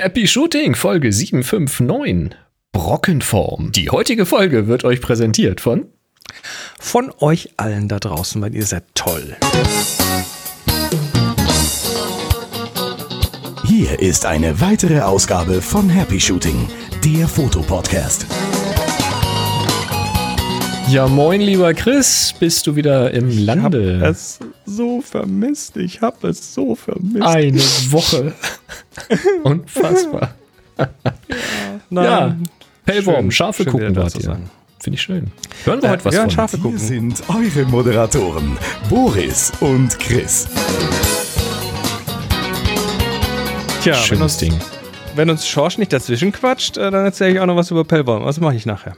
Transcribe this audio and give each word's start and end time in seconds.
Happy 0.00 0.28
Shooting, 0.28 0.76
Folge 0.76 1.12
759. 1.12 2.38
Brockenform. 2.70 3.72
Die 3.72 3.90
heutige 3.90 4.26
Folge 4.26 4.68
wird 4.68 4.84
euch 4.84 5.00
präsentiert 5.00 5.60
von 5.60 5.86
von 6.78 7.12
euch 7.18 7.54
allen 7.56 7.88
da 7.88 7.98
draußen, 7.98 8.40
weil 8.40 8.54
ihr 8.54 8.64
seid 8.64 8.84
toll. 8.94 9.36
Hier 13.66 13.98
ist 13.98 14.24
eine 14.24 14.60
weitere 14.60 15.00
Ausgabe 15.00 15.60
von 15.60 15.90
Happy 15.90 16.20
Shooting, 16.20 16.68
der 17.04 17.26
Fotopodcast. 17.26 18.24
Ja, 20.88 21.08
moin, 21.08 21.40
lieber 21.40 21.74
Chris, 21.74 22.32
bist 22.38 22.68
du 22.68 22.76
wieder 22.76 23.10
im 23.10 23.36
Lande? 23.36 23.96
Ich 23.96 24.02
hab 24.02 24.10
es 24.10 24.38
so 24.68 25.00
vermisst, 25.00 25.76
ich 25.76 26.00
hab 26.00 26.22
es 26.24 26.54
so 26.54 26.74
vermisst. 26.74 27.22
Eine 27.22 27.60
Woche. 27.90 28.34
Unfassbar. 29.42 30.34
ja, 30.78 30.86
nein. 31.90 32.04
ja 32.04 32.36
Pellworm, 32.84 33.30
Schafe 33.30 33.64
schön 33.64 33.72
gucken 33.72 33.96
wart 33.96 34.14
ihr. 34.16 34.38
Finde 34.80 34.94
ich 34.94 35.02
schön. 35.02 35.32
Hören 35.64 35.82
wir 35.82 35.88
äh, 35.88 35.92
heute 35.92 36.04
was 36.04 36.14
von. 36.14 36.30
Schafe 36.30 36.58
gucken. 36.58 36.78
Hier 36.78 36.88
sind 36.88 37.22
eure 37.28 37.66
Moderatoren, 37.66 38.56
Boris 38.88 39.52
und 39.60 39.98
Chris. 39.98 40.46
Tja, 43.82 43.94
Schönes 43.94 44.10
wenn 44.10 44.22
uns, 44.22 44.36
Ding. 44.36 44.54
Wenn 45.16 45.30
uns 45.30 45.48
Schorsch 45.48 45.78
nicht 45.78 45.92
dazwischen 45.92 46.32
quatscht, 46.32 46.76
äh, 46.76 46.90
dann 46.90 47.04
erzähle 47.04 47.34
ich 47.34 47.40
auch 47.40 47.46
noch 47.46 47.56
was 47.56 47.70
über 47.70 47.84
Pellworm. 47.84 48.24
Was 48.24 48.38
mache 48.38 48.54
ich 48.54 48.66
nachher? 48.66 48.96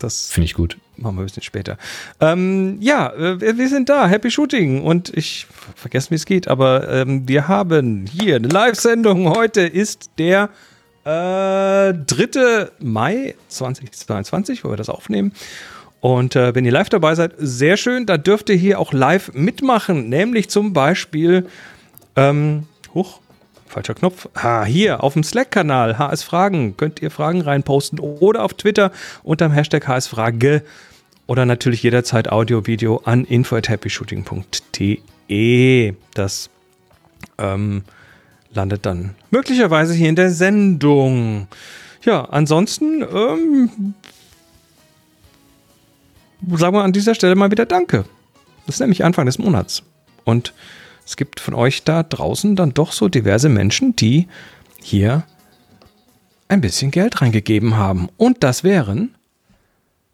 Das 0.00 0.30
finde 0.30 0.46
ich 0.46 0.54
gut. 0.54 0.78
Machen 0.96 1.16
wir 1.16 1.22
ein 1.22 1.26
bisschen 1.26 1.42
später. 1.42 1.78
Ähm, 2.20 2.78
ja, 2.80 3.12
äh, 3.12 3.56
wir 3.56 3.68
sind 3.68 3.88
da. 3.88 4.08
Happy 4.08 4.30
Shooting. 4.30 4.82
Und 4.82 5.16
ich 5.16 5.46
vergesse, 5.76 6.10
wie 6.10 6.16
es 6.16 6.26
geht, 6.26 6.48
aber 6.48 6.88
ähm, 6.88 7.28
wir 7.28 7.46
haben 7.48 8.06
hier 8.06 8.36
eine 8.36 8.48
Live-Sendung. 8.48 9.28
Heute 9.28 9.60
ist 9.60 10.10
der 10.18 10.48
äh, 11.04 11.92
3. 11.92 12.70
Mai 12.80 13.34
2022, 13.48 14.64
wo 14.64 14.70
wir 14.70 14.76
das 14.76 14.88
aufnehmen. 14.88 15.32
Und 16.00 16.34
äh, 16.34 16.54
wenn 16.54 16.64
ihr 16.64 16.72
live 16.72 16.88
dabei 16.88 17.14
seid, 17.14 17.34
sehr 17.36 17.76
schön. 17.76 18.06
Da 18.06 18.16
dürft 18.16 18.48
ihr 18.48 18.56
hier 18.56 18.78
auch 18.78 18.92
live 18.92 19.32
mitmachen. 19.34 20.08
Nämlich 20.08 20.48
zum 20.48 20.72
Beispiel, 20.72 21.46
ähm, 22.16 22.66
hoch, 22.94 23.20
falscher 23.70 23.94
Knopf. 23.94 24.28
Ah, 24.34 24.64
hier 24.64 25.02
auf 25.02 25.14
dem 25.14 25.22
Slack-Kanal 25.22 25.96
HS 25.98 26.22
Fragen 26.22 26.76
könnt 26.76 27.00
ihr 27.00 27.10
Fragen 27.10 27.40
reinposten 27.40 27.98
oder 27.98 28.44
auf 28.44 28.52
Twitter 28.54 28.92
unter 29.22 29.48
dem 29.48 29.52
Hashtag 29.52 29.88
HS 29.88 30.08
Frage 30.08 30.62
oder 31.26 31.46
natürlich 31.46 31.82
jederzeit 31.82 32.30
Audio, 32.30 32.66
Video 32.66 33.00
an 33.04 33.24
info@happyshooting.de. 33.24 35.94
Das 36.14 36.50
ähm, 37.38 37.84
landet 38.52 38.84
dann 38.84 39.14
möglicherweise 39.30 39.94
hier 39.94 40.08
in 40.08 40.16
der 40.16 40.30
Sendung. 40.30 41.46
Ja, 42.02 42.24
ansonsten 42.24 43.02
ähm, 43.02 43.94
sagen 46.56 46.74
wir 46.74 46.82
an 46.82 46.92
dieser 46.92 47.14
Stelle 47.14 47.36
mal 47.36 47.50
wieder 47.50 47.66
Danke. 47.66 48.06
Das 48.66 48.76
ist 48.76 48.80
nämlich 48.80 49.04
Anfang 49.04 49.26
des 49.26 49.38
Monats. 49.38 49.82
Und 50.24 50.54
es 51.10 51.16
gibt 51.16 51.40
von 51.40 51.54
euch 51.54 51.82
da 51.82 52.04
draußen 52.04 52.54
dann 52.54 52.72
doch 52.72 52.92
so 52.92 53.08
diverse 53.08 53.48
Menschen, 53.48 53.96
die 53.96 54.28
hier 54.80 55.24
ein 56.46 56.60
bisschen 56.60 56.92
Geld 56.92 57.20
reingegeben 57.20 57.76
haben. 57.76 58.08
Und 58.16 58.44
das 58.44 58.62
wären 58.62 59.16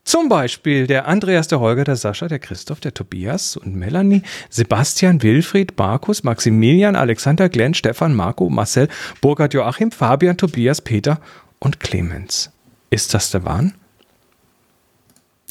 zum 0.05 0.31
Beispiel 0.31 0.87
der 0.87 1.07
Andreas, 1.07 1.49
der 1.49 1.61
Holger, 1.61 1.85
der 1.85 1.97
Sascha, 1.97 2.29
der 2.29 2.39
Christoph, 2.39 2.81
der 2.81 2.95
Tobias 2.95 3.59
und 3.59 3.77
Melanie, 3.77 4.23
Sebastian, 4.49 5.23
Wilfried, 5.23 5.75
Markus, 5.77 6.25
Maximilian, 6.25 6.97
Alexander, 6.97 7.51
Glenn, 7.51 7.75
Stefan, 7.75 8.15
Marco, 8.15 8.49
Marcel, 8.49 8.89
Burkhard, 9.21 9.53
Joachim, 9.53 9.91
Fabian, 9.91 10.39
Tobias, 10.39 10.81
Peter 10.81 11.21
und 11.59 11.79
Clemens. 11.79 12.51
Ist 12.89 13.13
das 13.13 13.31
der 13.33 13.45
Wahn? 13.45 13.75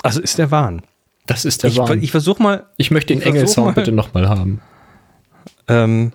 Also 0.02 0.22
ist 0.22 0.40
der 0.40 0.50
Wahn. 0.50 0.82
Das 1.28 1.46
ist 1.46 1.62
der 1.62 1.70
ich, 1.70 1.78
Wahn. 1.78 2.02
Ich 2.02 2.10
versuche 2.10 2.42
mal. 2.42 2.66
Ich 2.78 2.90
möchte 2.90 3.14
den 3.14 3.22
Engelsound 3.22 3.76
bitte 3.76 3.92
nochmal 3.92 4.28
haben. 4.28 4.60
Ähm, 5.68 6.12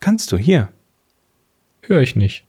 kannst 0.00 0.32
du 0.32 0.36
hier? 0.36 0.68
Höre 1.82 2.00
ich 2.00 2.16
nicht. 2.16 2.44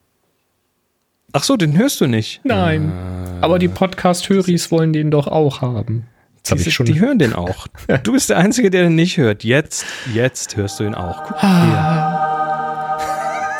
Ach 1.31 1.43
so, 1.43 1.55
den 1.57 1.77
hörst 1.77 2.01
du 2.01 2.07
nicht. 2.07 2.41
Nein. 2.43 2.91
Äh, 2.91 3.41
aber 3.41 3.59
die 3.59 3.67
Podcast-Höris 3.67 4.71
wollen 4.71 4.93
den 4.93 5.11
doch 5.11 5.27
auch 5.27 5.61
haben. 5.61 6.07
Die, 6.49 6.71
schon 6.71 6.85
die 6.85 6.99
hören 6.99 7.19
den 7.19 7.33
auch. 7.33 7.67
Du 8.03 8.13
bist 8.13 8.29
der 8.29 8.37
Einzige, 8.37 8.69
der 8.71 8.83
den 8.83 8.95
nicht 8.95 9.17
hört. 9.17 9.43
Jetzt, 9.43 9.85
jetzt 10.13 10.55
hörst 10.55 10.79
du 10.79 10.85
ihn 10.85 10.95
auch. 10.95 11.23
Guck 11.23 11.43
ah. 11.43 12.99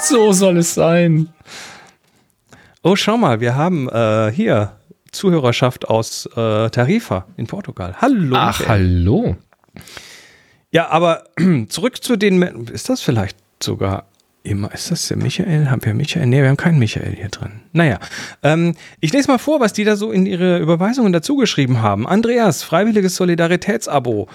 So 0.02 0.32
soll 0.32 0.58
es 0.58 0.74
sein. 0.74 1.30
Oh, 2.82 2.96
schau 2.96 3.18
mal, 3.18 3.42
wir 3.42 3.56
haben 3.56 3.90
äh, 3.90 4.32
hier 4.32 4.78
Zuhörerschaft 5.12 5.88
aus 5.88 6.26
äh, 6.36 6.70
Tarifa 6.70 7.28
in 7.38 7.48
Portugal. 7.48 7.96
Hallo. 8.02 8.36
Ach, 8.38 8.68
hallo. 8.68 9.36
Ja, 10.72 10.90
aber 10.90 11.24
zurück 11.70 12.04
zu 12.04 12.16
den. 12.16 12.42
Ist 12.68 12.90
das 12.90 13.02
vielleicht 13.02 13.38
sogar 13.62 14.06
immer, 14.44 14.74
ist 14.74 14.92
das 14.92 15.08
der 15.08 15.18
Michael? 15.18 15.70
Haben 15.70 15.84
wir 15.84 15.94
Michael? 15.94 16.28
Nee, 16.28 16.42
wir 16.42 16.50
haben 16.50 16.58
keinen 16.58 16.80
Michael 16.80 17.16
hier 17.16 17.30
drin. 17.30 17.62
Naja, 17.74 18.00
ähm, 18.44 18.76
ich 19.00 19.12
lese 19.12 19.30
mal 19.30 19.38
vor, 19.38 19.60
was 19.60 19.74
die 19.74 19.84
da 19.84 19.96
so 19.96 20.12
in 20.12 20.26
ihre 20.26 20.60
Überweisungen 20.60 21.14
dazu 21.14 21.36
geschrieben 21.36 21.82
haben. 21.82 22.08
Andreas, 22.08 22.64
freiwilliges 22.64 23.16
Solidaritätsabo. 23.16 24.28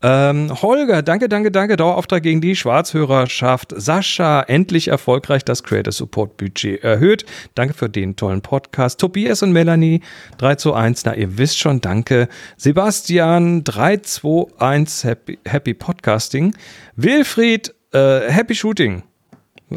Ähm, 0.00 0.62
Holger, 0.62 1.02
danke, 1.02 1.28
danke, 1.28 1.50
danke. 1.50 1.76
Dauerauftrag 1.76 2.22
gegen 2.22 2.40
die 2.40 2.54
Schwarzhörerschaft. 2.54 3.74
Sascha, 3.76 4.42
endlich 4.42 4.88
erfolgreich 4.88 5.44
das 5.44 5.64
Creator 5.64 5.92
Support 5.92 6.36
Budget 6.36 6.84
erhöht. 6.84 7.26
Danke 7.56 7.74
für 7.74 7.88
den 7.88 8.14
tollen 8.14 8.40
Podcast. 8.40 9.00
Tobias 9.00 9.42
und 9.42 9.50
Melanie, 9.52 10.00
3 10.38 10.54
zu 10.54 10.72
1. 10.72 11.04
Na, 11.04 11.16
ihr 11.16 11.36
wisst 11.36 11.58
schon, 11.58 11.80
danke. 11.80 12.28
Sebastian, 12.56 13.64
3 13.64 13.96
2 13.96 14.46
1, 14.58 15.02
Happy, 15.02 15.38
Happy 15.44 15.74
Podcasting. 15.74 16.54
Wilfried, 16.94 17.74
äh, 17.92 18.30
Happy 18.30 18.54
Shooting. 18.54 19.02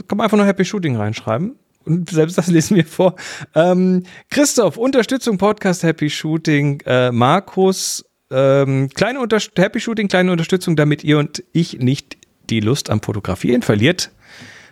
Kann 0.07 0.17
man 0.17 0.25
einfach 0.25 0.37
nur 0.37 0.45
Happy 0.45 0.65
Shooting 0.65 0.97
reinschreiben. 0.97 1.55
Und 1.83 2.11
selbst 2.11 2.37
das 2.37 2.45
lesen 2.47 2.77
wir 2.77 2.85
vor. 2.85 3.15
Ähm, 3.55 4.03
Christoph, 4.29 4.77
Unterstützung 4.77 5.39
Podcast 5.39 5.81
Happy 5.81 6.11
Shooting. 6.11 6.81
Äh, 6.85 7.11
Markus, 7.11 8.05
ähm, 8.31 8.89
kleine 8.89 9.19
Unterst 9.19 9.51
Happy 9.57 9.79
Shooting, 9.79 10.07
kleine 10.07 10.31
Unterstützung, 10.31 10.75
damit 10.75 11.03
ihr 11.03 11.17
und 11.17 11.43
ich 11.51 11.79
nicht 11.79 12.17
die 12.49 12.59
Lust 12.59 12.89
am 12.89 13.01
Fotografieren 13.01 13.61
verliert. 13.61 14.11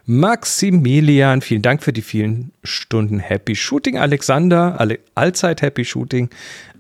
Maximilian, 0.06 1.42
vielen 1.42 1.62
Dank 1.62 1.84
für 1.84 1.94
die 1.94 2.02
vielen 2.02 2.52
Stunden 2.64 3.20
Happy 3.20 3.56
Shooting. 3.56 3.98
Alexander, 3.98 4.80
alle, 4.80 5.00
allzeit 5.14 5.62
Happy 5.62 5.86
Shooting. 5.86 6.30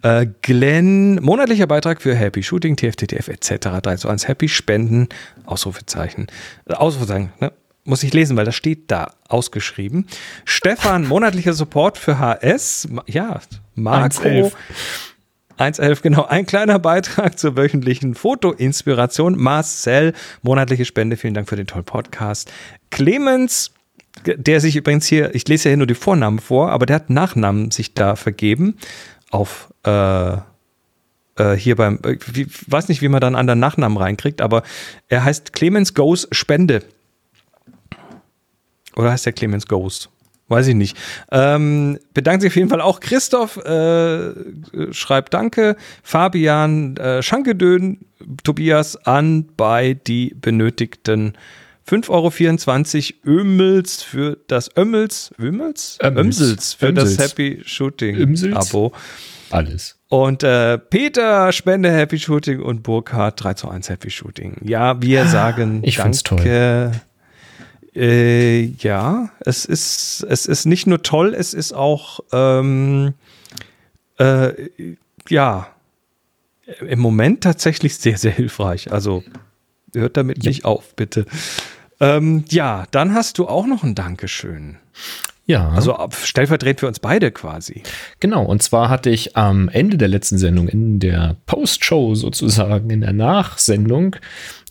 Äh, 0.02 0.28
Glenn, 0.42 1.22
monatlicher 1.22 1.68
Beitrag 1.68 2.02
für 2.02 2.16
Happy 2.16 2.42
Shooting, 2.42 2.76
TFTTF 2.76 3.28
etc. 3.28 3.82
3 3.84 3.98
zu 3.98 4.10
1 4.10 4.28
Happy 4.28 4.48
Spenden, 4.48 5.10
Ausrufezeichen. 5.46 6.26
Äh, 6.66 6.74
Ausrufezeichen, 6.74 7.32
ne? 7.40 7.52
muss 7.84 8.04
ich 8.04 8.14
lesen, 8.14 8.38
weil 8.38 8.46
das 8.46 8.56
steht 8.56 8.90
da 8.90 9.12
ausgeschrieben. 9.28 10.08
Stefan, 10.46 11.08
monatlicher 11.08 11.54
Support 11.54 11.98
für 11.98 12.20
HS. 12.20 12.88
Ja, 13.06 13.42
Marco. 13.76 14.52
111. 15.60 16.00
111, 16.00 16.02
genau. 16.02 16.26
Ein 16.26 16.46
kleiner 16.46 16.80
Beitrag 16.80 17.38
zur 17.38 17.58
wöchentlichen 17.58 18.16
Fotoinspiration. 18.16 19.38
Marcel, 19.38 20.14
monatliche 20.42 20.86
Spende. 20.86 21.18
Vielen 21.18 21.34
Dank 21.34 21.50
für 21.50 21.58
den 21.58 21.68
tollen 21.68 21.84
Podcast. 21.84 22.50
Clemens, 22.92 23.72
der 24.24 24.62
sich 24.62 24.78
übrigens 24.78 25.06
hier, 25.06 25.36
ich 25.36 25.46
lese 25.48 25.68
ja 25.68 25.72
hier 25.72 25.78
nur 25.78 25.88
die 25.88 25.96
Vornamen 25.96 26.40
vor, 26.40 26.72
aber 26.72 26.86
der 26.86 26.96
hat 26.96 27.10
Nachnamen 27.10 27.72
sich 27.72 27.94
da 27.94 28.16
vergeben. 28.16 28.78
Auf, 29.32 29.74
äh, 29.86 30.34
äh 30.34 31.56
hier 31.58 31.76
beim, 31.76 32.00
ich 32.06 32.38
äh, 32.38 32.48
weiß 32.68 32.88
nicht, 32.88 33.02
wie 33.02 33.10
man 33.10 33.20
dann 33.20 33.36
einen 33.36 33.42
anderen 33.42 33.60
Nachnamen 33.60 33.98
reinkriegt, 33.98 34.42
aber 34.42 34.64
er 35.10 35.26
heißt 35.26 35.52
Clemens 35.52 35.94
Goes 35.94 36.28
Spende. 36.32 36.84
Oder 38.96 39.12
heißt 39.12 39.26
der 39.26 39.34
Clemens 39.34 39.68
Ghost? 39.68 40.10
Weiß 40.50 40.68
ich 40.68 40.76
nicht. 40.76 40.98
Ähm, 41.32 42.00
bedankt 42.14 42.42
sich 42.42 42.52
auf 42.52 42.56
jeden 42.56 42.70
Fall 42.70 42.82
auch 42.82 43.00
Christoph, 43.00 43.58
äh, 43.58 44.34
schreibt 44.92 45.34
Danke, 45.34 45.76
Fabian, 46.04 46.98
äh, 46.98 47.22
Schankedön, 47.22 48.00
Tobias 48.44 48.96
an 49.06 49.46
bei 49.56 49.94
die 49.94 50.36
benötigten 50.36 51.34
5,24 51.88 53.14
Euro 53.26 53.40
Ömels 53.40 54.04
für 54.04 54.38
das 54.48 54.70
Ömmels, 54.76 55.34
Ömels? 55.40 55.98
Ömsels 56.04 56.74
für 56.74 56.88
Ömsels. 56.88 57.18
das 57.18 57.32
Happy 57.32 57.62
Shooting 57.64 58.16
Ömsels? 58.16 58.56
Abo. 58.56 58.92
Alles. 59.52 59.98
Und 60.10 60.44
äh, 60.44 60.78
Peter, 60.78 61.52
Spende 61.52 61.92
Happy 61.92 62.20
Shooting 62.20 62.62
und 62.62 62.84
Burkhard 62.84 63.44
3 63.44 63.54
zu 63.54 63.70
1 63.70 63.90
Happy 63.90 64.10
Shooting. 64.10 64.58
Ja, 64.64 65.02
wir 65.02 65.24
ah, 65.24 65.28
sagen 65.28 65.82
ich 65.84 65.98
Danke. 65.98 66.92
Toll. 66.92 67.02
Äh, 68.00 68.62
ja, 68.80 69.30
es 69.42 69.66
ist, 69.66 70.26
es 70.30 70.46
ist 70.46 70.66
nicht 70.66 70.88
nur 70.88 71.04
toll, 71.04 71.36
es 71.38 71.54
ist 71.54 71.74
auch, 71.74 72.22
ähm, 72.32 73.14
äh, 74.18 74.54
ja, 75.28 75.68
im 76.80 77.00
Moment 77.00 77.42
tatsächlich 77.42 77.98
sehr, 77.98 78.18
sehr 78.18 78.32
hilfreich. 78.32 78.94
Also 78.94 79.24
hört 79.94 80.16
damit 80.16 80.46
ja. 80.46 80.50
nicht 80.50 80.64
auf, 80.64 80.96
bitte. 80.96 81.26
Ähm, 82.00 82.46
ja, 82.50 82.86
dann 82.92 83.14
hast 83.14 83.38
du 83.38 83.48
auch 83.48 83.66
noch 83.66 83.84
ein 83.84 83.96
Dankeschön. 83.96 84.78
Ja. 85.46 85.70
Also 85.70 85.98
stellvertretend 86.12 86.80
für 86.80 86.88
uns 86.88 87.00
beide 87.00 87.32
quasi. 87.32 87.82
Genau, 88.20 88.46
und 88.46 88.62
zwar 88.62 88.88
hatte 88.88 89.10
ich 89.10 89.36
am 89.36 89.68
Ende 89.68 89.98
der 89.98 90.08
letzten 90.08 90.38
Sendung, 90.38 90.70
in 90.70 91.00
der 91.00 91.38
Post-Show 91.48 92.14
sozusagen, 92.14 92.92
in 92.92 93.02
der 93.02 93.14
Nachsendung, 93.14 94.16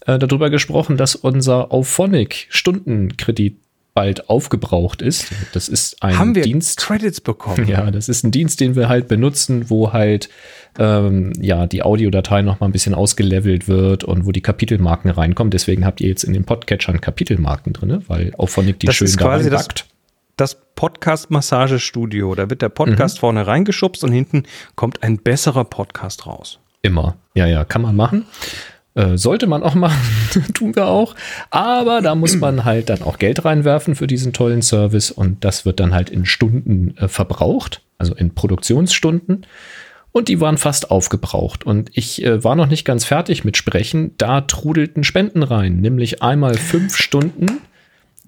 äh, 0.08 0.18
darüber 0.18 0.48
gesprochen, 0.48 0.96
dass 0.96 1.14
unser 1.14 1.70
Auphonic-Stundenkredit 1.70 3.58
bald 3.92 4.30
aufgebraucht 4.30 5.02
ist. 5.02 5.26
Das 5.52 5.68
ist 5.68 6.02
ein 6.02 6.18
Haben 6.18 6.34
wir 6.34 6.42
Dienst. 6.42 6.78
Credits 6.78 7.20
bekommen? 7.20 7.68
Ja, 7.68 7.90
das 7.90 8.08
ist 8.08 8.24
ein 8.24 8.30
Dienst, 8.30 8.60
den 8.60 8.74
wir 8.74 8.88
halt 8.88 9.08
benutzen, 9.08 9.68
wo 9.68 9.92
halt 9.92 10.30
ähm, 10.78 11.32
ja 11.40 11.66
die 11.66 11.82
Audiodatei 11.82 12.40
noch 12.42 12.60
mal 12.60 12.66
ein 12.66 12.72
bisschen 12.72 12.94
ausgelevelt 12.94 13.68
wird 13.68 14.04
und 14.04 14.24
wo 14.24 14.32
die 14.32 14.40
Kapitelmarken 14.40 15.10
reinkommen. 15.10 15.50
Deswegen 15.50 15.84
habt 15.84 16.00
ihr 16.00 16.08
jetzt 16.08 16.24
in 16.24 16.32
den 16.32 16.44
Podcatchern 16.44 17.00
Kapitelmarken 17.00 17.74
drin, 17.74 18.02
weil 18.06 18.32
Auphonic 18.38 18.78
die 18.78 18.86
das 18.86 18.96
schön 18.96 19.08
ist 19.08 19.18
quasi 19.18 19.50
das, 19.50 19.68
das 20.36 20.56
Podcast-Massagestudio. 20.74 22.34
Da 22.34 22.48
wird 22.48 22.62
der 22.62 22.70
Podcast 22.70 23.16
mhm. 23.16 23.20
vorne 23.20 23.46
reingeschubst 23.46 24.04
und 24.04 24.12
hinten 24.12 24.44
kommt 24.74 25.02
ein 25.02 25.18
besserer 25.18 25.64
Podcast 25.64 26.26
raus. 26.26 26.60
Immer. 26.80 27.16
Ja, 27.34 27.46
ja, 27.46 27.64
kann 27.64 27.82
man 27.82 27.96
machen. 27.96 28.24
Äh, 28.98 29.16
sollte 29.16 29.46
man 29.46 29.62
auch 29.62 29.76
machen, 29.76 29.96
tun 30.54 30.74
wir 30.74 30.88
auch. 30.88 31.14
Aber 31.50 32.00
da 32.00 32.16
muss 32.16 32.34
man 32.34 32.64
halt 32.64 32.88
dann 32.88 33.02
auch 33.02 33.18
Geld 33.18 33.44
reinwerfen 33.44 33.94
für 33.94 34.08
diesen 34.08 34.32
tollen 34.32 34.60
Service 34.60 35.12
und 35.12 35.44
das 35.44 35.64
wird 35.64 35.78
dann 35.78 35.94
halt 35.94 36.10
in 36.10 36.26
Stunden 36.26 36.96
äh, 36.96 37.06
verbraucht, 37.06 37.80
also 37.96 38.16
in 38.16 38.34
Produktionsstunden. 38.34 39.46
Und 40.10 40.26
die 40.26 40.40
waren 40.40 40.58
fast 40.58 40.90
aufgebraucht. 40.90 41.64
Und 41.64 41.90
ich 41.94 42.24
äh, 42.24 42.42
war 42.42 42.56
noch 42.56 42.66
nicht 42.66 42.84
ganz 42.84 43.04
fertig 43.04 43.44
mit 43.44 43.56
Sprechen. 43.56 44.16
Da 44.18 44.40
trudelten 44.40 45.04
Spenden 45.04 45.44
rein, 45.44 45.80
nämlich 45.80 46.20
einmal 46.20 46.54
fünf 46.54 46.96
Stunden 46.96 47.60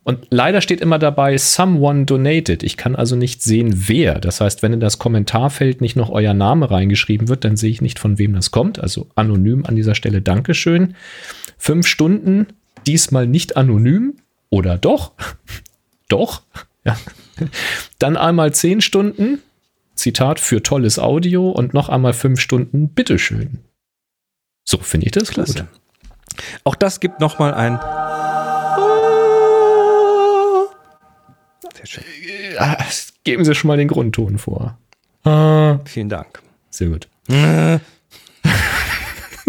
und 0.02 0.26
leider 0.30 0.60
steht 0.60 0.80
immer 0.80 0.98
dabei, 0.98 1.36
someone 1.36 2.06
donated. 2.06 2.62
Ich 2.62 2.76
kann 2.76 2.96
also 2.96 3.16
nicht 3.16 3.42
sehen, 3.42 3.88
wer. 3.88 4.18
Das 4.18 4.40
heißt, 4.40 4.62
wenn 4.62 4.72
in 4.72 4.80
das 4.80 4.98
Kommentarfeld 4.98 5.80
nicht 5.80 5.96
noch 5.96 6.10
euer 6.10 6.32
Name 6.32 6.70
reingeschrieben 6.70 7.28
wird, 7.28 7.44
dann 7.44 7.56
sehe 7.56 7.70
ich 7.70 7.82
nicht, 7.82 7.98
von 7.98 8.18
wem 8.18 8.32
das 8.32 8.50
kommt. 8.50 8.78
Also 8.78 9.08
anonym 9.14 9.66
an 9.66 9.76
dieser 9.76 9.94
Stelle 9.94 10.22
Dankeschön. 10.22 10.94
Fünf 11.58 11.86
Stunden, 11.86 12.46
diesmal 12.86 13.26
nicht 13.26 13.56
anonym. 13.56 14.16
Oder 14.48 14.78
doch? 14.78 15.12
doch. 16.08 16.42
Ja. 16.82 16.96
Dann 17.98 18.16
einmal 18.16 18.54
zehn 18.54 18.80
Stunden, 18.80 19.40
Zitat, 19.96 20.40
für 20.40 20.62
tolles 20.62 20.98
Audio 20.98 21.50
und 21.50 21.74
noch 21.74 21.90
einmal 21.90 22.14
fünf 22.14 22.40
Stunden, 22.40 22.88
bitteschön. 22.88 23.58
So 24.64 24.78
finde 24.78 25.04
ich 25.04 25.12
das 25.12 25.28
Klasse. 25.28 25.54
gut. 25.54 25.66
Auch 26.64 26.74
das 26.74 27.00
gibt 27.00 27.20
noch 27.20 27.38
mal 27.38 27.52
ein 27.52 27.78
Äh, 32.56 32.76
geben 33.24 33.44
Sie 33.44 33.54
schon 33.54 33.68
mal 33.68 33.76
den 33.76 33.88
Grundton 33.88 34.38
vor. 34.38 34.78
Ah. 35.24 35.78
Vielen 35.84 36.08
Dank. 36.08 36.40
Sehr 36.70 36.88
gut. 36.88 37.08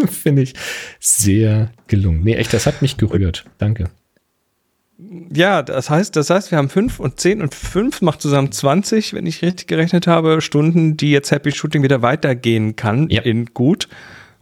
Finde 0.08 0.42
ich 0.42 0.54
sehr 1.00 1.72
gelungen. 1.88 2.24
Nee, 2.24 2.36
echt, 2.36 2.54
das 2.54 2.66
hat 2.66 2.82
mich 2.82 2.98
gerührt. 2.98 3.46
Danke. 3.58 3.90
Ja, 5.34 5.62
das 5.64 5.90
heißt, 5.90 6.16
das 6.16 6.30
heißt, 6.30 6.52
wir 6.52 6.58
haben 6.58 6.70
fünf 6.70 7.00
und 7.00 7.20
zehn 7.20 7.42
und 7.42 7.56
fünf 7.56 8.02
macht 8.02 8.22
zusammen 8.22 8.52
20, 8.52 9.14
wenn 9.14 9.26
ich 9.26 9.42
richtig 9.42 9.68
gerechnet 9.68 10.08
habe, 10.08 10.42
Stunden, 10.42 10.96
die 10.96 11.12
jetzt 11.12 11.32
Happy 11.32 11.52
Shooting 11.52 11.84
wieder 11.84 12.02
weitergehen 12.02 12.76
kann 12.76 13.10
ja. 13.10 13.22
in 13.24 13.46
gut, 13.48 13.88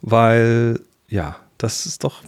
weil 0.01 0.81
ja, 1.07 1.37
das 1.57 1.85
ist 1.85 2.03
doch 2.03 2.23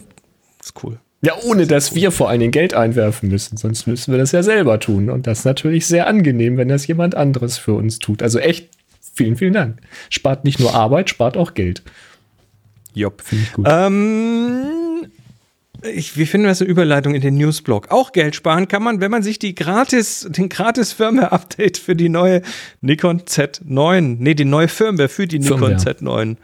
ist 0.62 0.82
cool. 0.82 0.98
Ja, 1.24 1.34
ohne 1.44 1.68
dass 1.68 1.94
wir 1.94 2.10
vor 2.10 2.28
allen 2.28 2.40
Dingen 2.40 2.50
Geld 2.50 2.74
einwerfen 2.74 3.28
müssen. 3.28 3.56
Sonst 3.56 3.86
müssen 3.86 4.10
wir 4.10 4.18
das 4.18 4.32
ja 4.32 4.42
selber 4.42 4.80
tun. 4.80 5.08
Und 5.08 5.28
das 5.28 5.40
ist 5.40 5.44
natürlich 5.44 5.86
sehr 5.86 6.08
angenehm, 6.08 6.56
wenn 6.56 6.68
das 6.68 6.86
jemand 6.88 7.14
anderes 7.14 7.58
für 7.58 7.74
uns 7.74 8.00
tut. 8.00 8.22
Also 8.22 8.40
echt, 8.40 8.68
vielen, 9.14 9.36
vielen 9.36 9.52
Dank. 9.52 9.78
Spart 10.10 10.44
nicht 10.44 10.58
nur 10.58 10.74
Arbeit, 10.74 11.10
spart 11.10 11.36
auch 11.36 11.54
Geld. 11.54 11.82
Jopp. 12.92 13.22
Finde 13.22 13.44
ich 13.44 13.52
gut. 13.52 13.66
Ähm, 13.68 14.64
ich, 15.94 16.16
wie 16.16 16.26
finden 16.26 16.48
wir 16.48 16.56
so 16.56 16.64
Überleitung 16.64 17.14
in 17.14 17.20
den 17.20 17.36
Newsblog? 17.36 17.92
Auch 17.92 18.10
Geld 18.10 18.34
sparen 18.34 18.66
kann 18.66 18.82
man, 18.82 19.00
wenn 19.00 19.12
man 19.12 19.22
sich 19.22 19.38
die 19.38 19.54
gratis, 19.54 20.26
den 20.28 20.48
gratis 20.48 20.92
Firmware-Update 20.92 21.78
für 21.78 21.94
die 21.94 22.08
neue 22.08 22.42
Nikon 22.80 23.20
Z9, 23.20 24.16
nee, 24.18 24.34
die 24.34 24.44
neue 24.44 24.66
Firmware 24.66 25.08
für 25.08 25.28
die 25.28 25.38
Nikon 25.38 25.78
Firmware. 25.78 25.78
Z9 25.78 26.36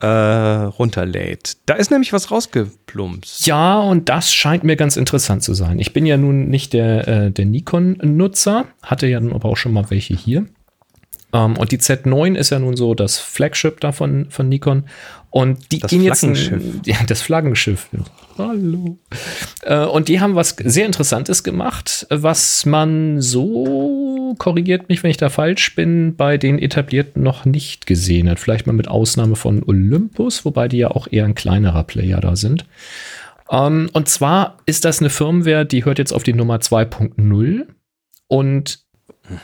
äh, 0.00 0.06
runterlädt. 0.06 1.56
Da 1.66 1.74
ist 1.74 1.90
nämlich 1.90 2.12
was 2.12 2.30
rausgeplumpst. 2.30 3.46
Ja, 3.46 3.78
und 3.80 4.08
das 4.08 4.32
scheint 4.32 4.64
mir 4.64 4.76
ganz 4.76 4.96
interessant 4.96 5.42
zu 5.42 5.54
sein. 5.54 5.78
Ich 5.78 5.92
bin 5.92 6.04
ja 6.04 6.16
nun 6.16 6.48
nicht 6.48 6.72
der, 6.72 7.08
äh, 7.08 7.30
der 7.30 7.46
Nikon-Nutzer, 7.46 8.66
hatte 8.82 9.06
ja 9.06 9.20
nun 9.20 9.32
aber 9.32 9.48
auch 9.48 9.56
schon 9.56 9.72
mal 9.72 9.88
welche 9.90 10.14
hier. 10.14 10.46
Ähm, 11.36 11.56
und 11.56 11.72
die 11.72 11.78
Z9 11.78 12.34
ist 12.34 12.50
ja 12.50 12.58
nun 12.58 12.76
so 12.76 12.94
das 12.94 13.18
Flagship 13.18 13.80
da 13.80 13.92
von, 13.92 14.28
Nikon. 14.38 14.84
Und 15.30 15.70
die 15.70 15.80
das 15.80 15.90
gehen 15.90 16.02
jetzt. 16.02 16.24
Ein, 16.24 16.80
ja, 16.86 16.96
das 17.06 17.20
Flaggenschiff. 17.20 17.88
Hallo. 18.38 18.98
Äh, 19.62 19.84
und 19.84 20.08
die 20.08 20.20
haben 20.20 20.34
was 20.34 20.56
sehr 20.64 20.86
Interessantes 20.86 21.42
gemacht, 21.42 22.06
was 22.08 22.64
man 22.64 23.20
so, 23.20 24.34
korrigiert 24.38 24.88
mich, 24.88 25.02
wenn 25.02 25.10
ich 25.10 25.18
da 25.18 25.28
falsch 25.28 25.74
bin, 25.74 26.16
bei 26.16 26.38
den 26.38 26.58
etablierten 26.58 27.22
noch 27.22 27.44
nicht 27.44 27.86
gesehen 27.86 28.30
hat. 28.30 28.40
Vielleicht 28.40 28.66
mal 28.66 28.72
mit 28.72 28.88
Ausnahme 28.88 29.36
von 29.36 29.62
Olympus, 29.62 30.44
wobei 30.44 30.68
die 30.68 30.78
ja 30.78 30.90
auch 30.90 31.06
eher 31.10 31.24
ein 31.24 31.34
kleinerer 31.34 31.84
Player 31.84 32.20
da 32.20 32.34
sind. 32.36 32.64
Ähm, 33.50 33.90
und 33.92 34.08
zwar 34.08 34.56
ist 34.64 34.86
das 34.86 35.00
eine 35.00 35.10
Firmware, 35.10 35.66
die 35.66 35.84
hört 35.84 35.98
jetzt 35.98 36.12
auf 36.12 36.22
die 36.22 36.32
Nummer 36.32 36.56
2.0 36.56 37.66
und 38.28 38.85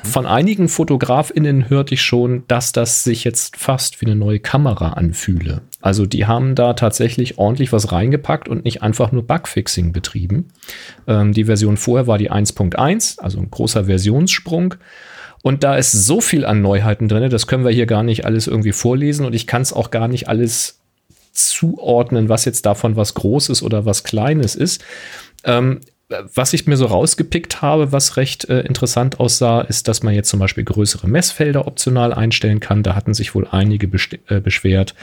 von 0.05 0.27
einigen 0.27 0.69
FotografInnen 0.69 1.69
hörte 1.69 1.95
ich 1.95 2.03
schon, 2.03 2.45
dass 2.47 2.73
das 2.73 3.05
sich 3.05 3.25
jetzt 3.25 3.57
fast 3.57 4.01
wie 4.01 4.07
eine 4.07 4.17
neue 4.17 4.39
Kamera 4.39 4.91
anfühle. 4.91 5.63
Also 5.81 6.07
die 6.07 6.27
haben 6.27 6.55
da 6.55 6.75
tatsächlich 6.75 7.39
ordentlich 7.39 7.73
was 7.73 7.91
reingepackt 7.91 8.49
und 8.49 8.65
nicht 8.65 8.83
einfach 8.83 9.13
nur 9.13 9.27
Bugfixing 9.27 9.93
betrieben. 9.93 10.49
Ähm, 11.07 11.33
die 11.33 11.45
Version 11.45 11.77
vorher 11.77 12.07
war 12.07 12.19
die 12.19 12.31
1.1, 12.31 13.19
also 13.21 13.39
ein 13.39 13.51
großer 13.51 13.87
Versionssprung. 13.87 14.77
Und 15.43 15.65
da 15.65 15.77
ist 15.77 15.91
so 15.91 16.21
viel 16.21 16.45
an 16.45 16.63
Neuheiten 16.63 17.09
drin, 17.09 17.29
das 17.29 17.49
können 17.49 17.65
wir 17.65 17.73
hier 17.73 17.87
gar 17.87 18.05
nicht 18.05 18.25
alles 18.25 18.47
irgendwie 18.47 18.73
vorlesen 18.73 19.27
und 19.27 19.35
ich 19.35 19.49
kann 19.49 19.63
es 19.63 19.73
auch 19.73 19.91
gar 19.91 20.07
nicht 20.07 20.29
alles 20.29 20.79
zuordnen, 21.33 22.29
was 22.29 22.45
jetzt 22.45 22.65
davon 22.67 22.95
was 22.95 23.15
Großes 23.15 23.63
oder 23.63 23.85
was 23.85 24.05
Kleines 24.05 24.55
ist. 24.55 24.85
Ähm, 25.45 25.81
was 26.35 26.53
ich 26.53 26.67
mir 26.67 26.77
so 26.77 26.87
rausgepickt 26.87 27.63
habe, 27.63 27.93
was 27.93 28.17
recht 28.17 28.49
äh, 28.49 28.61
interessant 28.61 29.21
aussah, 29.21 29.63
ist, 29.63 29.89
dass 29.89 30.03
man 30.03 30.15
jetzt 30.15 30.29
zum 30.29 30.41
Beispiel 30.41 30.65
größere 30.65 31.09
Messfelder 31.09 31.67
optional 31.67 32.13
einstellen 32.13 32.61
kann. 32.61 32.83
Da 32.83 32.95
hatten 32.95 33.15
sich 33.15 33.35
wohl 33.35 33.47
einige 33.51 33.89
äh, 34.29 34.41
beschwert. 34.41 34.95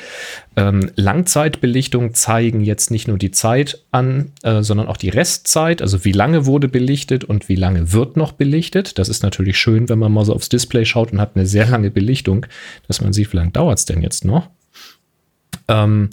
Ähm, 0.55 0.91
Langzeitbelichtung 0.95 2.13
zeigen 2.13 2.61
jetzt 2.61 2.91
nicht 2.91 3.07
nur 3.07 3.17
die 3.17 3.31
Zeit 3.31 3.83
an, 3.91 4.31
äh, 4.43 4.61
sondern 4.61 4.87
auch 4.87 4.97
die 4.97 5.09
Restzeit, 5.09 5.81
also 5.81 6.05
wie 6.05 6.11
lange 6.11 6.45
wurde 6.45 6.67
belichtet 6.67 7.23
und 7.23 7.49
wie 7.49 7.55
lange 7.55 7.91
wird 7.91 8.17
noch 8.17 8.31
belichtet. 8.31 8.97
Das 8.99 9.09
ist 9.09 9.23
natürlich 9.23 9.57
schön, 9.57 9.89
wenn 9.89 9.99
man 9.99 10.11
mal 10.11 10.25
so 10.25 10.33
aufs 10.33 10.49
Display 10.49 10.85
schaut 10.85 11.11
und 11.11 11.21
hat 11.21 11.35
eine 11.35 11.45
sehr 11.45 11.67
lange 11.67 11.91
Belichtung, 11.91 12.45
dass 12.87 13.01
man 13.01 13.13
sieht, 13.13 13.31
wie 13.33 13.37
lange 13.37 13.51
dauert 13.51 13.79
es 13.79 13.85
denn 13.85 14.01
jetzt 14.01 14.25
noch. 14.25 14.49
Ähm, 15.67 16.09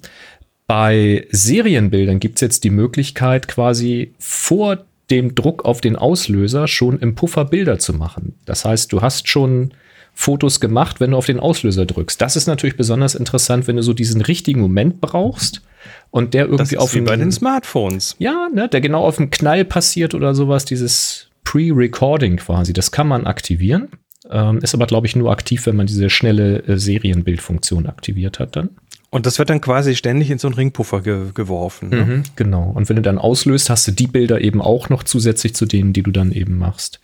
bei 0.66 1.26
Serienbildern 1.30 2.18
gibt 2.18 2.36
es 2.36 2.40
jetzt 2.40 2.64
die 2.64 2.70
Möglichkeit, 2.70 3.48
quasi 3.48 4.14
vor 4.18 4.84
dem 5.10 5.34
Druck 5.34 5.64
auf 5.64 5.80
den 5.80 5.96
Auslöser 5.96 6.66
schon 6.66 6.98
im 6.98 7.14
Puffer 7.14 7.44
Bilder 7.44 7.78
zu 7.78 7.92
machen. 7.92 8.34
Das 8.44 8.64
heißt, 8.64 8.92
du 8.92 9.02
hast 9.02 9.28
schon 9.28 9.72
Fotos 10.12 10.60
gemacht, 10.60 10.98
wenn 10.98 11.12
du 11.12 11.16
auf 11.16 11.26
den 11.26 11.38
Auslöser 11.38 11.86
drückst. 11.86 12.20
Das 12.20 12.36
ist 12.36 12.46
natürlich 12.46 12.76
besonders 12.76 13.14
interessant, 13.14 13.68
wenn 13.68 13.76
du 13.76 13.82
so 13.82 13.92
diesen 13.92 14.22
richtigen 14.22 14.60
Moment 14.60 15.00
brauchst 15.00 15.62
und 16.10 16.34
der 16.34 16.46
irgendwie 16.46 16.62
das 16.62 16.72
ist 16.72 16.78
auf 16.78 16.94
wie 16.94 17.02
bei 17.02 17.16
den 17.16 17.30
Smartphones. 17.30 18.16
Ja, 18.18 18.48
ne, 18.52 18.68
der 18.68 18.80
genau 18.80 19.04
auf 19.04 19.16
dem 19.16 19.30
Knall 19.30 19.64
passiert 19.64 20.14
oder 20.14 20.34
sowas, 20.34 20.64
dieses 20.64 21.28
Pre-Recording 21.44 22.38
quasi. 22.38 22.72
Das 22.72 22.90
kann 22.90 23.06
man 23.06 23.26
aktivieren. 23.26 23.88
Ähm, 24.30 24.58
ist 24.58 24.74
aber, 24.74 24.86
glaube 24.86 25.06
ich, 25.06 25.14
nur 25.14 25.30
aktiv, 25.30 25.66
wenn 25.66 25.76
man 25.76 25.86
diese 25.86 26.10
schnelle 26.10 26.64
äh, 26.64 26.78
Serienbildfunktion 26.78 27.86
aktiviert 27.86 28.40
hat 28.40 28.56
dann. 28.56 28.70
Und 29.10 29.26
das 29.26 29.38
wird 29.38 29.50
dann 29.50 29.60
quasi 29.60 29.94
ständig 29.94 30.30
in 30.30 30.38
so 30.38 30.48
einen 30.48 30.56
Ringpuffer 30.56 31.00
ge 31.00 31.30
geworfen. 31.32 31.90
Ne? 31.90 32.04
Mhm, 32.04 32.22
genau. 32.34 32.70
Und 32.74 32.88
wenn 32.88 32.96
du 32.96 33.02
dann 33.02 33.18
auslöst, 33.18 33.70
hast 33.70 33.86
du 33.86 33.92
die 33.92 34.08
Bilder 34.08 34.40
eben 34.40 34.60
auch 34.60 34.88
noch 34.88 35.04
zusätzlich 35.04 35.54
zu 35.54 35.64
denen, 35.66 35.92
die 35.92 36.02
du 36.02 36.10
dann 36.10 36.32
eben 36.32 36.58
machst. 36.58 37.00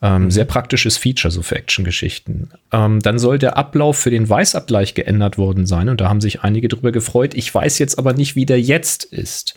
Ähm, 0.00 0.24
mhm. 0.24 0.30
Sehr 0.30 0.44
praktisches 0.44 0.96
Feature, 0.96 1.32
so 1.32 1.42
für 1.42 1.56
Action-Geschichten. 1.56 2.50
Ähm, 2.72 3.00
dann 3.00 3.18
soll 3.18 3.38
der 3.38 3.56
Ablauf 3.56 3.98
für 3.98 4.10
den 4.10 4.28
Weißabgleich 4.28 4.94
geändert 4.94 5.38
worden 5.38 5.66
sein 5.66 5.88
und 5.88 6.00
da 6.00 6.08
haben 6.08 6.20
sich 6.20 6.42
einige 6.42 6.68
drüber 6.68 6.92
gefreut. 6.92 7.34
Ich 7.34 7.52
weiß 7.52 7.78
jetzt 7.78 7.98
aber 7.98 8.12
nicht, 8.12 8.36
wie 8.36 8.46
der 8.46 8.60
jetzt 8.60 9.04
ist. 9.04 9.56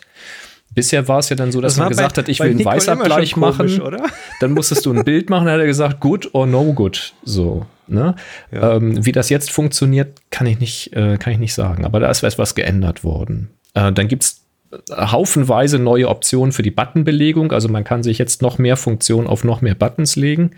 Bisher 0.74 1.06
war 1.08 1.18
es 1.18 1.28
ja 1.28 1.36
dann 1.36 1.52
so, 1.52 1.60
dass 1.60 1.74
das 1.74 1.80
man 1.80 1.88
gesagt 1.90 2.16
bei, 2.16 2.22
hat, 2.22 2.28
ich 2.28 2.40
will 2.40 2.50
einen 2.50 2.64
Weißabgleich 2.64 3.36
machen. 3.36 3.78
Komisch, 3.78 3.80
dann 4.40 4.52
musstest 4.52 4.86
du 4.86 4.92
ein 4.92 5.04
Bild 5.04 5.30
machen, 5.30 5.46
dann 5.46 5.54
hat 5.54 5.60
er 5.60 5.66
gesagt, 5.66 6.00
good 6.00 6.34
or 6.34 6.46
no 6.46 6.72
good. 6.72 7.12
So. 7.24 7.66
Ne? 7.86 8.14
Ja. 8.50 8.76
Ähm, 8.76 9.04
wie 9.04 9.12
das 9.12 9.28
jetzt 9.28 9.50
funktioniert, 9.50 10.20
kann 10.30 10.46
ich 10.46 10.58
nicht, 10.60 10.94
äh, 10.94 11.18
kann 11.18 11.32
ich 11.32 11.38
nicht 11.38 11.54
sagen. 11.54 11.84
Aber 11.84 12.00
da 12.00 12.10
ist 12.10 12.22
etwas 12.22 12.54
geändert 12.54 13.04
worden. 13.04 13.50
Äh, 13.74 13.92
dann 13.92 14.08
gibt 14.08 14.24
es 14.24 14.42
haufenweise 14.90 15.78
neue 15.78 16.08
Optionen 16.08 16.52
für 16.52 16.62
die 16.62 16.70
Buttonbelegung. 16.70 17.52
Also 17.52 17.68
man 17.68 17.84
kann 17.84 18.02
sich 18.02 18.18
jetzt 18.18 18.40
noch 18.40 18.58
mehr 18.58 18.76
Funktionen 18.76 19.26
auf 19.26 19.44
noch 19.44 19.60
mehr 19.60 19.74
Buttons 19.74 20.16
legen. 20.16 20.52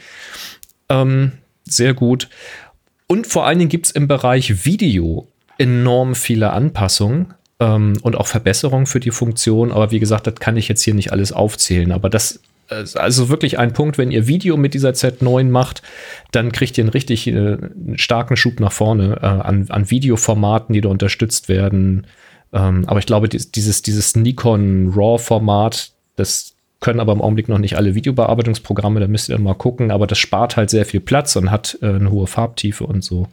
Ähm, 0.89 1.33
sehr 1.65 1.95
gut. 1.95 2.29
Und 3.07 3.27
vor 3.27 3.47
allen 3.47 3.59
Dingen 3.59 3.71
gibt 3.71 3.87
es 3.87 3.93
im 3.93 4.07
Bereich 4.07 4.65
Video 4.65 5.29
enorm 5.59 6.15
viele 6.15 6.53
Anpassungen 6.53 7.35
ähm, 7.65 7.99
und 8.03 8.17
auch 8.17 8.27
Verbesserungen 8.27 8.87
für 8.87 9.01
die 9.01 9.11
Funktion. 9.11 9.73
Aber 9.73 9.91
wie 9.91 10.01
gesagt, 10.01 10.27
das 10.27 10.37
kann 10.37 10.57
ich 10.57 10.69
jetzt 10.69 10.83
hier 10.83 10.95
nicht 10.95 11.13
alles 11.13 11.33
aufzählen. 11.33 11.93
Aber 11.93 12.11
das 12.11 12.41
ist 12.71 12.97
also 12.97 13.29
wirklich 13.29 13.59
ein 13.59 13.73
Punkt, 13.73 13.99
wenn 13.99 14.11
ihr 14.11 14.27
Video 14.27 14.57
mit 14.57 14.75
dieser 14.75 14.91
Z9 14.91 15.45
macht, 15.45 15.83
dann 16.33 16.53
kriegt 16.53 16.79
ihr 16.79 16.85
einen 16.85 16.91
richtig 16.91 17.27
äh, 17.27 17.59
starken 17.95 18.37
Schub 18.37 18.61
nach 18.61 18.73
vorne 18.73 19.19
äh, 19.23 19.27
an, 19.27 19.67
an 19.69 19.91
Videoformaten, 19.91 20.73
die 20.73 20.81
da 20.81 20.89
unterstützt 20.89 21.49
werden. 21.49 22.07
Ähm, 22.53 22.85
aber 22.87 22.99
ich 22.99 23.07
glaube, 23.07 23.29
dieses, 23.29 23.83
dieses 23.83 24.17
Nikon 24.17 24.93
RAW-Format, 24.95 25.93
das 26.17 26.53
können 26.81 27.01
aber 27.01 27.13
im 27.13 27.23
Augenblick 27.23 27.49
noch 27.49 27.59
nicht 27.59 27.77
alle 27.77 27.95
Videobearbeitungsprogramme, 27.95 29.01
da 29.01 29.09
müsst 29.09 29.29
ihr 29.29 29.35
dann 29.35 29.45
mal 29.45 29.55
gucken, 29.55 29.91
aber 29.91 30.07
das 30.07 30.19
spart 30.19 30.57
halt 30.57 30.69
sehr 30.69 30.85
viel 30.85 31.01
Platz 31.01 31.35
und 31.37 31.51
hat 31.51 31.79
äh, 31.81 31.87
eine 31.87 32.11
hohe 32.11 32.27
Farbtiefe 32.27 32.85
und 32.85 33.03
so. 33.03 33.29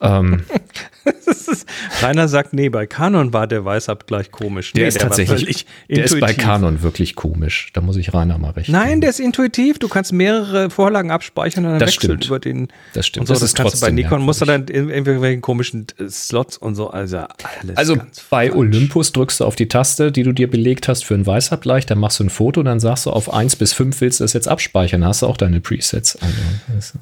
Ähm, 0.00 0.42
Rainer 2.02 2.28
sagt, 2.28 2.52
nee, 2.52 2.68
bei 2.68 2.86
Canon 2.86 3.32
war 3.32 3.46
der 3.46 3.64
Weißabgleich 3.64 4.30
komisch. 4.30 4.72
Der 4.72 4.82
nee, 4.82 4.88
ist 4.88 4.94
der 4.94 5.08
tatsächlich, 5.08 5.66
der 5.88 6.04
ist 6.04 6.18
bei 6.20 6.34
Canon 6.34 6.82
wirklich 6.82 7.14
komisch. 7.14 7.70
Da 7.72 7.80
muss 7.80 7.96
ich 7.96 8.12
Rainer 8.12 8.38
mal 8.38 8.50
recht. 8.50 8.68
Nein, 8.68 9.00
der 9.00 9.10
ist 9.10 9.20
intuitiv. 9.20 9.78
Du 9.78 9.88
kannst 9.88 10.12
mehrere 10.12 10.70
Vorlagen 10.70 11.10
abspeichern 11.10 11.64
und 11.64 11.72
dann 11.72 11.80
das 11.80 11.94
wechseln 11.94 12.22
stimmt. 12.22 12.26
über 12.26 12.38
den. 12.38 12.68
Das 12.92 13.06
stimmt. 13.06 13.22
Und 13.22 13.26
so, 13.26 13.34
das, 13.34 13.40
das, 13.40 13.50
ist 13.50 13.58
du 13.58 13.62
bei 13.62 13.70
trotzdem 13.70 13.94
Nikon 13.94 14.22
musst 14.22 14.40
du 14.40 14.44
dann 14.44 14.66
in 14.66 14.90
irgendwelchen 14.90 15.40
komischen 15.40 15.86
äh, 15.98 16.08
Slots 16.08 16.56
und 16.58 16.74
so. 16.74 16.90
Also 16.90 17.18
alles. 17.18 17.76
Also 17.76 17.96
bei 17.96 18.02
falsch. 18.12 18.54
Olympus 18.54 19.12
drückst 19.12 19.40
du 19.40 19.44
auf 19.44 19.56
die 19.56 19.68
Taste, 19.68 20.12
die 20.12 20.22
du 20.22 20.32
dir 20.32 20.50
belegt 20.50 20.88
hast 20.88 21.04
für 21.04 21.14
einen 21.14 21.26
Weißabgleich, 21.26 21.86
dann 21.86 21.98
machst 21.98 22.20
du 22.20 22.24
ein 22.24 22.30
Foto, 22.30 22.62
dann 22.62 22.80
sagst 22.80 23.06
du 23.06 23.10
auf 23.10 23.32
1 23.32 23.56
bis 23.56 23.72
5 23.72 24.00
willst 24.00 24.20
du 24.20 24.24
es 24.24 24.32
jetzt 24.32 24.48
abspeichern, 24.48 25.00
dann 25.00 25.08
hast 25.08 25.22
du 25.22 25.26
auch 25.26 25.36
deine 25.36 25.60
Presets. 25.60 26.16
Also, 26.16 26.34
das- 26.74 26.92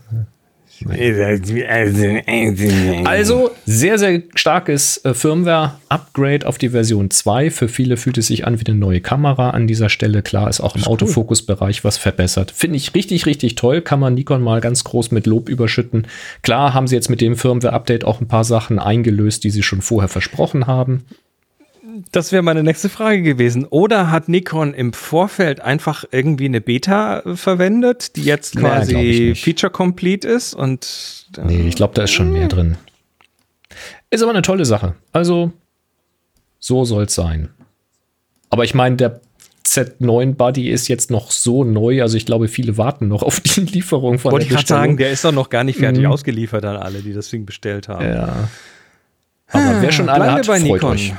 Also 3.07 3.51
sehr, 3.65 3.99
sehr 3.99 4.23
starkes 4.35 5.05
äh, 5.05 5.15
Firmware-Upgrade 5.15 6.47
auf 6.47 6.59
die 6.59 6.71
Version 6.71 7.11
2. 7.11 7.51
Für 7.51 7.69
viele 7.69 7.97
fühlt 7.97 8.19
es 8.19 8.27
sich 8.27 8.47
an 8.47 8.61
wie 8.61 8.67
eine 8.67 8.79
neue 8.79 9.01
Kamera 9.01 9.51
an 9.51 9.67
dieser 9.67 9.89
Stelle. 9.89 10.23
Klar 10.23 10.49
ist 10.49 10.61
auch 10.61 10.77
im 10.77 10.85
Autofokus-Bereich 10.85 11.85
was 11.85 11.97
verbessert. 11.97 12.51
Finde 12.51 12.77
ich 12.77 12.95
richtig, 12.95 13.27
richtig 13.27 13.55
toll. 13.55 13.83
Kann 13.83 14.01
man 14.01 14.15
Nikon 14.15 14.43
mal 14.43 14.61
ganz 14.61 14.85
groß 14.85 15.11
mit 15.11 15.27
Lob 15.27 15.49
überschütten. 15.49 16.07
Klar 16.43 16.75
haben 16.75 16.87
sie 16.87 16.97
jetzt 16.97 17.11
mit 17.11 17.21
dem 17.21 17.37
Firmware-Update 17.37 18.05
auch 18.05 18.21
ein 18.21 18.29
paar 18.29 18.45
Sachen 18.45 18.79
eingelöst, 18.79 19.45
die 19.45 19.51
sie 19.51 19.63
schon 19.63 19.83
vorher 19.83 20.09
versprochen 20.09 20.67
haben. 20.67 21.05
Das 22.13 22.33
wäre 22.33 22.43
meine 22.43 22.63
nächste 22.63 22.89
Frage 22.89 23.23
gewesen. 23.23 23.65
Oder 23.67 24.11
hat 24.11 24.29
Nikon 24.29 24.75
im 24.75 24.93
Vorfeld 24.93 25.61
einfach 25.61 26.05
irgendwie 26.11 26.47
eine 26.47 26.61
Beta 26.61 27.23
verwendet, 27.37 28.17
die 28.17 28.25
jetzt 28.25 28.55
ich 28.55 28.61
quasi 28.61 28.95
nicht. 28.97 29.43
feature 29.45 29.71
complete 29.73 30.27
ist 30.29 30.55
und 30.55 31.27
äh, 31.39 31.43
Nee, 31.45 31.69
ich 31.69 31.77
glaube, 31.77 31.95
da 31.95 32.03
ist 32.05 32.13
schon 32.13 32.33
mehr 32.33 32.49
drin. 32.49 32.77
Ist 34.11 34.23
aber 34.23 34.33
eine 34.33 34.43
tolle 34.43 34.65
Sache. 34.65 34.95
Also, 35.13 35.53
so 36.59 36.85
soll 36.85 37.05
es 37.05 37.15
sein. 37.15 37.49
Aber 38.51 38.65
ich 38.65 38.75
meine, 38.75 38.97
der 38.97 39.21
Z9 39.67 40.35
Buddy 40.35 40.71
ist 40.71 40.89
jetzt 40.89 41.11
noch 41.11 41.31
so 41.31 41.65
neu, 41.65 42.03
also 42.03 42.17
ich 42.17 42.27
glaube, 42.27 42.49
viele 42.49 42.77
warten 42.77 43.09
noch 43.09 43.23
auf 43.23 43.41
die 43.41 43.61
Lieferung 43.61 44.19
von 44.19 44.33
wollte 44.33 44.45
ich 44.45 44.49
der 44.51 44.57
gerade 44.59 44.69
sagen, 44.69 44.97
der 44.97 45.11
ist 45.11 45.25
doch 45.25 45.33
noch 45.33 45.49
gar 45.51 45.65
nicht 45.65 45.79
fertig 45.79 46.05
Mhm. 46.05 46.11
ausgeliefert 46.13 46.65
an 46.65 46.77
alle, 46.77 47.01
die 47.01 47.13
das 47.13 47.31
Ding 47.31 47.47
bestellt 47.47 47.89
haben. 47.89 48.05
Ja. 48.07 48.49
Aber 49.49 49.83
wer 49.83 49.91
schon 49.93 50.09
alle 50.09 50.25
Bleiben 50.25 50.39
hat, 50.39 50.47
freut 50.47 50.63
Nikon. 50.63 50.91
euch. 50.93 51.13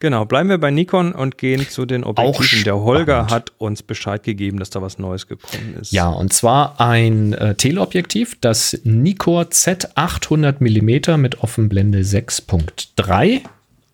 Genau, 0.00 0.24
bleiben 0.24 0.48
wir 0.48 0.56
bei 0.56 0.70
Nikon 0.70 1.12
und 1.12 1.36
gehen 1.36 1.68
zu 1.68 1.84
den 1.84 2.04
Objektiven. 2.04 2.64
Der 2.64 2.80
Holger 2.80 3.26
hat 3.26 3.52
uns 3.58 3.82
Bescheid 3.82 4.22
gegeben, 4.22 4.58
dass 4.58 4.70
da 4.70 4.80
was 4.80 4.98
Neues 4.98 5.26
gekommen 5.26 5.76
ist. 5.78 5.92
Ja, 5.92 6.08
und 6.08 6.32
zwar 6.32 6.80
ein 6.80 7.34
äh, 7.34 7.54
Teleobjektiv, 7.54 8.38
das 8.40 8.80
Nikkor 8.82 9.42
Z800 9.42 10.56
mm 10.60 11.20
mit 11.20 11.42
Offenblende 11.42 12.00
6.3 12.00 13.42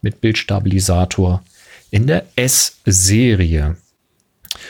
mit 0.01 0.21
Bildstabilisator 0.21 1.43
in 1.91 2.07
der 2.07 2.25
S-Serie. 2.37 3.77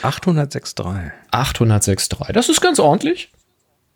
806.3. 0.02 1.10
806.3. 1.32 2.32
Das 2.32 2.48
ist 2.48 2.62
ganz 2.62 2.78
ordentlich. 2.78 3.30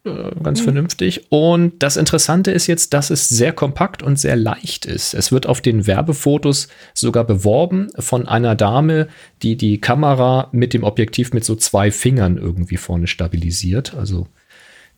Äh, 0.05 0.31
Ganz 0.43 0.61
vernünftig. 0.61 1.27
Und 1.31 1.83
das 1.83 1.97
Interessante 1.97 2.51
ist 2.51 2.67
jetzt, 2.67 2.95
dass 2.95 3.11
es 3.11 3.29
sehr 3.29 3.53
kompakt 3.53 4.03
und 4.03 4.19
sehr 4.19 4.37
leicht 4.37 4.87
ist. 4.87 5.15
Es 5.15 5.31
wird 5.31 5.47
auf 5.47 5.61
den 5.61 5.87
Werbefotos 5.87 6.69
sogar 6.95 7.25
beworben 7.25 7.89
von 7.99 8.27
einer 8.27 8.55
Dame, 8.55 9.09
die 9.43 9.57
die 9.57 9.81
Kamera 9.81 10.49
mit 10.53 10.73
dem 10.73 10.85
Objektiv 10.85 11.33
mit 11.33 11.45
so 11.45 11.55
zwei 11.55 11.91
Fingern 11.91 12.39
irgendwie 12.39 12.79
vorne 12.79 13.07
stabilisiert. 13.07 13.95
Also 13.95 14.27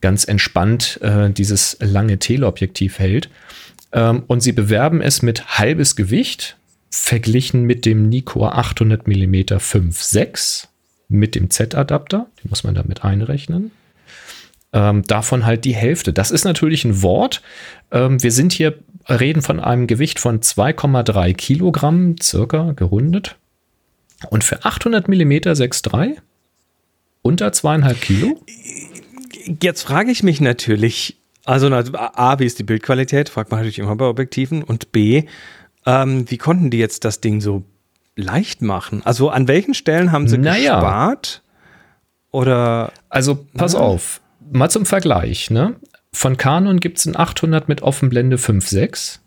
ganz 0.00 0.24
entspannt 0.24 1.00
äh, 1.02 1.30
dieses 1.30 1.76
lange 1.80 2.18
Teleobjektiv 2.18 2.98
hält. 2.98 3.28
Ähm, 3.92 4.22
und 4.28 4.40
sie 4.40 4.52
bewerben 4.52 5.00
es 5.00 5.22
mit 5.22 5.58
halbes 5.58 5.96
Gewicht, 5.96 6.56
verglichen 6.90 7.62
mit 7.62 7.86
dem 7.86 8.08
Nikkor 8.08 8.56
800 8.56 9.06
mm 9.06 9.34
5.6 9.34 10.66
mit 11.08 11.34
dem 11.34 11.50
Z-Adapter. 11.50 12.26
Den 12.42 12.50
muss 12.50 12.64
man 12.64 12.74
damit 12.74 13.04
einrechnen. 13.04 13.72
Ähm, 14.74 15.02
davon 15.02 15.44
halt 15.44 15.64
die 15.64 15.74
Hälfte. 15.74 16.12
Das 16.12 16.30
ist 16.30 16.44
natürlich 16.44 16.84
ein 16.84 17.02
Wort. 17.02 17.42
Ähm, 17.90 18.22
wir 18.22 18.32
sind 18.32 18.52
hier, 18.52 18.78
reden 19.08 19.42
von 19.42 19.60
einem 19.60 19.86
Gewicht 19.86 20.18
von 20.18 20.40
2,3 20.40 21.34
Kilogramm, 21.34 22.16
circa 22.22 22.72
gerundet. 22.72 23.36
Und 24.30 24.44
für 24.44 24.64
800 24.64 25.08
mm 25.08 25.32
6,3 25.32 26.16
unter 27.22 27.52
zweieinhalb 27.52 28.00
Kilo? 28.00 28.40
Jetzt 29.60 29.82
frage 29.82 30.10
ich 30.10 30.22
mich 30.22 30.40
natürlich, 30.40 31.18
also 31.44 31.68
na, 31.68 31.82
A, 32.14 32.38
wie 32.38 32.46
ist 32.46 32.58
die 32.58 32.62
Bildqualität? 32.64 33.28
Fragt 33.28 33.50
man 33.50 33.60
natürlich 33.60 33.78
immer 33.80 33.96
bei 33.96 34.06
Objektiven. 34.06 34.62
Und 34.62 34.92
B, 34.92 35.24
ähm, 35.84 36.30
wie 36.30 36.38
konnten 36.38 36.70
die 36.70 36.78
jetzt 36.78 37.04
das 37.04 37.20
Ding 37.20 37.40
so 37.40 37.64
leicht 38.16 38.62
machen? 38.62 39.02
Also 39.04 39.28
an 39.28 39.48
welchen 39.48 39.74
Stellen 39.74 40.12
haben 40.12 40.28
sie 40.28 40.38
Naja. 40.38 40.76
gespart? 40.76 41.42
Oder 42.30 42.92
Also 43.10 43.46
pass 43.54 43.74
auf, 43.74 44.21
mal 44.52 44.70
zum 44.70 44.86
Vergleich. 44.86 45.50
Ne? 45.50 45.76
Von 46.12 46.36
Canon 46.36 46.80
gibt 46.80 46.98
es 46.98 47.06
ein 47.06 47.16
800 47.16 47.68
mit 47.68 47.82
Offenblende 47.82 48.36
5.6. 48.36 49.18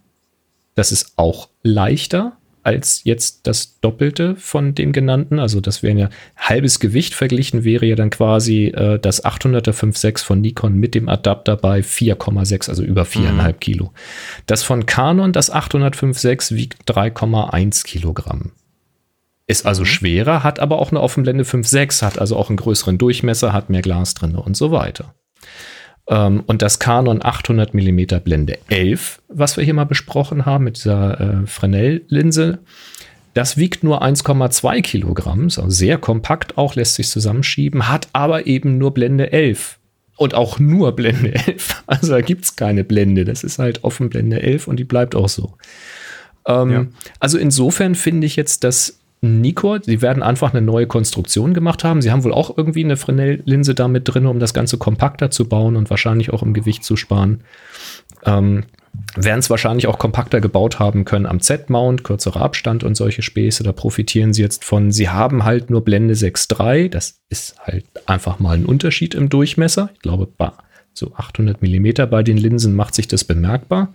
Das 0.76 0.92
ist 0.92 1.14
auch 1.16 1.50
leichter 1.64 2.38
als 2.66 3.02
jetzt 3.04 3.46
das 3.46 3.80
Doppelte 3.80 4.36
von 4.36 4.74
den 4.74 4.92
genannten. 4.92 5.38
Also 5.38 5.62
das 5.62 5.84
wäre 5.84 5.98
ja 5.98 6.10
halbes 6.36 6.80
Gewicht 6.80 7.14
verglichen, 7.14 7.64
wäre 7.64 7.86
ja 7.86 7.96
dann 7.96 8.10
quasi 8.10 8.66
äh, 8.68 8.98
das 8.98 9.24
800er 9.24 9.72
5.6 9.72 10.24
von 10.24 10.42
Nikon 10.42 10.74
mit 10.74 10.96
dem 10.96 11.08
Adapter 11.08 11.58
bei 11.58 11.82
4,6, 11.82 12.70
also 12.70 12.84
über 12.84 13.04
4,5 13.04 13.54
Kilo. 13.54 13.94
Das 14.48 14.64
von 14.64 14.88
Canon, 14.88 15.32
das 15.32 15.54
805.6, 15.54 16.56
wiegt 16.56 16.90
3,1 16.92 17.86
Kilogramm. 17.86 18.52
Ist 19.48 19.66
also 19.66 19.86
schwerer, 19.86 20.44
hat 20.44 20.60
aber 20.60 20.80
auch 20.80 20.92
eine 20.92 21.02
Offenblende 21.02 21.44
5.6, 21.44 22.02
hat 22.02 22.20
also 22.20 22.36
auch 22.36 22.50
einen 22.50 22.58
größeren 22.58 22.98
Durchmesser, 22.98 23.54
hat 23.54 23.70
mehr 23.70 23.82
Glas 23.82 24.16
drin 24.16 24.36
und 24.36 24.58
so 24.58 24.72
weiter. 24.72 25.14
Ähm, 26.08 26.44
und 26.48 26.62
das 26.62 26.80
Canon 26.80 27.24
800 27.24 27.74
mm 27.74 28.22
Blende 28.24 28.58
11, 28.70 29.22
was 29.28 29.58
wir 29.58 29.64
hier 29.64 29.74
mal 29.74 29.86
besprochen 29.86 30.46
haben 30.46 30.64
mit 30.64 30.78
dieser 30.78 31.20
äh, 31.20 31.48
Fresnel-Linse, 31.48 32.60
das 33.36 33.58
wiegt 33.58 33.84
nur 33.84 34.02
1,2 34.02 34.82
Kilogramm, 34.82 35.48
ist 35.48 35.60
also 35.60 35.70
sehr 35.70 35.98
kompakt 35.98 36.58
auch, 36.58 36.76
lässt 36.76 36.96
sich 36.96 37.10
zusammenschieben, 37.10 37.90
hat 37.90 38.08
aber 38.14 38.48
eben 38.48 38.78
nur 38.78 38.94
Blende 38.94 39.32
11. 39.32 39.78
Und 40.18 40.34
auch 40.34 40.60
nur 40.60 40.96
Blende 40.96 41.36
11. 41.36 41.84
Also 41.88 42.14
da 42.14 42.22
gibt 42.22 42.46
es 42.46 42.56
keine 42.56 42.86
Blende. 42.86 43.26
Das 43.26 43.44
ist 43.44 43.60
halt 43.60 43.84
Offenblende 43.84 44.42
11 44.42 44.68
und 44.68 44.78
die 44.78 44.86
bleibt 44.86 45.14
auch 45.14 45.28
so. 45.28 45.58
Ähm, 46.48 46.72
Ja. 46.72 46.86
Also 47.20 47.38
insofern 47.38 47.96
finde 47.96 48.26
ich 48.26 48.38
jetzt, 48.38 48.64
dass 48.64 49.00
Nikkor, 49.22 49.82
sie 49.84 50.02
werden 50.02 50.22
einfach 50.22 50.54
eine 50.54 50.62
neue 50.62 50.88
Konstruktion 50.88 51.54
gemacht 51.54 51.84
haben. 51.84 52.02
Sie 52.02 52.12
haben 52.12 52.24
wohl 52.24 52.34
auch 52.34 52.56
irgendwie 52.58 52.84
eine 52.84 52.98
Fresnel-Linse 52.98 53.74
da 53.74 53.88
mit 53.88 54.04
drin, 54.06 54.26
um 54.26 54.40
das 54.40 54.54
Ganze 54.54 54.78
kompakter 54.78 55.32
zu 55.32 55.50
bauen 55.50 55.76
und 55.76 55.90
wahrscheinlich 55.90 56.32
auch 56.32 56.44
im 56.44 56.54
Gewicht 56.54 56.84
zu 56.84 56.96
sparen. 56.96 57.42
Ähm, 58.26 58.66
werden 59.16 59.40
es 59.40 59.50
wahrscheinlich 59.50 59.88
auch 59.88 60.00
kompakter 60.00 60.42
gebaut 60.42 60.80
haben 60.80 61.06
können 61.06 61.26
am 61.26 61.40
Z-Mount, 61.40 62.04
kürzerer 62.04 62.42
Abstand 62.42 62.84
und 62.84 62.96
solche 62.96 63.22
Späße. 63.22 63.64
Da 63.64 63.72
profitieren 63.72 64.34
sie 64.34 64.42
jetzt 64.42 64.64
von. 64.64 64.92
Sie 64.92 65.10
haben 65.10 65.44
halt 65.44 65.70
nur 65.70 65.84
Blende 65.84 66.14
6.3. 66.14 66.90
Das 66.90 67.20
ist 67.30 67.58
halt 67.60 67.86
einfach 68.06 68.40
mal 68.40 68.56
ein 68.56 68.66
Unterschied 68.66 69.16
im 69.16 69.30
Durchmesser. 69.30 69.90
Ich 69.94 70.02
glaube, 70.02 70.30
so 70.94 71.14
800 71.16 71.62
Millimeter 71.62 72.08
bei 72.08 72.24
den 72.24 72.38
Linsen 72.38 72.76
macht 72.76 72.96
sich 72.96 73.08
das 73.08 73.24
bemerkbar. 73.24 73.94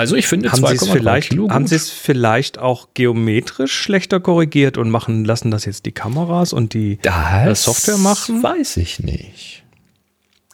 Also 0.00 0.16
ich 0.16 0.26
finde 0.26 0.50
haben 0.50 0.66
sie 0.66 0.74
es 0.74 0.82
2,3 0.82 0.92
vielleicht, 0.92 1.28
Kilo 1.30 1.50
haben 1.50 1.62
gut. 1.64 1.68
sie 1.68 1.74
es 1.76 1.90
vielleicht 1.90 2.58
auch 2.58 2.88
geometrisch 2.94 3.72
schlechter 3.72 4.18
korrigiert 4.20 4.78
und 4.78 4.90
machen 4.90 5.24
lassen 5.24 5.50
das 5.50 5.64
jetzt 5.64 5.86
die 5.86 5.92
Kameras 5.92 6.52
und 6.52 6.74
die 6.74 6.98
äh, 7.02 7.54
Software 7.54 7.98
machen? 7.98 8.42
Weiß 8.42 8.76
ich 8.78 9.00
nicht. 9.00 9.62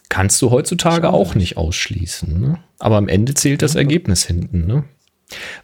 Kannst 0.09 0.41
du 0.41 0.51
heutzutage 0.51 1.09
auch 1.11 1.35
nicht 1.35 1.57
ausschließen. 1.57 2.39
Ne? 2.39 2.59
Aber 2.79 2.97
am 2.97 3.07
Ende 3.07 3.33
zählt 3.33 3.61
das 3.61 3.75
Ergebnis 3.75 4.25
hinten. 4.25 4.65
Ne? 4.65 4.83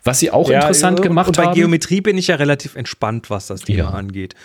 Was 0.03 0.19
sie 0.19 0.31
auch 0.31 0.49
interessant 0.49 0.99
und- 0.99 1.03
gemacht 1.03 1.27
und 1.27 1.37
bei 1.37 1.45
haben. 1.45 1.53
Geometrie 1.55 2.01
bin 2.01 2.17
ich 2.17 2.27
ja 2.27 2.35
relativ 2.35 2.75
entspannt, 2.75 3.29
was 3.29 3.47
das 3.47 3.61
Thema 3.61 3.77
Ja. 3.79 3.89
angeht. 3.91 4.35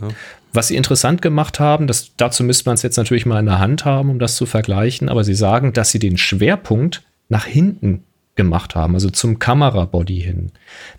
Ne? 0.00 0.08
Was 0.52 0.68
sie 0.68 0.76
interessant 0.76 1.22
gemacht 1.22 1.60
haben, 1.60 1.86
das, 1.86 2.12
dazu 2.16 2.42
müsste 2.42 2.68
man 2.68 2.74
es 2.74 2.82
jetzt 2.82 2.96
natürlich 2.96 3.26
mal 3.26 3.38
in 3.38 3.46
der 3.46 3.58
Hand 3.58 3.84
haben, 3.84 4.10
um 4.10 4.18
das 4.18 4.34
zu 4.36 4.46
vergleichen, 4.46 5.08
aber 5.08 5.22
sie 5.24 5.34
sagen, 5.34 5.72
dass 5.72 5.90
sie 5.90 5.98
den 5.98 6.16
Schwerpunkt 6.18 7.02
nach 7.28 7.44
hinten 7.44 8.04
gemacht 8.38 8.76
haben, 8.76 8.94
also 8.94 9.10
zum 9.10 9.38
Kamerabody 9.38 10.20
hin. 10.20 10.52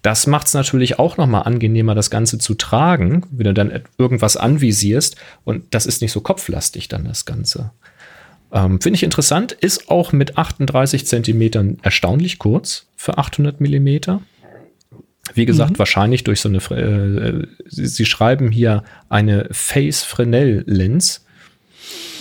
Das 0.04 0.28
macht 0.28 0.48
es 0.48 0.54
natürlich 0.54 1.00
auch 1.00 1.18
nochmal 1.18 1.44
angenehmer, 1.44 1.96
das 1.96 2.12
Ganze 2.12 2.38
zu 2.38 2.54
tragen, 2.54 3.26
wenn 3.32 3.46
du 3.46 3.54
dann 3.54 3.82
irgendwas 3.98 4.38
anvisierst 4.38 5.16
und 5.46 5.64
das 5.72 5.88
ist 5.88 6.02
nicht 6.04 6.12
so 6.12 6.22
kopflastig 6.22 6.90
dann 6.90 7.06
das 7.06 7.26
Ganze. 7.26 7.72
Ähm, 8.52 8.82
Finde 8.82 8.98
ich 8.98 9.04
interessant, 9.04 9.54
ist 9.54 9.90
auch 9.90 10.12
mit 10.12 10.38
38 10.38 11.08
Zentimetern 11.08 11.78
erstaunlich 11.82 12.40
kurz 12.40 12.88
für 12.98 13.18
800 13.18 13.62
Millimeter. 13.62 14.22
Wie 15.34 15.46
gesagt, 15.46 15.74
mhm. 15.74 15.80
wahrscheinlich 15.80 16.26
durch 16.26 16.42
so 16.42 16.50
eine, 16.50 16.58
äh, 16.58 17.48
sie, 17.68 17.88
sie, 17.88 18.06
schreiben 18.06 18.52
hier 18.52 18.84
eine 19.08 19.48
Face-Fresnel-Lens. 19.52 21.26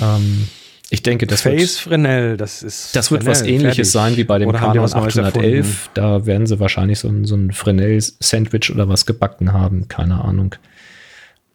Ähm, 0.01 0.49
ich 0.90 1.02
denke, 1.02 1.26
das 1.26 1.42
Face 1.42 1.85
wird, 1.87 2.00
Fresnel, 2.00 2.37
das 2.37 2.62
ist. 2.62 2.97
Das 2.97 3.11
wird 3.11 3.25
Fresnel, 3.25 3.47
was 3.47 3.52
ähnliches 3.52 3.92
fertig. 3.92 3.92
sein 3.92 4.16
wie 4.16 4.25
bei 4.25 4.38
dem 4.38 4.52
Canon 4.52 4.85
811. 4.85 5.90
Da 5.95 6.25
werden 6.25 6.47
sie 6.47 6.59
wahrscheinlich 6.61 6.99
so 7.00 7.09
ein, 7.09 7.25
so 7.25 7.37
ein 7.37 7.52
Fresnel-Sandwich 7.52 8.73
oder 8.73 8.88
was 8.88 9.04
gebacken 9.04 9.52
haben. 9.52 9.88
Keine 9.88 10.25
Ahnung. 10.25 10.54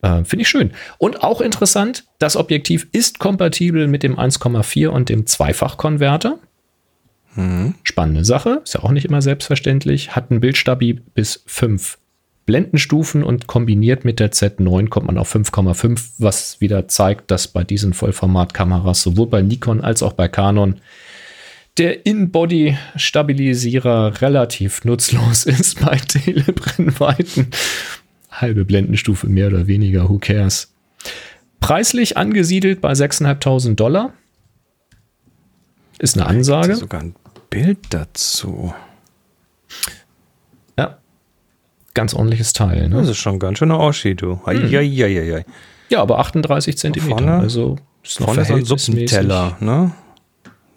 Äh, 0.03 0.23
Finde 0.23 0.43
ich 0.43 0.49
schön. 0.49 0.71
Und 0.99 1.23
auch 1.23 1.41
interessant, 1.41 2.05
das 2.19 2.35
Objektiv 2.35 2.87
ist 2.91 3.17
kompatibel 3.17 3.87
mit 3.87 4.03
dem 4.03 4.19
1,4 4.19 4.87
und 4.87 5.09
dem 5.09 5.25
Zweifachkonverter. 5.25 6.37
Mhm. 7.35 7.73
Spannende 7.81 8.25
Sache, 8.25 8.61
ist 8.63 8.75
ja 8.75 8.83
auch 8.83 8.91
nicht 8.91 9.05
immer 9.05 9.23
selbstverständlich. 9.23 10.15
Hat 10.15 10.29
ein 10.29 10.41
Bildstabi 10.41 11.01
bis 11.15 11.43
5 11.47 11.97
Blendenstufen 12.45 13.23
und 13.23 13.47
kombiniert 13.47 14.05
mit 14.05 14.19
der 14.19 14.31
Z9 14.31 14.89
kommt 14.89 15.07
man 15.07 15.17
auf 15.17 15.33
5,5, 15.33 16.01
was 16.17 16.59
wieder 16.59 16.88
zeigt, 16.88 17.31
dass 17.31 17.47
bei 17.47 17.63
diesen 17.63 17.93
Vollformatkameras 17.93 19.01
sowohl 19.01 19.27
bei 19.27 19.41
Nikon 19.41 19.81
als 19.81 20.03
auch 20.03 20.13
bei 20.13 20.27
Canon 20.27 20.81
der 21.77 22.05
In-Body-Stabilisierer 22.05 24.21
relativ 24.21 24.85
nutzlos 24.85 25.45
ist 25.45 25.79
bei 25.79 25.97
Telebrennweiten. 25.97 27.47
Halbe 28.29 28.65
Blendenstufe 28.65 29.27
mehr 29.27 29.47
oder 29.47 29.65
weniger, 29.67 30.09
who 30.09 30.19
cares. 30.19 30.71
Preislich 31.59 32.17
angesiedelt 32.17 32.81
bei 32.81 32.91
6.500 32.91 33.75
Dollar. 33.75 34.13
Ist 36.00 36.17
eine 36.17 36.25
Ansage. 36.27 36.75
Sogar 36.75 37.01
ein 37.01 37.15
Bild 37.50 37.79
dazu. 37.91 38.73
Ja. 40.77 40.97
Ganz 41.93 42.13
ordentliches 42.13 42.53
Teil. 42.53 42.89
Ne? 42.89 42.95
Das 42.95 43.09
ist 43.09 43.17
schon 43.17 43.39
ganz 43.39 43.59
schöner 43.59 43.79
Oschi, 43.79 44.15
du. 44.15 44.39
Hm. 44.45 45.43
Ja, 45.89 46.01
aber 46.01 46.19
38 46.19 46.77
Zentimeter. 46.77 47.17
Vorne, 47.17 47.33
also 47.33 47.77
ist 48.03 48.19
noch 48.19 48.27
vorne 48.27 48.45
so 48.45 48.53
ein 48.55 48.65
Suppenteller, 48.65 49.57
ne? 49.59 49.91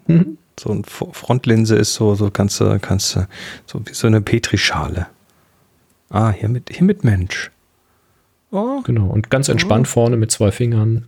Mhm. 0.05 0.37
So 0.59 0.71
eine 0.71 0.83
Frontlinse 0.85 1.75
ist 1.75 1.93
so, 1.93 2.15
so 2.15 2.31
kannst 2.31 2.59
du, 2.59 2.79
kannst 2.79 3.15
du, 3.15 3.27
so 3.65 3.81
wie 3.85 3.93
so 3.93 4.07
eine 4.07 4.21
Petrischale. 4.21 5.07
Ah, 6.09 6.31
hier 6.31 6.49
mit, 6.49 6.69
hier 6.71 6.83
mit 6.83 7.03
Mensch. 7.03 7.51
Oh. 8.51 8.81
Genau, 8.81 9.07
und 9.07 9.29
ganz 9.29 9.49
entspannt 9.49 9.87
oh. 9.87 9.91
vorne 9.91 10.17
mit 10.17 10.31
zwei 10.31 10.51
Fingern. 10.51 11.05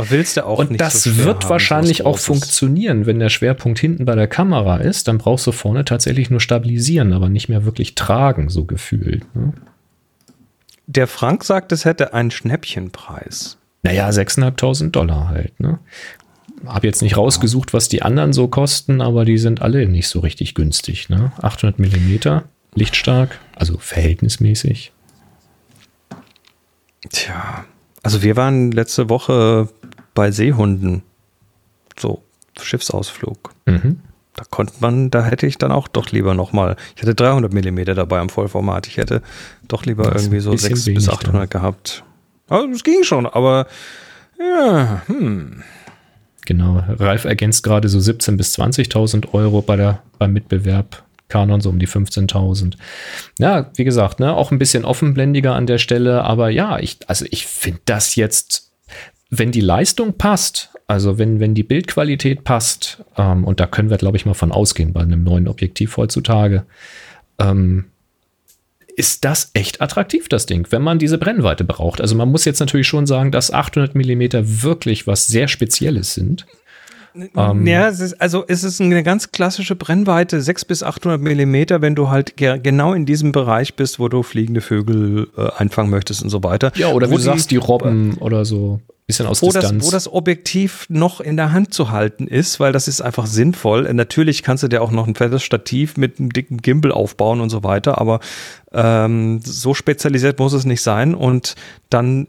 Willst 0.00 0.36
du 0.36 0.46
auch 0.46 0.60
und 0.60 0.70
nicht 0.70 0.80
das 0.80 1.02
so 1.02 1.16
wird 1.16 1.42
haben, 1.42 1.50
wahrscheinlich 1.50 2.06
auch 2.06 2.18
funktionieren, 2.18 3.06
wenn 3.06 3.18
der 3.18 3.30
Schwerpunkt 3.30 3.80
hinten 3.80 4.04
bei 4.04 4.14
der 4.14 4.28
Kamera 4.28 4.76
ist, 4.76 5.08
dann 5.08 5.18
brauchst 5.18 5.44
du 5.48 5.52
vorne 5.52 5.84
tatsächlich 5.84 6.30
nur 6.30 6.38
stabilisieren, 6.38 7.12
aber 7.12 7.28
nicht 7.28 7.48
mehr 7.48 7.64
wirklich 7.64 7.96
tragen, 7.96 8.48
so 8.48 8.64
gefühlt. 8.64 9.24
Ne? 9.34 9.54
Der 10.86 11.08
Frank 11.08 11.42
sagt, 11.42 11.72
es 11.72 11.84
hätte 11.84 12.14
einen 12.14 12.30
Schnäppchenpreis. 12.30 13.58
Naja, 13.82 14.08
6.500 14.08 14.90
Dollar 14.90 15.28
halt. 15.28 15.58
Ne? 15.58 15.80
Hab 16.64 16.84
jetzt 16.84 17.02
nicht 17.02 17.16
rausgesucht, 17.16 17.74
was 17.74 17.88
die 17.88 18.02
anderen 18.02 18.32
so 18.32 18.46
kosten, 18.46 19.00
aber 19.00 19.24
die 19.24 19.38
sind 19.38 19.62
alle 19.62 19.88
nicht 19.88 20.06
so 20.06 20.20
richtig 20.20 20.54
günstig. 20.54 21.08
Ne? 21.08 21.32
800 21.42 21.80
Millimeter, 21.80 22.44
lichtstark, 22.74 23.40
also 23.56 23.78
verhältnismäßig. 23.78 24.92
Tja, 27.10 27.64
also 28.02 28.22
wir 28.22 28.36
waren 28.36 28.70
letzte 28.70 29.08
Woche 29.08 29.68
bei 30.18 30.32
Seehunden. 30.32 31.02
So, 31.96 32.24
Schiffsausflug. 32.60 33.54
Mhm. 33.66 34.00
Da 34.34 34.42
konnte 34.50 34.72
man, 34.80 35.10
da 35.10 35.24
hätte 35.24 35.46
ich 35.46 35.58
dann 35.58 35.70
auch 35.70 35.86
doch 35.86 36.10
lieber 36.10 36.34
nochmal, 36.34 36.74
ich 36.96 37.02
hatte 37.02 37.14
300 37.14 37.52
Millimeter 37.52 37.94
dabei 37.94 38.18
am 38.18 38.28
Vollformat. 38.28 38.88
Ich 38.88 38.96
hätte 38.96 39.22
doch 39.68 39.86
lieber 39.86 40.12
irgendwie 40.12 40.40
so 40.40 40.56
600 40.56 40.96
bis 40.96 41.08
800 41.08 41.42
dann. 41.42 41.48
gehabt. 41.50 42.02
Also 42.48 42.68
es 42.68 42.82
ging 42.82 43.04
schon, 43.04 43.26
aber 43.26 43.68
ja, 44.40 45.02
hm. 45.06 45.62
Genau, 46.46 46.82
Ralf 46.98 47.24
ergänzt 47.24 47.62
gerade 47.62 47.88
so 47.88 48.00
17.000 48.00 48.36
bis 48.36 48.58
20.000 48.58 49.34
Euro 49.34 49.62
bei 49.62 49.76
der, 49.76 50.02
beim 50.18 50.32
Mitbewerb. 50.32 51.04
Kanon 51.28 51.60
so 51.60 51.68
um 51.68 51.78
die 51.78 51.86
15.000. 51.86 52.74
Ja, 53.38 53.70
wie 53.76 53.84
gesagt, 53.84 54.18
ne, 54.18 54.34
auch 54.34 54.50
ein 54.50 54.58
bisschen 54.58 54.84
offenblendiger 54.84 55.54
an 55.54 55.66
der 55.68 55.78
Stelle, 55.78 56.24
aber 56.24 56.50
ja, 56.50 56.80
ich, 56.80 56.98
also 57.06 57.24
ich 57.30 57.46
finde 57.46 57.82
das 57.84 58.16
jetzt, 58.16 58.67
wenn 59.30 59.52
die 59.52 59.60
Leistung 59.60 60.14
passt, 60.14 60.70
also 60.86 61.18
wenn, 61.18 61.40
wenn 61.40 61.54
die 61.54 61.62
Bildqualität 61.62 62.44
passt, 62.44 63.04
ähm, 63.16 63.44
und 63.44 63.60
da 63.60 63.66
können 63.66 63.90
wir, 63.90 63.98
glaube 63.98 64.16
ich, 64.16 64.26
mal 64.26 64.34
von 64.34 64.52
ausgehen 64.52 64.92
bei 64.92 65.00
einem 65.00 65.22
neuen 65.22 65.48
Objektiv 65.48 65.96
heutzutage, 65.96 66.64
ähm, 67.38 67.86
ist 68.96 69.24
das 69.24 69.50
echt 69.54 69.80
attraktiv, 69.80 70.28
das 70.28 70.46
Ding, 70.46 70.66
wenn 70.70 70.82
man 70.82 70.98
diese 70.98 71.18
Brennweite 71.18 71.62
braucht. 71.62 72.00
Also 72.00 72.16
man 72.16 72.30
muss 72.30 72.44
jetzt 72.44 72.58
natürlich 72.58 72.88
schon 72.88 73.06
sagen, 73.06 73.30
dass 73.30 73.52
800 73.52 73.94
Millimeter 73.94 74.62
wirklich 74.62 75.06
was 75.06 75.28
sehr 75.28 75.46
Spezielles 75.46 76.14
sind. 76.14 76.46
Ähm, 77.36 77.66
ja, 77.66 77.88
es 77.88 78.00
ist, 78.00 78.20
also 78.20 78.44
es 78.48 78.64
ist 78.64 78.80
eine 78.80 79.02
ganz 79.02 79.32
klassische 79.32 79.76
Brennweite, 79.76 80.40
600 80.40 80.68
bis 80.68 80.82
800 80.82 81.20
Millimeter, 81.20 81.80
wenn 81.80 81.94
du 81.94 82.10
halt 82.10 82.36
ge 82.36 82.58
genau 82.60 82.92
in 82.92 83.06
diesem 83.06 83.32
Bereich 83.32 83.74
bist, 83.74 83.98
wo 83.98 84.08
du 84.08 84.22
fliegende 84.22 84.60
Vögel 84.60 85.28
äh, 85.36 85.48
einfangen 85.56 85.90
möchtest 85.90 86.22
und 86.22 86.30
so 86.30 86.42
weiter. 86.42 86.72
Ja, 86.74 86.88
oder 86.88 87.10
wo 87.10 87.16
du 87.16 87.22
sagst, 87.22 87.50
die 87.50 87.56
Robben 87.56 88.14
oder 88.18 88.44
so. 88.44 88.80
Bisschen 89.08 89.26
aus 89.26 89.40
wo 89.40 89.46
Distanz. 89.46 89.84
Das, 89.84 89.86
wo 89.86 89.90
das 89.90 90.12
Objektiv 90.12 90.84
noch 90.90 91.22
in 91.22 91.38
der 91.38 91.50
Hand 91.50 91.72
zu 91.72 91.90
halten 91.90 92.26
ist, 92.28 92.60
weil 92.60 92.72
das 92.74 92.88
ist 92.88 93.00
einfach 93.00 93.24
sinnvoll. 93.24 93.86
Äh, 93.86 93.94
natürlich 93.94 94.42
kannst 94.42 94.62
du 94.62 94.68
dir 94.68 94.82
auch 94.82 94.90
noch 94.90 95.06
ein 95.06 95.14
fettes 95.14 95.42
Stativ 95.42 95.96
mit 95.96 96.20
einem 96.20 96.30
dicken 96.30 96.58
Gimbal 96.58 96.92
aufbauen 96.92 97.40
und 97.40 97.48
so 97.48 97.64
weiter, 97.64 97.98
aber 97.98 98.20
ähm, 98.70 99.40
so 99.42 99.72
spezialisiert 99.72 100.38
muss 100.38 100.52
es 100.52 100.66
nicht 100.66 100.82
sein. 100.82 101.14
Und 101.14 101.54
dann 101.88 102.26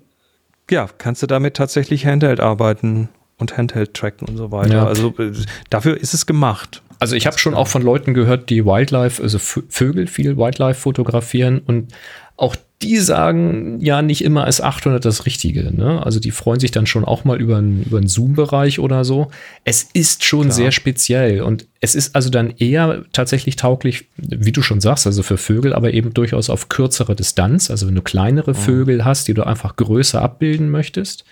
ja, 0.71 0.87
kannst 0.97 1.21
du 1.21 1.27
damit 1.27 1.55
tatsächlich 1.55 2.05
Handheld 2.05 2.39
arbeiten 2.39 3.09
und 3.37 3.57
Handheld 3.57 3.93
tracken 3.93 4.29
und 4.29 4.37
so 4.37 4.53
weiter. 4.53 4.73
Ja. 4.73 4.87
Also 4.87 5.13
äh, 5.19 5.33
dafür 5.69 5.99
ist 5.99 6.13
es 6.13 6.25
gemacht. 6.25 6.81
Also 6.99 7.17
ich 7.17 7.27
habe 7.27 7.37
schon 7.39 7.55
auch 7.55 7.67
von 7.67 7.81
Leuten 7.81 8.13
gehört, 8.13 8.49
die 8.49 8.65
Wildlife, 8.65 9.21
also 9.21 9.37
Vögel 9.37 10.07
viel 10.07 10.37
Wildlife 10.37 10.79
fotografieren 10.79 11.59
und 11.59 11.93
auch 12.37 12.55
die 12.81 12.97
sagen 12.99 13.81
ja 13.81 14.01
nicht 14.01 14.23
immer 14.23 14.47
ist 14.47 14.61
800 14.61 15.03
das 15.03 15.25
Richtige. 15.25 15.75
Ne? 15.75 16.01
Also 16.01 16.21
die 16.21 16.31
freuen 16.31 16.61
sich 16.61 16.71
dann 16.71 16.85
schon 16.85 17.03
auch 17.03 17.25
mal 17.25 17.39
über 17.39 17.57
einen, 17.57 17.83
über 17.83 17.97
einen 17.97 18.07
Zoom-Bereich 18.07 18.79
oder 18.79 19.03
so. 19.03 19.29
Es 19.65 19.83
ist 19.93 20.23
schon 20.23 20.43
Klar. 20.43 20.53
sehr 20.53 20.71
speziell 20.71 21.41
und 21.41 21.67
es 21.81 21.93
ist 21.93 22.15
also 22.15 22.29
dann 22.29 22.51
eher 22.57 23.03
tatsächlich 23.11 23.57
tauglich, 23.57 24.07
wie 24.15 24.53
du 24.53 24.61
schon 24.61 24.79
sagst, 24.79 25.05
also 25.07 25.23
für 25.23 25.37
Vögel, 25.37 25.73
aber 25.73 25.93
eben 25.93 26.13
durchaus 26.13 26.49
auf 26.49 26.69
kürzere 26.69 27.15
Distanz. 27.15 27.69
Also 27.69 27.85
wenn 27.85 27.95
du 27.95 28.01
kleinere 28.01 28.51
mhm. 28.51 28.57
Vögel 28.57 29.03
hast, 29.03 29.27
die 29.27 29.33
du 29.33 29.45
einfach 29.45 29.75
größer 29.75 30.21
abbilden 30.21 30.69
möchtest. 30.69 31.25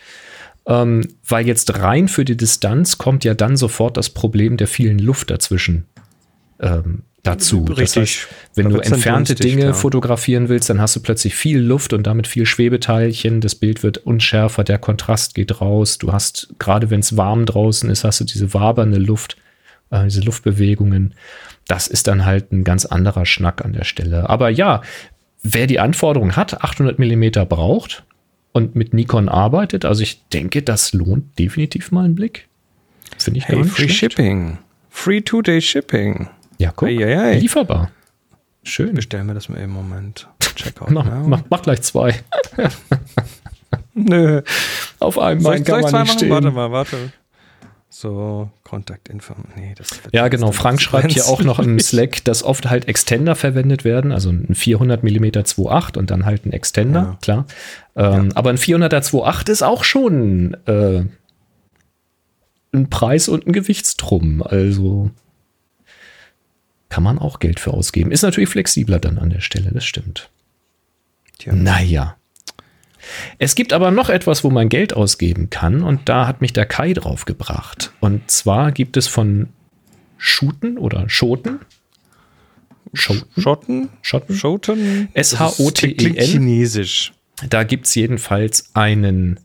Ähm, 0.65 1.07
weil 1.25 1.47
jetzt 1.47 1.79
rein 1.79 2.09
für 2.09 2.25
die 2.25 2.35
Distanz 2.35 2.97
kommt 2.97 3.23
ja 3.23 3.33
dann 3.33 3.55
sofort 3.55 3.95
das 3.95 4.09
Problem 4.09 4.57
der 4.57 4.67
vielen 4.67 4.99
Luft 4.99 5.31
dazwischen 5.31 5.85
ähm, 6.59 7.03
dazu. 7.27 7.65
Richtig. 7.65 7.77
Das 7.77 7.95
heißt, 7.95 8.27
wenn 8.55 8.69
du 8.69 8.77
entfernte 8.79 9.35
Dinge 9.35 9.63
klar. 9.63 9.73
fotografieren 9.73 10.49
willst, 10.49 10.69
dann 10.69 10.81
hast 10.81 10.95
du 10.95 10.99
plötzlich 11.01 11.35
viel 11.35 11.59
Luft 11.59 11.93
und 11.93 12.07
damit 12.07 12.27
viel 12.27 12.45
Schwebeteilchen. 12.45 13.41
Das 13.41 13.55
Bild 13.55 13.83
wird 13.83 13.99
unschärfer, 13.99 14.63
der 14.63 14.77
Kontrast 14.77 15.35
geht 15.35 15.61
raus. 15.61 15.97
Du 15.97 16.11
hast, 16.11 16.53
gerade 16.59 16.89
wenn 16.89 17.01
es 17.01 17.17
warm 17.17 17.45
draußen 17.45 17.89
ist, 17.89 18.03
hast 18.03 18.19
du 18.19 18.23
diese 18.23 18.53
wabernde 18.53 18.99
Luft, 18.99 19.37
äh, 19.91 20.05
diese 20.05 20.21
Luftbewegungen. 20.21 21.13
Das 21.67 21.87
ist 21.87 22.07
dann 22.07 22.25
halt 22.25 22.51
ein 22.51 22.63
ganz 22.63 22.85
anderer 22.85 23.25
Schnack 23.25 23.63
an 23.63 23.73
der 23.73 23.83
Stelle. 23.83 24.29
Aber 24.29 24.49
ja, 24.49 24.81
wer 25.43 25.67
die 25.67 25.79
Anforderung 25.79 26.35
hat, 26.35 26.61
800 26.63 26.97
Millimeter 26.97 27.45
braucht, 27.45 28.03
und 28.57 28.75
mit 28.75 28.93
Nikon 28.93 29.29
arbeitet. 29.29 29.85
Also 29.85 30.01
ich 30.01 30.27
denke, 30.29 30.63
das 30.63 30.91
lohnt 30.91 31.37
definitiv 31.37 31.91
mal 31.91 32.05
einen 32.05 32.15
Blick. 32.15 32.47
Finde 33.17 33.37
ich 33.37 33.47
hey, 33.47 33.55
gar 33.55 33.63
nicht 33.63 33.73
Free 33.73 33.83
schlecht. 33.83 34.13
Shipping. 34.13 34.57
Free 34.89 35.21
Two-Day 35.21 35.61
Shipping. 35.61 36.27
Ja, 36.57 36.71
guck. 36.75 36.89
Ei, 36.89 37.03
ei, 37.03 37.19
ei. 37.19 37.39
Lieferbar. 37.39 37.91
Schön. 38.63 38.95
Bestellen 38.95 39.27
wir 39.27 39.33
das 39.33 39.49
mal 39.49 39.57
im 39.59 39.69
Moment. 39.69 40.27
Checkout. 40.55 40.89
mach, 40.91 41.05
mach, 41.05 41.41
mach 41.49 41.61
gleich 41.61 41.81
zwei. 41.81 42.15
Nö. 43.93 44.41
Auf 44.99 45.17
einem 45.17 45.43
Bein 45.43 45.63
kann 45.63 45.81
man 45.81 46.03
nicht 46.03 46.13
stehen. 46.13 46.29
Warte 46.29 46.51
mal, 46.51 46.71
warte. 46.71 47.11
so 47.89 48.49
Kontaktinfo. 48.63 49.35
Nee, 49.55 49.73
das 49.75 49.89
ja, 50.11 50.27
genau. 50.27 50.51
Frank 50.51 50.81
schreibt 50.81 51.11
hier 51.11 51.25
auch 51.25 51.41
noch 51.41 51.59
im 51.59 51.79
Slack, 51.79 52.23
dass 52.25 52.43
oft 52.43 52.69
halt 52.69 52.87
Extender 52.87 53.35
verwendet 53.35 53.85
werden, 53.85 54.11
also 54.11 54.29
ein 54.29 54.53
400 54.53 55.03
mm 55.03 55.25
2.8 55.25 55.97
und 55.97 56.11
dann 56.11 56.25
halt 56.25 56.45
ein 56.45 56.53
Extender, 56.53 56.99
ja. 56.99 57.17
klar. 57.21 57.45
Ähm, 57.95 58.29
ja. 58.29 58.35
Aber 58.35 58.49
ein 58.49 58.57
400er 58.57 59.01
2.8 59.01 59.49
ist 59.49 59.63
auch 59.63 59.83
schon 59.83 60.55
äh, 60.65 61.03
ein 62.73 62.89
Preis 62.89 63.29
und 63.29 63.47
ein 63.47 63.53
Gewichtstrum. 63.53 64.43
Also 64.43 65.11
kann 66.89 67.03
man 67.03 67.19
auch 67.19 67.39
Geld 67.39 67.59
für 67.59 67.73
ausgeben. 67.73 68.11
Ist 68.11 68.21
natürlich 68.21 68.49
flexibler 68.49 68.99
dann 68.99 69.17
an 69.17 69.29
der 69.29 69.41
Stelle, 69.41 69.71
das 69.73 69.85
stimmt. 69.85 70.29
Tja. 71.37 71.53
Naja. 71.53 72.15
Es 73.37 73.55
gibt 73.55 73.73
aber 73.73 73.91
noch 73.91 74.09
etwas, 74.09 74.43
wo 74.43 74.49
man 74.49 74.69
Geld 74.69 74.93
ausgeben 74.93 75.49
kann 75.49 75.83
und 75.83 76.09
da 76.09 76.27
hat 76.27 76.41
mich 76.41 76.53
der 76.53 76.65
Kai 76.65 76.93
drauf 76.93 77.25
gebracht. 77.25 77.91
Und 77.99 78.29
zwar 78.29 78.71
gibt 78.71 78.97
es 78.97 79.07
von 79.07 79.47
Schuten 80.17 80.77
oder 80.77 81.07
Schoten. 81.09 81.59
Schoten? 82.93 83.41
Schotten? 83.41 83.89
Schotten? 84.01 84.35
Schoten? 84.35 85.09
S-H-O-T-E-N. 85.13 86.25
Chinesisch. 86.25 87.13
Da 87.49 87.63
gibt 87.63 87.85
es 87.85 87.95
jedenfalls 87.95 88.71
einen 88.73 89.39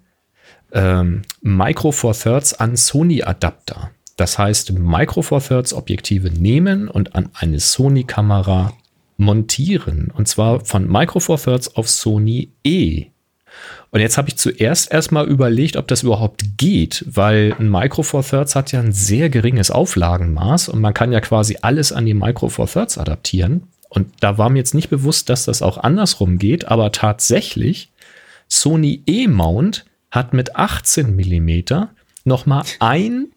ähm, 0.72 1.22
Micro 1.42 1.92
Four 1.92 2.14
Thirds 2.14 2.54
an 2.54 2.76
Sony 2.76 3.22
Adapter. 3.22 3.90
Das 4.22 4.38
heißt, 4.38 4.70
Micro 4.78 5.20
Four 5.20 5.42
Thirds 5.42 5.74
Objektive 5.74 6.30
nehmen 6.30 6.86
und 6.86 7.16
an 7.16 7.30
eine 7.34 7.58
Sony 7.58 8.04
Kamera 8.04 8.72
montieren. 9.16 10.12
Und 10.14 10.28
zwar 10.28 10.64
von 10.64 10.86
Micro 10.86 11.18
Four 11.18 11.38
Thirds 11.38 11.74
auf 11.74 11.90
Sony 11.90 12.52
E. 12.62 13.06
Und 13.90 13.98
jetzt 13.98 14.18
habe 14.18 14.28
ich 14.28 14.36
zuerst 14.36 14.92
erstmal 14.92 15.26
überlegt, 15.26 15.76
ob 15.76 15.88
das 15.88 16.04
überhaupt 16.04 16.56
geht, 16.56 17.04
weil 17.08 17.56
ein 17.58 17.68
Micro 17.68 18.04
Four 18.04 18.22
Thirds 18.22 18.54
hat 18.54 18.70
ja 18.70 18.78
ein 18.78 18.92
sehr 18.92 19.28
geringes 19.28 19.72
Auflagenmaß 19.72 20.68
und 20.68 20.80
man 20.80 20.94
kann 20.94 21.10
ja 21.10 21.20
quasi 21.20 21.58
alles 21.60 21.90
an 21.90 22.06
die 22.06 22.14
Micro 22.14 22.48
Four 22.48 22.68
Thirds 22.68 22.98
adaptieren. 22.98 23.64
Und 23.88 24.08
da 24.20 24.38
war 24.38 24.50
mir 24.50 24.58
jetzt 24.58 24.74
nicht 24.74 24.88
bewusst, 24.88 25.30
dass 25.30 25.46
das 25.46 25.62
auch 25.62 25.78
andersrum 25.78 26.38
geht, 26.38 26.68
aber 26.68 26.92
tatsächlich, 26.92 27.90
Sony 28.48 29.02
E-Mount 29.04 29.84
hat 30.12 30.32
mit 30.32 30.54
18 30.54 31.16
mm 31.16 31.88
nochmal 32.24 32.62
ein 32.78 33.31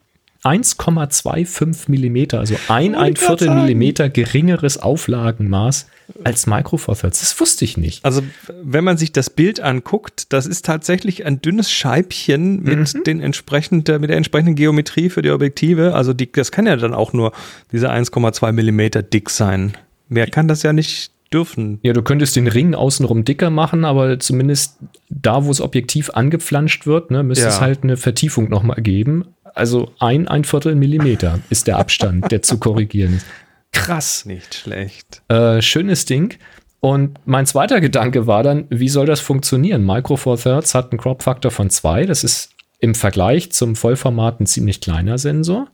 1,25 0.46 1.90
Millimeter, 1.90 2.40
also 2.40 2.56
ein, 2.68 2.94
ein 2.96 3.16
Viertel 3.16 3.50
Millimeter 3.50 4.10
geringeres 4.10 4.78
Auflagenmaß 4.78 5.88
als 6.24 6.46
Micro 6.46 6.78
Four 6.78 6.96
Thirds. 6.96 7.22
Das 7.22 7.40
wusste 7.40 7.66
ich 7.66 7.78
nicht. 7.78 8.06
Also, 8.06 8.22
wenn 8.64 8.84
man 8.84 8.98
sich 8.98 9.12
das 9.12 9.32
Bild 9.32 9.60
anguckt, 9.60 10.32
das 10.34 10.46
ist 10.46 10.66
tatsächlich 10.66 11.26
ein 11.26 11.42
dünnes 11.42 11.72
Scheibchen 11.72 12.62
mit, 12.62 12.94
mhm. 12.94 13.04
den 13.04 13.22
entsprechenden, 13.22 14.02
mit 14.02 14.12
der 14.12 14.18
entsprechenden 14.18 14.56
Geometrie 14.56 15.10
für 15.10 15.24
die 15.24 15.32
Objektive. 15.32 15.96
Also, 15.96 16.14
die, 16.14 16.32
das 16.32 16.52
kann 16.52 16.68
ja 16.68 16.76
dann 16.76 16.94
auch 16.94 17.14
nur 17.14 17.32
diese 17.72 17.92
1,2 17.92 18.52
Millimeter 18.52 19.02
dick 19.02 19.32
sein. 19.32 19.74
Mehr 20.08 20.28
kann 20.28 20.48
das 20.48 20.62
ja 20.62 20.74
nicht 20.74 21.12
dürfen. 21.34 21.80
Ja, 21.82 21.94
du 21.94 22.04
könntest 22.04 22.36
den 22.36 22.48
Ring 22.48 22.76
außenrum 22.76 23.26
dicker 23.26 23.50
machen, 23.50 23.84
aber 23.84 24.20
zumindest 24.20 24.78
da, 25.10 25.46
wo 25.46 25.52
es 25.52 25.60
objektiv 25.60 26.12
angepflanscht 26.12 26.86
wird, 26.86 27.10
ne, 27.10 27.24
müsste 27.24 27.46
ja. 27.46 27.50
es 27.50 27.62
halt 27.62 27.84
eine 27.84 27.98
Vertiefung 27.98 28.50
nochmal 28.50 28.82
geben. 28.82 29.26
Also 29.56 29.92
ein, 30.00 30.28
ein 30.28 30.44
Viertel 30.44 30.76
Millimeter 30.76 31.40
ist 31.50 31.68
der 31.68 31.78
Abstand, 31.78 32.32
der 32.32 32.42
zu 32.42 32.60
korrigieren 32.60 33.16
ist. 33.16 33.26
Krass. 33.72 34.26
Nicht 34.26 34.56
schlecht. 34.56 35.22
Äh, 35.30 35.62
schönes 35.62 36.06
Ding. 36.06 36.38
Und 36.82 37.18
mein 37.26 37.46
zweiter 37.46 37.82
Gedanke 37.82 38.28
war 38.28 38.44
dann, 38.44 38.66
wie 38.70 38.90
soll 38.90 39.06
das 39.06 39.20
funktionieren? 39.20 39.86
Micro 39.86 40.18
Four 40.18 40.38
Thirds 40.38 40.76
hat 40.76 40.92
einen 40.92 41.00
Crop 41.00 41.24
Factor 41.24 41.52
von 41.52 41.70
zwei. 41.70 42.06
Das 42.06 42.24
ist 42.24 42.52
im 42.80 42.94
Vergleich 42.94 43.52
zum 43.52 43.76
Vollformat 43.76 44.40
ein 44.40 44.46
ziemlich 44.46 44.82
kleiner 44.82 45.18
Sensor. 45.18 45.68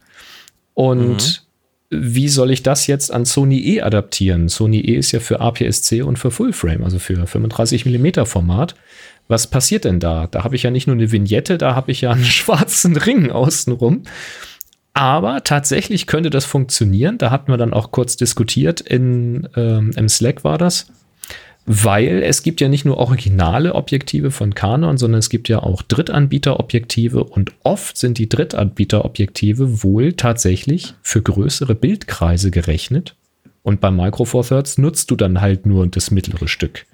Und 0.74 1.44
mhm. 1.90 1.98
wie 2.14 2.30
soll 2.30 2.52
ich 2.52 2.64
das 2.64 2.88
jetzt 2.88 3.12
an 3.12 3.26
Sony 3.26 3.60
E 3.60 3.82
adaptieren? 3.82 4.48
Sony 4.48 4.80
E 4.80 4.96
ist 4.96 5.12
ja 5.12 5.20
für 5.20 5.42
APS-C 5.42 6.02
und 6.02 6.18
für 6.18 6.32
Full 6.32 6.54
Frame, 6.54 6.84
also 6.84 7.00
für 7.00 7.28
35 7.28 7.86
mm 7.86 8.26
Format 8.26 8.76
was 9.32 9.48
passiert 9.48 9.86
denn 9.86 10.00
da? 10.00 10.28
Da 10.28 10.44
habe 10.44 10.56
ich 10.56 10.64
ja 10.64 10.70
nicht 10.70 10.86
nur 10.86 10.96
eine 10.96 11.12
Vignette, 11.12 11.58
da 11.58 11.74
habe 11.74 11.92
ich 11.92 12.02
ja 12.02 12.12
einen 12.12 12.26
schwarzen 12.26 12.96
Ring 12.96 13.32
außenrum. 13.32 14.04
Aber 14.94 15.44
tatsächlich 15.44 16.06
könnte 16.06 16.30
das 16.30 16.46
funktionieren. 16.46 17.18
Da 17.18 17.32
hatten 17.32 17.52
wir 17.52 17.58
dann 17.58 17.74
auch 17.74 17.92
kurz 17.92 18.18
diskutiert. 18.18 18.82
In, 18.82 19.48
ähm, 19.56 19.92
Im 19.96 20.10
Slack 20.10 20.44
war 20.44 20.58
das. 20.58 20.92
Weil 21.66 22.24
es 22.24 22.44
gibt 22.44 22.60
ja 22.60 22.68
nicht 22.68 22.86
nur 22.86 22.98
originale 22.98 23.76
Objektive 23.76 24.32
von 24.32 24.56
Canon, 24.56 24.98
sondern 24.98 25.20
es 25.20 25.30
gibt 25.30 25.48
ja 25.48 25.62
auch 25.62 25.84
Drittanbieterobjektive 25.84 27.24
und 27.24 27.52
oft 27.64 27.98
sind 27.98 28.18
die 28.18 28.28
Drittanbieterobjektive 28.28 29.84
wohl 29.84 30.14
tatsächlich 30.14 30.96
für 31.04 31.22
größere 31.22 31.76
Bildkreise 31.76 32.52
gerechnet. 32.52 33.16
Und 33.64 33.80
beim 33.80 33.96
Micro 33.96 34.26
Four 34.26 34.44
Thirds 34.44 34.80
nutzt 34.80 35.12
du 35.12 35.16
dann 35.16 35.40
halt 35.40 35.68
nur 35.68 35.86
das 35.88 36.10
mittlere 36.10 36.48
Stück. 36.48 36.86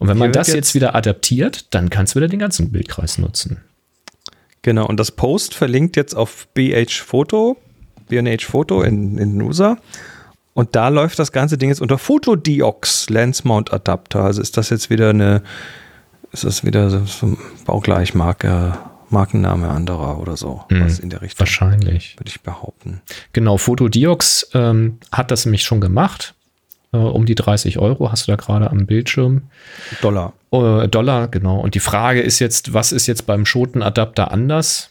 Und 0.00 0.08
wenn 0.08 0.18
man 0.18 0.32
das 0.32 0.48
jetzt, 0.48 0.56
jetzt 0.56 0.74
wieder 0.74 0.94
adaptiert, 0.94 1.72
dann 1.74 1.90
kannst 1.90 2.14
du 2.14 2.16
wieder 2.18 2.28
den 2.28 2.38
ganzen 2.38 2.72
Bildkreis 2.72 3.18
nutzen. 3.18 3.58
Genau, 4.62 4.86
und 4.86 4.98
das 4.98 5.10
Post 5.10 5.54
verlinkt 5.54 5.94
jetzt 5.96 6.14
auf 6.14 6.48
BH 6.54 7.04
Photo, 7.04 7.58
BNH 8.08 8.44
Photo 8.46 8.82
in, 8.82 9.18
in 9.18 9.40
USA. 9.40 9.76
Und 10.54 10.74
da 10.74 10.88
läuft 10.88 11.18
das 11.18 11.32
ganze 11.32 11.58
Ding 11.58 11.68
jetzt 11.68 11.82
unter 11.82 11.98
Photodiox 11.98 13.10
Lens 13.10 13.44
Mount 13.44 13.72
Adapter. 13.72 14.24
Also 14.24 14.40
ist 14.40 14.56
das 14.56 14.70
jetzt 14.70 14.88
wieder 14.88 15.10
eine, 15.10 15.42
ist 16.32 16.44
das 16.44 16.64
wieder 16.64 16.90
so 16.90 17.26
ein 17.26 17.38
Baugleichmarke, 17.66 18.78
Markenname 19.10 19.68
anderer 19.68 20.18
oder 20.18 20.36
so, 20.36 20.64
mhm, 20.70 20.84
was 20.84 20.98
in 20.98 21.10
der 21.10 21.20
Richtung. 21.20 21.40
Wahrscheinlich. 21.40 22.16
Würde 22.18 22.28
ich 22.28 22.40
behaupten. 22.40 23.02
Genau, 23.34 23.58
Photodiox 23.58 24.50
ähm, 24.54 24.98
hat 25.12 25.30
das 25.30 25.44
nämlich 25.44 25.62
schon 25.62 25.80
gemacht 25.80 26.34
äh, 26.92 26.96
um 26.96 27.26
die 27.26 27.34
30 27.34 27.78
Euro 27.78 28.10
hast 28.10 28.26
du 28.26 28.32
da 28.32 28.36
gerade 28.36 28.70
am 28.70 28.86
Bildschirm. 28.86 29.42
Dollar. 30.00 30.32
Äh, 30.50 30.88
Dollar, 30.88 31.28
genau. 31.28 31.60
Und 31.60 31.74
die 31.74 31.80
Frage 31.80 32.20
ist 32.20 32.38
jetzt, 32.38 32.72
was 32.74 32.92
ist 32.92 33.06
jetzt 33.06 33.26
beim 33.26 33.46
Schotenadapter 33.46 34.30
anders? 34.30 34.90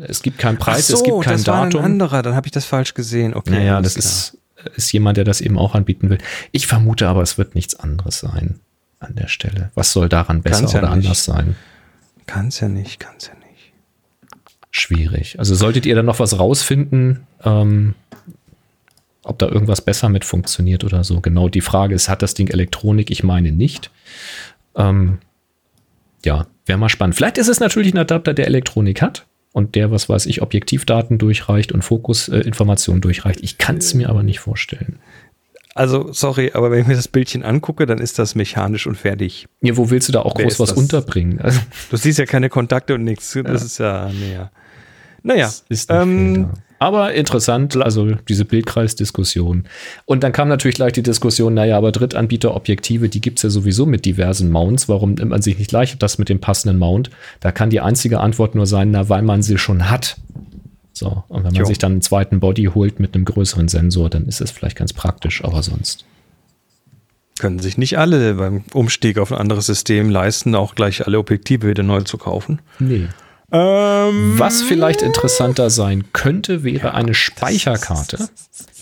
Es 0.00 0.22
gibt 0.22 0.38
keinen 0.38 0.58
Preis, 0.58 0.88
so, 0.88 0.94
es 0.94 1.02
gibt 1.02 1.22
kein 1.22 1.34
das 1.34 1.44
Datum. 1.44 1.74
War 1.74 1.80
ein 1.80 1.92
anderer, 1.92 2.22
dann 2.22 2.34
habe 2.34 2.46
ich 2.46 2.52
das 2.52 2.64
falsch 2.64 2.94
gesehen. 2.94 3.34
Okay. 3.34 3.50
Naja, 3.50 3.80
das 3.80 3.96
ist, 3.96 4.38
ist 4.76 4.92
jemand, 4.92 5.16
der 5.16 5.24
das 5.24 5.40
eben 5.40 5.58
auch 5.58 5.74
anbieten 5.74 6.10
will. 6.10 6.18
Ich 6.52 6.66
vermute 6.66 7.08
aber, 7.08 7.22
es 7.22 7.38
wird 7.38 7.54
nichts 7.54 7.74
anderes 7.74 8.20
sein 8.20 8.60
an 9.00 9.14
der 9.14 9.28
Stelle. 9.28 9.70
Was 9.74 9.92
soll 9.92 10.08
daran 10.08 10.42
besser 10.42 10.60
kann's 10.60 10.74
oder 10.74 10.84
ja 10.84 10.90
anders 10.90 11.24
sein? 11.24 11.56
Kann 12.26 12.48
es 12.48 12.60
ja 12.60 12.68
nicht, 12.68 13.00
kann 13.00 13.14
es 13.18 13.28
ja 13.28 13.34
nicht. 13.34 13.72
Schwierig. 14.70 15.38
Also 15.38 15.54
solltet 15.54 15.86
ihr 15.86 15.94
dann 15.94 16.06
noch 16.06 16.18
was 16.18 16.38
rausfinden, 16.38 17.26
ähm, 17.44 17.94
ob 19.28 19.38
da 19.38 19.48
irgendwas 19.48 19.80
besser 19.80 20.08
mit 20.08 20.24
funktioniert 20.24 20.84
oder 20.84 21.04
so. 21.04 21.20
Genau 21.20 21.48
die 21.48 21.60
Frage 21.60 21.94
ist, 21.94 22.08
hat 22.08 22.22
das 22.22 22.34
Ding 22.34 22.48
Elektronik? 22.48 23.10
Ich 23.10 23.22
meine 23.22 23.52
nicht. 23.52 23.90
Ähm, 24.76 25.18
ja, 26.24 26.46
wäre 26.66 26.78
mal 26.78 26.88
spannend. 26.88 27.14
Vielleicht 27.16 27.38
ist 27.38 27.48
es 27.48 27.60
natürlich 27.60 27.94
ein 27.94 27.98
Adapter, 27.98 28.34
der 28.34 28.46
Elektronik 28.46 29.02
hat 29.02 29.26
und 29.52 29.74
der, 29.74 29.90
was 29.90 30.08
weiß 30.08 30.26
ich, 30.26 30.42
Objektivdaten 30.42 31.18
durchreicht 31.18 31.72
und 31.72 31.82
Fokusinformationen 31.82 33.00
äh, 33.00 33.02
durchreicht. 33.02 33.40
Ich 33.42 33.58
kann 33.58 33.78
es 33.78 33.94
mir 33.94 34.08
aber 34.08 34.22
nicht 34.22 34.40
vorstellen. 34.40 34.98
Also, 35.74 36.12
sorry, 36.12 36.50
aber 36.54 36.72
wenn 36.72 36.80
ich 36.80 36.86
mir 36.88 36.96
das 36.96 37.06
Bildchen 37.06 37.44
angucke, 37.44 37.86
dann 37.86 37.98
ist 37.98 38.18
das 38.18 38.34
mechanisch 38.34 38.86
und 38.88 38.96
fertig. 38.96 39.46
Ja, 39.60 39.76
wo 39.76 39.90
willst 39.90 40.08
du 40.08 40.12
da 40.12 40.22
auch 40.22 40.36
Wer 40.36 40.46
groß 40.46 40.58
was 40.58 40.70
das? 40.70 40.78
unterbringen? 40.78 41.40
Also, 41.40 41.60
du 41.90 41.96
siehst 41.96 42.18
ja 42.18 42.26
keine 42.26 42.48
Kontakte 42.48 42.94
und 42.94 43.04
nichts. 43.04 43.32
Das 43.32 43.44
ja. 43.44 43.54
ist 43.54 43.78
ja, 43.78 44.10
naja. 44.12 44.50
Naja. 45.22 45.52
Ist 45.68 45.90
ähm, 45.90 46.50
aber 46.78 47.14
interessant, 47.14 47.76
also 47.76 48.12
diese 48.28 48.44
Bildkreisdiskussion. 48.44 49.64
Und 50.04 50.22
dann 50.22 50.32
kam 50.32 50.48
natürlich 50.48 50.76
gleich 50.76 50.92
die 50.92 51.02
Diskussion, 51.02 51.54
naja, 51.54 51.76
aber 51.76 51.92
Drittanbieterobjektive, 51.92 53.08
die 53.08 53.20
gibt 53.20 53.38
es 53.38 53.42
ja 53.42 53.50
sowieso 53.50 53.86
mit 53.86 54.04
diversen 54.04 54.50
Mounts. 54.50 54.88
Warum 54.88 55.14
nimmt 55.14 55.30
man 55.30 55.42
sich 55.42 55.58
nicht 55.58 55.70
gleich 55.70 55.96
das 55.98 56.18
mit 56.18 56.28
dem 56.28 56.40
passenden 56.40 56.78
Mount? 56.78 57.10
Da 57.40 57.50
kann 57.50 57.70
die 57.70 57.80
einzige 57.80 58.20
Antwort 58.20 58.54
nur 58.54 58.66
sein, 58.66 58.90
na, 58.92 59.08
weil 59.08 59.22
man 59.22 59.42
sie 59.42 59.58
schon 59.58 59.90
hat. 59.90 60.16
So, 60.92 61.24
und 61.28 61.44
wenn 61.44 61.52
man 61.52 61.62
jo. 61.62 61.64
sich 61.64 61.78
dann 61.78 61.92
einen 61.92 62.02
zweiten 62.02 62.40
Body 62.40 62.64
holt 62.74 62.98
mit 63.00 63.14
einem 63.14 63.24
größeren 63.24 63.68
Sensor, 63.68 64.10
dann 64.10 64.26
ist 64.26 64.40
es 64.40 64.50
vielleicht 64.50 64.76
ganz 64.76 64.92
praktisch, 64.92 65.44
aber 65.44 65.62
sonst. 65.62 66.04
Können 67.38 67.60
sich 67.60 67.78
nicht 67.78 67.98
alle 67.98 68.34
beim 68.34 68.64
Umstieg 68.72 69.18
auf 69.18 69.30
ein 69.30 69.38
anderes 69.38 69.66
System 69.66 70.10
leisten, 70.10 70.56
auch 70.56 70.74
gleich 70.74 71.06
alle 71.06 71.18
Objektive 71.18 71.68
wieder 71.68 71.84
neu 71.84 72.00
zu 72.02 72.18
kaufen. 72.18 72.60
Nee. 72.80 73.06
Ähm, 73.50 74.38
Was 74.38 74.62
vielleicht 74.62 75.00
interessanter 75.00 75.70
sein 75.70 76.04
könnte, 76.12 76.64
wäre 76.64 76.92
eine 76.94 77.14
Speicherkarte 77.14 78.28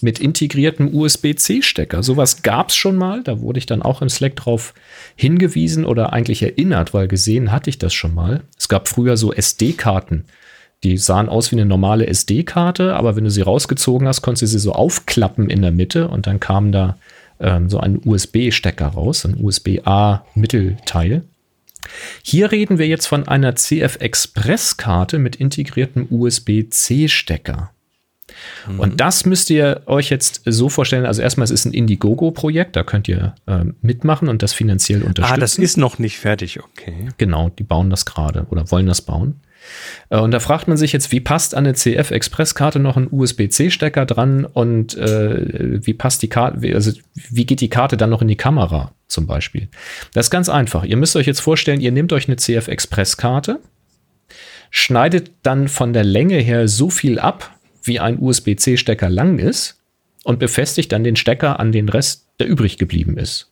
mit 0.00 0.18
integriertem 0.18 0.92
USB-C-Stecker. 0.92 2.02
Sowas 2.02 2.42
gab 2.42 2.70
es 2.70 2.76
schon 2.76 2.96
mal. 2.96 3.22
Da 3.22 3.40
wurde 3.40 3.58
ich 3.58 3.66
dann 3.66 3.82
auch 3.82 4.02
im 4.02 4.08
Slack 4.08 4.34
drauf 4.36 4.74
hingewiesen 5.14 5.84
oder 5.84 6.12
eigentlich 6.12 6.42
erinnert, 6.42 6.94
weil 6.94 7.06
gesehen 7.06 7.52
hatte 7.52 7.70
ich 7.70 7.78
das 7.78 7.94
schon 7.94 8.14
mal. 8.14 8.42
Es 8.58 8.68
gab 8.68 8.88
früher 8.88 9.16
so 9.16 9.32
SD-Karten. 9.32 10.24
Die 10.82 10.98
sahen 10.98 11.28
aus 11.28 11.52
wie 11.52 11.56
eine 11.56 11.64
normale 11.64 12.06
SD-Karte, 12.06 12.96
aber 12.96 13.16
wenn 13.16 13.24
du 13.24 13.30
sie 13.30 13.42
rausgezogen 13.42 14.06
hast, 14.06 14.20
konntest 14.22 14.42
du 14.42 14.46
sie 14.46 14.58
so 14.58 14.72
aufklappen 14.72 15.48
in 15.48 15.62
der 15.62 15.72
Mitte 15.72 16.08
und 16.08 16.26
dann 16.26 16.40
kam 16.40 16.72
da 16.72 16.98
ähm, 17.40 17.70
so 17.70 17.78
ein 17.78 18.00
USB-Stecker 18.04 18.88
raus, 18.88 19.24
ein 19.24 19.42
USB-A-Mittelteil. 19.42 21.22
Hier 22.22 22.52
reden 22.52 22.78
wir 22.78 22.86
jetzt 22.86 23.06
von 23.06 23.28
einer 23.28 23.54
CF 23.54 23.96
Express 24.00 24.76
Karte 24.76 25.18
mit 25.18 25.36
integriertem 25.36 26.06
USB-C-Stecker. 26.10 27.70
Mhm. 28.68 28.80
Und 28.80 29.00
das 29.00 29.24
müsst 29.24 29.50
ihr 29.50 29.82
euch 29.86 30.10
jetzt 30.10 30.42
so 30.44 30.68
vorstellen. 30.68 31.06
Also 31.06 31.22
erstmal, 31.22 31.44
es 31.44 31.50
ist 31.50 31.64
ein 31.64 31.72
Indiegogo-Projekt, 31.72 32.76
da 32.76 32.82
könnt 32.82 33.08
ihr 33.08 33.34
äh, 33.46 33.64
mitmachen 33.82 34.28
und 34.28 34.42
das 34.42 34.52
finanziell 34.52 35.02
unterstützen. 35.02 35.34
Ah, 35.34 35.38
das 35.38 35.58
ist 35.58 35.76
noch 35.76 35.98
nicht 35.98 36.18
fertig, 36.18 36.60
okay. 36.60 37.08
Genau, 37.18 37.50
die 37.50 37.64
bauen 37.64 37.90
das 37.90 38.04
gerade 38.04 38.46
oder 38.50 38.70
wollen 38.70 38.86
das 38.86 39.02
bauen. 39.02 39.40
Äh, 40.10 40.18
und 40.18 40.30
da 40.30 40.40
fragt 40.40 40.68
man 40.68 40.76
sich 40.76 40.92
jetzt, 40.92 41.12
wie 41.12 41.20
passt 41.20 41.54
an 41.54 41.66
eine 41.66 41.74
CF-Express-Karte 41.74 42.78
noch 42.78 42.96
ein 42.96 43.08
USB-C-Stecker 43.10 44.06
dran 44.06 44.44
und 44.44 44.96
äh, 44.96 45.84
wie 45.84 45.94
passt 45.94 46.22
die 46.22 46.28
Karte, 46.28 46.74
also 46.74 46.92
wie 47.14 47.46
geht 47.46 47.60
die 47.60 47.70
Karte 47.70 47.96
dann 47.96 48.10
noch 48.10 48.22
in 48.22 48.28
die 48.28 48.36
Kamera 48.36 48.92
zum 49.08 49.26
Beispiel? 49.26 49.68
Das 50.12 50.26
ist 50.26 50.30
ganz 50.30 50.48
einfach. 50.48 50.84
Ihr 50.84 50.96
müsst 50.96 51.16
euch 51.16 51.26
jetzt 51.26 51.40
vorstellen, 51.40 51.80
ihr 51.80 51.92
nehmt 51.92 52.12
euch 52.12 52.28
eine 52.28 52.36
CF-Express-Karte, 52.36 53.60
schneidet 54.70 55.32
dann 55.42 55.68
von 55.68 55.92
der 55.92 56.04
Länge 56.04 56.36
her 56.36 56.68
so 56.68 56.90
viel 56.90 57.18
ab, 57.18 57.56
wie 57.82 58.00
ein 58.00 58.18
USB-C-Stecker 58.18 59.08
lang 59.08 59.38
ist 59.38 59.80
und 60.24 60.38
befestigt 60.38 60.92
dann 60.92 61.04
den 61.04 61.16
Stecker 61.16 61.60
an 61.60 61.72
den 61.72 61.88
Rest, 61.88 62.26
der 62.40 62.48
übrig 62.48 62.78
geblieben 62.78 63.16
ist. 63.16 63.50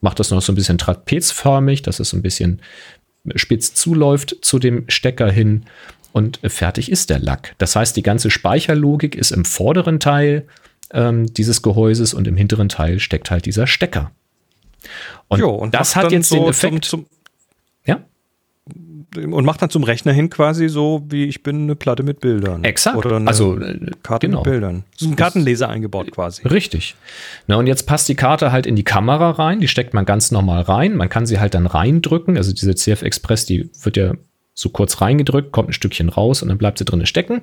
Macht 0.00 0.18
das 0.20 0.30
noch 0.30 0.42
so 0.42 0.52
ein 0.52 0.54
bisschen 0.54 0.78
trapezförmig, 0.78 1.82
dass 1.82 2.00
es 2.00 2.10
so 2.10 2.16
ein 2.16 2.22
bisschen 2.22 2.60
spitz 3.34 3.74
zuläuft 3.74 4.36
zu 4.40 4.58
dem 4.58 4.84
Stecker 4.88 5.30
hin 5.30 5.64
und 6.12 6.40
fertig 6.44 6.90
ist 6.90 7.10
der 7.10 7.18
Lack. 7.18 7.54
Das 7.58 7.76
heißt, 7.76 7.96
die 7.96 8.02
ganze 8.02 8.30
Speicherlogik 8.30 9.14
ist 9.14 9.32
im 9.32 9.44
vorderen 9.44 10.00
Teil 10.00 10.46
ähm, 10.92 11.32
dieses 11.32 11.62
Gehäuses 11.62 12.14
und 12.14 12.26
im 12.26 12.36
hinteren 12.36 12.68
Teil 12.68 13.00
steckt 13.00 13.30
halt 13.30 13.44
dieser 13.44 13.66
Stecker. 13.66 14.12
Und, 15.28 15.40
jo, 15.40 15.50
und 15.50 15.74
das 15.74 15.96
hat 15.96 16.12
jetzt 16.12 16.28
so 16.28 16.36
den 16.36 16.48
Effekt. 16.48 16.84
Zum, 16.84 17.04
zum? 17.04 17.15
Und 19.16 19.44
macht 19.44 19.62
dann 19.62 19.70
zum 19.70 19.82
Rechner 19.82 20.12
hin 20.12 20.30
quasi 20.30 20.68
so, 20.68 21.02
wie 21.08 21.24
ich 21.24 21.42
bin 21.42 21.62
eine 21.62 21.76
Platte 21.76 22.02
mit 22.02 22.20
Bildern. 22.20 22.64
Exakt. 22.64 22.96
Oder 22.96 23.16
eine 23.16 23.28
also 23.28 23.58
äh, 23.58 23.90
Karte 24.02 24.26
genau. 24.26 24.38
mit 24.38 24.44
Bildern. 24.44 24.84
So 24.96 25.06
ein 25.06 25.16
Kartenleser 25.16 25.68
eingebaut 25.68 26.10
quasi. 26.12 26.46
Richtig. 26.46 26.94
Na, 27.46 27.56
und 27.56 27.66
jetzt 27.66 27.86
passt 27.86 28.08
die 28.08 28.14
Karte 28.14 28.52
halt 28.52 28.66
in 28.66 28.76
die 28.76 28.84
Kamera 28.84 29.30
rein, 29.30 29.60
die 29.60 29.68
steckt 29.68 29.94
man 29.94 30.04
ganz 30.04 30.30
normal 30.30 30.62
rein. 30.62 30.96
Man 30.96 31.08
kann 31.08 31.26
sie 31.26 31.40
halt 31.40 31.54
dann 31.54 31.66
reindrücken. 31.66 32.36
Also 32.36 32.52
diese 32.52 32.74
CF 32.74 33.02
Express, 33.02 33.46
die 33.46 33.70
wird 33.82 33.96
ja 33.96 34.12
so 34.58 34.70
kurz 34.70 35.02
reingedrückt, 35.02 35.52
kommt 35.52 35.68
ein 35.68 35.74
Stückchen 35.74 36.08
raus 36.08 36.42
und 36.42 36.48
dann 36.48 36.56
bleibt 36.56 36.78
sie 36.78 36.86
drinnen 36.86 37.04
stecken. 37.04 37.42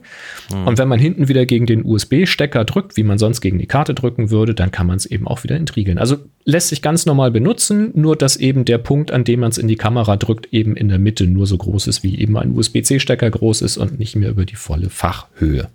Mhm. 0.52 0.68
Und 0.68 0.78
wenn 0.80 0.88
man 0.88 1.00
hinten 1.00 1.28
wieder 1.28 1.46
gegen 1.46 1.68
den 1.68 1.86
USB-Stecker 1.86 2.66
drückt, 2.66 2.98
wie 2.98 3.04
man 3.04 3.20
sonst 3.20 3.40
gegen 3.40 3.60
die 3.60 3.68
Karte 3.68 3.94
drücken 3.94 4.32
würde, 4.32 4.56
dann 4.56 4.72
kann 4.72 4.88
man 4.88 4.98
es 4.98 5.06
eben 5.06 5.28
auch 5.28 5.44
wieder 5.44 5.56
entriegeln. 5.56 6.00
Also 6.00 6.18
lässt 6.44 6.70
sich 6.70 6.82
ganz 6.82 7.06
normal 7.06 7.30
benutzen, 7.30 7.92
nur 7.94 8.16
dass 8.16 8.36
eben 8.36 8.66
der 8.66 8.80
Punkt, 8.80 9.12
an 9.12 9.24
dem 9.24 9.42
man 9.42 9.52
es 9.52 9.60
in 9.60 9.68
die 9.68 9.76
Kamera 9.76 10.18
drückt, 10.18 10.52
eben 10.52 10.76
in 10.76 10.90
der 10.90 10.98
Mitte 10.98 11.28
nur 11.28 11.46
so 11.46 11.56
groß 11.56 11.86
ist, 11.86 12.02
wie 12.02 12.20
eben 12.20 12.36
ein 12.36 12.58
USB-C-Stecker 12.58 13.30
groß 13.30 13.62
ist 13.62 13.78
und 13.78 14.00
nicht 14.00 14.16
mehr 14.16 14.32
über 14.32 14.46
die 14.46 14.56
volle 14.56 14.90
Fachhöhe. 14.90 15.70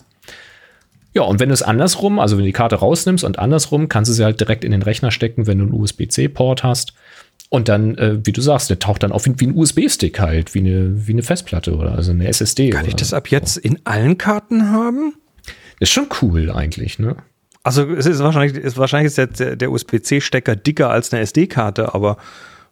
Ja, 1.15 1.23
und 1.23 1.41
wenn 1.41 1.49
du 1.49 1.53
es 1.53 1.63
andersrum, 1.63 2.19
also 2.19 2.37
wenn 2.37 2.45
du 2.45 2.49
die 2.49 2.53
Karte 2.53 2.77
rausnimmst 2.77 3.25
und 3.25 3.39
andersrum, 3.39 3.89
kannst 3.89 4.11
du 4.11 4.13
sie 4.13 4.25
halt 4.25 4.41
direkt 4.41 4.65
in 4.65 4.73
den 4.73 4.83
Rechner 4.83 5.11
stecken, 5.11 5.47
wenn 5.47 5.59
du 5.59 5.65
einen 5.65 5.75
USB-C-Port 5.75 6.65
hast. 6.65 6.95
Und 7.51 7.69
dann, 7.69 7.97
äh, 7.97 8.19
wie 8.25 8.33
du 8.33 8.43
sagst, 8.43 8.69
der 8.69 8.79
taucht 8.79 9.03
dann 9.03 9.13
auf 9.13 9.25
wie 9.27 9.47
ein 9.47 9.57
USB-Stick 9.57 10.21
halt, 10.21 10.55
wie 10.55 10.59
eine, 10.59 11.07
wie 11.07 11.13
eine 11.13 11.23
Festplatte 11.23 11.75
oder 11.77 11.93
also 11.93 12.11
eine 12.11 12.29
SSD. 12.29 12.71
Kann 12.71 12.87
ich 12.87 12.97
das 12.97 13.15
ab 13.15 13.31
jetzt 13.31 13.55
so. 13.55 13.61
in 13.61 13.79
allen 13.85 14.19
Karten 14.19 14.71
haben? 14.71 15.15
Ist 15.81 15.93
schon 15.93 16.09
cool 16.21 16.51
eigentlich, 16.51 16.99
ne? 16.99 17.17
Also 17.63 17.91
es 17.91 18.07
ist 18.07 18.19
wahrscheinlich, 18.21 18.63
ist 18.63 18.77
wahrscheinlich 18.77 19.17
ist 19.17 19.41
der, 19.41 19.57
der 19.57 19.71
USB-C-Stecker 19.71 20.57
dicker 20.57 20.91
als 20.91 21.13
eine 21.13 21.23
SD-Karte, 21.23 21.95
aber 21.95 22.19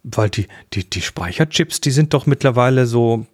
weil 0.03 0.31
die, 0.31 0.47
die, 0.73 0.89
die 0.89 1.01
Speicherchips, 1.01 1.81
die 1.81 1.91
sind 1.91 2.15
doch 2.15 2.27
mittlerweile 2.27 2.87
so. 2.87 3.27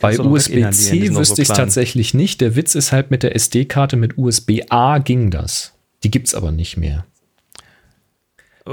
Bei 0.00 0.18
USB-C 0.18 1.14
wüsste 1.14 1.42
ich 1.42 1.48
so 1.48 1.54
tatsächlich 1.54 2.14
nicht. 2.14 2.40
Der 2.40 2.56
Witz 2.56 2.74
ist 2.74 2.92
halt 2.92 3.10
mit 3.10 3.22
der 3.22 3.34
SD-Karte 3.34 3.96
mit 3.96 4.18
USB-A 4.18 4.98
ging 4.98 5.30
das. 5.30 5.74
Die 6.02 6.10
gibt 6.10 6.28
es 6.28 6.34
aber 6.34 6.50
nicht 6.50 6.76
mehr. 6.76 7.06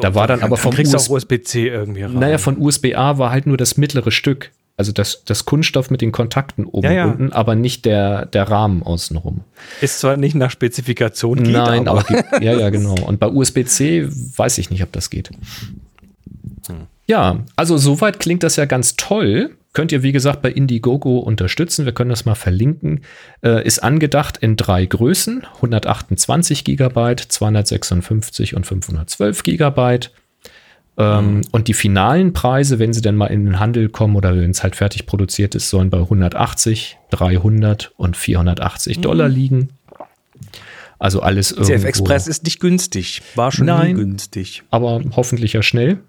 Da 0.01 0.15
war 0.15 0.27
dann 0.27 0.41
aber 0.41 0.57
vom 0.57 0.73
USB-C 0.75 1.67
irgendwie 1.67 2.03
rein. 2.03 2.13
Naja, 2.13 2.37
von 2.37 2.57
USB-A 2.57 3.17
war 3.17 3.31
halt 3.31 3.45
nur 3.45 3.57
das 3.57 3.77
mittlere 3.77 4.11
Stück. 4.11 4.51
Also 4.75 4.91
das, 4.91 5.23
das 5.25 5.45
Kunststoff 5.45 5.91
mit 5.91 6.01
den 6.01 6.11
Kontakten 6.11 6.65
oben 6.65 6.87
ja, 6.87 6.91
ja. 6.91 7.05
unten, 7.05 7.31
aber 7.31 7.53
nicht 7.53 7.85
der, 7.85 8.25
der 8.25 8.49
Rahmen 8.49 8.81
außenrum. 8.81 9.41
Ist 9.81 9.99
zwar 9.99 10.17
nicht 10.17 10.33
nach 10.33 10.49
Spezifikation 10.49 11.43
geht, 11.43 11.53
Nein, 11.53 11.87
aber, 11.87 11.99
aber 12.09 12.41
ja, 12.43 12.57
ja, 12.57 12.71
genau. 12.71 12.95
Und 12.95 13.19
bei 13.19 13.27
USB-C 13.27 14.09
weiß 14.35 14.57
ich 14.57 14.71
nicht, 14.71 14.81
ob 14.81 14.91
das 14.91 15.11
geht. 15.11 15.29
Hm. 16.67 16.87
Ja, 17.05 17.39
also 17.55 17.77
soweit 17.77 18.19
klingt 18.19 18.41
das 18.41 18.55
ja 18.55 18.65
ganz 18.65 18.95
toll. 18.95 19.51
Könnt 19.73 19.91
ihr, 19.91 20.03
wie 20.03 20.11
gesagt, 20.11 20.43
bei 20.43 20.51
Indiegogo 20.51 21.17
unterstützen. 21.17 21.85
Wir 21.85 21.93
können 21.93 22.11
das 22.11 22.25
mal 22.25 22.35
verlinken. 22.35 23.01
Äh, 23.43 23.65
ist 23.65 23.79
angedacht 23.79 24.37
in 24.37 24.55
drei 24.55 24.85
Größen: 24.85 25.45
128 25.55 26.63
GB, 26.63 27.15
256 27.27 28.55
und 28.55 28.65
512 28.67 29.43
GB. 29.43 29.99
Ähm, 30.95 31.35
mhm. 31.37 31.41
Und 31.51 31.67
die 31.67 31.73
finalen 31.73 32.33
Preise, 32.33 32.77
wenn 32.77 32.93
sie 32.93 33.01
denn 33.01 33.15
mal 33.15 33.27
in 33.27 33.45
den 33.45 33.59
Handel 33.59 33.89
kommen 33.89 34.15
oder 34.15 34.35
wenn 34.35 34.51
es 34.51 34.61
halt 34.61 34.75
fertig 34.75 35.07
produziert 35.07 35.55
ist, 35.55 35.69
sollen 35.69 35.89
bei 35.89 35.97
180, 35.97 36.99
300 37.09 37.93
und 37.97 38.15
480 38.15 38.97
mhm. 38.97 39.01
Dollar 39.01 39.27
liegen. 39.27 39.69
Also 40.99 41.21
alles 41.21 41.51
irgendwo. 41.51 41.73
CF 41.73 41.83
Express 41.85 42.27
ist 42.27 42.43
nicht 42.43 42.59
günstig. 42.59 43.23
War 43.35 43.51
schon 43.51 43.65
Nein, 43.65 43.95
günstig. 43.95 44.63
Aber 44.69 45.01
hoffentlich 45.15 45.53
ja 45.53 45.63
schnell. 45.63 45.99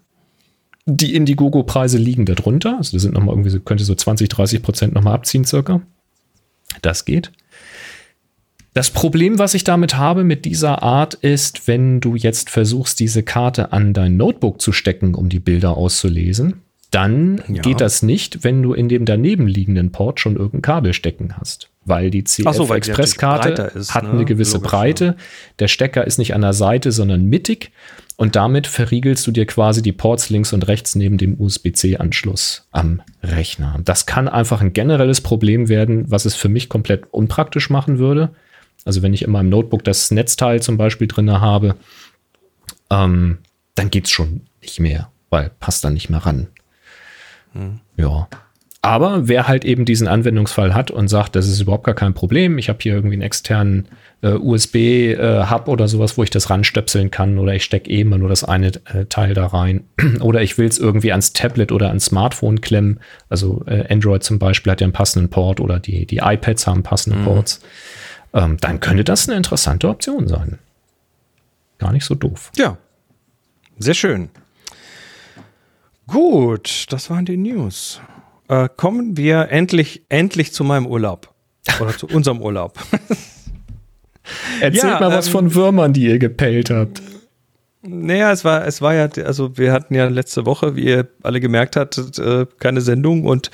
Die 0.86 1.14
Indiegogo-Preise 1.14 1.98
liegen 1.98 2.26
darunter. 2.26 2.76
Also 2.76 2.96
das 2.96 3.02
sind 3.02 3.14
nochmal 3.14 3.34
irgendwie, 3.34 3.58
könnte 3.60 3.84
so 3.84 3.94
20, 3.94 4.28
30 4.28 4.62
Prozent 4.62 4.94
nochmal 4.94 5.14
abziehen 5.14 5.44
circa. 5.44 5.80
Das 6.82 7.04
geht. 7.04 7.32
Das 8.74 8.90
Problem, 8.90 9.38
was 9.38 9.54
ich 9.54 9.62
damit 9.62 9.96
habe 9.96 10.24
mit 10.24 10.44
dieser 10.44 10.82
Art, 10.82 11.14
ist, 11.14 11.68
wenn 11.68 12.00
du 12.00 12.16
jetzt 12.16 12.50
versuchst, 12.50 12.98
diese 12.98 13.22
Karte 13.22 13.72
an 13.72 13.92
dein 13.92 14.16
Notebook 14.16 14.60
zu 14.60 14.72
stecken, 14.72 15.14
um 15.14 15.28
die 15.28 15.38
Bilder 15.38 15.76
auszulesen, 15.76 16.62
dann 16.90 17.42
ja. 17.48 17.62
geht 17.62 17.80
das 17.80 18.02
nicht, 18.02 18.42
wenn 18.42 18.62
du 18.62 18.72
in 18.72 18.88
dem 18.88 19.04
daneben 19.04 19.46
liegenden 19.46 19.92
Port 19.92 20.20
schon 20.20 20.36
irgendein 20.36 20.62
Kabel 20.62 20.92
stecken 20.92 21.34
hast. 21.38 21.70
Weil 21.84 22.10
die 22.10 22.24
CF 22.24 22.52
so, 22.52 22.68
hat 22.68 24.04
ne? 24.04 24.10
eine 24.10 24.24
gewisse 24.24 24.56
Logisch, 24.56 24.70
Breite. 24.70 25.04
Ja. 25.04 25.14
Der 25.60 25.68
Stecker 25.68 26.06
ist 26.06 26.18
nicht 26.18 26.34
an 26.34 26.40
der 26.40 26.52
Seite, 26.52 26.92
sondern 26.92 27.26
mittig. 27.26 27.72
Und 28.16 28.36
damit 28.36 28.66
verriegelst 28.66 29.26
du 29.26 29.32
dir 29.32 29.44
quasi 29.44 29.82
die 29.82 29.92
Ports 29.92 30.30
links 30.30 30.52
und 30.52 30.68
rechts 30.68 30.94
neben 30.94 31.18
dem 31.18 31.40
USB-C-Anschluss 31.40 32.68
am 32.70 33.02
Rechner. 33.22 33.80
Das 33.84 34.06
kann 34.06 34.28
einfach 34.28 34.60
ein 34.60 34.72
generelles 34.72 35.20
Problem 35.20 35.68
werden, 35.68 36.10
was 36.10 36.24
es 36.24 36.36
für 36.36 36.48
mich 36.48 36.68
komplett 36.68 37.12
unpraktisch 37.12 37.70
machen 37.70 37.98
würde. 37.98 38.30
Also 38.84 39.02
wenn 39.02 39.14
ich 39.14 39.22
in 39.22 39.32
meinem 39.32 39.48
Notebook 39.48 39.82
das 39.82 40.10
Netzteil 40.10 40.62
zum 40.62 40.76
Beispiel 40.76 41.08
drin 41.08 41.30
habe, 41.30 41.76
ähm, 42.90 43.38
dann 43.74 43.90
es 43.92 44.10
schon 44.10 44.42
nicht 44.60 44.78
mehr, 44.78 45.10
weil 45.30 45.50
passt 45.58 45.82
dann 45.82 45.94
nicht 45.94 46.10
mehr 46.10 46.20
ran. 46.20 46.48
Hm. 47.52 47.80
Ja. 47.96 48.28
Aber 48.84 49.28
wer 49.28 49.48
halt 49.48 49.64
eben 49.64 49.86
diesen 49.86 50.06
Anwendungsfall 50.06 50.74
hat 50.74 50.90
und 50.90 51.08
sagt, 51.08 51.36
das 51.36 51.48
ist 51.48 51.58
überhaupt 51.58 51.84
gar 51.84 51.94
kein 51.94 52.12
Problem, 52.12 52.58
ich 52.58 52.68
habe 52.68 52.80
hier 52.82 52.92
irgendwie 52.92 53.14
einen 53.14 53.22
externen 53.22 53.88
äh, 54.20 54.32
USB-Hub 54.32 55.68
äh, 55.68 55.70
oder 55.70 55.88
sowas, 55.88 56.18
wo 56.18 56.22
ich 56.22 56.28
das 56.28 56.50
ranstöpseln 56.50 57.10
kann 57.10 57.38
oder 57.38 57.54
ich 57.54 57.64
stecke 57.64 57.88
eben 57.88 58.10
nur 58.10 58.28
das 58.28 58.44
eine 58.44 58.72
äh, 58.84 59.06
Teil 59.08 59.32
da 59.32 59.46
rein 59.46 59.84
oder 60.20 60.42
ich 60.42 60.58
will 60.58 60.68
es 60.68 60.78
irgendwie 60.78 61.12
ans 61.12 61.32
Tablet 61.32 61.72
oder 61.72 61.88
ans 61.88 62.04
Smartphone 62.04 62.60
klemmen. 62.60 63.00
Also 63.30 63.64
äh, 63.66 63.90
Android 63.90 64.22
zum 64.22 64.38
Beispiel 64.38 64.70
hat 64.70 64.82
ja 64.82 64.84
einen 64.84 64.92
passenden 64.92 65.30
Port 65.30 65.60
oder 65.60 65.80
die, 65.80 66.04
die 66.04 66.18
iPads 66.18 66.66
haben 66.66 66.82
passende 66.82 67.20
mhm. 67.20 67.24
Ports. 67.24 67.62
Ähm, 68.34 68.58
dann 68.60 68.80
könnte 68.80 69.02
das 69.02 69.26
eine 69.26 69.38
interessante 69.38 69.88
Option 69.88 70.28
sein. 70.28 70.58
Gar 71.78 71.92
nicht 71.92 72.04
so 72.04 72.14
doof. 72.14 72.52
Ja, 72.56 72.76
sehr 73.78 73.94
schön. 73.94 74.28
Gut, 76.06 76.84
das 76.90 77.08
waren 77.08 77.24
die 77.24 77.38
News 77.38 78.02
äh, 78.48 78.68
kommen 78.76 79.16
wir 79.16 79.48
endlich, 79.50 80.02
endlich 80.08 80.52
zu 80.52 80.64
meinem 80.64 80.86
Urlaub. 80.86 81.32
Oder 81.80 81.96
zu 81.96 82.06
unserem 82.12 82.40
Urlaub. 82.40 82.78
Erzählt 84.60 84.84
ja, 84.84 85.00
mal 85.00 85.10
was 85.10 85.26
ähm, 85.26 85.32
von 85.32 85.54
Würmern, 85.54 85.92
die 85.92 86.06
ihr 86.06 86.18
gepellt 86.18 86.70
habt. 86.70 87.02
Naja, 87.82 88.32
es 88.32 88.44
war, 88.44 88.66
es 88.66 88.80
war 88.80 88.94
ja, 88.94 89.08
also 89.24 89.58
wir 89.58 89.72
hatten 89.72 89.94
ja 89.94 90.08
letzte 90.08 90.46
Woche, 90.46 90.74
wie 90.74 90.84
ihr 90.84 91.08
alle 91.22 91.40
gemerkt 91.40 91.76
habt, 91.76 92.18
äh, 92.18 92.46
keine 92.58 92.80
Sendung 92.80 93.26
und 93.26 93.50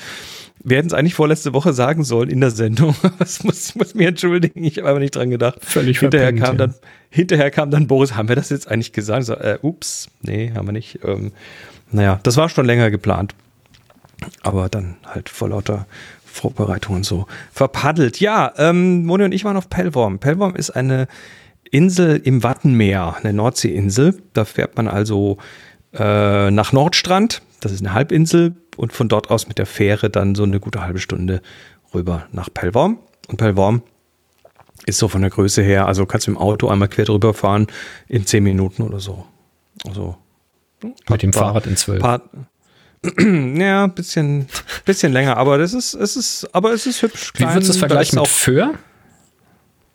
wir 0.62 0.76
hätten 0.76 0.88
es 0.88 0.92
eigentlich 0.92 1.14
vorletzte 1.14 1.53
Woche 1.55 1.72
sagen 1.72 2.05
sollen 2.05 2.29
in 2.29 2.40
der 2.40 2.50
Sendung. 2.50 2.94
Das 3.18 3.42
muss, 3.42 3.74
muss 3.74 3.94
mir 3.94 4.09
entschuldigen, 4.09 4.62
ich 4.62 4.79
habe 4.79 4.88
aber 4.88 4.98
nicht 5.00 5.16
dran 5.16 5.31
gedacht. 5.31 5.59
Völlig 5.62 5.98
hinterher 5.98 6.33
kam 6.35 6.59
dann, 6.59 6.74
Hinterher 7.09 7.50
kam 7.50 7.70
dann 7.70 7.87
Boris, 7.88 8.14
haben 8.14 8.29
wir 8.29 8.37
das 8.37 8.50
jetzt 8.50 8.70
eigentlich 8.70 8.92
gesagt? 8.92 9.24
So, 9.24 9.35
äh, 9.35 9.59
ups, 9.62 10.09
nee, 10.22 10.53
haben 10.55 10.68
wir 10.68 10.72
nicht. 10.72 11.00
Ähm, 11.05 11.33
naja, 11.90 12.20
das 12.22 12.37
war 12.37 12.48
schon 12.48 12.66
länger 12.66 12.90
geplant 12.90 13.35
aber 14.42 14.68
dann 14.68 14.96
halt 15.06 15.28
vor 15.28 15.48
lauter 15.48 15.87
Vorbereitung 16.24 16.96
und 16.96 17.04
so 17.04 17.26
verpaddelt. 17.52 18.20
Ja, 18.20 18.52
ähm, 18.56 19.04
Moni 19.04 19.24
und 19.24 19.33
ich 19.33 19.44
waren 19.44 19.56
auf 19.56 19.68
Pellworm. 19.68 20.18
Pellworm 20.18 20.54
ist 20.54 20.70
eine 20.70 21.09
Insel 21.70 22.20
im 22.24 22.42
Wattenmeer, 22.42 23.16
eine 23.18 23.33
Nordseeinsel. 23.33 24.22
Da 24.33 24.44
fährt 24.44 24.76
man 24.76 24.88
also 24.88 25.38
äh, 25.92 26.50
nach 26.50 26.72
Nordstrand, 26.72 27.42
Das 27.61 27.72
ist 27.72 27.80
eine 27.80 27.92
Halbinsel 27.92 28.54
und 28.76 28.92
von 28.92 29.09
dort 29.09 29.30
aus 29.30 29.48
mit 29.48 29.59
der 29.59 29.66
Fähre 29.66 30.09
dann 30.09 30.35
so 30.35 30.44
eine 30.44 30.61
gute 30.61 30.83
halbe 30.83 31.00
Stunde 31.00 31.42
rüber 31.92 32.26
nach 32.33 32.48
Pellworm. 32.52 32.98
Und 33.28 33.37
Pellworm 33.37 33.83
ist 34.87 34.98
so 34.98 35.09
von 35.09 35.20
der 35.20 35.30
Größe 35.30 35.62
her, 35.62 35.87
also 35.87 36.06
kannst 36.06 36.26
du 36.26 36.30
im 36.30 36.38
Auto 36.38 36.68
einmal 36.68 36.88
quer 36.88 37.04
drüber 37.04 37.35
fahren 37.35 37.66
in 38.09 38.24
zehn 38.26 38.42
Minuten 38.42 38.83
oder 38.83 39.00
so. 39.00 39.26
Also 39.87 40.16
mit 41.09 41.22
dem 41.22 41.33
Fahrrad 41.33 41.66
in 41.66 41.76
zwölf. 41.76 42.00
ja, 43.56 43.86
bisschen, 43.86 44.46
bisschen 44.84 45.12
länger, 45.12 45.36
aber 45.36 45.56
das 45.58 45.72
ist, 45.72 45.94
es 45.94 46.16
ist, 46.16 46.48
aber 46.52 46.72
es 46.72 46.86
ist 46.86 47.02
hübsch. 47.02 47.32
Klein, 47.32 47.48
Wie 47.48 47.54
würdest 47.54 47.70
du 47.70 47.72
es 47.72 47.78
vergleichen 47.78 48.18
mit 48.18 48.28
Föhr? 48.28 48.74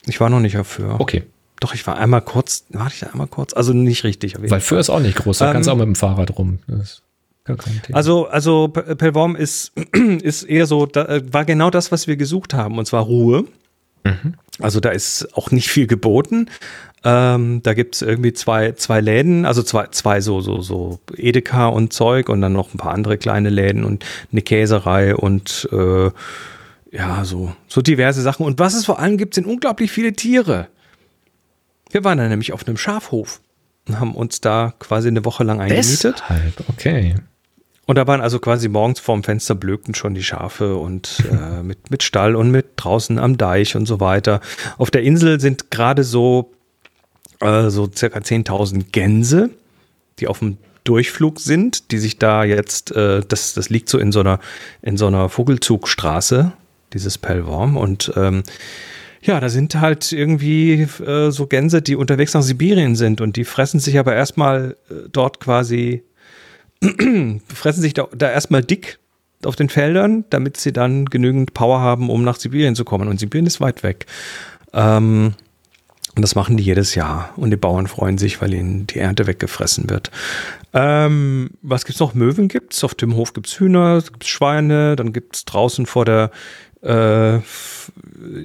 Ich 0.08 0.20
war 0.20 0.30
noch 0.30 0.40
nicht 0.40 0.58
auf 0.58 0.68
Föhr. 0.68 1.00
Okay. 1.00 1.24
Doch, 1.60 1.74
ich 1.74 1.86
war 1.88 1.98
einmal 1.98 2.22
kurz, 2.22 2.66
warte 2.70 2.96
ich 2.96 3.08
einmal 3.08 3.28
kurz, 3.28 3.54
also 3.54 3.74
nicht 3.74 4.04
richtig. 4.04 4.36
Weil 4.40 4.60
Föhr 4.60 4.80
ist 4.80 4.90
auch 4.90 5.00
nicht 5.00 5.18
groß, 5.18 5.38
da 5.38 5.48
ähm, 5.48 5.54
kannst 5.54 5.68
du 5.68 5.72
auch 5.72 5.78
mit 5.78 5.86
dem 5.86 5.96
Fahrrad 5.96 6.38
rum. 6.38 6.60
Also, 7.94 8.28
also 8.28 8.68
Pellworm 8.70 9.36
ist, 9.36 9.72
ist 10.22 10.44
eher 10.44 10.66
so, 10.66 10.88
da, 10.88 11.06
äh, 11.06 11.22
war 11.32 11.46
genau 11.46 11.70
das, 11.70 11.92
was 11.92 12.08
wir 12.08 12.18
gesucht 12.18 12.54
haben, 12.54 12.78
und 12.80 12.86
zwar 12.86 13.04
Ruhe. 13.04 13.46
Mhm. 14.06 14.36
Also 14.60 14.80
da 14.80 14.90
ist 14.90 15.36
auch 15.36 15.52
nicht 15.52 15.70
viel 15.70 15.88
geboten. 15.88 16.50
Ähm, 17.04 17.62
da 17.62 17.74
gibt 17.74 17.96
es 17.96 18.02
irgendwie 18.02 18.34
zwei, 18.34 18.72
zwei 18.72 19.02
Läden, 19.02 19.46
also 19.46 19.62
zwei, 19.62 19.88
zwei 19.88 20.22
so, 20.22 20.42
so, 20.42 20.62
so 20.62 21.00
Edeka 21.16 21.68
und 21.68 21.94
Zeug 21.94 22.30
und 22.30 22.42
dann 22.42 22.54
noch 22.54 22.74
ein 22.74 22.78
paar 22.78 22.94
andere 22.94 23.18
kleine 23.18 23.50
Läden 23.50 23.84
und 23.84 24.06
eine 24.32 24.42
Käserei 24.42 25.16
und 25.16 25.70
äh, 25.72 26.10
ja, 26.92 27.26
so, 27.26 27.54
so 27.68 27.82
diverse 27.82 28.22
Sachen. 28.22 28.46
Und 28.46 28.58
was 28.58 28.74
es 28.74 28.86
vor 28.86 29.00
allem 29.00 29.18
gibt, 29.18 29.36
sind 29.36 29.46
unglaublich 29.46 29.92
viele 29.92 30.14
Tiere. 30.14 30.68
Wir 31.92 32.04
waren 32.04 32.18
da 32.18 32.28
nämlich 32.28 32.54
auf 32.54 32.66
einem 32.66 32.78
Schafhof 32.78 33.42
und 33.88 34.00
haben 34.00 34.16
uns 34.16 34.42
da 34.42 34.74
quasi 34.80 35.10
eine 35.10 35.26
Woche 35.26 35.44
lang 35.44 35.60
eingemietet. 35.60 36.24
Deshalb, 36.24 36.70
okay. 36.70 37.16
Und 37.86 37.98
da 37.98 38.08
waren 38.08 38.22
also 38.22 38.40
quasi 38.40 38.68
morgens 38.68 39.00
vorm 39.00 39.24
Fenster 39.24 39.54
blökten 39.54 39.94
schon 39.94 40.16
die 40.16 40.24
Schafe 40.24 40.76
und 40.76 41.24
äh, 41.32 41.62
mit, 41.62 41.92
mit 41.92 42.04
Stall 42.04 42.36
und 42.36 42.52
mit 42.52 42.68
draußen 42.78 43.20
am 43.20 43.38
Deich 43.38 43.76
und 43.76 43.86
so 43.86 44.00
weiter. 44.00 44.42
Auf 44.78 44.92
der 44.92 45.04
Insel 45.04 45.40
sind 45.40 45.72
gerade 45.72 46.04
so 46.04 46.52
äh, 47.42 47.70
so 47.70 47.90
circa 47.94 48.20
10.000 48.20 48.92
Gänse, 48.92 49.50
die 50.20 50.28
auf 50.28 50.40
dem 50.40 50.58
Durchflug 50.84 51.40
sind, 51.40 51.92
die 51.92 51.98
sich 51.98 52.20
da 52.20 52.44
jetzt, 52.44 52.92
äh, 52.92 53.22
das, 53.28 53.54
das 53.54 53.70
liegt 53.70 53.90
so 53.90 53.98
in 53.98 54.12
so 54.12 54.20
einer, 54.20 54.40
in 54.82 54.98
so 54.98 55.08
einer 55.08 55.30
Vogelzugstraße, 55.30 56.54
dieses 56.94 57.18
Pellworm. 57.18 57.76
Und 57.76 58.14
ähm, 58.16 58.44
ja, 59.22 59.40
da 59.40 59.50
sind 59.50 59.76
halt 59.76 60.12
irgendwie 60.12 60.88
äh, 61.06 61.32
so 61.32 61.48
Gänse, 61.48 61.82
die 61.82 61.96
unterwegs 61.96 62.36
nach 62.36 62.44
Sibirien 62.44 62.96
sind 62.96 63.20
und 63.20 63.36
die 63.36 63.46
fressen 63.46 63.80
sich 63.80 63.98
aber 63.98 64.14
erstmal 64.14 64.78
äh, 64.90 65.10
dort 65.12 65.40
quasi, 65.40 66.04
fressen 67.54 67.82
sich 67.82 67.94
da, 67.94 68.08
da 68.16 68.32
erstmal 68.32 68.64
dick 68.64 69.00
auf 69.44 69.56
den 69.56 69.70
Feldern, 69.70 70.26
damit 70.30 70.58
sie 70.58 70.74
dann 70.74 71.06
genügend 71.06 71.54
Power 71.54 71.80
haben, 71.80 72.10
um 72.10 72.24
nach 72.24 72.38
Sibirien 72.38 72.76
zu 72.76 72.86
kommen. 72.86 73.08
Und 73.08 73.20
Sibirien 73.20 73.46
ist 73.46 73.62
weit 73.62 73.84
weg. 73.84 74.06
Ähm, 74.74 75.34
und 76.16 76.22
das 76.22 76.36
machen 76.36 76.56
die 76.56 76.64
jedes 76.64 76.96
Jahr. 76.96 77.34
Und 77.36 77.52
die 77.52 77.58
Bauern 77.58 77.88
freuen 77.88 78.18
sich, 78.18 78.42
weil 78.42 78.54
ihnen 78.54 78.88
die 78.88 79.00
Ernte 79.00 79.28
weggefressen 79.28 79.90
wird. 79.90 80.12
Ähm, 80.74 81.52
was 81.62 81.86
gibt's 81.86 82.00
noch? 82.00 82.14
Möwen 82.14 82.48
gibt's. 82.48 82.84
Auf 82.84 82.96
dem 82.96 83.16
Hof 83.16 83.34
gibt's 83.34 83.60
Hühner, 83.60 84.02
gibt's 84.02 84.28
Schweine. 84.28 84.96
Dann 84.96 85.12
gibt's 85.12 85.44
draußen 85.46 85.86
vor 85.86 86.06
der 86.06 86.32
äh, 86.82 87.40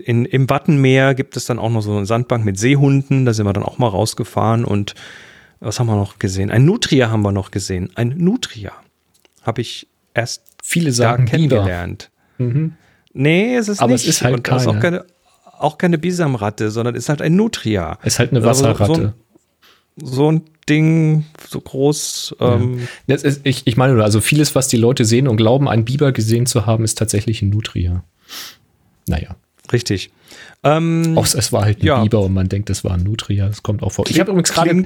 in, 0.04 0.24
im 0.24 0.48
Wattenmeer 0.48 1.14
gibt 1.14 1.36
es 1.36 1.44
dann 1.44 1.58
auch 1.58 1.70
noch 1.70 1.82
so 1.82 1.96
eine 1.96 2.06
Sandbank 2.06 2.44
mit 2.44 2.58
Seehunden. 2.58 3.24
Da 3.24 3.34
sind 3.34 3.46
wir 3.46 3.52
dann 3.52 3.64
auch 3.64 3.78
mal 3.78 3.88
rausgefahren. 3.88 4.64
Und 4.64 4.94
was 5.60 5.78
haben 5.78 5.86
wir 5.86 5.96
noch 5.96 6.18
gesehen? 6.18 6.50
Ein 6.50 6.64
Nutria 6.64 7.10
haben 7.10 7.22
wir 7.22 7.32
noch 7.32 7.50
gesehen. 7.50 7.90
Ein 7.94 8.14
Nutria 8.16 8.72
habe 9.42 9.60
ich 9.60 9.86
erst 10.14 10.42
viele 10.62 10.92
sagen 10.92 11.26
kennengelernt. 11.26 12.10
Mhm. 12.38 12.74
Nee, 13.12 13.56
es 13.56 13.68
ist 13.68 13.80
Aber 13.80 13.92
nicht. 13.92 14.02
es 14.02 14.16
ist 14.16 14.22
halt 14.22 14.44
keine 14.44 15.04
auch 15.58 15.76
keine 15.76 15.98
Bisamratte, 15.98 16.70
sondern 16.70 16.94
ist 16.94 17.08
halt 17.08 17.20
ein 17.20 17.36
Nutria. 17.36 17.98
Ist 18.02 18.18
halt 18.18 18.30
eine 18.30 18.42
Wasserratte. 18.42 19.12
So, 19.96 20.06
so, 20.06 20.32
ein 20.32 20.42
Ding, 20.68 21.26
so 21.46 21.60
groß. 21.60 22.36
Ähm 22.40 22.88
ja. 23.06 23.16
ist, 23.16 23.40
ich, 23.44 23.66
ich 23.66 23.76
meine, 23.76 24.02
also 24.02 24.20
vieles, 24.20 24.54
was 24.54 24.68
die 24.68 24.78
Leute 24.78 25.04
sehen 25.04 25.28
und 25.28 25.36
glauben, 25.36 25.68
einen 25.68 25.84
Biber 25.84 26.12
gesehen 26.12 26.46
zu 26.46 26.64
haben, 26.64 26.84
ist 26.84 26.96
tatsächlich 26.96 27.42
ein 27.42 27.50
Nutria. 27.50 28.02
Naja. 29.06 29.36
Richtig. 29.70 30.10
Ähm, 30.62 31.12
Auch 31.16 31.26
es 31.26 31.52
war 31.52 31.64
halt 31.64 31.82
ein 31.82 31.86
ja. 31.86 32.02
Biber 32.02 32.20
und 32.20 32.32
man 32.32 32.48
denkt, 32.48 32.70
es 32.70 32.82
war 32.82 32.92
ein 32.92 33.02
Nutria. 33.02 33.46
Das 33.46 33.62
kommt 33.62 33.82
auch 33.82 33.92
vor. 33.92 34.04
Klingt, 34.04 34.16
ich 34.16 34.20
habe 34.20 34.30
übrigens 34.30 34.52
gerade. 34.52 34.84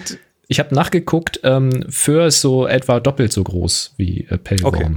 Ich 0.49 0.59
habe 0.59 0.75
nachgeguckt, 0.75 1.41
ähm, 1.43 1.85
Föhr 1.89 2.27
ist 2.27 2.41
so 2.41 2.67
etwa 2.67 3.01
doppelt 3.01 3.33
so 3.33 3.43
groß 3.43 3.95
wie 3.97 4.27
äh, 4.29 4.39
Pellworm. 4.39 4.75
Okay. 4.75 4.95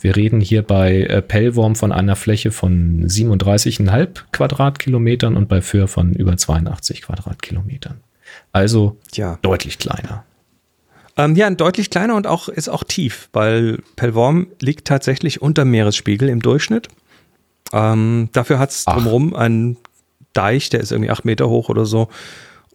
Wir 0.00 0.16
reden 0.16 0.40
hier 0.40 0.62
bei 0.62 1.02
äh, 1.02 1.22
Pellworm 1.22 1.76
von 1.76 1.92
einer 1.92 2.16
Fläche 2.16 2.52
von 2.52 3.06
37,5 3.06 4.08
Quadratkilometern 4.32 5.36
und 5.36 5.48
bei 5.48 5.60
Föhr 5.60 5.88
von 5.88 6.12
über 6.12 6.36
82 6.36 7.02
Quadratkilometern. 7.02 8.00
Also 8.52 8.96
ja. 9.14 9.38
deutlich 9.42 9.78
kleiner. 9.78 10.24
Ähm, 11.16 11.36
ja, 11.36 11.50
deutlich 11.50 11.90
kleiner 11.90 12.16
und 12.16 12.26
auch 12.26 12.48
ist 12.48 12.68
auch 12.68 12.84
tief, 12.84 13.28
weil 13.32 13.82
Pellworm 13.96 14.46
liegt 14.60 14.86
tatsächlich 14.86 15.42
unter 15.42 15.64
Meeresspiegel 15.64 16.28
im 16.28 16.40
Durchschnitt. 16.40 16.88
Ähm, 17.72 18.30
dafür 18.32 18.58
hat 18.58 18.70
es 18.70 18.84
drumherum 18.84 19.34
einen 19.34 19.76
Deich, 20.32 20.70
der 20.70 20.80
ist 20.80 20.92
irgendwie 20.92 21.10
acht 21.10 21.24
Meter 21.24 21.48
hoch 21.48 21.68
oder 21.68 21.84
so. 21.84 22.08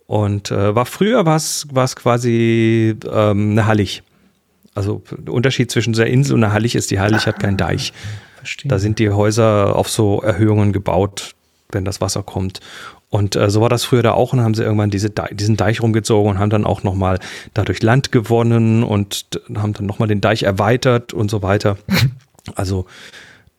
Und 0.08 0.52
äh, 0.52 0.76
war 0.76 0.86
früher 0.86 1.26
war 1.26 1.36
es 1.36 1.96
quasi 1.96 2.96
ähm, 3.12 3.52
eine 3.52 3.66
Hallig. 3.66 4.04
Also 4.76 5.02
der 5.18 5.34
Unterschied 5.34 5.72
zwischen 5.72 5.94
der 5.94 6.08
Insel 6.08 6.34
und 6.34 6.42
der 6.42 6.52
Hallig 6.52 6.76
ist, 6.76 6.92
die 6.92 7.00
Hallig 7.00 7.24
ah, 7.24 7.28
hat 7.28 7.40
keinen 7.40 7.58
Deich. 7.58 7.94
Verstehe. 8.38 8.70
Da 8.70 8.78
sind 8.78 9.00
die 9.00 9.10
Häuser 9.10 9.76
auf 9.76 9.90
so 9.90 10.22
Erhöhungen 10.22 10.74
gebaut, 10.74 11.34
wenn 11.72 11.86
das 11.86 12.02
Wasser 12.02 12.24
kommt. 12.24 12.60
Und 13.10 13.36
äh, 13.36 13.50
so 13.50 13.62
war 13.62 13.70
das 13.70 13.86
früher 13.86 14.04
da 14.04 14.12
auch 14.12 14.34
und 14.34 14.42
haben 14.42 14.54
sie 14.54 14.64
irgendwann 14.64 14.90
diese 14.90 15.10
De 15.10 15.34
diesen 15.34 15.56
Deich 15.56 15.82
rumgezogen 15.82 16.32
und 16.32 16.40
haben 16.40 16.50
dann 16.50 16.66
auch 16.66 16.84
nochmal 16.84 17.20
dadurch 17.54 17.82
Land 17.82 18.12
gewonnen 18.12 18.84
und 18.84 19.42
haben 19.56 19.74
dann 19.74 19.86
nochmal 19.86 20.10
den 20.10 20.22
Deich 20.22 20.44
erweitert 20.44 21.14
und 21.14 21.32
so 21.32 21.42
weiter. 21.42 21.78
Also, 22.54 22.86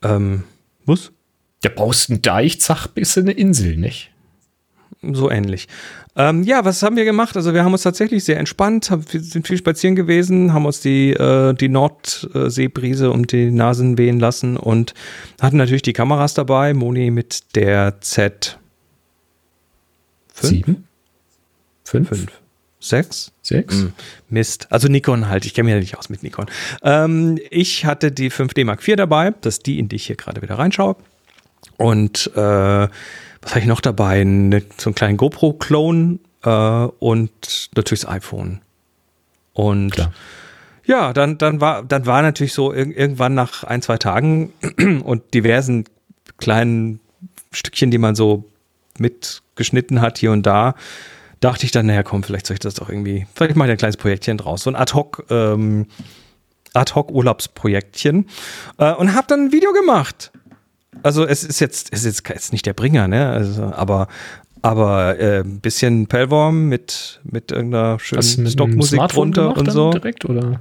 ähm, 0.05 0.45
was? 0.85 1.11
Der 1.65 1.71
brauchst 1.71 2.09
einen 2.09 2.23
Deich, 2.23 2.61
zack, 2.61 2.95
bist 2.95 3.17
du 3.17 3.21
eine 3.23 3.33
Insel, 3.33 3.77
nicht? 3.77 4.13
So 5.15 5.31
ähnlich. 5.31 5.69
Ähm, 6.17 6.43
ja, 6.43 6.65
was 6.65 6.83
haben 6.83 6.97
wir 6.97 7.05
gemacht? 7.05 7.37
Also 7.37 7.53
wir 7.53 7.63
haben 7.63 7.73
uns 7.73 7.83
tatsächlich 7.83 8.25
sehr 8.25 8.39
entspannt, 8.39 8.91
haben, 8.91 9.05
sind 9.07 9.47
viel 9.47 9.59
spazieren 9.59 9.97
gewesen, 9.97 10.53
haben 10.53 10.65
uns 10.65 10.81
die, 10.81 11.13
äh, 11.13 11.53
die 11.55 11.69
Nordseebrise 11.69 13.11
um 13.11 13.27
die 13.27 13.51
Nasen 13.51 13.99
wehen 13.99 14.19
lassen 14.19 14.57
und 14.57 14.95
hatten 15.41 15.59
natürlich 15.59 15.83
die 15.83 15.93
Kameras 15.93 16.35
dabei. 16.35 16.73
Moni 16.73 17.11
mit 17.11 17.55
der 17.55 18.01
Z. 18.01 18.59
Sieben? 20.35 20.87
Fünf? 21.85 22.09
Fünf. 22.09 22.27
Sechs? 22.81 23.33
Sechs? 23.43 23.75
Hm. 23.75 23.93
Mist. 24.29 24.69
Also 24.71 24.89
Nikon 24.89 25.29
halt. 25.29 25.45
Ich 25.45 25.55
kenne 25.55 25.67
mich 25.67 25.75
ja 25.75 25.81
nicht 25.81 25.99
aus 25.99 26.09
mit 26.09 26.23
Nikon. 26.23 26.47
Ähm, 26.83 27.39
ich 27.51 27.85
hatte 27.85 28.13
die 28.13 28.31
5D 28.31 28.65
Mark 28.65 28.87
IV 28.87 28.97
dabei. 28.97 29.35
Das 29.41 29.57
ist 29.57 29.67
die, 29.67 29.79
in 29.79 29.89
die 29.89 29.97
ich 29.97 30.07
hier 30.07 30.17
gerade 30.17 30.43
wieder 30.43 30.59
reinschaue. 30.59 30.97
Und 31.79 32.31
äh, 32.37 32.89
was 33.47 33.53
habe 33.53 33.61
ich 33.61 33.67
noch 33.67 33.81
dabei? 33.81 34.23
Eine, 34.23 34.61
so 34.77 34.91
einen 34.91 34.97
kleinen 34.97 35.17
GoPro-Clone 35.17 36.19
äh, 36.43 36.49
und 36.99 37.71
natürlich 37.77 38.01
das 38.01 38.09
iPhone. 38.11 38.61
Und 39.53 39.93
Klar. 39.93 40.13
ja, 40.85 41.13
dann, 41.13 41.39
dann, 41.39 41.61
war, 41.61 41.85
dann 41.85 42.07
war 42.07 42.23
natürlich 42.23 42.53
so 42.53 42.73
ir 42.73 42.89
irgendwann 42.99 43.35
nach 43.35 43.63
ein, 43.63 43.83
zwei 43.83 43.99
Tagen 43.99 44.53
und 45.05 45.33
diversen 45.33 45.85
kleinen 46.39 46.99
Stückchen, 47.53 47.93
die 47.93 47.99
man 47.99 48.17
so 48.17 48.47
mitgeschnitten 48.99 50.01
hat 50.01 50.19
hier 50.19 50.33
und 50.33 50.45
da, 50.45 50.75
dachte 51.39 51.67
ich 51.67 51.71
dann, 51.71 51.87
naja, 51.87 52.03
komm, 52.03 52.25
vielleicht 52.25 52.49
soll 52.49 52.55
ich 52.55 52.61
das 52.61 52.75
doch 52.75 52.89
irgendwie, 52.89 53.29
vielleicht 53.37 53.55
mache 53.55 53.69
ich 53.69 53.73
ein 53.73 53.79
kleines 53.79 53.97
Projektchen 53.97 54.39
draus. 54.39 54.65
So 54.65 54.71
ein 54.71 54.77
Ad-Hoc, 54.77 55.25
ähm, 55.31 55.87
Ad-Hoc-Urlaubsprojektchen. 56.75 58.27
Äh, 58.79 58.93
und 58.95 59.15
habe 59.15 59.29
dann 59.29 59.45
ein 59.45 59.53
Video 59.53 59.73
gemacht 59.73 60.33
also 61.03 61.27
es 61.27 61.45
ist 61.45 61.61
jetzt, 61.61 61.93
es 61.93 62.05
ist 62.05 62.29
jetzt 62.29 62.53
nicht 62.53 62.67
der 62.67 62.75
Bringer, 62.75 63.09
ne? 63.09 63.29
Also, 63.29 63.63
aber 63.63 64.09
aber 64.63 65.19
äh, 65.21 65.41
ein 65.41 65.61
bisschen 65.61 66.07
Pellworm 66.07 66.69
mit 66.69 67.21
mit 67.25 67.53
irgendeiner 67.53 67.99
schönen 67.99 68.49
Stockmusik 68.49 69.01
drunter 69.09 69.57
und 69.57 69.71
so. 69.71 69.91
Direkt 69.91 70.25
oder? 70.25 70.61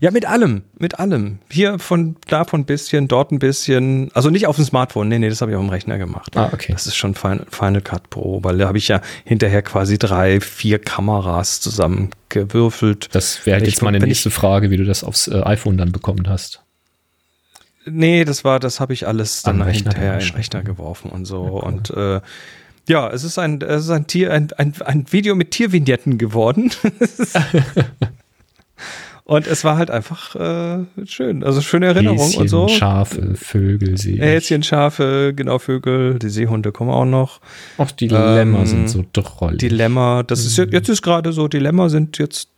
Ja, 0.00 0.10
mit 0.10 0.26
allem, 0.26 0.62
mit 0.78 0.98
allem. 0.98 1.38
Hier 1.50 1.78
von 1.78 2.16
davon 2.26 2.60
ein 2.60 2.64
bisschen, 2.64 3.08
dort 3.08 3.32
ein 3.32 3.38
bisschen. 3.38 4.10
Also 4.14 4.30
nicht 4.30 4.46
auf 4.46 4.56
dem 4.56 4.64
Smartphone, 4.64 5.08
nee, 5.08 5.18
nee, 5.18 5.28
das 5.28 5.40
habe 5.40 5.50
ich 5.50 5.56
auf 5.56 5.62
dem 5.62 5.70
Rechner 5.70 5.98
gemacht. 5.98 6.36
Ah, 6.36 6.50
okay. 6.52 6.72
Das 6.72 6.86
ist 6.86 6.96
schon 6.96 7.14
Final, 7.14 7.46
Final 7.50 7.80
Cut 7.80 8.10
Pro, 8.10 8.42
weil 8.42 8.58
da 8.58 8.68
habe 8.68 8.78
ich 8.78 8.88
ja 8.88 9.00
hinterher 9.24 9.62
quasi 9.62 9.98
drei, 9.98 10.40
vier 10.40 10.78
Kameras 10.78 11.60
zusammengewürfelt. 11.60 13.08
Das 13.12 13.44
wäre 13.46 13.64
jetzt 13.64 13.82
meine 13.82 13.98
nächste 13.98 14.30
Frage, 14.30 14.70
wie 14.70 14.76
du 14.76 14.84
das 14.84 15.04
aufs 15.04 15.28
äh, 15.28 15.42
iPhone 15.42 15.76
dann 15.76 15.92
bekommen 15.92 16.28
hast. 16.28 16.62
Nee, 17.90 18.24
das 18.24 18.44
war, 18.44 18.60
das 18.60 18.80
habe 18.80 18.92
ich 18.92 19.06
alles 19.06 19.42
dann 19.42 19.62
Rechner 19.62 19.92
hinterher 19.92 20.14
in 20.14 20.26
den 20.26 20.34
Rechner 20.34 20.62
geworfen 20.62 21.10
und 21.10 21.24
so. 21.24 21.44
Ja, 21.44 21.50
cool. 21.50 21.60
Und 21.60 21.90
äh, 21.90 22.20
ja, 22.88 23.10
es 23.10 23.24
ist 23.24 23.38
ein, 23.38 23.60
es 23.60 23.84
ist 23.84 23.90
ein 23.90 24.06
Tier, 24.06 24.32
ein, 24.32 24.48
ein, 24.56 24.72
ein 24.84 25.06
Video 25.10 25.34
mit 25.34 25.50
Tiervignetten 25.50 26.18
geworden. 26.18 26.70
Und 29.24 29.46
es 29.46 29.62
war 29.62 29.76
halt 29.76 29.90
einfach 29.90 30.34
äh, 30.36 30.86
schön. 31.04 31.44
Also 31.44 31.60
schöne 31.60 31.84
Erinnerung 31.84 32.16
Häschen, 32.16 32.40
und 32.40 32.48
so. 32.48 32.66
Schafe, 32.66 33.34
Vögel 33.34 33.98
sehe 33.98 34.14
ich. 34.14 34.20
Häschen, 34.22 34.62
Schafe, 34.62 35.34
genau, 35.36 35.58
Vögel, 35.58 36.18
die 36.18 36.30
Seehunde 36.30 36.72
kommen 36.72 36.90
auch 36.90 37.04
noch. 37.04 37.42
Auch 37.76 37.90
die 37.90 38.08
Lämmer 38.08 38.60
Ähm, 38.60 38.66
sind 38.66 38.88
so 38.88 39.04
drollig. 39.12 39.58
Die 39.58 39.68
Lämmer, 39.68 40.24
das 40.24 40.46
ist 40.46 40.56
jetzt, 40.56 40.72
jetzt 40.72 40.88
ist 40.88 41.02
gerade 41.02 41.34
so, 41.34 41.46
die 41.46 41.58
Lämmer 41.58 41.90
sind 41.90 42.16
jetzt 42.16 42.48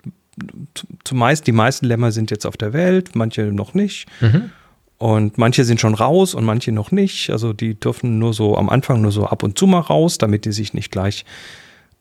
zumeist, 1.03 1.49
die 1.49 1.53
meisten 1.53 1.87
Lämmer 1.87 2.13
sind 2.13 2.31
jetzt 2.31 2.47
auf 2.47 2.57
der 2.57 2.73
Welt, 2.73 3.17
manche 3.17 3.47
noch 3.47 3.75
nicht. 3.75 4.07
Mhm. 4.21 4.53
Und 5.01 5.39
manche 5.39 5.65
sind 5.65 5.81
schon 5.81 5.95
raus 5.95 6.35
und 6.35 6.45
manche 6.45 6.73
noch 6.73 6.91
nicht. 6.93 7.31
Also 7.31 7.55
die 7.55 7.75
dürfen 7.81 8.19
nur 8.19 8.35
so 8.35 8.59
am 8.59 8.69
Anfang 8.69 9.01
nur 9.01 9.13
so 9.13 9.25
ab 9.27 9.43
und 9.43 9.59
zu 9.59 9.67
mal 9.67 9.81
raus, 9.81 10.19
damit 10.19 10.45
die 10.45 10.53
sich 10.53 10.75
nicht 10.75 10.93
gleich. 10.93 11.25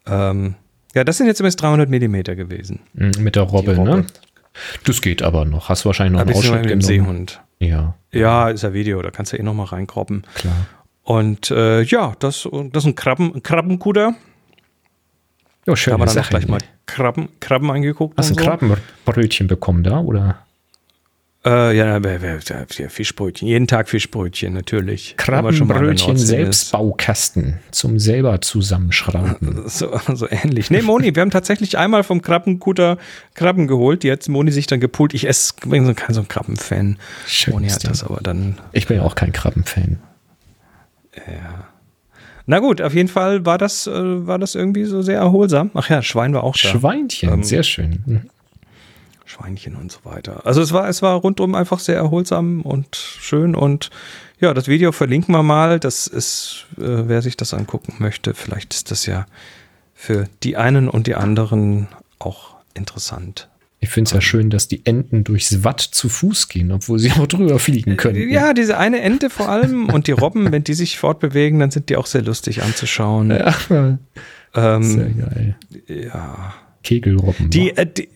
Ähm, 0.06 0.56
ja, 0.94 1.06
das 1.06 1.16
sind 1.18 1.28
jetzt 1.28 1.40
übrigens 1.40 1.56
300 1.56 1.90
Millimeter 1.90 2.36
gewesen. 2.36 2.82
Mhm, 2.96 3.12
Mit 3.20 3.38
der 3.38 3.44
Robbe, 3.44 3.76
Robbe. 3.78 3.90
ne? 3.90 4.06
Das 4.84 5.02
geht 5.02 5.22
aber 5.22 5.46
noch. 5.46 5.70
Hast 5.70 5.86
du 5.86 5.88
wahrscheinlich 5.88 6.12
noch 6.12 6.20
Ein 6.20 6.28
einen 6.28 6.36
bisschen 6.36 6.54
Ausschnitt 6.56 6.76
mit 6.78 6.84
dem 6.84 6.98
genommen? 6.98 7.28
Seehund. 7.28 7.42
Ja, 7.60 7.96
Ja, 8.12 8.50
ist 8.50 8.64
ja 8.64 8.74
Video, 8.74 9.02
da 9.02 9.12
kannst 9.12 9.32
du 9.32 9.38
eh 9.38 9.44
noch 9.44 9.54
mal 9.54 9.64
reinkroppen. 9.64 10.24
klar. 10.36 10.54
Und 11.04 11.52
äh, 11.52 11.82
ja, 11.84 12.14
das, 12.20 12.48
das 12.52 12.84
ist 12.84 12.88
ein 12.88 12.96
Krabben, 12.96 13.34
ein 13.34 13.44
Krabbenkuder. 13.44 14.10
Ja, 14.12 14.14
Da 15.66 15.76
schön. 15.78 15.94
haben 15.94 16.02
wir 16.02 16.06
dann 16.06 16.18
auch 16.24 16.30
gleich 16.30 16.48
mal 16.50 16.60
Krabben, 16.86 17.30
Krabben 17.40 17.72
angeguckt. 17.72 18.18
Hast 18.18 18.30
du 18.32 18.34
ein 18.36 18.40
so. 18.40 18.44
Krabbenbrötchen 18.46 19.48
bekommen 19.48 19.84
da, 19.84 20.00
oder? 20.00 20.40
Äh, 21.46 21.78
ja, 21.78 21.98
ja, 21.98 22.90
Fischbrötchen. 22.90 23.48
Jeden 23.48 23.68
Tag 23.68 23.88
Fischbrötchen, 23.88 24.54
natürlich. 24.54 25.16
Krabbenbrötchen 25.16 26.18
Selbstbaukasten 26.18 27.60
zum 27.72 27.98
selber 28.00 28.42
zusammenschrauben. 28.42 29.64
So, 29.70 29.98
so 30.14 30.28
ähnlich. 30.30 30.72
Nee, 30.72 30.82
Moni, 30.82 31.16
wir 31.16 31.22
haben 31.22 31.30
tatsächlich 31.32 31.78
einmal 31.78 32.04
vom 32.04 32.22
Krabbenkutter 32.22 32.98
Krabben 33.36 33.68
geholt. 33.68 34.04
Die 34.04 34.12
hat 34.12 34.28
Moni 34.28 34.52
sich 34.52 34.68
dann 34.68 34.80
gepult. 34.80 35.14
Ich 35.14 35.28
esse, 35.28 35.54
bin 35.66 35.86
so 35.86 35.94
kein 35.94 36.14
so 36.14 36.22
ein 36.22 36.28
Krabbenfan. 36.28 36.98
Schönes 37.26 37.54
Moni 37.54 37.70
hat 37.70 37.84
Ding. 37.84 37.90
das 37.90 38.04
aber 38.04 38.20
dann. 38.22 38.58
Ich 38.74 38.88
bin 38.88 38.98
ja 38.98 39.04
auch 39.04 39.16
kein 39.16 39.32
Krabbenfan. 39.32 40.00
Na 42.46 42.60
gut, 42.60 42.82
auf 42.82 42.96
jeden 42.96 43.10
Fall 43.10 43.46
war 43.46 43.58
das, 43.58 43.86
äh, 43.86 43.92
war 43.94 44.40
das 44.40 44.56
irgendwie 44.56 44.86
so 44.86 45.02
sehr 45.02 45.20
erholsam. 45.20 45.70
Ach 45.76 45.90
ja, 45.90 46.02
Schwein 46.02 46.34
war 46.34 46.44
auch 46.44 46.58
da. 46.58 46.70
Schweinchen, 46.70 47.30
Ähm, 47.32 47.44
sehr 47.44 47.64
schön. 47.64 48.30
Schweinchen 49.40 49.76
und 49.76 49.92
so 49.92 50.00
weiter. 50.04 50.46
Also 50.46 50.62
es 50.62 50.72
war, 50.74 50.88
es 50.90 51.02
war 51.02 51.16
rundum 51.16 51.56
einfach 51.56 51.80
sehr 51.80 51.96
erholsam 51.96 52.62
und 52.62 52.96
schön 52.96 53.56
und 53.56 53.90
ja, 54.40 54.54
das 54.54 54.68
Video 54.68 54.92
verlinken 54.92 55.34
wir 55.34 55.44
mal. 55.44 55.80
Das 55.80 56.08
ist, 56.08 56.66
äh, 56.78 57.08
wer 57.08 57.22
sich 57.22 57.36
das 57.38 57.54
angucken 57.54 57.96
möchte, 58.00 58.34
vielleicht 58.34 58.74
ist 58.74 58.92
das 58.92 59.06
ja 59.06 59.26
für 59.94 60.28
die 60.44 60.56
einen 60.56 60.88
und 60.90 61.08
die 61.08 61.16
anderen 61.16 61.88
auch 62.20 62.56
interessant. 62.74 63.50
Ich 63.82 63.90
finde 63.90 64.10
es 64.10 64.14
ja 64.14 64.22
schön, 64.22 64.50
dass 64.50 64.68
die 64.68 64.86
Enten 64.86 65.24
durchs 65.24 65.64
Watt 65.64 65.80
zu 65.80 66.10
Fuß 66.10 66.50
gehen, 66.50 66.72
obwohl 66.72 67.00
sie 67.00 67.12
auch 67.14 67.28
drüber 67.28 67.60
fliegen 67.60 67.96
können. 67.96 68.30
Ja, 68.30 68.54
diese 68.54 68.78
eine 68.78 69.00
Ente 69.02 69.30
vor 69.30 69.48
allem 69.50 69.90
und 69.90 70.08
die 70.08 70.12
Robben, 70.12 70.52
wenn 70.52 70.64
die 70.66 70.74
sich 70.74 70.98
fortbewegen, 71.00 71.60
dann 71.60 71.72
sind 71.72 71.90
die 71.90 71.96
auch 71.96 72.06
sehr 72.06 72.22
lustig 72.22 72.62
anzuschauen. 72.62 73.32
Ja, 73.32 73.54
sehr 73.68 73.98
Ähm, 74.56 75.20
geil. 75.20 75.56
ja. 75.88 76.54
Kegelrobben. 76.84 77.50
Die, 77.50 77.76
äh, 77.76 77.86
die, 77.86 78.10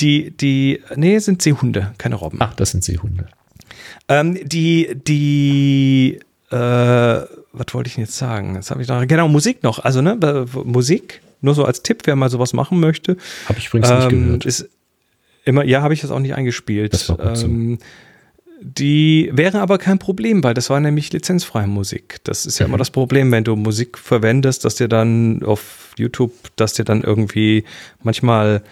die, 0.00 0.30
die, 0.30 0.80
nee, 0.96 1.18
sind 1.18 1.42
Seehunde, 1.42 1.92
keine 1.98 2.16
Robben. 2.16 2.38
Ach, 2.40 2.54
das 2.54 2.70
sind 2.72 2.84
Seehunde. 2.84 3.26
Ähm, 4.08 4.38
die, 4.42 4.96
die, 5.06 6.18
äh, 6.50 6.56
was 6.56 7.66
wollte 7.72 7.88
ich 7.88 7.94
denn 7.94 8.04
jetzt 8.04 8.16
sagen? 8.16 8.54
Jetzt 8.54 8.70
habe 8.70 8.82
ich 8.82 8.88
noch, 8.88 9.06
genau, 9.06 9.28
Musik 9.28 9.62
noch. 9.62 9.78
Also, 9.80 10.02
ne, 10.02 10.46
Musik, 10.64 11.20
nur 11.40 11.54
so 11.54 11.64
als 11.64 11.82
Tipp, 11.82 12.02
wer 12.04 12.16
mal 12.16 12.30
sowas 12.30 12.52
machen 12.52 12.78
möchte. 12.80 13.16
Habe 13.48 13.58
ich 13.58 13.68
übrigens 13.68 13.90
nicht 13.90 14.12
ähm, 14.12 14.24
gehört. 14.24 14.44
Ist 14.46 14.68
immer, 15.44 15.64
ja, 15.64 15.82
habe 15.82 15.94
ich 15.94 16.00
das 16.00 16.10
auch 16.10 16.18
nicht 16.20 16.34
eingespielt. 16.34 16.92
Das 16.92 17.08
war 17.08 17.16
gut 17.18 17.36
so. 17.36 17.46
ähm, 17.46 17.78
Die 18.60 19.30
wäre 19.32 19.60
aber 19.60 19.78
kein 19.78 19.98
Problem, 19.98 20.42
weil 20.42 20.54
das 20.54 20.70
war 20.70 20.80
nämlich 20.80 21.12
lizenzfreie 21.12 21.66
Musik. 21.66 22.18
Das 22.24 22.46
ist 22.46 22.58
ja 22.58 22.66
Mhm. 22.66 22.70
immer 22.72 22.78
das 22.78 22.90
Problem, 22.90 23.30
wenn 23.32 23.44
du 23.44 23.54
Musik 23.56 23.98
verwendest, 23.98 24.64
dass 24.64 24.76
dir 24.76 24.88
dann 24.88 25.42
auf 25.42 25.92
YouTube, 25.98 26.32
dass 26.56 26.72
dir 26.72 26.84
dann 26.84 27.02
irgendwie 27.02 27.64
manchmal 28.02 28.62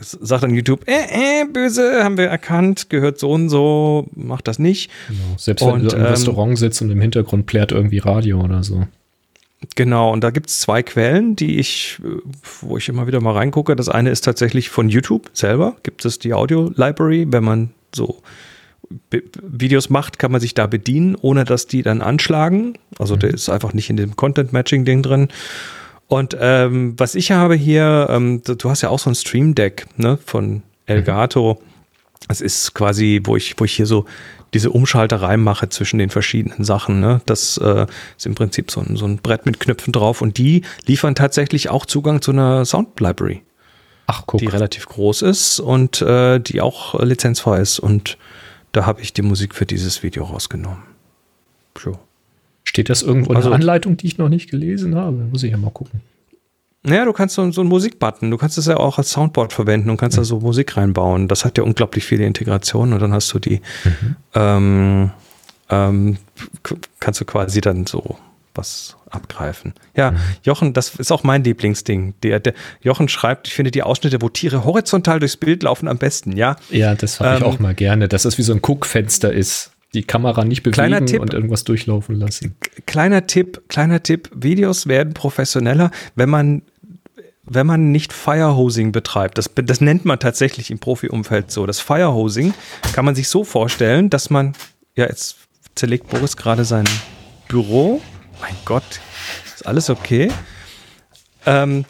sagt 0.00 0.44
dann 0.44 0.54
YouTube, 0.54 0.84
äh, 0.86 1.42
äh, 1.42 1.44
böse, 1.52 2.04
haben 2.04 2.16
wir 2.16 2.26
erkannt, 2.26 2.90
gehört 2.90 3.18
so 3.18 3.30
und 3.30 3.48
so, 3.48 4.06
macht 4.14 4.46
das 4.48 4.58
nicht. 4.58 4.90
Genau. 5.08 5.20
Selbst 5.36 5.66
wenn 5.66 5.72
und, 5.74 5.92
du 5.92 5.96
im 5.96 6.02
ähm, 6.02 6.06
Restaurant 6.08 6.58
sitzt 6.58 6.82
und 6.82 6.90
im 6.90 7.00
Hintergrund 7.00 7.46
plärt 7.46 7.72
irgendwie 7.72 7.98
Radio 7.98 8.40
oder 8.40 8.62
so. 8.62 8.86
Genau, 9.76 10.12
und 10.12 10.22
da 10.22 10.30
gibt 10.30 10.50
es 10.50 10.60
zwei 10.60 10.82
Quellen, 10.82 11.36
die 11.36 11.58
ich, 11.58 11.98
äh, 12.04 12.20
wo 12.60 12.76
ich 12.76 12.88
immer 12.88 13.06
wieder 13.06 13.20
mal 13.20 13.32
reingucke. 13.32 13.74
Das 13.76 13.88
eine 13.88 14.10
ist 14.10 14.22
tatsächlich 14.22 14.68
von 14.68 14.88
YouTube 14.88 15.30
selber, 15.32 15.76
gibt 15.82 16.04
es 16.04 16.18
die 16.18 16.34
Audio 16.34 16.72
Library, 16.76 17.26
wenn 17.30 17.44
man 17.44 17.70
so 17.94 18.22
Videos 19.10 19.90
macht, 19.90 20.18
kann 20.18 20.30
man 20.30 20.40
sich 20.40 20.54
da 20.54 20.66
bedienen, 20.66 21.16
ohne 21.20 21.44
dass 21.44 21.66
die 21.66 21.82
dann 21.82 22.02
anschlagen. 22.02 22.74
Also 22.98 23.16
der 23.16 23.30
ist 23.30 23.48
einfach 23.48 23.72
nicht 23.72 23.90
in 23.90 23.96
dem 23.96 24.14
Content-Matching-Ding 24.14 25.02
drin. 25.02 25.28
Und 26.08 26.36
ähm, 26.38 26.94
was 26.98 27.14
ich 27.14 27.32
habe 27.32 27.54
hier, 27.54 28.06
ähm, 28.10 28.42
du 28.44 28.70
hast 28.70 28.82
ja 28.82 28.88
auch 28.90 28.98
so 28.98 29.10
ein 29.10 29.14
Stream 29.14 29.54
Deck 29.54 29.86
ne, 29.96 30.18
von 30.24 30.62
Elgato. 30.86 31.60
Das 32.28 32.40
ist 32.40 32.74
quasi, 32.74 33.20
wo 33.24 33.36
ich, 33.36 33.54
wo 33.58 33.64
ich 33.64 33.74
hier 33.74 33.86
so 33.86 34.04
diese 34.54 34.70
Umschalterei 34.70 35.36
mache 35.36 35.68
zwischen 35.68 35.98
den 35.98 36.10
verschiedenen 36.10 36.64
Sachen. 36.64 37.00
Ne? 37.00 37.20
Das 37.26 37.58
äh, 37.58 37.86
ist 38.16 38.24
im 38.24 38.34
Prinzip 38.34 38.70
so 38.70 38.80
ein, 38.80 38.96
so 38.96 39.04
ein 39.04 39.18
Brett 39.18 39.46
mit 39.46 39.60
Knöpfen 39.60 39.92
drauf 39.92 40.22
und 40.22 40.38
die 40.38 40.62
liefern 40.86 41.14
tatsächlich 41.14 41.70
auch 41.70 41.84
Zugang 41.84 42.22
zu 42.22 42.30
einer 42.30 42.64
Sound 42.64 43.00
Library, 43.00 43.42
Ach, 44.06 44.22
guck. 44.26 44.40
die 44.40 44.46
relativ 44.46 44.86
groß 44.86 45.22
ist 45.22 45.58
und 45.60 46.00
äh, 46.02 46.38
die 46.38 46.60
auch 46.60 46.98
lizenzfrei 47.02 47.60
ist. 47.60 47.80
Und 47.80 48.16
da 48.72 48.86
habe 48.86 49.02
ich 49.02 49.12
die 49.12 49.22
Musik 49.22 49.54
für 49.54 49.66
dieses 49.66 50.02
Video 50.02 50.24
rausgenommen. 50.24 50.82
So. 51.76 51.98
Steht 52.74 52.90
das 52.90 53.02
irgendwo 53.02 53.30
in 53.30 53.36
Also- 53.36 53.50
der 53.50 53.56
Anleitung, 53.56 53.96
die 53.96 54.06
ich 54.08 54.18
noch 54.18 54.28
nicht 54.28 54.50
gelesen 54.50 54.96
habe? 54.96 55.16
Muss 55.30 55.44
ich 55.44 55.52
ja 55.52 55.56
mal 55.56 55.70
gucken. 55.70 56.00
Naja, 56.82 57.04
du 57.04 57.12
kannst 57.12 57.36
so, 57.36 57.48
so 57.52 57.60
einen 57.60 57.70
Musikbutton, 57.70 58.30
du 58.32 58.36
kannst 58.36 58.58
es 58.58 58.66
ja 58.66 58.76
auch 58.78 58.98
als 58.98 59.10
Soundboard 59.12 59.52
verwenden 59.52 59.90
und 59.90 59.96
kannst 59.96 60.18
da 60.18 60.24
so 60.24 60.40
Musik 60.40 60.76
reinbauen. 60.76 61.28
Das 61.28 61.44
hat 61.44 61.56
ja 61.56 61.62
unglaublich 61.64 62.04
viele 62.04 62.26
Integrationen 62.26 62.92
und 62.92 63.00
dann 63.00 63.12
hast 63.12 63.32
du 63.32 63.38
die, 63.38 63.60
ähm, 64.34 65.10
ähm, 65.70 66.16
k- 66.62 66.74
kannst 67.00 67.20
du 67.20 67.24
quasi 67.24 67.60
dann 67.60 67.86
so 67.86 68.16
was 68.54 68.96
abgreifen. 69.10 69.72
Ja, 69.96 70.14
Jochen, 70.42 70.72
das 70.74 70.94
ist 70.96 71.10
auch 71.10 71.22
mein 71.24 71.42
Lieblingsding. 71.42 72.14
Der, 72.22 72.38
der 72.40 72.54
Jochen 72.82 73.08
schreibt, 73.08 73.48
ich 73.48 73.54
finde 73.54 73.70
die 73.70 73.82
Ausschnitte, 73.82 74.20
wo 74.20 74.28
Tiere 74.28 74.64
horizontal 74.64 75.20
durchs 75.20 75.36
Bild 75.36 75.62
laufen, 75.62 75.88
am 75.88 75.98
besten, 75.98 76.36
ja. 76.36 76.56
Ja, 76.70 76.94
das 76.94 77.18
habe 77.20 77.36
ich 77.36 77.40
Ähm, 77.42 77.46
auch 77.46 77.58
mal 77.60 77.74
gerne, 77.74 78.08
dass 78.08 78.24
das 78.24 78.36
wie 78.38 78.42
so 78.42 78.52
ein 78.52 78.60
Guckfenster 78.62 79.32
ist. 79.32 79.70
Die 79.94 80.02
Kamera 80.02 80.44
nicht 80.44 80.64
Kleiner 80.64 80.96
bewegen 80.96 81.06
Tipp. 81.06 81.20
und 81.20 81.32
irgendwas 81.32 81.64
durchlaufen 81.64 82.16
lassen. 82.16 82.56
Kleiner 82.86 83.26
Tipp, 83.26 83.62
kleiner 83.68 84.02
Tipp, 84.02 84.28
Videos 84.34 84.86
werden 84.86 85.14
professioneller, 85.14 85.90
wenn 86.14 86.28
man 86.28 86.62
wenn 87.46 87.66
man 87.66 87.92
nicht 87.92 88.12
Firehosing 88.12 88.90
betreibt, 88.92 89.36
das, 89.36 89.50
das 89.54 89.82
nennt 89.82 90.06
man 90.06 90.18
tatsächlich 90.18 90.70
im 90.70 90.78
Profi-Umfeld 90.78 91.50
so. 91.50 91.66
Das 91.66 91.78
Firehosing 91.78 92.54
kann 92.94 93.04
man 93.04 93.14
sich 93.14 93.28
so 93.28 93.44
vorstellen, 93.44 94.08
dass 94.08 94.30
man, 94.30 94.54
ja, 94.96 95.06
jetzt 95.06 95.36
zerlegt 95.74 96.08
Boris 96.08 96.38
gerade 96.38 96.64
sein 96.64 96.86
Büro. 97.48 98.00
Mein 98.40 98.54
Gott, 98.64 99.00
ist 99.54 99.66
alles 99.66 99.90
okay? 99.90 100.30
Ähm, 101.44 101.84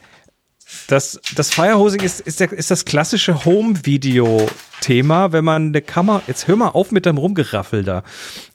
das, 0.87 1.21
das 1.35 1.53
Firehosing 1.53 2.01
ist, 2.01 2.21
ist, 2.21 2.41
der, 2.41 2.53
ist 2.53 2.71
das 2.71 2.85
klassische 2.85 3.45
Home-Video-Thema, 3.45 5.33
wenn 5.33 5.45
man 5.45 5.69
eine 5.69 5.83
Kamera, 5.83 6.23
jetzt 6.27 6.49
hör 6.49 6.57
mal 6.57 6.69
auf 6.69 6.93
mit 6.93 7.07
deinem 7.07 7.19
Rumgeraffel 7.19 7.85
da. 7.85 8.03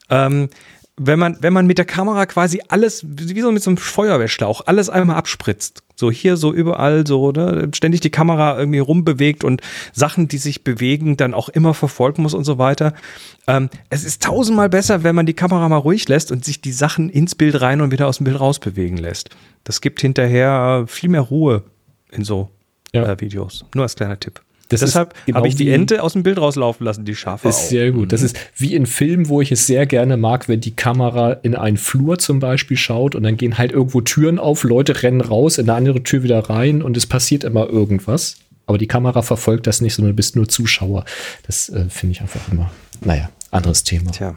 Ähm, 0.08 0.48
wenn 1.02 1.18
man, 1.18 1.38
wenn 1.40 1.54
man 1.54 1.66
mit 1.66 1.78
der 1.78 1.86
Kamera 1.86 2.26
quasi 2.26 2.60
alles, 2.68 3.02
wie 3.06 3.40
so 3.40 3.50
mit 3.50 3.62
so 3.62 3.70
einem 3.70 3.78
Feuerwehrschlauch, 3.78 4.66
alles 4.66 4.90
einmal 4.90 5.16
abspritzt. 5.16 5.82
So 5.96 6.10
hier, 6.10 6.36
so 6.36 6.52
überall, 6.52 7.06
so, 7.06 7.32
ne, 7.32 7.70
ständig 7.74 8.02
die 8.02 8.10
Kamera 8.10 8.58
irgendwie 8.58 8.80
rumbewegt 8.80 9.42
und 9.42 9.62
Sachen, 9.94 10.28
die 10.28 10.36
sich 10.36 10.62
bewegen, 10.62 11.16
dann 11.16 11.32
auch 11.32 11.48
immer 11.48 11.72
verfolgen 11.72 12.22
muss 12.22 12.34
und 12.34 12.44
so 12.44 12.58
weiter. 12.58 12.92
Ähm, 13.46 13.70
es 13.88 14.04
ist 14.04 14.22
tausendmal 14.22 14.68
besser, 14.68 15.02
wenn 15.02 15.14
man 15.14 15.24
die 15.24 15.32
Kamera 15.32 15.66
mal 15.70 15.78
ruhig 15.78 16.06
lässt 16.06 16.32
und 16.32 16.44
sich 16.44 16.60
die 16.60 16.72
Sachen 16.72 17.08
ins 17.08 17.34
Bild 17.34 17.62
rein 17.62 17.80
und 17.80 17.92
wieder 17.92 18.06
aus 18.06 18.18
dem 18.18 18.24
Bild 18.24 18.38
rausbewegen 18.38 18.98
lässt. 18.98 19.30
Das 19.64 19.80
gibt 19.80 20.02
hinterher 20.02 20.84
viel 20.86 21.08
mehr 21.08 21.22
Ruhe 21.22 21.64
in 22.12 22.24
so 22.24 22.48
Ja. 22.92 23.04
äh, 23.10 23.20
Videos. 23.20 23.64
Nur 23.74 23.84
als 23.84 23.94
kleiner 23.96 24.18
Tipp. 24.18 24.40
Das 24.68 24.80
Deshalb 24.80 25.14
genau 25.26 25.38
habe 25.38 25.48
ich 25.48 25.56
die 25.56 25.68
Ente 25.68 26.00
aus 26.00 26.12
dem 26.12 26.22
Bild 26.22 26.38
rauslaufen 26.38 26.84
lassen, 26.86 27.04
die 27.04 27.16
Schafe 27.16 27.48
Ist 27.48 27.56
auch. 27.56 27.60
sehr 27.62 27.90
gut. 27.90 28.12
Das 28.12 28.22
ist 28.22 28.36
wie 28.56 28.76
in 28.76 28.86
Filmen, 28.86 29.28
wo 29.28 29.40
ich 29.40 29.50
es 29.50 29.66
sehr 29.66 29.84
gerne 29.84 30.16
mag, 30.16 30.48
wenn 30.48 30.60
die 30.60 30.76
Kamera 30.76 31.32
in 31.32 31.56
einen 31.56 31.76
Flur 31.76 32.18
zum 32.20 32.38
Beispiel 32.38 32.76
schaut 32.76 33.16
und 33.16 33.24
dann 33.24 33.36
gehen 33.36 33.58
halt 33.58 33.72
irgendwo 33.72 34.00
Türen 34.00 34.38
auf, 34.38 34.62
Leute 34.62 35.02
rennen 35.02 35.22
raus, 35.22 35.58
in 35.58 35.68
eine 35.68 35.76
andere 35.76 36.04
Tür 36.04 36.22
wieder 36.22 36.38
rein 36.48 36.82
und 36.82 36.96
es 36.96 37.06
passiert 37.06 37.42
immer 37.42 37.68
irgendwas. 37.68 38.36
Aber 38.66 38.78
die 38.78 38.86
Kamera 38.86 39.22
verfolgt 39.22 39.66
das 39.66 39.80
nicht, 39.80 39.94
sondern 39.94 40.12
du 40.12 40.16
bist 40.16 40.36
nur 40.36 40.48
Zuschauer. 40.48 41.04
Das 41.48 41.68
äh, 41.70 41.86
finde 41.88 42.12
ich 42.12 42.20
einfach 42.20 42.40
immer. 42.52 42.70
Naja, 43.00 43.28
anderes 43.50 43.82
Thema. 43.82 44.12
Tja. 44.12 44.36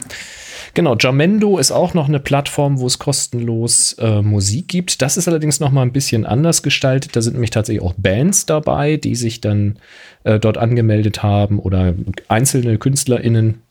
Genau, 0.76 0.95
Jamendo 0.99 1.59
ist 1.59 1.71
auch 1.71 1.93
noch 1.93 2.07
eine 2.07 2.19
Plattform, 2.19 2.80
wo 2.80 2.88
es 2.88 2.97
kostenlos 2.97 3.93
äh, 3.99 4.24
Musik 4.24 4.67
gibt. 4.69 5.03
Das 5.03 5.17
ist 5.17 5.28
allerdings 5.28 5.59
noch 5.59 5.71
mal 5.71 5.84
ein 5.84 5.91
bisschen 5.91 6.26
anders 6.26 6.63
gestaltet. 6.63 7.15
Da 7.15 7.21
sind 7.21 7.34
nämlich 7.34 7.51
tatsächlich 7.51 7.84
auch 7.84 7.93
Bands 7.93 8.47
dabei, 8.47 8.97
die 8.97 9.15
sich 9.15 9.39
dann 9.39 9.78
äh, 10.24 10.39
dort 10.39 10.57
angemeldet 10.57 11.21
haben 11.21 11.59
oder 11.59 11.93
einzelne 12.28 12.80
KünstlerInnen, 12.80 13.61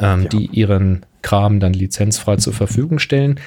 ähm, 0.00 0.22
ja. 0.22 0.28
die 0.28 0.46
ihren 0.46 1.06
Kram 1.22 1.60
dann 1.60 1.72
lizenzfrei 1.72 2.36
zur 2.36 2.52
Verfügung 2.52 2.98
stellen. 2.98 3.38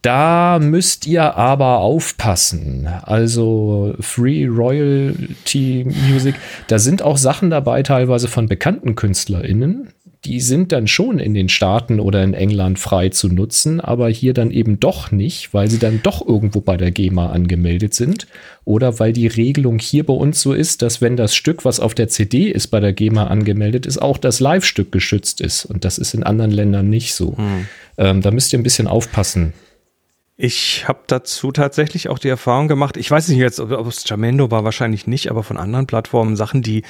Da 0.00 0.58
müsst 0.58 1.06
ihr 1.06 1.36
aber 1.36 1.78
aufpassen. 1.78 2.88
Also 3.02 3.94
Free 4.00 4.46
Royalty 4.46 5.86
Music, 6.10 6.34
da 6.66 6.78
sind 6.78 7.02
auch 7.02 7.16
Sachen 7.16 7.50
dabei, 7.50 7.82
teilweise 7.82 8.28
von 8.28 8.48
bekannten 8.48 8.96
KünstlerInnen, 8.96 9.88
die 10.24 10.40
sind 10.40 10.70
dann 10.70 10.86
schon 10.86 11.18
in 11.18 11.34
den 11.34 11.48
Staaten 11.48 11.98
oder 11.98 12.22
in 12.22 12.32
England 12.32 12.78
frei 12.78 13.08
zu 13.08 13.28
nutzen, 13.28 13.80
aber 13.80 14.08
hier 14.08 14.34
dann 14.34 14.52
eben 14.52 14.78
doch 14.78 15.10
nicht, 15.10 15.52
weil 15.52 15.68
sie 15.68 15.80
dann 15.80 16.00
doch 16.02 16.26
irgendwo 16.26 16.60
bei 16.60 16.76
der 16.76 16.92
GEMA 16.92 17.30
angemeldet 17.30 17.92
sind 17.94 18.28
oder 18.64 19.00
weil 19.00 19.12
die 19.12 19.26
Regelung 19.26 19.80
hier 19.80 20.06
bei 20.06 20.14
uns 20.14 20.40
so 20.40 20.52
ist, 20.52 20.82
dass 20.82 21.00
wenn 21.00 21.16
das 21.16 21.34
Stück, 21.34 21.64
was 21.64 21.80
auf 21.80 21.94
der 21.94 22.08
CD 22.08 22.48
ist, 22.48 22.68
bei 22.68 22.78
der 22.78 22.92
GEMA 22.92 23.26
angemeldet 23.26 23.84
ist, 23.84 24.00
auch 24.00 24.16
das 24.16 24.38
Live-Stück 24.38 24.92
geschützt 24.92 25.40
ist 25.40 25.64
und 25.64 25.84
das 25.84 25.98
ist 25.98 26.14
in 26.14 26.22
anderen 26.22 26.52
Ländern 26.52 26.88
nicht 26.88 27.14
so. 27.14 27.36
Hm. 27.36 27.66
Ähm, 27.98 28.20
da 28.22 28.30
müsst 28.30 28.52
ihr 28.52 28.60
ein 28.60 28.64
bisschen 28.64 28.86
aufpassen. 28.86 29.52
Ich 30.36 30.88
habe 30.88 31.00
dazu 31.08 31.52
tatsächlich 31.52 32.08
auch 32.08 32.18
die 32.18 32.28
Erfahrung 32.28 32.66
gemacht, 32.66 32.96
ich 32.96 33.10
weiß 33.10 33.28
nicht 33.28 33.38
jetzt, 33.38 33.60
ob 33.60 33.86
es 33.86 34.08
Jamendo 34.08 34.50
war, 34.50 34.64
wahrscheinlich 34.64 35.06
nicht, 35.06 35.30
aber 35.30 35.42
von 35.42 35.58
anderen 35.58 35.86
Plattformen 35.86 36.36
Sachen, 36.36 36.62
die 36.62 36.84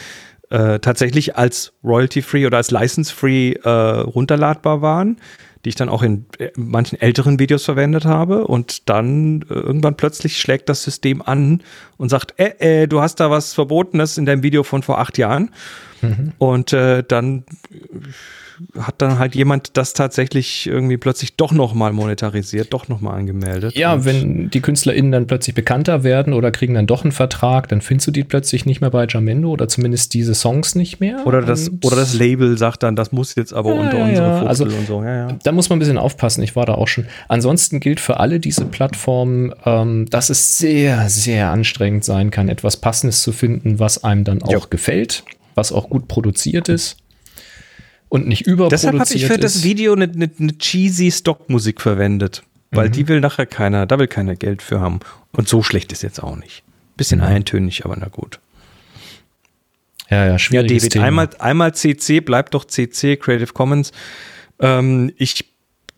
äh, 0.52 0.80
tatsächlich 0.80 1.36
als 1.36 1.72
royalty-free 1.82 2.46
oder 2.46 2.58
als 2.58 2.70
license-free 2.70 3.52
äh, 3.64 3.68
runterladbar 3.68 4.82
waren, 4.82 5.16
die 5.64 5.70
ich 5.70 5.76
dann 5.76 5.88
auch 5.88 6.02
in 6.02 6.26
äh, 6.38 6.50
manchen 6.56 7.00
älteren 7.00 7.38
Videos 7.38 7.64
verwendet 7.64 8.04
habe. 8.04 8.46
Und 8.46 8.90
dann 8.90 9.42
äh, 9.48 9.54
irgendwann 9.54 9.96
plötzlich 9.96 10.38
schlägt 10.38 10.68
das 10.68 10.82
System 10.82 11.22
an 11.22 11.62
und 11.96 12.10
sagt, 12.10 12.38
äh, 12.38 12.82
äh, 12.82 12.86
du 12.86 13.00
hast 13.00 13.18
da 13.20 13.30
was 13.30 13.54
Verbotenes 13.54 14.18
in 14.18 14.26
deinem 14.26 14.42
Video 14.42 14.62
von 14.62 14.82
vor 14.82 14.98
acht 14.98 15.16
Jahren. 15.16 15.50
Mhm. 16.02 16.32
Und 16.36 16.74
äh, 16.74 17.02
dann 17.02 17.44
hat 18.78 19.02
dann 19.02 19.18
halt 19.18 19.34
jemand 19.34 19.76
das 19.76 19.92
tatsächlich 19.92 20.66
irgendwie 20.66 20.96
plötzlich 20.96 21.36
doch 21.36 21.52
nochmal 21.52 21.92
monetarisiert, 21.92 22.72
doch 22.72 22.88
nochmal 22.88 23.18
angemeldet. 23.18 23.76
Ja, 23.76 24.04
wenn 24.04 24.50
die 24.50 24.60
KünstlerInnen 24.60 25.12
dann 25.12 25.26
plötzlich 25.26 25.54
bekannter 25.54 26.04
werden 26.04 26.32
oder 26.32 26.50
kriegen 26.50 26.74
dann 26.74 26.86
doch 26.86 27.02
einen 27.02 27.12
Vertrag, 27.12 27.68
dann 27.68 27.80
findest 27.80 28.08
du 28.08 28.10
die 28.10 28.24
plötzlich 28.24 28.66
nicht 28.66 28.80
mehr 28.80 28.90
bei 28.90 29.06
Jamendo 29.08 29.50
oder 29.50 29.68
zumindest 29.68 30.14
diese 30.14 30.34
Songs 30.34 30.74
nicht 30.74 31.00
mehr. 31.00 31.26
Oder 31.26 31.42
das, 31.42 31.70
oder 31.82 31.96
das 31.96 32.14
Label 32.14 32.56
sagt 32.58 32.82
dann, 32.82 32.96
das 32.96 33.12
muss 33.12 33.34
jetzt 33.34 33.52
aber 33.52 33.74
ja, 33.74 33.80
unter 33.80 33.98
ja, 33.98 34.04
unsere 34.04 34.26
ja. 34.26 34.42
also, 34.44 34.64
und 34.64 34.86
so. 34.86 35.02
Ja, 35.02 35.28
ja. 35.28 35.38
Da 35.42 35.52
muss 35.52 35.68
man 35.68 35.76
ein 35.76 35.80
bisschen 35.80 35.98
aufpassen, 35.98 36.42
ich 36.42 36.56
war 36.56 36.66
da 36.66 36.74
auch 36.74 36.88
schon. 36.88 37.06
Ansonsten 37.28 37.80
gilt 37.80 38.00
für 38.00 38.20
alle 38.20 38.40
diese 38.40 38.64
Plattformen, 38.64 39.54
ähm, 39.64 40.06
dass 40.10 40.30
es 40.30 40.58
sehr, 40.58 41.08
sehr 41.08 41.50
anstrengend 41.50 42.04
sein 42.04 42.30
kann, 42.30 42.48
etwas 42.48 42.76
Passendes 42.76 43.22
zu 43.22 43.32
finden, 43.32 43.78
was 43.78 44.04
einem 44.04 44.24
dann 44.24 44.42
auch 44.42 44.70
gefällt, 44.70 45.24
was 45.54 45.72
auch 45.72 45.90
gut 45.90 46.08
produziert 46.08 46.68
ist 46.68 47.01
und 48.12 48.28
nicht 48.28 48.42
überproduziert 48.42 48.92
Deshalb 48.92 49.00
habe 49.00 49.14
ich 49.14 49.24
für 49.24 49.32
ist. 49.32 49.42
das 49.42 49.64
Video 49.64 49.94
eine, 49.94 50.04
eine, 50.04 50.30
eine 50.38 50.58
cheesy 50.58 51.10
Stockmusik 51.10 51.80
verwendet, 51.80 52.42
weil 52.70 52.88
mhm. 52.88 52.92
die 52.92 53.08
will 53.08 53.20
nachher 53.20 53.46
keiner, 53.46 53.86
da 53.86 53.98
will 53.98 54.06
keiner 54.06 54.36
Geld 54.36 54.60
für 54.60 54.80
haben. 54.80 55.00
Und 55.32 55.48
so 55.48 55.62
schlecht 55.62 55.92
ist 55.92 56.02
jetzt 56.02 56.22
auch 56.22 56.36
nicht. 56.36 56.62
Bisschen 56.98 57.20
mhm. 57.20 57.26
eintönig, 57.26 57.86
aber 57.86 57.96
na 57.98 58.08
gut. 58.08 58.38
Ja, 60.10 60.26
ja, 60.26 60.38
schwierig. 60.38 60.70
Ja, 60.70 60.76
David, 60.76 60.92
Thema. 60.92 61.06
Einmal, 61.06 61.30
einmal 61.38 61.74
CC, 61.74 62.20
bleibt 62.20 62.52
doch 62.52 62.66
CC, 62.66 63.16
Creative 63.16 63.54
Commons. 63.54 63.92
Ähm, 64.60 65.14
ich 65.16 65.46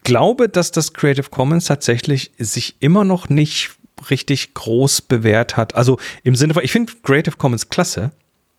glaube, 0.04 0.48
dass 0.48 0.70
das 0.70 0.92
Creative 0.92 1.30
Commons 1.30 1.64
tatsächlich 1.64 2.30
sich 2.38 2.76
immer 2.78 3.02
noch 3.02 3.28
nicht 3.28 3.72
richtig 4.08 4.54
groß 4.54 5.02
bewährt 5.02 5.56
hat. 5.56 5.74
Also 5.74 5.98
im 6.22 6.36
Sinne 6.36 6.54
von, 6.54 6.62
ich 6.62 6.70
finde 6.70 6.92
Creative 7.02 7.36
Commons 7.36 7.70
klasse. 7.70 8.12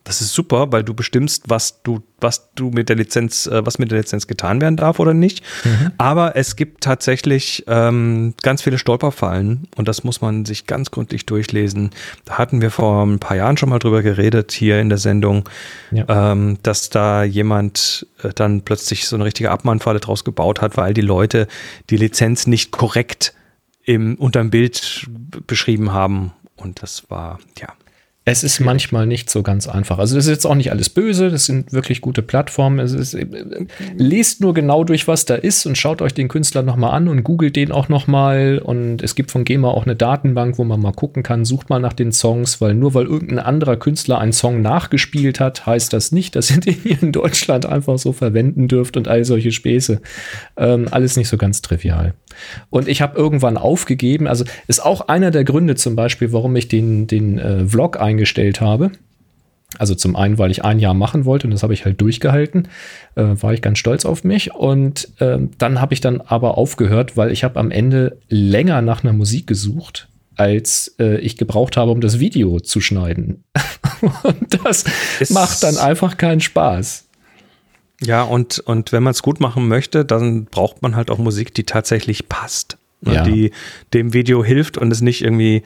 Das 0.06 0.22
ist 0.22 0.34
super, 0.34 0.72
weil 0.72 0.84
du 0.84 0.94
bestimmst, 0.94 1.46
was 1.48 1.82
du, 1.82 2.04
was 2.22 2.54
du 2.54 2.70
mit 2.70 2.90
der 2.90 2.96
Lizenz, 2.96 3.48
äh, 3.48 3.66
was 3.66 3.80
mit 3.80 3.90
der 3.90 3.98
Lizenz 3.98 4.28
getan 4.28 4.62
werden 4.62 4.78
darf 4.78 5.00
oder 5.00 5.16
nicht. 5.16 5.44
Mhm. 5.66 5.92
Aber 5.98 6.36
es 6.36 6.56
gibt 6.56 6.84
tatsächlich 6.84 7.64
ähm, 7.68 8.36
ganz 8.44 8.62
viele 8.62 8.78
Stolperfallen 8.78 9.68
und 9.76 9.88
das 9.88 10.04
muss 10.04 10.22
man 10.22 10.46
sich 10.46 10.68
ganz 10.68 10.92
gründlich 10.92 11.26
durchlesen. 11.26 11.90
Da 12.24 12.38
hatten 12.38 12.62
wir 12.62 12.70
vor 12.70 13.04
ein 13.04 13.18
paar 13.18 13.36
Jahren 13.36 13.58
schon 13.58 13.70
mal 13.70 13.80
drüber 13.80 14.04
geredet 14.04 14.52
hier 14.52 14.80
in 14.80 14.90
der 14.90 15.00
Sendung, 15.00 15.50
ja. 15.90 16.06
ähm, 16.08 16.60
dass 16.62 16.92
da 16.92 17.24
jemand 17.24 18.06
äh, 18.22 18.30
dann 18.34 18.62
plötzlich 18.62 19.08
so 19.08 19.16
eine 19.16 19.26
richtige 19.26 19.50
Abmahnfalle 19.50 20.00
draus 20.00 20.24
gebaut 20.24 20.62
hat, 20.62 20.78
weil 20.78 20.94
die 20.94 21.02
Leute 21.02 21.48
die 21.90 21.98
Lizenz 21.98 22.46
nicht 22.46 22.70
korrekt 22.70 23.34
im, 23.84 24.16
unterm 24.16 24.52
Bild 24.52 25.08
beschrieben 25.48 25.94
haben. 25.94 26.32
Und 26.56 26.84
das 26.84 27.10
war, 27.10 27.40
ja, 27.60 27.70
es 28.28 28.44
ist 28.44 28.60
manchmal 28.60 29.06
nicht 29.06 29.30
so 29.30 29.44
ganz 29.44 29.68
einfach. 29.68 30.00
Also 30.00 30.16
das 30.16 30.26
ist 30.26 30.32
jetzt 30.32 30.48
auch 30.48 30.56
nicht 30.56 30.72
alles 30.72 30.90
böse, 30.90 31.30
das 31.30 31.46
sind 31.46 31.72
wirklich 31.74 32.02
gute 32.02 32.24
Plattformen. 32.24 32.80
Es 32.80 32.92
ist, 32.92 33.16
lest 33.96 34.42
nur 34.42 34.56
genau 34.56 34.84
durch, 34.84 35.08
was 35.08 35.26
da 35.26 35.36
ist 35.36 35.68
und 35.68 35.78
schaut 35.78 36.02
euch 36.02 36.16
den 36.16 36.28
Künstler 36.28 36.64
nochmal 36.64 36.96
an 36.96 37.08
und 37.08 37.24
googelt 37.24 37.56
den 37.56 37.72
auch 37.72 37.88
nochmal. 37.88 38.58
Und 38.58 39.04
es 39.04 39.14
gibt 39.14 39.30
von 39.30 39.46
GEMA 39.46 39.70
auch 39.70 39.86
eine 39.86 39.96
Datenbank, 39.96 40.58
wo 40.58 40.64
man 40.64 40.82
mal 40.82 40.92
gucken 40.92 41.22
kann, 41.22 41.46
sucht 41.46 41.70
mal 41.70 41.80
nach 41.80 41.94
den 41.94 42.12
Songs, 42.12 42.60
weil 42.62 42.74
nur 42.74 42.96
weil 42.96 43.06
irgendein 43.06 43.40
anderer 43.40 43.78
Künstler 43.78 44.18
einen 44.18 44.34
Song 44.34 44.60
nachgespielt 44.64 45.40
hat, 45.40 45.68
heißt 45.68 45.94
das 45.94 46.12
nicht, 46.12 46.36
dass 46.36 46.50
ihr 46.50 46.60
den 46.62 46.74
hier 46.74 47.04
in 47.04 47.12
Deutschland 47.12 47.68
einfach 47.68 48.00
so 48.00 48.12
verwenden 48.12 48.68
dürft 48.68 48.98
und 48.98 49.08
all 49.08 49.24
solche 49.24 49.52
Späße. 49.52 50.02
Ähm, 50.58 50.88
alles 50.90 51.16
nicht 51.16 51.30
so 51.30 51.38
ganz 51.38 51.62
trivial. 51.62 52.16
Und 52.70 52.88
ich 52.88 53.02
habe 53.02 53.18
irgendwann 53.18 53.58
aufgegeben, 53.58 54.28
also 54.28 54.46
ist 54.68 54.84
auch 54.84 55.08
einer 55.08 55.32
der 55.32 55.44
Gründe 55.44 55.76
zum 55.76 55.96
Beispiel, 55.96 56.32
warum 56.32 56.56
ich 56.56 56.68
den, 56.68 57.08
den 57.08 57.40
äh, 57.40 57.66
Vlog 57.66 58.00
eingestellt 58.00 58.62
habe. 58.62 58.92
Also 59.78 59.96
zum 59.96 60.16
einen, 60.16 60.38
weil 60.38 60.52
ich 60.52 60.64
ein 60.64 60.80
Jahr 60.80 60.94
machen 60.94 61.26
wollte 61.26 61.48
und 61.48 61.52
das 61.52 61.64
habe 61.64 61.74
ich 61.74 61.86
halt 61.86 62.00
durchgehalten, 62.00 62.68
äh, 63.16 63.24
war 63.24 63.54
ich 63.54 63.62
ganz 63.62 63.80
stolz 63.80 64.06
auf 64.06 64.24
mich. 64.24 64.54
Und 64.54 65.10
äh, 65.20 65.40
dann 65.58 65.82
habe 65.82 65.94
ich 65.94 66.02
dann 66.02 66.22
aber 66.22 66.58
aufgehört, 66.58 67.18
weil 67.18 67.32
ich 67.32 67.44
habe 67.44 67.60
am 67.60 67.72
Ende 67.72 68.18
länger 68.30 68.82
nach 68.82 69.04
einer 69.04 69.14
Musik 69.14 69.48
gesucht, 69.48 70.08
als 70.36 70.96
äh, 71.00 71.18
ich 71.20 71.38
gebraucht 71.38 71.78
habe, 71.78 71.92
um 71.92 72.02
das 72.02 72.20
Video 72.20 72.60
zu 72.60 72.80
schneiden. 72.80 73.44
und 74.24 74.66
das 74.66 74.86
es 75.20 75.30
macht 75.32 75.64
dann 75.64 75.78
einfach 75.78 76.18
keinen 76.18 76.42
Spaß. 76.42 77.05
Ja, 78.02 78.24
und, 78.24 78.60
und 78.60 78.92
wenn 78.92 79.04
man 79.04 79.12
es 79.12 79.22
gut 79.22 79.40
machen 79.40 79.68
möchte, 79.68 80.04
dann 80.06 80.46
braucht 80.46 80.82
man 80.82 80.96
halt 80.96 81.10
auch 81.10 81.18
Musik, 81.18 81.54
die 81.54 81.64
tatsächlich 81.64 82.28
passt. 82.28 82.78
Ne, 83.02 83.14
ja. 83.14 83.24
Die 83.24 83.52
dem 83.94 84.14
Video 84.14 84.44
hilft 84.44 84.78
und 84.78 84.92
es 84.92 85.02
nicht 85.02 85.24
irgendwie 85.24 85.64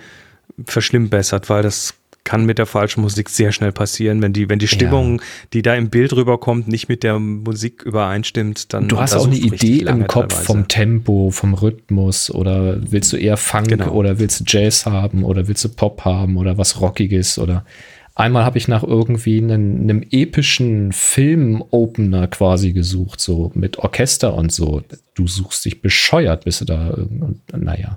verschlimmbessert, 0.66 1.50
weil 1.50 1.64
das 1.64 1.96
kann 2.24 2.46
mit 2.46 2.60
der 2.60 2.66
falschen 2.66 3.02
Musik 3.02 3.30
sehr 3.30 3.52
schnell 3.52 3.72
passieren. 3.72 4.22
Wenn 4.22 4.34
die, 4.34 4.50
wenn 4.50 4.60
die 4.60 4.68
Stimmung, 4.68 5.20
ja. 5.20 5.26
die 5.54 5.62
da 5.64 5.74
im 5.74 5.90
Bild 5.90 6.14
rüberkommt, 6.14 6.68
nicht 6.68 6.88
mit 6.88 7.02
der 7.02 7.18
Musik 7.18 7.82
übereinstimmt, 7.82 8.72
dann. 8.74 8.88
Du 8.88 9.00
hast 9.00 9.16
auch 9.16 9.26
eine 9.26 9.36
Idee 9.36 9.80
im 9.80 10.06
Kopf 10.06 10.28
teilweise. 10.28 10.46
vom 10.46 10.68
Tempo, 10.68 11.32
vom 11.32 11.56
Rhythmus 11.56 12.30
oder 12.30 12.78
willst 12.92 13.12
du 13.14 13.18
eher 13.18 13.38
Funk 13.38 13.70
genau. 13.70 13.92
oder 13.94 14.20
willst 14.20 14.42
du 14.42 14.44
Jazz 14.46 14.86
haben 14.86 15.24
oder 15.24 15.48
willst 15.48 15.64
du 15.64 15.70
Pop 15.70 16.06
haben 16.06 16.38
oder 16.38 16.58
was 16.58 16.80
Rockiges 16.80 17.40
oder 17.40 17.66
Einmal 18.20 18.44
habe 18.44 18.58
ich 18.58 18.68
nach 18.68 18.84
irgendwie 18.84 19.38
einem, 19.38 19.80
einem 19.80 20.04
epischen 20.12 20.92
Film-Opener 20.92 22.28
quasi 22.28 22.74
gesucht, 22.74 23.22
so 23.22 23.50
mit 23.56 23.78
Orchester 23.78 24.34
und 24.34 24.52
so. 24.52 24.82
Du 25.14 25.26
suchst 25.26 25.64
dich 25.64 25.82
bescheuert, 25.82 26.44
bist 26.44 26.60
du 26.60 26.66
da. 26.66 26.98
Naja. 27.56 27.96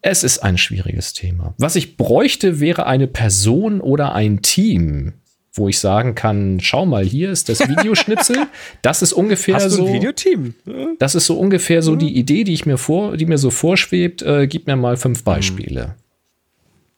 Es 0.00 0.24
ist 0.24 0.38
ein 0.38 0.56
schwieriges 0.56 1.12
Thema. 1.12 1.52
Was 1.58 1.76
ich 1.76 1.98
bräuchte, 1.98 2.58
wäre 2.58 2.86
eine 2.86 3.06
Person 3.06 3.82
oder 3.82 4.14
ein 4.14 4.40
Team, 4.40 5.12
wo 5.52 5.68
ich 5.68 5.78
sagen 5.78 6.14
kann, 6.14 6.60
schau 6.60 6.86
mal, 6.86 7.04
hier 7.04 7.30
ist 7.30 7.50
das 7.50 7.68
Videoschnitzel. 7.68 8.46
Das 8.80 9.02
ist 9.02 9.12
ungefähr 9.12 9.56
Hast 9.56 9.72
so. 9.72 9.92
Videoteam? 9.92 10.54
Das 10.98 11.14
ist 11.14 11.26
so 11.26 11.38
ungefähr 11.38 11.82
so 11.82 11.96
die 11.96 12.16
Idee, 12.16 12.44
die 12.44 12.54
ich 12.54 12.64
mir 12.64 12.78
vor, 12.78 13.18
die 13.18 13.26
mir 13.26 13.36
so 13.36 13.50
vorschwebt. 13.50 14.22
Äh, 14.22 14.46
gib 14.46 14.66
mir 14.66 14.76
mal 14.76 14.96
fünf 14.96 15.22
Beispiele 15.22 15.96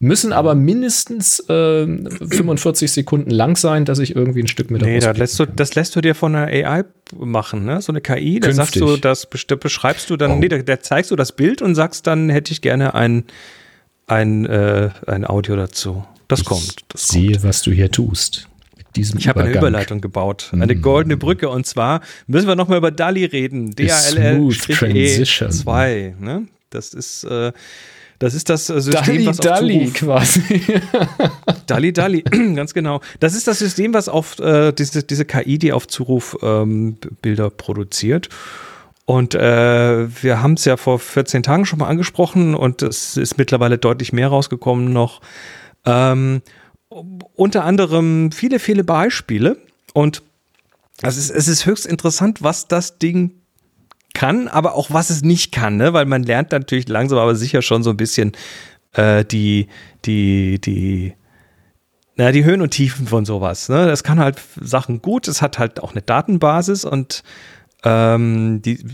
müssen 0.01 0.32
aber 0.32 0.55
mindestens 0.55 1.40
äh, 1.49 1.86
45 1.86 2.92
Sekunden 2.92 3.30
lang 3.30 3.57
sein, 3.57 3.84
dass 3.84 3.99
ich 3.99 4.14
irgendwie 4.14 4.42
ein 4.42 4.46
Stück 4.46 4.70
mit 4.70 4.82
Nee, 4.82 5.01
das 5.01 5.18
lässt, 5.18 5.40
du, 5.40 5.46
das 5.46 5.74
lässt 5.74 5.96
du 5.96 6.01
dir 6.01 6.14
von 6.14 6.36
einer 6.36 6.46
AI 6.46 6.84
machen, 7.16 7.64
ne? 7.64 7.82
So 7.82 7.90
eine 7.90 8.01
KI, 8.01 8.38
da 8.38 8.53
sagst 8.53 8.76
du, 8.76 8.96
das 8.96 9.26
beschreibst 9.26 10.09
du 10.11 10.16
dann, 10.16 10.30
oh. 10.32 10.36
nee, 10.36 10.46
da, 10.49 10.59
da, 10.59 10.78
zeigst 10.80 11.11
du 11.11 11.16
das 11.16 11.32
Bild 11.32 11.62
und 11.62 11.74
sagst 11.74 12.07
dann, 12.07 12.30
hätte 12.30 12.53
ich 12.53 12.61
gerne 12.61 12.94
ein, 12.94 13.24
ein, 14.07 14.46
äh, 14.46 14.90
ein 15.07 15.26
Audio 15.26 15.57
dazu. 15.57 16.05
Das 16.28 16.38
ich 16.40 16.46
kommt. 16.46 16.76
Das 16.88 17.09
sehe, 17.09 17.32
kommt. 17.32 17.44
was 17.44 17.62
du 17.62 17.72
hier 17.72 17.90
tust. 17.90 18.46
ich 18.96 19.26
habe 19.26 19.40
eine 19.40 19.53
Überleitung 19.53 20.01
gebaut, 20.01 20.51
eine 20.53 20.76
mm. 20.76 20.82
goldene 20.82 21.16
Brücke 21.16 21.49
und 21.49 21.66
zwar 21.66 22.03
müssen 22.28 22.46
wir 22.46 22.55
nochmal 22.55 22.78
über 22.78 22.92
DALI 22.92 23.24
reden. 23.24 23.72
D-A-L-L-E-2. 23.72 26.20
Ne? 26.20 26.46
Das 26.70 26.94
ist 26.94 27.24
äh, 27.24 27.51
das 28.19 28.35
ist 28.35 28.49
das 28.49 28.69
äh, 28.69 28.81
System, 28.81 29.05
Dalli, 29.05 29.27
was 29.27 29.39
auf 29.41 29.45
Dalli 29.45 29.93
Zuruf, 29.93 29.95
quasi. 29.95 30.81
Dalli 31.66 31.93
Dalli, 31.93 32.23
ganz 32.55 32.75
genau. 32.75 33.01
Das 33.21 33.35
ist 33.35 33.47
das 33.47 33.61
System, 33.61 33.95
was 33.95 34.09
auf 34.09 34.39
äh, 34.41 34.73
diese, 34.73 35.03
diese 35.03 35.25
KI, 35.25 35.59
die 35.59 35.73
auf 35.73 35.87
Zuruf 35.87 36.37
ähm, 36.43 36.97
Bilder 37.23 37.51
produziert. 37.51 38.29
Und 39.05 39.35
äh, 39.35 40.23
wir 40.23 40.43
haben 40.43 40.55
es 40.55 40.64
ja 40.64 40.77
vor 40.77 40.99
14 40.99 41.43
Tagen 41.43 41.64
schon 41.64 41.79
mal 41.79 41.89
angesprochen 41.89 42.55
und 42.55 42.83
es 42.83 43.16
ist 43.16 43.39
mittlerweile 43.39 43.79
deutlich 43.79 44.12
mehr 44.12 44.29
rausgekommen 44.29 44.93
noch. 44.93 45.23
Ähm, 45.87 46.43
unter 46.89 47.64
anderem 47.64 48.33
viele, 48.33 48.59
viele 48.59 48.85
Beispiele. 48.85 49.57
Und 49.95 50.23
es 51.01 51.16
ist, 51.16 51.31
es 51.31 51.49
ist 51.49 51.64
höchst 51.64 51.87
interessant, 51.87 52.43
was 52.43 52.69
das 52.69 52.99
Ding 52.99 53.38
kann, 54.15 54.49
aber 54.49 54.75
auch 54.75 54.91
was 54.91 55.11
es 55.11 55.23
nicht 55.23 55.53
kann, 55.53 55.77
ne? 55.77 55.93
weil 55.93 56.07
man 56.07 56.23
lernt 56.23 56.53
natürlich 56.53 56.89
langsam 56.89 57.19
aber 57.19 57.35
sicher 57.35 57.63
schon 57.63 57.83
so 57.83 57.91
ein 57.91 57.97
bisschen 57.97 58.33
äh, 58.95 59.25
die, 59.25 59.69
die, 60.05 60.61
die, 60.61 61.15
na, 62.17 62.33
die 62.33 62.45
Höhen 62.45 62.63
und 62.63 62.71
Tiefen 62.71 63.07
von 63.07 63.25
sowas. 63.25 63.69
Ne? 63.69 63.87
Das 63.87 64.03
kann 64.03 64.19
halt 64.19 64.41
Sachen 64.61 65.03
gut, 65.03 65.29
es 65.29 65.43
hat 65.43 65.59
halt 65.59 65.81
auch 65.81 65.93
eine 65.93 66.03
Datenbasis 66.03 66.85
und 66.85 67.23
ähm, 67.85 68.61
die, 68.63 68.85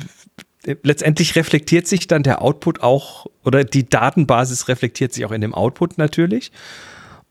letztendlich 0.83 1.37
reflektiert 1.37 1.87
sich 1.87 2.07
dann 2.07 2.23
der 2.23 2.43
Output 2.43 2.83
auch, 2.83 3.27
oder 3.45 3.65
die 3.65 3.89
Datenbasis 3.89 4.69
reflektiert 4.69 5.13
sich 5.13 5.25
auch 5.25 5.33
in 5.33 5.41
dem 5.41 5.55
Output 5.55 5.99
natürlich. 5.99 6.53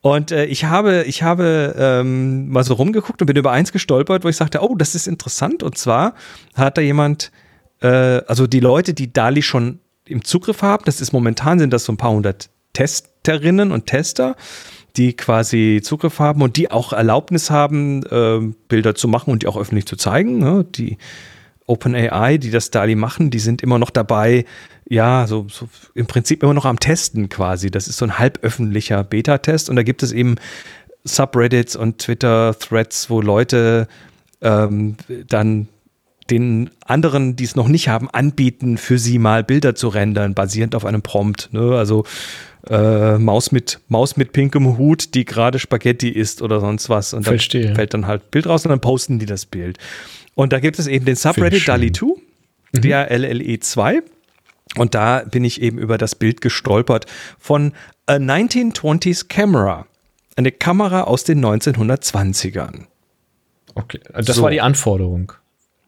Und 0.02 0.32
äh, 0.32 0.46
ich 0.46 0.66
habe, 0.66 1.04
ich 1.04 1.24
habe 1.24 1.76
ähm, 1.78 2.50
mal 2.50 2.64
so 2.64 2.74
rumgeguckt 2.74 3.22
und 3.22 3.26
bin 3.26 3.38
über 3.38 3.52
eins 3.52 3.72
gestolpert, 3.72 4.24
wo 4.26 4.30
ich 4.30 4.36
sagte, 4.36 4.62
oh, 4.62 4.76
das 4.76 4.96
ist 4.96 5.08
interessant. 5.08 5.64
Und 5.64 5.78
zwar 5.78 6.14
hat 6.56 6.78
da 6.78 6.82
jemand, 6.82 7.32
äh, 7.84 8.22
also 8.28 8.48
die 8.48 8.62
Leute, 8.62 8.94
die 8.94 9.14
DALI 9.14 9.42
schon 9.42 9.80
im 10.06 10.24
Zugriff 10.24 10.62
haben, 10.62 10.84
das 10.86 11.02
ist 11.02 11.14
momentan 11.14 11.60
sind 11.60 11.72
das 11.72 11.86
so 11.86 11.94
ein 11.94 11.98
paar 11.98 12.12
hundert 12.12 12.50
Testerinnen 12.74 13.72
und 13.72 13.86
Tester, 13.86 14.36
die 14.96 15.14
quasi 15.14 15.82
Zugriff 15.84 16.20
haben 16.20 16.42
und 16.42 16.58
die 16.58 16.72
auch 16.72 16.94
Erlaubnis 16.94 17.52
haben, 17.52 18.04
äh, 18.04 18.40
Bilder 18.68 18.96
zu 18.96 19.08
machen 19.08 19.32
und 19.32 19.44
die 19.44 19.48
auch 19.48 19.58
öffentlich 19.58 19.86
zu 19.86 19.96
zeigen. 19.96 20.40
Ne? 20.40 20.66
Die 20.76 20.98
OpenAI, 21.66 22.38
die 22.38 22.52
das 22.52 22.72
DALI 22.72 22.96
machen, 22.96 23.30
die 23.30 23.40
sind 23.40 23.62
immer 23.62 23.80
noch 23.80 23.90
dabei, 23.90 24.46
ja, 24.90 25.28
so, 25.28 25.48
so 25.50 25.70
im 25.94 26.08
Prinzip 26.08 26.44
immer 26.44 26.54
noch 26.54 26.66
am 26.66 26.80
Testen 26.80 27.30
quasi. 27.30 27.72
Das 27.72 27.88
ist 27.88 27.98
so 27.98 28.06
ein 28.06 28.20
halböffentlicher 28.20 29.04
Beta-Test 29.04 29.70
und 29.70 29.76
da 29.76 29.84
gibt 29.84 30.04
es 30.04 30.12
eben 30.12 30.36
Subreddits 31.06 31.76
und 31.76 32.00
Twitter-Threads, 32.00 33.10
wo 33.10 33.22
Leute 33.22 33.88
ähm, 34.42 34.98
dann 35.28 35.70
den 36.30 36.70
anderen, 36.86 37.36
die 37.36 37.44
es 37.44 37.56
noch 37.56 37.68
nicht 37.68 37.90
haben, 37.90 38.10
anbieten, 38.10 38.78
für 38.78 38.98
sie 38.98 39.20
mal 39.20 39.44
Bilder 39.44 39.76
zu 39.76 39.90
rendern, 39.90 40.34
basierend 40.34 40.76
auf 40.76 40.86
einem 40.86 41.02
Prompt. 41.02 41.50
Ne? 41.52 41.76
Also 41.78 42.06
äh, 42.70 43.18
Maus 43.18 43.52
mit 43.52 43.80
Maus 43.90 44.16
mit 44.16 44.32
pinkem 44.32 44.78
Hut, 44.78 45.16
die 45.16 45.26
gerade 45.26 45.60
Spaghetti 45.60 46.10
isst 46.10 46.42
oder 46.42 46.60
sonst 46.60 46.90
was. 46.90 47.14
Und 47.14 47.28
dann 47.28 47.34
Verstehe. 47.34 47.76
fällt 47.76 47.94
dann 47.94 48.08
halt 48.08 48.32
Bild 48.32 48.48
raus 48.48 48.66
und 48.66 48.70
dann 48.70 48.80
posten 48.80 49.20
die 49.20 49.26
das 49.26 49.46
Bild. 49.46 49.78
Und 50.36 50.54
da 50.54 50.60
gibt 50.60 50.80
es 50.80 50.88
eben 50.88 51.06
den 51.06 51.16
Subreddit 51.16 51.64
DALI2, 51.64 52.16
mhm. 52.74 52.82
DALLE 52.82 53.60
2. 53.60 54.02
Und 54.78 54.96
da 54.96 55.24
bin 55.30 55.44
ich 55.44 55.62
eben 55.62 55.78
über 55.78 55.98
das 55.98 56.16
Bild 56.16 56.42
gestolpert 56.42 57.06
von 57.38 57.74
A 58.06 58.14
1920s 58.14 59.28
Camera. 59.28 59.86
Eine 60.36 60.52
Kamera 60.52 61.02
aus 61.02 61.24
den 61.24 61.46
1920ern. 61.46 62.86
Okay, 63.76 64.00
das 64.14 64.38
so. 64.38 64.42
war 64.42 64.50
die 64.50 64.62
Anforderung. 64.62 65.34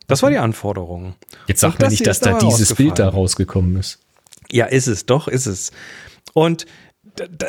Das 0.08 0.24
war 0.24 0.30
die 0.30 0.38
Anforderung. 0.38 1.16
Jetzt 1.48 1.62
sag 1.62 1.80
mir 1.80 1.90
nicht, 1.90 2.06
dass 2.06 2.20
da 2.20 2.38
dieses 2.38 2.74
Bild 2.76 3.00
da 3.00 3.10
rausgekommen 3.10 3.78
ist. 3.78 4.00
Ja, 4.52 4.66
ist 4.66 4.88
es, 4.88 5.06
doch, 5.06 5.28
ist 5.28 5.48
es. 5.48 5.72
Und 6.34 6.66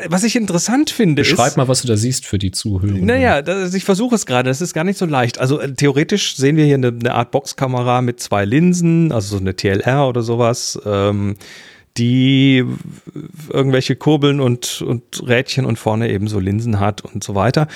was 0.08 0.22
ich 0.22 0.36
interessant 0.36 0.90
finde, 0.90 1.22
Beschreib 1.22 1.48
ist, 1.48 1.56
mal, 1.56 1.68
was 1.68 1.82
du 1.82 1.88
da 1.88 1.96
siehst 1.96 2.24
für 2.24 2.38
die 2.38 2.52
Zuhörer. 2.52 2.98
Naja, 2.98 3.42
das, 3.42 3.74
ich 3.74 3.84
versuche 3.84 4.14
es 4.14 4.26
gerade, 4.26 4.48
das 4.48 4.60
ist 4.60 4.74
gar 4.74 4.84
nicht 4.84 4.98
so 4.98 5.06
leicht. 5.06 5.38
Also 5.38 5.60
äh, 5.60 5.72
theoretisch 5.72 6.36
sehen 6.36 6.56
wir 6.56 6.64
hier 6.64 6.74
eine, 6.74 6.88
eine, 6.88 7.14
Art 7.14 7.30
Boxkamera 7.30 8.00
mit 8.00 8.20
zwei 8.20 8.44
Linsen, 8.44 9.12
also 9.12 9.36
so 9.36 9.40
eine 9.40 9.56
TLR 9.56 10.08
oder 10.08 10.22
sowas, 10.22 10.78
ähm, 10.84 11.36
die 11.96 12.64
irgendwelche 13.50 13.96
Kurbeln 13.96 14.40
und, 14.40 14.82
und 14.82 15.26
Rädchen 15.26 15.64
und 15.64 15.78
vorne 15.78 16.10
eben 16.10 16.28
so 16.28 16.38
Linsen 16.38 16.78
hat 16.78 17.00
und 17.00 17.24
so 17.24 17.34
weiter. 17.34 17.66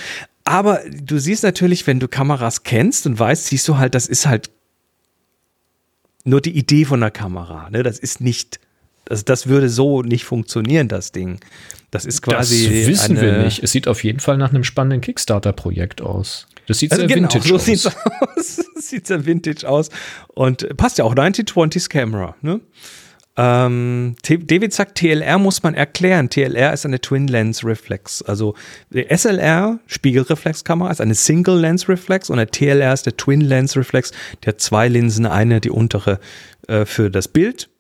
Aber 0.45 0.81
du 0.91 1.19
siehst 1.19 1.43
natürlich, 1.43 1.87
wenn 1.87 2.01
du 2.01 2.09
Kameras 2.09 2.63
kennst 2.63 3.07
und 3.07 3.19
weißt, 3.19 3.47
siehst 3.47 3.67
du 3.67 3.79
halt, 3.79 3.95
das 3.95 4.07
ist 4.07 4.27
halt 4.27 4.51
nur 6.25 6.41
die 6.41 6.57
Idee 6.57 6.85
von 6.85 7.01
der 7.01 7.11
Kamera. 7.11 7.71
Ne? 7.71 7.83
Das 7.83 7.99
ist 7.99 8.21
nicht 8.21 8.61
also 9.11 9.25
das 9.25 9.49
würde 9.49 9.69
so 9.69 10.03
nicht 10.03 10.25
funktionieren, 10.25 10.87
das 10.87 11.11
Ding. 11.11 11.41
Das 11.91 12.05
ist 12.07 12.23
quasi. 12.23 12.65
Das 12.65 12.87
wissen 12.87 13.19
eine, 13.19 13.27
wir 13.27 13.39
nicht. 13.43 13.61
Es 13.63 13.73
sieht 13.73 13.89
auf 13.89 14.05
jeden 14.05 14.21
Fall 14.21 14.37
nach 14.37 14.51
einem 14.51 14.63
spannenden 14.63 15.01
Kickstarter-Projekt 15.01 16.01
aus. 16.01 16.47
Das 16.69 16.79
sieht 16.79 16.93
also 16.93 17.09
sehr 17.09 17.17
genau, 17.17 17.29
vintage 17.29 17.49
so 17.49 17.55
aus. 17.57 17.65
Sieht's 17.65 17.87
aus. 17.87 18.61
sieht 18.77 19.09
sehr 19.09 19.27
vintage 19.27 19.69
aus. 19.69 19.91
Und 20.29 20.77
passt 20.77 20.99
ja 20.99 21.05
auch 21.05 21.17
1920s 21.17 21.89
Camera. 21.89 22.37
Ne? 22.41 22.61
Ähm, 23.37 24.17
David 24.23 24.73
sagt, 24.73 24.99
TLR 24.99 25.39
muss 25.39 25.63
man 25.63 25.75
erklären. 25.75 26.29
TLR 26.29 26.73
ist 26.73 26.85
eine 26.85 27.01
Twin 27.01 27.27
Lens 27.27 27.65
Reflex. 27.65 28.23
Also 28.23 28.55
der 28.91 29.17
SLR, 29.17 29.79
Spiegelreflexkamera, 29.87 30.91
ist 30.91 31.01
eine 31.01 31.15
Single 31.15 31.59
Lens 31.59 31.89
Reflex 31.89 32.29
und 32.29 32.37
der 32.37 32.51
TLR 32.51 32.93
ist 32.93 33.07
der 33.07 33.17
Twin 33.17 33.41
Lens 33.41 33.77
Reflex. 33.77 34.13
Der 34.45 34.55
hat 34.55 34.61
zwei 34.61 34.89
Linsen, 34.89 35.27
eine 35.27 35.61
die 35.61 35.71
untere 35.71 36.21
äh, 36.69 36.85
für 36.85 37.11
das 37.11 37.29
Bild 37.29 37.71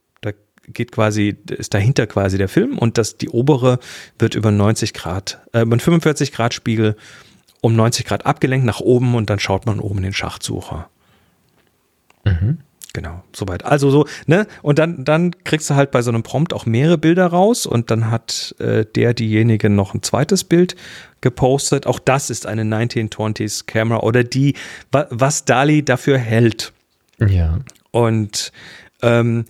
geht 0.72 0.92
quasi, 0.92 1.36
ist 1.50 1.74
dahinter 1.74 2.06
quasi 2.06 2.38
der 2.38 2.48
Film 2.48 2.78
und 2.78 2.98
das, 2.98 3.16
die 3.16 3.28
obere 3.28 3.78
wird 4.18 4.34
über 4.34 4.50
90 4.50 4.94
Grad, 4.94 5.40
äh, 5.52 5.62
über 5.62 5.78
45 5.78 6.32
Grad 6.32 6.54
Spiegel 6.54 6.96
um 7.60 7.76
90 7.76 8.06
Grad 8.06 8.26
abgelenkt 8.26 8.66
nach 8.66 8.80
oben 8.80 9.14
und 9.14 9.30
dann 9.30 9.38
schaut 9.38 9.66
man 9.66 9.80
oben 9.80 9.98
in 9.98 10.04
den 10.04 10.12
Schachtsucher. 10.12 10.88
Mhm. 12.24 12.58
Genau, 12.92 13.22
soweit. 13.32 13.64
Also 13.64 13.90
so, 13.90 14.06
ne? 14.26 14.46
Und 14.62 14.80
dann, 14.80 15.04
dann 15.04 15.44
kriegst 15.44 15.70
du 15.70 15.74
halt 15.74 15.92
bei 15.92 16.02
so 16.02 16.10
einem 16.10 16.24
Prompt 16.24 16.52
auch 16.52 16.66
mehrere 16.66 16.98
Bilder 16.98 17.26
raus 17.26 17.64
und 17.64 17.90
dann 17.90 18.10
hat 18.10 18.54
äh, 18.58 18.84
der, 18.84 19.14
diejenige 19.14 19.70
noch 19.70 19.94
ein 19.94 20.02
zweites 20.02 20.42
Bild 20.42 20.74
gepostet. 21.20 21.86
Auch 21.86 22.00
das 22.00 22.30
ist 22.30 22.46
eine 22.46 22.62
1920s 22.62 23.66
Camera 23.66 24.00
oder 24.00 24.24
die, 24.24 24.54
wa 24.90 25.06
was 25.10 25.44
Dali 25.44 25.84
dafür 25.84 26.18
hält. 26.18 26.72
Ja. 27.20 27.60
Und 27.92 28.50
ähm, 29.02 29.44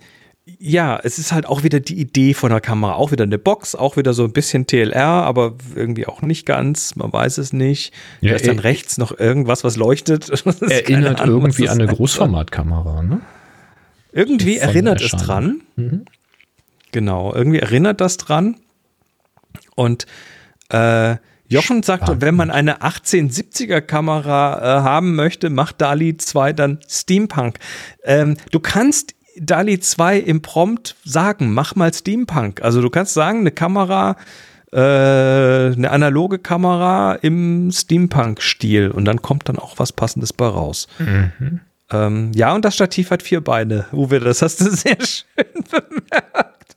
ja, 0.63 0.99
es 1.03 1.17
ist 1.17 1.31
halt 1.31 1.47
auch 1.47 1.63
wieder 1.63 1.79
die 1.79 1.99
Idee 1.99 2.35
von 2.35 2.51
der 2.51 2.61
Kamera. 2.61 2.93
Auch 2.93 3.11
wieder 3.11 3.23
eine 3.23 3.39
Box, 3.39 3.73
auch 3.73 3.97
wieder 3.97 4.13
so 4.13 4.23
ein 4.23 4.31
bisschen 4.31 4.67
TLR, 4.67 5.03
aber 5.03 5.55
irgendwie 5.75 6.05
auch 6.05 6.21
nicht 6.21 6.45
ganz. 6.45 6.95
Man 6.95 7.11
weiß 7.11 7.39
es 7.39 7.51
nicht. 7.51 7.91
Ja, 8.21 8.29
da 8.29 8.35
ist 8.35 8.47
dann 8.47 8.59
äh, 8.59 8.61
rechts 8.61 8.99
noch 8.99 9.17
irgendwas, 9.17 9.63
was 9.63 9.75
leuchtet. 9.75 10.29
Erinnert 10.61 11.19
Ahnung, 11.19 11.41
irgendwie 11.41 11.67
an 11.67 11.81
eine 11.81 11.91
Großformatkamera, 11.91 13.01
ne? 13.01 13.21
Irgendwie 14.11 14.57
erinnert 14.57 15.01
es 15.01 15.11
dran. 15.11 15.61
Mhm. 15.77 16.05
Genau, 16.91 17.33
irgendwie 17.33 17.59
erinnert 17.59 17.99
das 17.99 18.17
dran. 18.17 18.57
Und 19.75 20.05
äh, 20.69 21.15
Jochen 21.47 21.81
sagt, 21.81 22.03
Spannend. 22.03 22.21
wenn 22.21 22.35
man 22.35 22.51
eine 22.51 22.81
1870er 22.81 23.81
Kamera 23.81 24.59
äh, 24.59 24.83
haben 24.83 25.15
möchte, 25.15 25.49
macht 25.49 25.81
DALI 25.81 26.17
2 26.17 26.53
dann 26.53 26.79
Steampunk. 26.87 27.57
Ähm, 28.03 28.37
du 28.51 28.59
kannst 28.59 29.15
DALI 29.41 29.79
2 29.79 30.19
im 30.19 30.41
Prompt 30.41 30.95
sagen, 31.03 31.53
mach 31.53 31.75
mal 31.75 31.93
Steampunk. 31.93 32.61
Also 32.61 32.81
du 32.81 32.89
kannst 32.89 33.13
sagen, 33.13 33.39
eine 33.39 33.51
Kamera, 33.51 34.15
äh, 34.71 34.77
eine 34.77 35.89
analoge 35.89 36.39
Kamera 36.39 37.15
im 37.15 37.71
Steampunk-Stil 37.71 38.91
und 38.91 39.05
dann 39.05 39.21
kommt 39.21 39.49
dann 39.49 39.57
auch 39.57 39.79
was 39.79 39.91
Passendes 39.91 40.31
bei 40.31 40.47
raus. 40.47 40.87
Mhm. 40.99 41.59
Ähm, 41.91 42.31
ja, 42.33 42.53
und 42.53 42.63
das 42.63 42.75
Stativ 42.75 43.11
hat 43.11 43.23
vier 43.23 43.41
Beine. 43.41 43.85
Uwe, 43.91 44.19
das 44.19 44.41
hast 44.41 44.61
du 44.61 44.65
sehr 44.69 44.97
schön 45.01 45.63
bemerkt. 45.69 46.75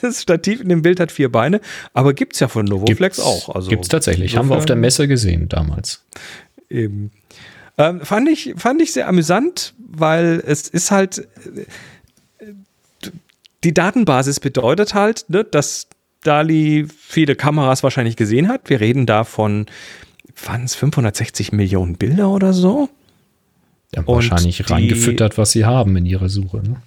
Das 0.00 0.20
Stativ 0.20 0.60
in 0.60 0.68
dem 0.68 0.82
Bild 0.82 1.00
hat 1.00 1.12
vier 1.12 1.30
Beine, 1.30 1.60
aber 1.94 2.12
gibt 2.12 2.34
es 2.34 2.40
ja 2.40 2.48
von 2.48 2.66
Novoflex 2.66 3.16
gibt's, 3.16 3.20
auch. 3.20 3.54
Also 3.54 3.70
es 3.70 3.88
tatsächlich. 3.88 4.36
Haben 4.36 4.50
wir 4.50 4.56
auf 4.56 4.66
der 4.66 4.76
Messe 4.76 5.08
gesehen 5.08 5.48
damals. 5.48 6.04
Eben. 6.68 7.10
Ähm, 7.78 8.00
fand, 8.00 8.28
ich, 8.28 8.54
fand 8.56 8.80
ich 8.80 8.92
sehr 8.92 9.08
amüsant, 9.08 9.74
weil 9.98 10.42
es 10.46 10.68
ist 10.68 10.90
halt, 10.90 11.26
die 13.64 13.74
Datenbasis 13.74 14.40
bedeutet 14.40 14.94
halt, 14.94 15.26
ne, 15.28 15.44
dass 15.44 15.88
Dali 16.22 16.86
viele 16.98 17.36
Kameras 17.36 17.82
wahrscheinlich 17.82 18.16
gesehen 18.16 18.48
hat. 18.48 18.68
Wir 18.68 18.80
reden 18.80 19.06
da 19.06 19.24
von, 19.24 19.66
waren 20.44 20.64
es 20.64 20.74
560 20.74 21.52
Millionen 21.52 21.96
Bilder 21.96 22.30
oder 22.30 22.52
so? 22.52 22.88
Ja, 23.94 24.06
wahrscheinlich 24.06 24.58
die, 24.58 24.62
reingefüttert, 24.64 25.38
was 25.38 25.52
sie 25.52 25.64
haben 25.64 25.96
in 25.96 26.06
ihrer 26.06 26.28
Suche. 26.28 26.58
Ne? 26.58 26.82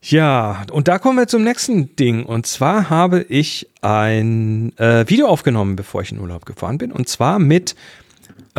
Ja, 0.00 0.64
und 0.70 0.88
da 0.88 0.98
kommen 0.98 1.18
wir 1.18 1.26
zum 1.26 1.42
nächsten 1.42 1.94
Ding. 1.96 2.24
Und 2.24 2.46
zwar 2.46 2.88
habe 2.88 3.22
ich 3.28 3.68
ein 3.82 4.76
äh, 4.78 5.08
Video 5.08 5.26
aufgenommen, 5.26 5.76
bevor 5.76 6.02
ich 6.02 6.12
in 6.12 6.20
Urlaub 6.20 6.46
gefahren 6.46 6.78
bin. 6.78 6.92
Und 6.92 7.08
zwar 7.08 7.38
mit 7.38 7.74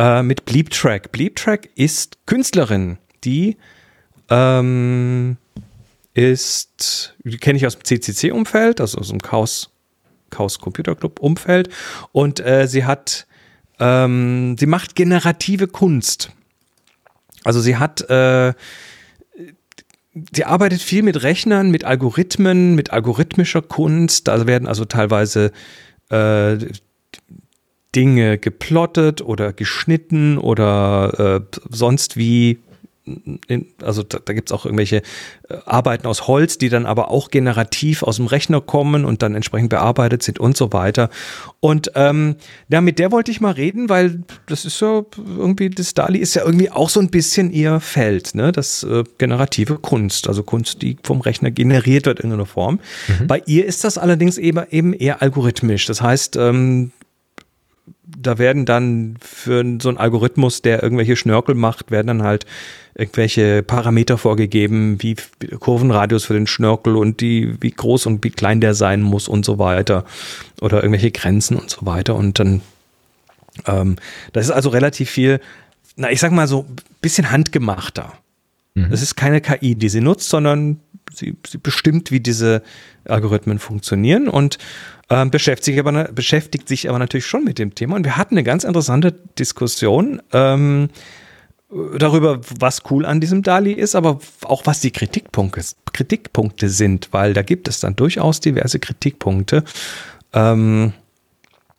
äh, 0.00 0.22
mit 0.22 0.46
Bleep 0.46 0.70
Track. 0.70 1.12
Bleep 1.12 1.36
Track 1.36 1.68
ist 1.74 2.26
Künstlerin, 2.26 2.96
die 3.22 3.58
ähm, 4.30 5.36
ist, 6.14 7.14
die 7.22 7.36
kenne 7.36 7.58
ich 7.58 7.66
aus 7.66 7.76
dem 7.76 7.84
CCC-Umfeld, 7.84 8.80
also 8.80 8.98
aus 8.98 9.10
dem 9.10 9.20
Chaos, 9.20 9.70
Chaos 10.30 10.58
Computer 10.58 10.94
Club-Umfeld. 10.96 11.68
Und 12.12 12.40
äh, 12.40 12.66
sie 12.66 12.86
hat, 12.86 13.26
ähm, 13.78 14.56
sie 14.58 14.66
macht 14.66 14.94
generative 14.94 15.66
Kunst. 15.66 16.30
Also 17.44 17.60
sie 17.60 17.76
hat, 17.76 18.00
äh, 18.08 18.54
sie 20.34 20.44
arbeitet 20.46 20.80
viel 20.80 21.02
mit 21.02 21.22
Rechnern, 21.22 21.70
mit 21.70 21.84
Algorithmen, 21.84 22.74
mit 22.74 22.90
algorithmischer 22.90 23.60
Kunst. 23.60 24.28
Da 24.28 24.46
werden 24.46 24.66
also 24.66 24.86
teilweise 24.86 25.52
äh, 26.08 26.56
Dinge 27.94 28.38
geplottet 28.38 29.22
oder 29.22 29.52
geschnitten 29.52 30.38
oder 30.38 31.40
äh, 31.42 31.58
sonst 31.70 32.16
wie 32.16 32.58
in, 33.48 33.66
also 33.82 34.02
da, 34.02 34.18
da 34.24 34.32
gibt 34.32 34.50
es 34.50 34.52
auch 34.52 34.64
irgendwelche 34.64 34.98
äh, 35.48 35.56
Arbeiten 35.64 36.06
aus 36.06 36.26
Holz, 36.26 36.58
die 36.58 36.68
dann 36.68 36.86
aber 36.86 37.10
auch 37.10 37.30
generativ 37.30 38.02
aus 38.02 38.16
dem 38.16 38.26
Rechner 38.26 38.60
kommen 38.60 39.04
und 39.04 39.22
dann 39.22 39.34
entsprechend 39.34 39.70
bearbeitet 39.70 40.22
sind 40.22 40.38
und 40.38 40.56
so 40.56 40.72
weiter. 40.72 41.10
Und 41.60 41.92
ähm, 41.94 42.36
ja, 42.68 42.80
mit 42.80 42.98
der 42.98 43.10
wollte 43.10 43.30
ich 43.30 43.40
mal 43.40 43.52
reden, 43.52 43.88
weil 43.88 44.22
das 44.46 44.64
ist 44.64 44.80
ja 44.80 45.02
irgendwie, 45.16 45.70
das 45.70 45.94
Dali 45.94 46.18
ist 46.18 46.34
ja 46.34 46.44
irgendwie 46.44 46.70
auch 46.70 46.88
so 46.88 47.00
ein 47.00 47.10
bisschen 47.10 47.50
ihr 47.52 47.80
Feld, 47.80 48.34
ne? 48.34 48.52
Das 48.52 48.82
äh, 48.82 49.04
generative 49.18 49.78
Kunst, 49.78 50.28
also 50.28 50.42
Kunst, 50.42 50.82
die 50.82 50.96
vom 51.02 51.20
Rechner 51.20 51.50
generiert 51.50 52.06
wird 52.06 52.20
in 52.20 52.30
irgendeiner 52.30 52.46
Form. 52.46 52.80
Mhm. 53.08 53.26
Bei 53.26 53.42
ihr 53.46 53.66
ist 53.66 53.84
das 53.84 53.98
allerdings 53.98 54.38
eben, 54.38 54.64
eben 54.70 54.92
eher 54.92 55.22
algorithmisch. 55.22 55.86
Das 55.86 56.02
heißt, 56.02 56.36
ähm, 56.36 56.92
da 58.20 58.38
werden 58.38 58.66
dann 58.66 59.16
für 59.20 59.64
so 59.80 59.88
einen 59.88 59.98
Algorithmus, 59.98 60.62
der 60.62 60.82
irgendwelche 60.82 61.16
Schnörkel 61.16 61.54
macht, 61.54 61.90
werden 61.90 62.08
dann 62.08 62.22
halt 62.22 62.46
irgendwelche 62.94 63.62
Parameter 63.62 64.18
vorgegeben, 64.18 65.02
wie 65.02 65.16
Kurvenradius 65.58 66.24
für 66.24 66.34
den 66.34 66.46
Schnörkel 66.46 66.96
und 66.96 67.20
die, 67.20 67.54
wie 67.60 67.70
groß 67.70 68.06
und 68.06 68.22
wie 68.24 68.30
klein 68.30 68.60
der 68.60 68.74
sein 68.74 69.00
muss 69.00 69.28
und 69.28 69.44
so 69.44 69.58
weiter. 69.58 70.04
Oder 70.60 70.82
irgendwelche 70.82 71.10
Grenzen 71.10 71.56
und 71.56 71.70
so 71.70 71.86
weiter. 71.86 72.14
Und 72.14 72.38
dann, 72.38 72.60
ähm, 73.66 73.96
das 74.32 74.46
ist 74.46 74.50
also 74.50 74.68
relativ 74.68 75.10
viel, 75.10 75.40
na, 75.96 76.10
ich 76.10 76.20
sag 76.20 76.32
mal 76.32 76.48
so, 76.48 76.66
bisschen 77.00 77.30
handgemachter. 77.30 78.12
Mhm. 78.74 78.90
Das 78.90 79.02
ist 79.02 79.16
keine 79.16 79.40
KI, 79.40 79.74
die 79.74 79.88
sie 79.88 80.00
nutzt, 80.00 80.28
sondern 80.28 80.80
sie, 81.12 81.36
sie 81.46 81.58
bestimmt, 81.58 82.10
wie 82.10 82.20
diese 82.20 82.62
Algorithmen 83.04 83.58
funktionieren 83.58 84.28
und 84.28 84.58
äh, 85.10 85.26
beschäftigt, 85.26 85.64
sich 85.64 85.78
aber, 85.78 86.04
beschäftigt 86.04 86.68
sich 86.68 86.88
aber 86.88 86.98
natürlich 86.98 87.26
schon 87.26 87.44
mit 87.44 87.58
dem 87.58 87.74
Thema. 87.74 87.96
Und 87.96 88.04
wir 88.04 88.16
hatten 88.16 88.34
eine 88.34 88.44
ganz 88.44 88.64
interessante 88.64 89.12
Diskussion 89.38 90.22
ähm, 90.32 90.88
darüber, 91.98 92.40
was 92.58 92.82
cool 92.90 93.04
an 93.04 93.20
diesem 93.20 93.42
DALI 93.42 93.72
ist, 93.72 93.96
aber 93.96 94.20
auch 94.42 94.66
was 94.66 94.80
die 94.80 94.92
Kritikpunkte, 94.92 95.62
Kritikpunkte 95.92 96.68
sind, 96.68 97.08
weil 97.12 97.34
da 97.34 97.42
gibt 97.42 97.68
es 97.68 97.80
dann 97.80 97.96
durchaus 97.96 98.40
diverse 98.40 98.78
Kritikpunkte. 98.78 99.64
Ähm, 100.32 100.92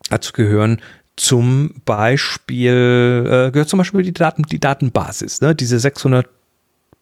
dazu 0.10 0.34
gehören 0.34 0.82
zum 1.16 1.76
Beispiel, 1.86 3.26
äh, 3.26 3.52
gehört 3.52 3.70
zum 3.70 3.78
Beispiel 3.78 4.04
die, 4.04 4.14
Daten, 4.14 4.44
die 4.44 4.60
Datenbasis, 4.60 5.40
ne? 5.40 5.56
diese 5.56 5.80
600, 5.80 6.28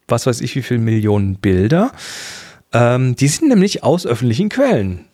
was 0.07 0.27
weiß 0.27 0.41
ich, 0.41 0.55
wie 0.55 0.61
viele 0.61 0.79
Millionen 0.79 1.35
Bilder. 1.35 1.91
Ähm, 2.71 3.15
die 3.15 3.27
sind 3.27 3.49
nämlich 3.49 3.83
aus 3.83 4.05
öffentlichen 4.05 4.49
Quellen, 4.49 5.05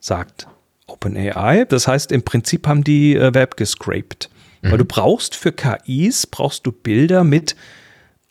sagt 0.00 0.48
OpenAI. 0.86 1.64
Das 1.64 1.88
heißt, 1.88 2.12
im 2.12 2.22
Prinzip 2.22 2.66
haben 2.66 2.84
die 2.84 3.14
äh, 3.14 3.34
Web 3.34 3.56
gescraped. 3.56 4.28
Mhm. 4.62 4.70
Weil 4.70 4.78
du 4.78 4.84
brauchst 4.84 5.36
für 5.36 5.52
KIs, 5.52 6.26
brauchst 6.26 6.66
du 6.66 6.72
Bilder 6.72 7.24
mit 7.24 7.56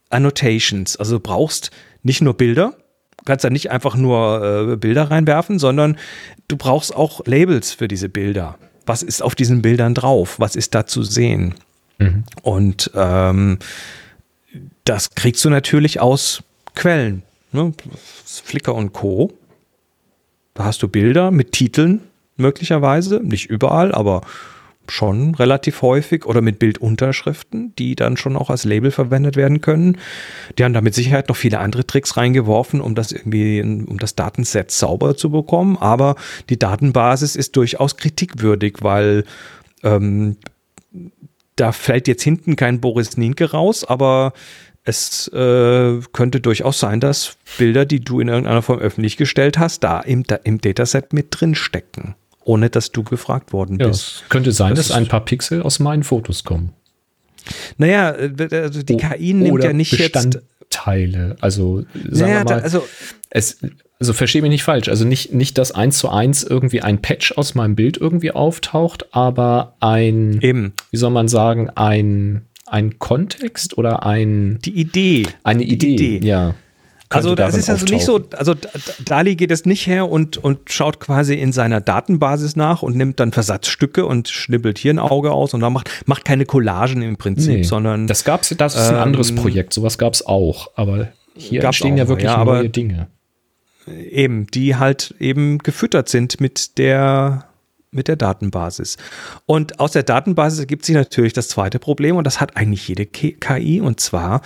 Annotations. 0.09 0.97
Also 0.97 1.15
du 1.15 1.19
brauchst 1.19 1.71
nicht 2.03 2.21
nur 2.21 2.35
Bilder, 2.35 2.75
du 3.17 3.25
kannst 3.25 3.45
da 3.45 3.49
nicht 3.49 3.71
einfach 3.71 3.95
nur 3.95 4.71
äh, 4.73 4.75
Bilder 4.75 5.09
reinwerfen, 5.09 5.59
sondern 5.59 5.97
du 6.47 6.57
brauchst 6.57 6.95
auch 6.95 7.21
Labels 7.25 7.73
für 7.73 7.87
diese 7.87 8.09
Bilder. 8.09 8.57
Was 8.85 9.01
ist 9.01 9.23
auf 9.23 9.35
diesen 9.35 9.61
Bildern 9.61 9.95
drauf? 9.95 10.39
Was 10.39 10.55
ist 10.55 10.75
da 10.75 10.85
zu 10.85 11.03
sehen? 11.03 11.55
Mhm. 11.97 12.23
Und 12.41 12.91
ähm, 12.95 13.59
das 14.83 15.15
kriegst 15.15 15.43
du 15.45 15.49
natürlich 15.49 15.99
aus 15.99 16.43
Quellen. 16.75 17.23
Ne? 17.51 17.73
Flickr 18.25 18.75
und 18.75 18.93
Co. 18.93 19.31
Da 20.53 20.65
hast 20.65 20.83
du 20.83 20.87
Bilder 20.87 21.31
mit 21.31 21.51
Titeln 21.51 22.01
möglicherweise, 22.37 23.21
nicht 23.23 23.49
überall, 23.49 23.93
aber 23.93 24.21
schon 24.89 25.35
relativ 25.35 25.81
häufig 25.81 26.25
oder 26.25 26.41
mit 26.41 26.59
Bildunterschriften, 26.59 27.73
die 27.77 27.95
dann 27.95 28.17
schon 28.17 28.35
auch 28.35 28.49
als 28.49 28.65
Label 28.65 28.91
verwendet 28.91 29.35
werden 29.35 29.61
können. 29.61 29.97
Die 30.57 30.63
haben 30.63 30.73
da 30.73 30.81
mit 30.81 30.93
Sicherheit 30.93 31.29
noch 31.29 31.37
viele 31.37 31.59
andere 31.59 31.87
Tricks 31.87 32.17
reingeworfen, 32.17 32.81
um 32.81 32.95
das 32.95 33.11
irgendwie, 33.11 33.61
um 33.61 33.97
das 33.97 34.15
Datenset 34.15 34.71
sauber 34.71 35.15
zu 35.15 35.29
bekommen. 35.29 35.77
Aber 35.77 36.15
die 36.49 36.59
Datenbasis 36.59 37.35
ist 37.35 37.55
durchaus 37.55 37.97
kritikwürdig, 37.97 38.77
weil 38.81 39.23
ähm, 39.83 40.37
da 41.55 41.71
fällt 41.71 42.07
jetzt 42.07 42.23
hinten 42.23 42.55
kein 42.55 42.81
Boris 42.81 43.15
Nienke 43.15 43.51
raus, 43.51 43.85
aber 43.85 44.33
es 44.83 45.29
äh, 45.29 45.99
könnte 46.11 46.41
durchaus 46.41 46.79
sein, 46.79 46.99
dass 46.99 47.37
Bilder, 47.57 47.85
die 47.85 48.01
du 48.01 48.19
in 48.19 48.27
irgendeiner 48.27 48.61
Form 48.61 48.79
öffentlich 48.79 49.15
gestellt 49.15 49.57
hast, 49.57 49.81
da 49.83 50.01
im, 50.01 50.25
im 50.43 50.59
Dataset 50.59 51.13
mit 51.13 51.27
drin 51.29 51.55
stecken 51.55 52.15
ohne 52.45 52.69
dass 52.69 52.91
du 52.91 53.03
gefragt 53.03 53.53
worden 53.53 53.77
bist. 53.77 53.87
Ja, 53.87 54.23
es 54.23 54.29
könnte 54.29 54.51
sein, 54.51 54.75
das 54.75 54.87
dass 54.87 54.97
ein 54.97 55.07
paar 55.07 55.25
Pixel 55.25 55.61
aus 55.61 55.79
meinen 55.79 56.03
Fotos 56.03 56.43
kommen. 56.43 56.73
Naja, 57.77 58.11
äh, 58.11 58.55
also 58.55 58.83
die 58.83 58.97
KI 58.97 59.33
nimmt 59.33 59.63
ja 59.63 59.73
nicht 59.73 59.91
Bestandteile. 59.91 61.29
jetzt. 61.29 61.43
Also 61.43 61.83
sagen 62.09 62.31
naja, 62.31 62.39
wir 62.39 62.55
mal, 62.55 62.61
also, 62.61 62.85
es, 63.29 63.59
also 63.99 64.13
verstehe 64.13 64.41
mich 64.41 64.51
nicht 64.51 64.63
falsch. 64.63 64.89
Also 64.89 65.05
nicht, 65.05 65.33
nicht, 65.33 65.57
dass 65.57 65.71
eins 65.71 65.97
zu 65.97 66.09
eins 66.09 66.43
irgendwie 66.43 66.81
ein 66.81 67.01
Patch 67.01 67.33
aus 67.33 67.55
meinem 67.55 67.75
Bild 67.75 67.97
irgendwie 67.97 68.31
auftaucht, 68.31 69.13
aber 69.13 69.75
ein, 69.79 70.39
Eben. 70.41 70.73
wie 70.91 70.97
soll 70.97 71.11
man 71.11 71.27
sagen, 71.27 71.69
ein, 71.69 72.45
ein 72.65 72.99
Kontext 72.99 73.77
oder 73.77 74.05
ein. 74.05 74.59
Die 74.63 74.79
Idee. 74.79 75.27
Eine 75.43 75.63
Idee, 75.63 75.93
Idee. 75.93 76.27
ja. 76.27 76.55
Also 77.13 77.35
das 77.35 77.55
ist 77.55 77.69
also 77.69 77.85
nicht 77.85 78.05
so, 78.05 78.21
also 78.35 78.55
Dali 79.05 79.35
geht 79.35 79.51
es 79.51 79.65
nicht 79.65 79.87
her 79.87 80.09
und, 80.09 80.37
und 80.37 80.71
schaut 80.71 80.99
quasi 80.99 81.35
in 81.35 81.51
seiner 81.51 81.81
Datenbasis 81.81 82.55
nach 82.55 82.81
und 82.81 82.95
nimmt 82.95 83.19
dann 83.19 83.31
Versatzstücke 83.31 84.05
und 84.05 84.29
schnibbelt 84.29 84.77
hier 84.77 84.93
ein 84.93 84.99
Auge 84.99 85.31
aus 85.31 85.53
und 85.53 85.61
dann 85.61 85.73
macht, 85.73 85.89
macht 86.05 86.25
keine 86.25 86.45
Collagen 86.45 87.01
im 87.01 87.17
Prinzip, 87.17 87.57
nee, 87.57 87.63
sondern. 87.63 88.07
Das 88.07 88.23
gab's, 88.23 88.53
das 88.57 88.75
ist 88.75 88.89
ein 88.89 88.95
ähm, 88.95 89.01
anderes 89.01 89.33
Projekt, 89.35 89.73
sowas 89.73 89.97
gab 89.97 90.13
es 90.13 90.25
auch, 90.25 90.71
aber 90.75 91.09
hier 91.35 91.63
entstehen 91.63 91.97
ja 91.97 92.07
wirklich 92.07 92.31
ja, 92.31 92.43
neue 92.43 92.69
Dinge. 92.69 93.07
Eben, 93.87 94.47
die 94.47 94.75
halt 94.75 95.13
eben 95.19 95.57
gefüttert 95.57 96.07
sind 96.09 96.39
mit 96.39 96.77
der 96.77 97.45
mit 97.93 98.07
der 98.07 98.15
Datenbasis. 98.15 98.97
Und 99.45 99.79
aus 99.79 99.91
der 99.91 100.03
Datenbasis 100.03 100.59
ergibt 100.59 100.83
sich 100.85 100.95
natürlich 100.95 101.33
das 101.33 101.47
zweite 101.47 101.79
Problem 101.79 102.15
und 102.15 102.25
das 102.25 102.41
hat 102.41 102.57
eigentlich 102.57 102.87
jede 102.87 103.05
KI 103.05 103.81
und 103.81 103.99
zwar 103.99 104.41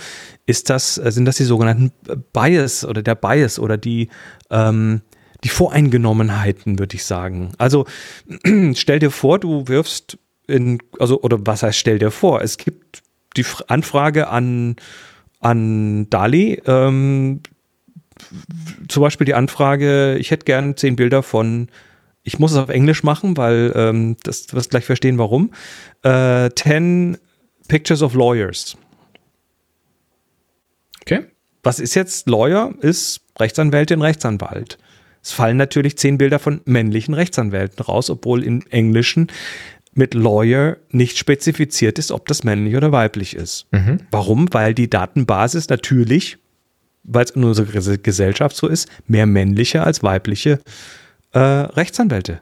ist 0.48 0.70
das, 0.70 0.96
äh, 0.96 1.12
sind 1.12 1.26
das 1.26 1.36
die 1.36 1.44
sogenannten 1.44 1.92
Bias 2.32 2.84
oder 2.84 3.02
der 3.02 3.14
Bias 3.14 3.58
oder 3.58 3.76
die, 3.76 4.08
ähm, 4.50 5.02
die 5.44 5.50
Voreingenommenheiten, 5.50 6.78
würde 6.78 6.96
ich 6.96 7.04
sagen. 7.04 7.52
Also 7.58 7.86
stell 8.74 8.98
dir 8.98 9.10
vor, 9.10 9.38
du 9.38 9.68
wirfst 9.68 10.18
in, 10.46 10.78
also, 10.98 11.20
oder 11.20 11.38
was 11.40 11.62
heißt 11.62 11.78
stell 11.78 11.98
dir 11.98 12.10
vor? 12.10 12.40
Es 12.40 12.56
gibt 12.56 13.02
die 13.36 13.44
Anfrage 13.68 14.28
an, 14.28 14.76
an 15.40 16.08
Dali, 16.08 16.62
ähm, 16.66 17.42
zum 18.88 19.02
Beispiel 19.02 19.26
die 19.26 19.34
Anfrage, 19.34 20.16
ich 20.16 20.30
hätte 20.30 20.46
gern 20.46 20.76
zehn 20.76 20.96
Bilder 20.96 21.22
von 21.22 21.68
ich 22.24 22.38
muss 22.38 22.52
es 22.52 22.58
auf 22.58 22.68
Englisch 22.68 23.04
machen, 23.04 23.36
weil 23.36 23.72
ähm, 23.74 24.16
das, 24.22 24.52
wirst 24.52 24.70
gleich 24.70 24.84
verstehen, 24.84 25.16
warum. 25.16 25.50
Äh, 26.02 26.50
10 26.54 27.16
Pictures 27.68 28.02
of 28.02 28.14
Lawyers. 28.14 28.76
Okay. 31.10 31.24
Was 31.62 31.80
ist 31.80 31.94
jetzt 31.94 32.28
Lawyer? 32.28 32.74
Ist 32.80 33.20
Rechtsanwältin, 33.38 34.02
Rechtsanwalt. 34.02 34.78
Es 35.22 35.32
fallen 35.32 35.56
natürlich 35.56 35.98
zehn 35.98 36.18
Bilder 36.18 36.38
von 36.38 36.60
männlichen 36.64 37.14
Rechtsanwälten 37.14 37.84
raus, 37.84 38.10
obwohl 38.10 38.44
im 38.44 38.62
Englischen 38.70 39.28
mit 39.94 40.14
Lawyer 40.14 40.76
nicht 40.90 41.18
spezifiziert 41.18 41.98
ist, 41.98 42.12
ob 42.12 42.28
das 42.28 42.44
männlich 42.44 42.76
oder 42.76 42.92
weiblich 42.92 43.34
ist. 43.34 43.66
Mhm. 43.72 43.98
Warum? 44.10 44.52
Weil 44.52 44.74
die 44.74 44.88
Datenbasis 44.88 45.68
natürlich, 45.68 46.38
weil 47.02 47.24
es 47.24 47.30
in 47.32 47.42
unserer 47.42 47.96
Gesellschaft 47.96 48.54
so 48.54 48.68
ist, 48.68 48.88
mehr 49.06 49.26
männliche 49.26 49.82
als 49.82 50.02
weibliche 50.02 50.60
äh, 51.32 51.38
Rechtsanwälte 51.38 52.40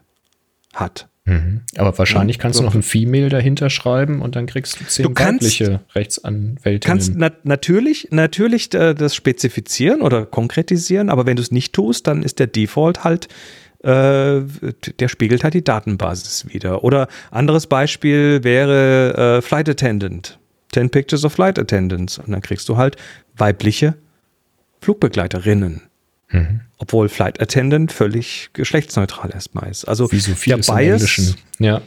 hat. 0.75 1.09
Mhm. 1.27 1.63
Aber 1.77 1.97
wahrscheinlich 1.99 2.39
kannst 2.39 2.57
so. 2.57 2.63
du 2.63 2.69
noch 2.69 2.75
ein 2.77 2.83
Female 2.83 3.29
dahinter 3.29 3.69
schreiben 3.69 4.23
und 4.23 4.37
dann 4.37 4.47
kriegst 4.47 4.81
du 4.81 4.85
zehn 4.85 5.03
du 5.03 5.13
kannst, 5.13 5.43
weibliche 5.43 5.81
Rechtsanwälte. 5.95 6.87
Kannst 6.87 7.13
na 7.17 7.33
natürlich, 7.43 8.09
natürlich 8.13 8.73
äh, 8.75 8.95
das 8.95 9.15
spezifizieren 9.17 10.03
oder 10.03 10.25
konkretisieren, 10.25 11.11
aber 11.11 11.27
wenn 11.27 11.37
du 11.37 11.43
es 11.43 11.51
nicht 11.51 11.73
tust, 11.73 12.07
dann 12.07 12.23
ist 12.23 12.39
der 12.39 12.47
Default 12.47 13.03
halt, 13.03 13.27
äh, 13.83 14.41
der 15.01 15.09
spiegelt 15.09 15.43
halt 15.43 15.55
die 15.55 15.65
Datenbasis 15.65 16.47
wieder. 16.49 16.85
Oder 16.85 17.09
anderes 17.33 17.67
Beispiel 17.67 18.45
wäre 18.45 19.39
äh, 19.39 19.43
Flight 19.43 19.69
Attendant. 19.69 20.39
10 20.73 20.91
Pictures 20.91 21.25
of 21.25 21.33
Flight 21.33 21.59
Attendants. 21.59 22.19
Und 22.19 22.31
dann 22.31 22.41
kriegst 22.41 22.69
du 22.69 22.77
halt 22.77 22.97
weibliche 23.37 23.95
Flugbegleiterinnen. 24.81 25.83
Mhm. 26.29 26.61
Obwohl 26.79 27.09
Flight 27.09 27.41
Attendant 27.41 27.93
völlig 27.93 28.51
geschlechtsneutral 28.53 29.31
erstmal 29.33 29.71
ist. 29.71 29.85
Also 29.87 30.11
Wie 30.11 30.19
so 30.19 30.35
viel 30.35 30.57
der 30.57 30.75
Bias, 30.75 31.37
ja. 31.59 31.81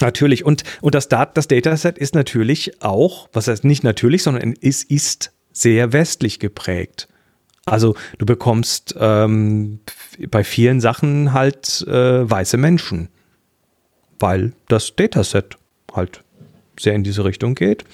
Natürlich. 0.00 0.44
Und, 0.44 0.64
und 0.80 0.94
das, 0.94 1.08
Dat 1.08 1.36
das 1.36 1.48
Dataset 1.48 1.98
ist 1.98 2.14
natürlich 2.14 2.82
auch, 2.82 3.28
was 3.32 3.48
heißt 3.48 3.64
nicht 3.64 3.84
natürlich, 3.84 4.22
sondern 4.22 4.52
ist, 4.52 4.90
ist 4.90 5.32
sehr 5.52 5.92
westlich 5.92 6.38
geprägt. 6.38 7.08
Also 7.66 7.96
du 8.18 8.26
bekommst 8.26 8.94
ähm, 8.98 9.80
bei 10.28 10.44
vielen 10.44 10.80
Sachen 10.80 11.32
halt 11.32 11.82
äh, 11.88 12.30
weiße 12.30 12.56
Menschen, 12.56 13.08
weil 14.18 14.52
das 14.68 14.94
Dataset 14.96 15.56
halt 15.92 16.22
sehr 16.78 16.94
in 16.94 17.04
diese 17.04 17.24
Richtung 17.24 17.54
geht. 17.54 17.84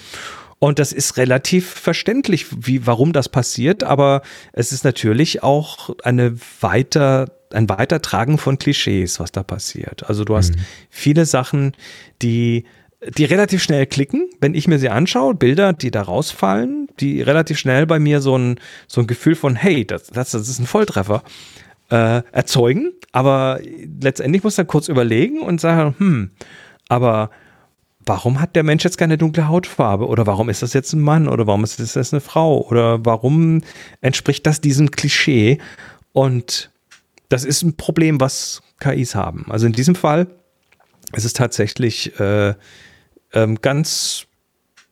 Und 0.60 0.78
das 0.78 0.92
ist 0.92 1.16
relativ 1.16 1.68
verständlich, 1.68 2.46
wie, 2.54 2.86
warum 2.86 3.12
das 3.12 3.28
passiert, 3.30 3.82
aber 3.82 4.20
es 4.52 4.72
ist 4.72 4.84
natürlich 4.84 5.42
auch 5.42 5.90
eine 6.04 6.36
weiter, 6.60 7.32
ein 7.50 7.68
Weitertragen 7.68 8.36
von 8.36 8.58
Klischees, 8.58 9.18
was 9.18 9.32
da 9.32 9.42
passiert. 9.42 10.08
Also 10.08 10.24
du 10.24 10.36
hast 10.36 10.54
mhm. 10.54 10.60
viele 10.90 11.24
Sachen, 11.24 11.72
die 12.22 12.64
die 13.16 13.24
relativ 13.24 13.62
schnell 13.62 13.86
klicken, 13.86 14.28
wenn 14.42 14.54
ich 14.54 14.68
mir 14.68 14.78
sie 14.78 14.90
anschaue, 14.90 15.34
Bilder, 15.34 15.72
die 15.72 15.90
da 15.90 16.02
rausfallen, 16.02 16.88
die 17.00 17.22
relativ 17.22 17.58
schnell 17.58 17.86
bei 17.86 17.98
mir 17.98 18.20
so 18.20 18.36
ein, 18.36 18.60
so 18.88 19.00
ein 19.00 19.06
Gefühl 19.06 19.36
von, 19.36 19.56
hey, 19.56 19.86
das, 19.86 20.08
das, 20.08 20.32
das 20.32 20.50
ist 20.50 20.58
ein 20.58 20.66
Volltreffer, 20.66 21.22
äh, 21.90 22.22
erzeugen. 22.32 22.92
Aber 23.12 23.58
letztendlich 24.02 24.44
muss 24.44 24.58
er 24.58 24.66
kurz 24.66 24.88
überlegen 24.88 25.40
und 25.40 25.62
sagen, 25.62 25.94
hm, 25.98 26.30
aber 26.88 27.30
warum 28.06 28.40
hat 28.40 28.56
der 28.56 28.62
Mensch 28.62 28.84
jetzt 28.84 28.98
keine 28.98 29.18
dunkle 29.18 29.48
Hautfarbe? 29.48 30.06
Oder 30.06 30.26
warum 30.26 30.48
ist 30.48 30.62
das 30.62 30.72
jetzt 30.72 30.92
ein 30.92 31.00
Mann? 31.00 31.28
Oder 31.28 31.46
warum 31.46 31.64
ist 31.64 31.78
das 31.78 31.94
jetzt 31.94 32.12
eine 32.12 32.20
Frau? 32.20 32.60
Oder 32.62 33.04
warum 33.04 33.62
entspricht 34.00 34.46
das 34.46 34.60
diesem 34.60 34.90
Klischee? 34.90 35.58
Und 36.12 36.70
das 37.28 37.44
ist 37.44 37.62
ein 37.62 37.76
Problem, 37.76 38.20
was 38.20 38.62
KIs 38.80 39.14
haben. 39.14 39.46
Also 39.48 39.66
in 39.66 39.72
diesem 39.72 39.94
Fall 39.94 40.26
ist 41.12 41.24
es 41.24 41.32
tatsächlich 41.32 42.18
äh, 42.18 42.54
ähm, 43.32 43.60
ganz 43.60 44.26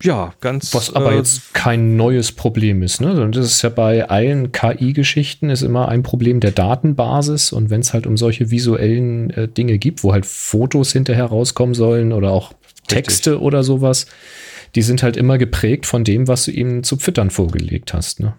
ja, 0.01 0.33
ganz. 0.41 0.73
Was 0.75 0.95
aber 0.95 1.13
äh, 1.13 1.17
jetzt 1.17 1.55
kein 1.55 1.97
neues 1.97 2.31
Problem 2.31 2.83
ist, 2.83 3.01
ne? 3.01 3.21
Und 3.21 3.35
das 3.35 3.47
ist 3.47 3.63
ja 3.63 3.69
bei 3.69 4.09
allen 4.09 4.53
KI-Geschichten 4.53 5.51
ist 5.51 5.63
immer 5.63 5.89
ein 5.89 6.05
Problem 6.05 6.39
der 6.39 6.53
Datenbasis. 6.53 7.53
Und 7.53 7.71
wenn 7.71 7.81
es 7.81 7.93
halt 7.93 8.07
um 8.07 8.17
solche 8.17 8.51
visuellen 8.51 9.31
äh, 9.31 9.49
Dinge 9.49 9.79
gibt, 9.79 10.05
wo 10.05 10.13
halt 10.13 10.25
Fotos 10.25 10.93
hinterher 10.93 11.27
rauskommen 11.27 11.75
sollen 11.75 12.13
oder 12.13 12.31
auch 12.31 12.53
Texte 12.87 13.33
richtig. 13.33 13.45
oder 13.45 13.65
sowas, 13.65 14.07
die 14.77 14.83
sind 14.83 15.03
halt 15.03 15.17
immer 15.17 15.37
geprägt 15.37 15.85
von 15.85 16.05
dem, 16.05 16.29
was 16.29 16.45
du 16.45 16.53
ihm 16.53 16.85
zu 16.85 16.97
Pfittern 16.97 17.31
vorgelegt 17.31 17.93
hast, 17.93 18.21
ne? 18.21 18.35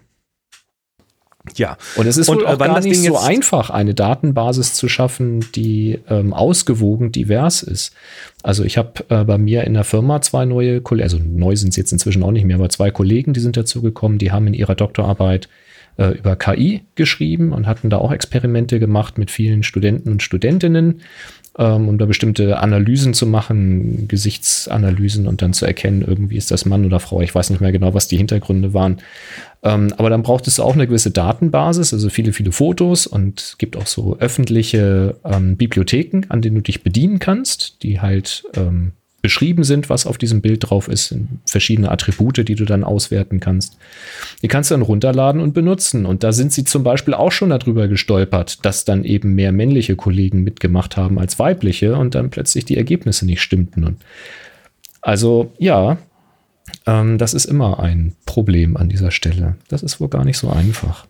Ja. 1.56 1.76
Und 1.96 2.06
es 2.06 2.16
ist 2.16 2.28
und, 2.28 2.38
wohl 2.38 2.46
auch 2.46 2.58
gar 2.58 2.80
nicht 2.80 3.02
so 3.02 3.16
einfach, 3.16 3.70
eine 3.70 3.94
Datenbasis 3.94 4.74
zu 4.74 4.88
schaffen, 4.88 5.46
die 5.54 5.98
ähm, 6.08 6.32
ausgewogen 6.34 7.12
divers 7.12 7.62
ist. 7.62 7.92
Also 8.42 8.64
ich 8.64 8.78
habe 8.78 9.04
äh, 9.08 9.24
bei 9.24 9.38
mir 9.38 9.64
in 9.64 9.74
der 9.74 9.84
Firma 9.84 10.20
zwei 10.22 10.44
neue 10.44 10.80
Kollegen, 10.80 11.04
also 11.04 11.18
neu 11.18 11.56
sind 11.56 11.74
sie 11.74 11.80
jetzt 11.80 11.92
inzwischen 11.92 12.22
auch 12.22 12.32
nicht 12.32 12.44
mehr, 12.44 12.56
aber 12.56 12.68
zwei 12.68 12.90
Kollegen, 12.90 13.32
die 13.32 13.40
sind 13.40 13.56
dazu 13.56 13.82
gekommen, 13.82 14.18
die 14.18 14.32
haben 14.32 14.46
in 14.46 14.54
ihrer 14.54 14.74
Doktorarbeit 14.74 15.48
äh, 15.98 16.16
über 16.18 16.36
KI 16.36 16.82
geschrieben 16.94 17.52
und 17.52 17.66
hatten 17.66 17.90
da 17.90 17.98
auch 17.98 18.12
Experimente 18.12 18.80
gemacht 18.80 19.18
mit 19.18 19.30
vielen 19.30 19.62
Studenten 19.62 20.10
und 20.10 20.22
Studentinnen 20.22 21.02
ähm, 21.58 21.88
um 21.88 21.98
da 21.98 22.06
bestimmte 22.06 22.58
Analysen 22.58 23.14
zu 23.14 23.26
machen, 23.26 24.06
Gesichtsanalysen 24.08 25.26
und 25.26 25.42
dann 25.42 25.52
zu 25.52 25.66
erkennen, 25.66 26.04
irgendwie 26.06 26.36
ist 26.36 26.50
das 26.50 26.64
Mann 26.64 26.84
oder 26.84 27.00
Frau. 27.00 27.20
Ich 27.20 27.34
weiß 27.34 27.50
nicht 27.50 27.60
mehr 27.60 27.72
genau, 27.72 27.92
was 27.94 28.08
die 28.08 28.16
Hintergründe 28.16 28.72
waren. 28.72 28.98
Ähm, 29.62 29.92
aber 29.96 30.10
dann 30.10 30.22
braucht 30.22 30.46
es 30.46 30.60
auch 30.60 30.74
eine 30.74 30.86
gewisse 30.86 31.10
Datenbasis, 31.10 31.92
also 31.92 32.08
viele, 32.08 32.32
viele 32.32 32.52
Fotos 32.52 33.06
und 33.06 33.40
es 33.40 33.58
gibt 33.58 33.76
auch 33.76 33.86
so 33.86 34.16
öffentliche 34.18 35.16
ähm, 35.24 35.56
Bibliotheken, 35.56 36.22
an 36.28 36.40
denen 36.40 36.56
du 36.56 36.62
dich 36.62 36.82
bedienen 36.82 37.18
kannst, 37.18 37.82
die 37.82 38.00
halt 38.00 38.44
ähm, 38.54 38.92
beschrieben 39.22 39.64
sind, 39.64 39.90
was 39.90 40.06
auf 40.06 40.18
diesem 40.18 40.40
Bild 40.40 40.70
drauf 40.70 40.88
ist, 40.88 41.14
verschiedene 41.44 41.90
Attribute, 41.90 42.48
die 42.48 42.54
du 42.54 42.64
dann 42.64 42.84
auswerten 42.84 43.40
kannst. 43.40 43.76
Die 44.42 44.48
kannst 44.48 44.70
du 44.70 44.74
dann 44.74 44.82
runterladen 44.82 45.40
und 45.40 45.52
benutzen. 45.52 46.06
Und 46.06 46.24
da 46.24 46.32
sind 46.32 46.52
sie 46.52 46.64
zum 46.64 46.82
Beispiel 46.82 47.14
auch 47.14 47.32
schon 47.32 47.50
darüber 47.50 47.88
gestolpert, 47.88 48.64
dass 48.64 48.84
dann 48.84 49.04
eben 49.04 49.34
mehr 49.34 49.52
männliche 49.52 49.96
Kollegen 49.96 50.42
mitgemacht 50.42 50.96
haben 50.96 51.18
als 51.18 51.38
weibliche 51.38 51.96
und 51.96 52.14
dann 52.14 52.30
plötzlich 52.30 52.64
die 52.64 52.76
Ergebnisse 52.76 53.26
nicht 53.26 53.42
stimmten. 53.42 53.84
Und 53.84 53.98
also 55.02 55.52
ja, 55.58 55.98
ähm, 56.86 57.18
das 57.18 57.34
ist 57.34 57.44
immer 57.44 57.80
ein 57.80 58.14
Problem 58.26 58.76
an 58.76 58.88
dieser 58.88 59.10
Stelle. 59.10 59.56
Das 59.68 59.82
ist 59.82 60.00
wohl 60.00 60.08
gar 60.08 60.24
nicht 60.24 60.38
so 60.38 60.50
einfach. 60.50 61.06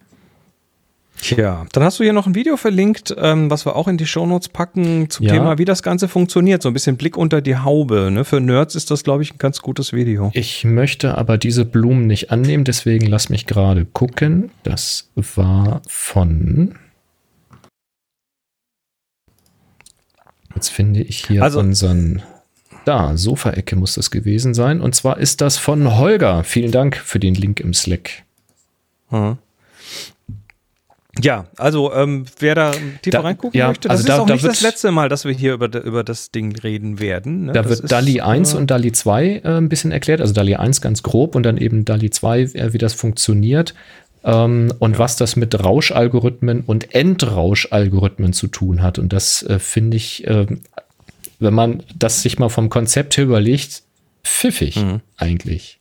Tja, 1.21 1.67
dann 1.73 1.85
hast 1.85 1.99
du 1.99 2.05
hier 2.05 2.15
noch 2.15 2.27
ein 2.27 2.35
Video 2.35 2.57
verlinkt, 2.57 3.15
ähm, 3.19 3.51
was 3.51 3.67
wir 3.67 3.77
auch 3.77 3.89
in 3.89 3.99
die 3.99 4.07
Shownotes 4.07 4.49
packen 4.49 5.11
zum 5.11 5.27
ja. 5.27 5.35
Thema, 5.35 5.59
wie 5.59 5.67
das 5.67 5.83
Ganze 5.83 6.09
funktioniert. 6.09 6.63
So 6.63 6.71
ein 6.71 6.73
bisschen 6.73 6.97
Blick 6.97 7.17
unter 7.17 7.43
die 7.43 7.57
Haube. 7.57 8.11
Ne? 8.11 8.25
Für 8.25 8.41
Nerds 8.41 8.75
ist 8.75 8.91
das, 8.91 9.05
glaube 9.05 9.23
ich, 9.23 9.35
ein 9.35 9.39
ganz 9.39 9.61
gutes 9.61 9.93
Video. 9.93 10.31
Ich 10.33 10.65
möchte 10.65 11.19
aber 11.19 11.37
diese 11.37 11.67
Blumen 11.67 12.07
nicht 12.07 12.31
annehmen, 12.31 12.65
deswegen 12.65 13.07
lass 13.07 13.29
mich 13.29 13.47
gerade 13.47 13.85
gucken. 13.85 14.51
Das 14.63 15.11
war 15.15 15.83
von. 15.87 16.75
Jetzt 20.55 20.69
finde 20.69 21.03
ich 21.03 21.27
hier 21.27 21.43
also, 21.43 21.61
unseren. 21.61 22.23
Da, 22.87 23.15
Sofaecke 23.19 23.77
muss 23.77 23.95
das 23.95 24.11
gewesen 24.11 24.55
sein. 24.55 24.81
Und 24.81 24.95
zwar 24.95 25.19
ist 25.19 25.43
das 25.43 25.59
von 25.59 25.99
Holger. 25.99 26.45
Vielen 26.45 26.73
Dank 26.73 26.97
für 26.97 27.21
den 27.21 27.35
Link 27.35 27.61
im 27.61 27.75
Slack. 27.75 28.25
Hm. 29.11 29.37
Ja, 31.21 31.47
also 31.57 31.93
ähm, 31.93 32.25
wer 32.39 32.55
da 32.55 32.71
tiefer 32.71 33.19
da, 33.19 33.21
reingucken 33.21 33.59
ja, 33.59 33.69
möchte, 33.69 33.89
das 33.89 33.99
also 33.99 34.03
ist 34.03 34.09
da, 34.09 34.23
auch 34.23 34.27
da 34.27 34.35
nicht 34.35 34.47
das 34.47 34.61
letzte 34.61 34.93
Mal, 34.93 35.09
dass 35.09 35.25
wir 35.25 35.33
hier 35.33 35.55
über, 35.55 35.83
über 35.83 36.05
das 36.05 36.31
Ding 36.31 36.57
reden 36.57 37.01
werden. 37.01 37.47
Ne? 37.47 37.53
Da 37.53 37.63
das 37.63 37.83
wird 37.83 37.93
DALI 37.93 38.21
1 38.21 38.55
äh, 38.55 38.57
und 38.57 38.71
DALI 38.71 38.93
2 38.93 39.27
äh, 39.27 39.41
ein 39.45 39.69
bisschen 39.69 39.91
erklärt, 39.91 40.21
also 40.21 40.33
DALI 40.33 40.57
1 40.57 40.81
ganz 40.81 41.03
grob 41.03 41.35
und 41.35 41.43
dann 41.43 41.57
eben 41.59 41.85
DALI 41.85 42.11
2, 42.11 42.41
äh, 42.41 42.73
wie 42.73 42.79
das 42.79 42.95
funktioniert 42.95 43.75
ähm, 44.25 44.73
und 44.79 44.93
ja. 44.93 44.99
was 44.99 45.17
das 45.17 45.37
mit 45.37 45.63
Rauschalgorithmen 45.63 46.63
und 46.63 46.95
Endrauschalgorithmen 46.95 48.33
zu 48.33 48.47
tun 48.47 48.83
hat. 48.83 48.99
Und 48.99 49.13
das 49.13 49.43
äh, 49.43 49.59
finde 49.59 49.97
ich, 49.97 50.27
ähm, 50.27 50.61
wenn 51.41 51.55
man 51.55 51.83
das 51.95 52.23
sich 52.23 52.39
mal 52.39 52.51
vom 52.51 52.69
Konzept 52.69 53.17
her 53.17 53.25
überlegt, 53.25 53.83
pfiffig 54.23 54.77
mhm. 54.77 55.01
eigentlich. 55.17 55.80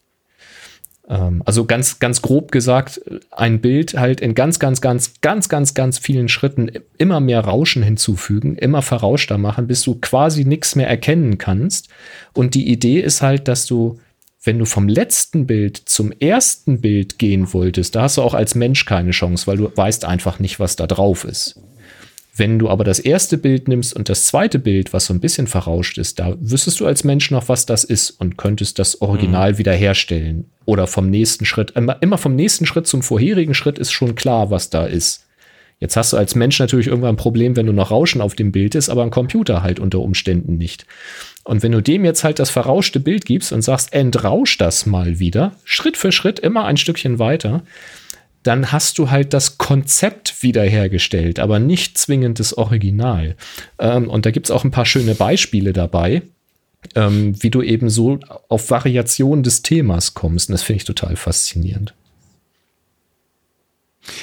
Ähm, 1.09 1.41
also 1.45 1.65
ganz, 1.65 1.99
ganz 1.99 2.21
grob 2.21 2.51
gesagt, 2.51 3.01
ein 3.31 3.59
Bild 3.61 3.95
halt 3.95 4.21
in 4.21 4.35
ganz, 4.35 4.59
ganz, 4.59 4.79
ganz, 4.79 5.15
ganz, 5.21 5.49
ganz, 5.49 5.73
ganz 5.73 5.97
vielen 5.97 6.29
Schritten 6.29 6.71
immer 6.97 7.19
mehr 7.19 7.41
Rauschen 7.41 7.83
hinzufügen, 7.83 8.55
immer 8.55 8.81
verrauschter 8.81 9.37
machen, 9.37 9.67
bis 9.67 9.81
du 9.81 9.95
quasi 9.95 10.45
nichts 10.45 10.75
mehr 10.75 10.87
erkennen 10.87 11.37
kannst. 11.37 11.89
Und 12.33 12.53
die 12.53 12.69
Idee 12.69 12.99
ist 12.99 13.21
halt, 13.21 13.47
dass 13.47 13.65
du 13.65 13.99
wenn 14.41 14.57
du 14.57 14.65
vom 14.65 14.87
letzten 14.87 15.47
Bild 15.47 15.77
zum 15.77 16.13
ersten 16.13 16.79
Bild 16.79 17.19
gehen 17.19 17.51
wolltest, 17.53 17.95
da 17.95 18.03
hast 18.03 18.17
du 18.17 18.21
auch 18.21 18.33
als 18.33 18.55
Mensch 18.55 18.85
keine 18.85 19.11
Chance, 19.11 19.47
weil 19.47 19.57
du 19.57 19.69
weißt 19.75 20.05
einfach 20.05 20.39
nicht, 20.39 20.61
was 20.61 20.77
da 20.77 20.87
drauf 20.87 21.25
ist. 21.25 21.59
Wenn 22.39 22.57
du 22.57 22.69
aber 22.69 22.85
das 22.85 22.99
erste 22.99 23.37
Bild 23.37 23.67
nimmst 23.67 23.93
und 23.93 24.07
das 24.07 24.23
zweite 24.23 24.59
Bild, 24.59 24.93
was 24.93 25.07
so 25.07 25.13
ein 25.13 25.19
bisschen 25.19 25.45
verrauscht 25.45 25.97
ist, 25.97 26.19
da 26.19 26.37
wüsstest 26.39 26.79
du 26.79 26.85
als 26.85 27.03
Mensch 27.03 27.31
noch, 27.31 27.49
was 27.49 27.65
das 27.65 27.83
ist 27.83 28.11
und 28.11 28.37
könntest 28.37 28.79
das 28.79 29.01
Original 29.01 29.53
mhm. 29.53 29.57
wiederherstellen. 29.57 30.49
Oder 30.63 30.87
vom 30.87 31.09
nächsten 31.09 31.45
Schritt, 31.45 31.73
immer 31.75 32.17
vom 32.17 32.35
nächsten 32.35 32.65
Schritt 32.65 32.87
zum 32.87 33.01
vorherigen 33.01 33.53
Schritt 33.53 33.77
ist 33.77 33.91
schon 33.91 34.15
klar, 34.15 34.51
was 34.51 34.69
da 34.69 34.85
ist. 34.85 35.25
Jetzt 35.81 35.97
hast 35.97 36.13
du 36.13 36.17
als 36.17 36.33
Mensch 36.33 36.59
natürlich 36.59 36.87
irgendwann 36.87 37.15
ein 37.15 37.17
Problem, 37.17 37.57
wenn 37.57 37.65
du 37.65 37.73
noch 37.73 37.91
Rauschen 37.91 38.21
auf 38.21 38.35
dem 38.35 38.53
Bild 38.53 38.73
ist, 38.73 38.89
aber 38.89 39.03
ein 39.03 39.11
Computer 39.11 39.61
halt 39.61 39.81
unter 39.81 39.99
Umständen 39.99 40.55
nicht. 40.55 40.85
Und 41.43 41.61
wenn 41.61 41.73
du 41.73 41.81
dem 41.81 42.05
jetzt 42.05 42.23
halt 42.23 42.39
das 42.39 42.49
verrauschte 42.49 43.01
Bild 43.01 43.25
gibst 43.25 43.51
und 43.51 43.63
sagst, 43.63 43.91
entrausch 43.91 44.57
das 44.57 44.85
mal 44.85 45.19
wieder, 45.19 45.53
Schritt 45.65 45.97
für 45.97 46.13
Schritt 46.13 46.39
immer 46.39 46.63
ein 46.65 46.77
Stückchen 46.77 47.19
weiter, 47.19 47.63
dann 48.43 48.71
hast 48.71 48.97
du 48.97 49.09
halt 49.11 49.33
das 49.33 49.57
Konzept 49.57 50.41
wiederhergestellt, 50.41 51.39
aber 51.39 51.59
nicht 51.59 51.97
zwingend 51.97 52.39
das 52.39 52.57
Original. 52.57 53.35
Ähm, 53.79 54.09
und 54.09 54.25
da 54.25 54.31
gibt 54.31 54.47
es 54.47 54.51
auch 54.51 54.63
ein 54.63 54.71
paar 54.71 54.85
schöne 54.85 55.15
Beispiele 55.15 55.73
dabei, 55.73 56.21
ähm, 56.95 57.41
wie 57.41 57.49
du 57.49 57.61
eben 57.61 57.89
so 57.89 58.19
auf 58.47 58.69
Variationen 58.71 59.43
des 59.43 59.61
Themas 59.61 60.13
kommst. 60.13 60.49
Und 60.49 60.53
das 60.53 60.63
finde 60.63 60.77
ich 60.77 60.85
total 60.85 61.15
faszinierend. 61.15 61.93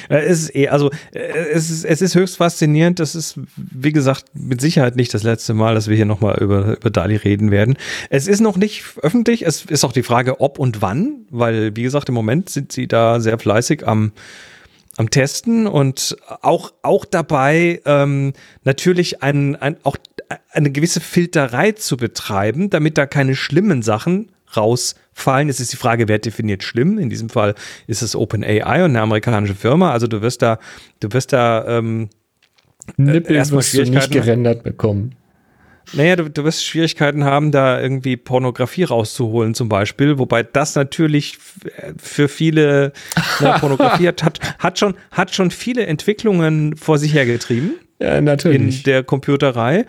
Äh, 0.09 0.19
es 0.19 0.43
ist 0.43 0.55
eh, 0.55 0.69
also 0.69 0.91
äh, 1.13 1.19
es 1.53 1.69
ist, 1.69 1.85
es 1.85 2.01
ist 2.01 2.15
höchst 2.15 2.37
faszinierend. 2.37 2.99
Das 2.99 3.15
ist, 3.15 3.39
wie 3.55 3.91
gesagt, 3.91 4.25
mit 4.33 4.61
Sicherheit 4.61 4.95
nicht 4.95 5.13
das 5.13 5.23
letzte 5.23 5.53
Mal, 5.53 5.75
dass 5.75 5.87
wir 5.87 5.95
hier 5.95 6.05
nochmal 6.05 6.37
über, 6.39 6.77
über 6.77 6.89
Dali 6.89 7.15
reden 7.15 7.51
werden. 7.51 7.77
Es 8.09 8.27
ist 8.27 8.39
noch 8.39 8.57
nicht 8.57 8.83
öffentlich. 9.01 9.45
Es 9.45 9.65
ist 9.65 9.83
auch 9.83 9.93
die 9.93 10.03
Frage, 10.03 10.39
ob 10.41 10.59
und 10.59 10.81
wann, 10.81 11.25
weil, 11.29 11.75
wie 11.75 11.83
gesagt, 11.83 12.09
im 12.09 12.15
Moment 12.15 12.49
sind 12.49 12.71
sie 12.71 12.87
da 12.87 13.19
sehr 13.19 13.39
fleißig 13.39 13.87
am, 13.87 14.11
am 14.97 15.09
Testen 15.09 15.67
und 15.67 16.17
auch, 16.41 16.73
auch 16.81 17.05
dabei 17.05 17.81
ähm, 17.85 18.33
natürlich 18.63 19.21
ein, 19.23 19.55
ein, 19.55 19.77
auch 19.83 19.97
eine 20.51 20.71
gewisse 20.71 21.01
Filterei 21.01 21.71
zu 21.73 21.97
betreiben, 21.97 22.69
damit 22.69 22.97
da 22.97 23.05
keine 23.05 23.35
schlimmen 23.35 23.81
Sachen 23.81 24.31
rausfallen. 25.17 25.49
Es 25.49 25.59
ist 25.59 25.73
die 25.73 25.77
Frage, 25.77 26.07
wer 26.07 26.19
definiert 26.19 26.63
schlimm. 26.63 26.97
In 26.97 27.09
diesem 27.09 27.29
Fall 27.29 27.55
ist 27.87 28.01
es 28.01 28.15
OpenAI 28.15 28.83
und 28.83 28.91
eine 28.91 29.01
amerikanische 29.01 29.55
Firma. 29.55 29.91
Also 29.91 30.07
du 30.07 30.21
wirst 30.21 30.41
da, 30.41 30.59
du 30.99 31.11
wirst 31.11 31.33
da 31.33 31.65
ähm, 31.67 32.09
Nippel 32.97 33.35
äh, 33.35 33.39
erstmal 33.39 33.59
wirst 33.59 33.73
du 33.73 33.83
nicht 33.83 34.11
gerendert 34.11 34.63
bekommen. 34.63 35.15
Naja, 35.93 36.17
du, 36.17 36.29
du 36.29 36.43
wirst 36.43 36.65
Schwierigkeiten 36.65 37.23
haben, 37.23 37.53
da 37.53 37.79
irgendwie 37.79 38.17
Pornografie 38.17 38.83
rauszuholen, 38.83 39.53
zum 39.53 39.69
Beispiel. 39.69 40.17
Wobei 40.19 40.43
das 40.43 40.75
natürlich 40.75 41.37
für 41.97 42.27
viele 42.27 42.91
na, 43.39 43.57
Pornografie 43.57 44.09
hat, 44.09 44.21
hat, 44.21 44.39
hat, 44.59 44.79
schon, 44.79 44.95
hat 45.11 45.33
schon 45.33 45.49
viele 45.49 45.85
Entwicklungen 45.85 46.75
vor 46.75 46.97
sich 46.97 47.13
hergetrieben. 47.13 47.75
Ja, 47.99 48.19
natürlich. 48.19 48.79
In 48.79 48.83
der 48.83 49.03
Computerei. 49.03 49.85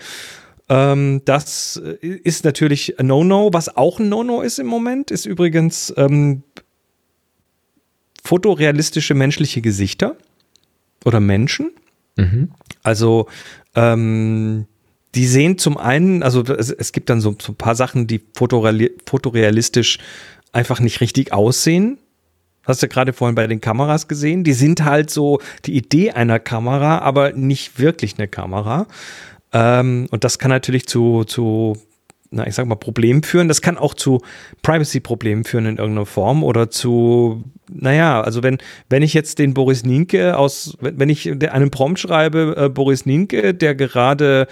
Ähm, 0.69 1.23
das 1.25 1.77
ist 1.77 2.45
natürlich 2.45 2.99
ein 2.99 3.07
No-No. 3.07 3.51
Was 3.53 3.77
auch 3.77 3.99
ein 3.99 4.09
No-No 4.09 4.43
ist 4.43 4.59
im 4.59 4.67
Moment, 4.67 5.11
ist 5.11 5.27
übrigens 5.27 5.93
ähm, 5.97 6.43
fotorealistische 8.23 9.15
menschliche 9.15 9.63
Gesichter 9.63 10.17
oder 11.05 11.21
Menschen. 11.21 11.71
Mhm. 12.17 12.51
Also 12.83 13.29
ähm, 13.75 14.67
die 15.15 15.27
sehen 15.27 15.57
zum 15.57 15.79
einen, 15.79 16.23
also 16.23 16.43
es, 16.43 16.71
es 16.71 16.93
gibt 16.93 17.09
dann 17.09 17.21
so, 17.21 17.35
so, 17.41 17.53
ein 17.53 17.57
paar 17.57 17.75
Sachen, 17.75 18.07
die 18.07 18.21
fotoreali 18.35 18.93
fotorealistisch 19.07 19.99
einfach 20.53 20.81
nicht 20.81 21.01
richtig 21.01 21.33
aussehen. 21.33 21.99
Hast 22.65 22.83
du 22.83 22.89
gerade 22.89 23.15
vorhin 23.15 23.35
bei 23.35 23.47
den 23.47 23.63
Kameras 23.63 24.09
gesehen? 24.09 24.45
Die 24.45 24.53
sind 24.53 24.85
halt 24.85 25.09
so 25.09 25.41
die 25.65 25.75
Idee 25.75 26.11
einer 26.11 26.39
Kamera, 26.39 26.99
aber 26.99 27.33
nicht 27.33 27.79
wirklich 27.79 28.19
eine 28.19 28.29
Kamera. 28.29 28.87
Ähm, 29.53 30.07
und 30.11 30.25
das 30.25 30.39
kann 30.39 30.51
natürlich 30.51 30.87
zu, 30.87 31.25
zu, 31.25 31.77
na, 32.31 32.47
ich 32.47 32.55
sag 32.55 32.67
mal, 32.67 32.77
Problemen 32.77 33.23
führen. 33.23 33.49
Das 33.49 33.63
kann 33.63 33.79
auch 33.79 33.95
zu 33.95 34.21
Privacy-Problemen 34.63 35.45
führen 35.45 35.67
in 35.67 35.77
irgendeiner 35.79 36.07
Form 36.07 36.45
oder 36.45 36.71
zu, 36.71 37.45
naja, 37.71 38.21
also 38.21 38.43
wenn, 38.43 38.59
wenn 38.89 39.03
ich 39.03 39.15
jetzt 39.15 39.39
den 39.39 39.55
Boris 39.55 39.85
Nienke 39.85 40.37
aus, 40.37 40.77
wenn 40.81 41.09
ich 41.09 41.31
einen 41.51 41.71
Prompt 41.71 41.99
schreibe, 41.99 42.55
äh, 42.57 42.69
Boris 42.69 43.07
Nienke, 43.07 43.55
der 43.55 43.75
gerade 43.75 44.47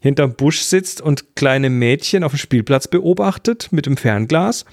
hinterm 0.00 0.34
Busch 0.34 0.60
sitzt 0.60 1.00
und 1.00 1.34
kleine 1.34 1.70
Mädchen 1.70 2.24
auf 2.24 2.32
dem 2.32 2.38
Spielplatz 2.38 2.88
beobachtet 2.88 3.68
mit 3.72 3.86
dem 3.86 3.96
Fernglas, 3.96 4.64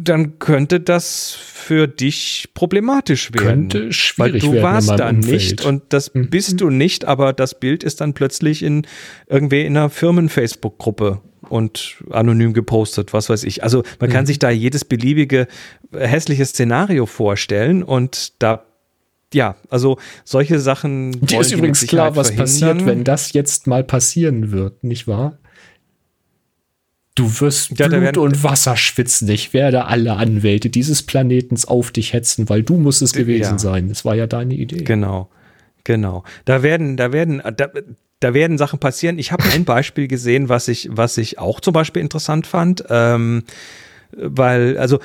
dann 0.00 0.38
könnte 0.38 0.80
das 0.80 1.32
für 1.32 1.86
dich 1.86 2.48
problematisch 2.54 3.32
werden. 3.32 3.68
Könnte 3.68 3.92
schwierig 3.92 4.34
weil 4.34 4.40
du 4.40 4.52
werden 4.54 4.62
warst 4.62 4.88
da 4.90 5.08
Umfeld. 5.08 5.24
nicht 5.26 5.64
und 5.64 5.82
das 5.90 6.14
mhm. 6.14 6.30
bist 6.30 6.60
du 6.60 6.70
nicht, 6.70 7.04
aber 7.04 7.32
das 7.32 7.58
Bild 7.58 7.84
ist 7.84 8.00
dann 8.00 8.14
plötzlich 8.14 8.62
in 8.62 8.86
irgendwie 9.26 9.62
in 9.62 9.76
einer 9.76 9.90
Firmen-Facebook-Gruppe 9.90 11.20
und 11.48 11.96
anonym 12.10 12.52
gepostet, 12.52 13.12
was 13.12 13.28
weiß 13.28 13.44
ich. 13.44 13.62
Also 13.62 13.82
man 14.00 14.10
mhm. 14.10 14.14
kann 14.14 14.26
sich 14.26 14.38
da 14.38 14.50
jedes 14.50 14.84
beliebige 14.84 15.46
äh, 15.92 16.06
hässliche 16.06 16.44
Szenario 16.44 17.06
vorstellen 17.06 17.82
und 17.82 18.42
da 18.42 18.64
ja, 19.34 19.56
also 19.68 19.98
solche 20.24 20.58
Sachen. 20.58 21.12
Dir 21.20 21.40
ist 21.40 21.52
übrigens 21.52 21.86
klar, 21.86 22.16
was 22.16 22.34
passiert, 22.34 22.86
wenn 22.86 23.04
das 23.04 23.34
jetzt 23.34 23.66
mal 23.66 23.84
passieren 23.84 24.52
wird, 24.52 24.82
nicht 24.84 25.06
wahr? 25.06 25.38
Du 27.18 27.40
wirst 27.40 27.78
ja, 27.78 27.88
Blut 27.88 28.16
und 28.16 28.44
Wasser 28.44 28.76
schwitzen. 28.76 29.28
Ich 29.28 29.52
werde 29.52 29.86
alle 29.86 30.14
Anwälte 30.14 30.70
dieses 30.70 31.02
Planetens 31.02 31.66
auf 31.66 31.90
dich 31.90 32.12
hetzen, 32.12 32.48
weil 32.48 32.62
du 32.62 32.76
musst 32.76 33.02
es 33.02 33.12
gewesen 33.12 33.54
ja. 33.54 33.58
sein. 33.58 33.88
Das 33.88 34.04
war 34.04 34.14
ja 34.14 34.28
deine 34.28 34.54
Idee. 34.54 34.84
Genau, 34.84 35.28
genau. 35.82 36.22
Da 36.44 36.62
werden, 36.62 36.96
da 36.96 37.12
werden, 37.12 37.42
da, 37.56 37.70
da 38.20 38.34
werden 38.34 38.56
Sachen 38.56 38.78
passieren. 38.78 39.18
Ich 39.18 39.32
habe 39.32 39.42
ein 39.52 39.64
Beispiel 39.64 40.06
gesehen, 40.06 40.48
was 40.48 40.68
ich, 40.68 40.88
was 40.92 41.18
ich 41.18 41.38
auch 41.38 41.58
zum 41.60 41.72
Beispiel 41.72 42.02
interessant 42.02 42.46
fand. 42.46 42.84
Ähm, 42.88 43.42
weil, 44.12 44.78
also 44.78 45.00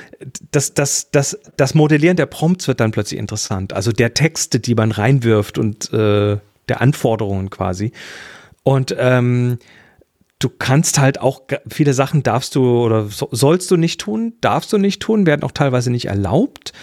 das, 0.52 0.72
das, 0.72 1.10
das, 1.10 1.38
das 1.56 1.74
Modellieren 1.74 2.16
der 2.16 2.26
Prompts 2.26 2.68
wird 2.68 2.78
dann 2.78 2.92
plötzlich 2.92 3.18
interessant. 3.18 3.72
Also 3.72 3.90
der 3.90 4.14
Texte, 4.14 4.60
die 4.60 4.76
man 4.76 4.92
reinwirft 4.92 5.58
und 5.58 5.92
äh, 5.92 6.38
der 6.68 6.80
Anforderungen 6.80 7.50
quasi. 7.50 7.92
Und 8.62 8.94
ähm, 8.98 9.58
du 10.44 10.50
kannst 10.50 10.98
halt 10.98 11.20
auch 11.20 11.42
viele 11.68 11.94
Sachen 11.94 12.22
darfst 12.22 12.54
du 12.54 12.84
oder 12.84 13.06
so, 13.06 13.28
sollst 13.32 13.70
du 13.70 13.78
nicht 13.78 14.00
tun, 14.00 14.34
darfst 14.42 14.72
du 14.74 14.78
nicht 14.78 15.00
tun, 15.00 15.24
werden 15.24 15.42
auch 15.42 15.52
teilweise 15.52 15.90
nicht 15.90 16.06
erlaubt. 16.06 16.74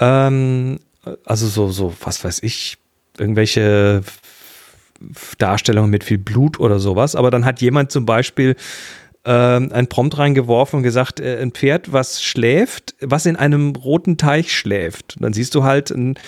Ähm, 0.00 0.80
also 1.24 1.46
so, 1.46 1.68
so, 1.68 1.94
was 2.02 2.24
weiß 2.24 2.42
ich, 2.42 2.76
irgendwelche 3.16 4.02
Darstellungen 5.38 5.90
mit 5.90 6.02
viel 6.02 6.18
Blut 6.18 6.58
oder 6.58 6.80
sowas. 6.80 7.14
Aber 7.14 7.30
dann 7.30 7.44
hat 7.44 7.60
jemand 7.60 7.92
zum 7.92 8.04
Beispiel 8.04 8.56
ähm, 9.24 9.70
ein 9.72 9.86
Prompt 9.86 10.18
reingeworfen 10.18 10.78
und 10.78 10.82
gesagt, 10.82 11.20
äh, 11.20 11.40
ein 11.40 11.52
Pferd, 11.52 11.92
was 11.92 12.20
schläft, 12.20 12.96
was 13.00 13.26
in 13.26 13.36
einem 13.36 13.76
roten 13.76 14.16
Teich 14.16 14.52
schläft. 14.52 15.16
Und 15.16 15.22
dann 15.22 15.32
siehst 15.32 15.54
du 15.54 15.62
halt, 15.62 15.92
ein, 15.92 16.18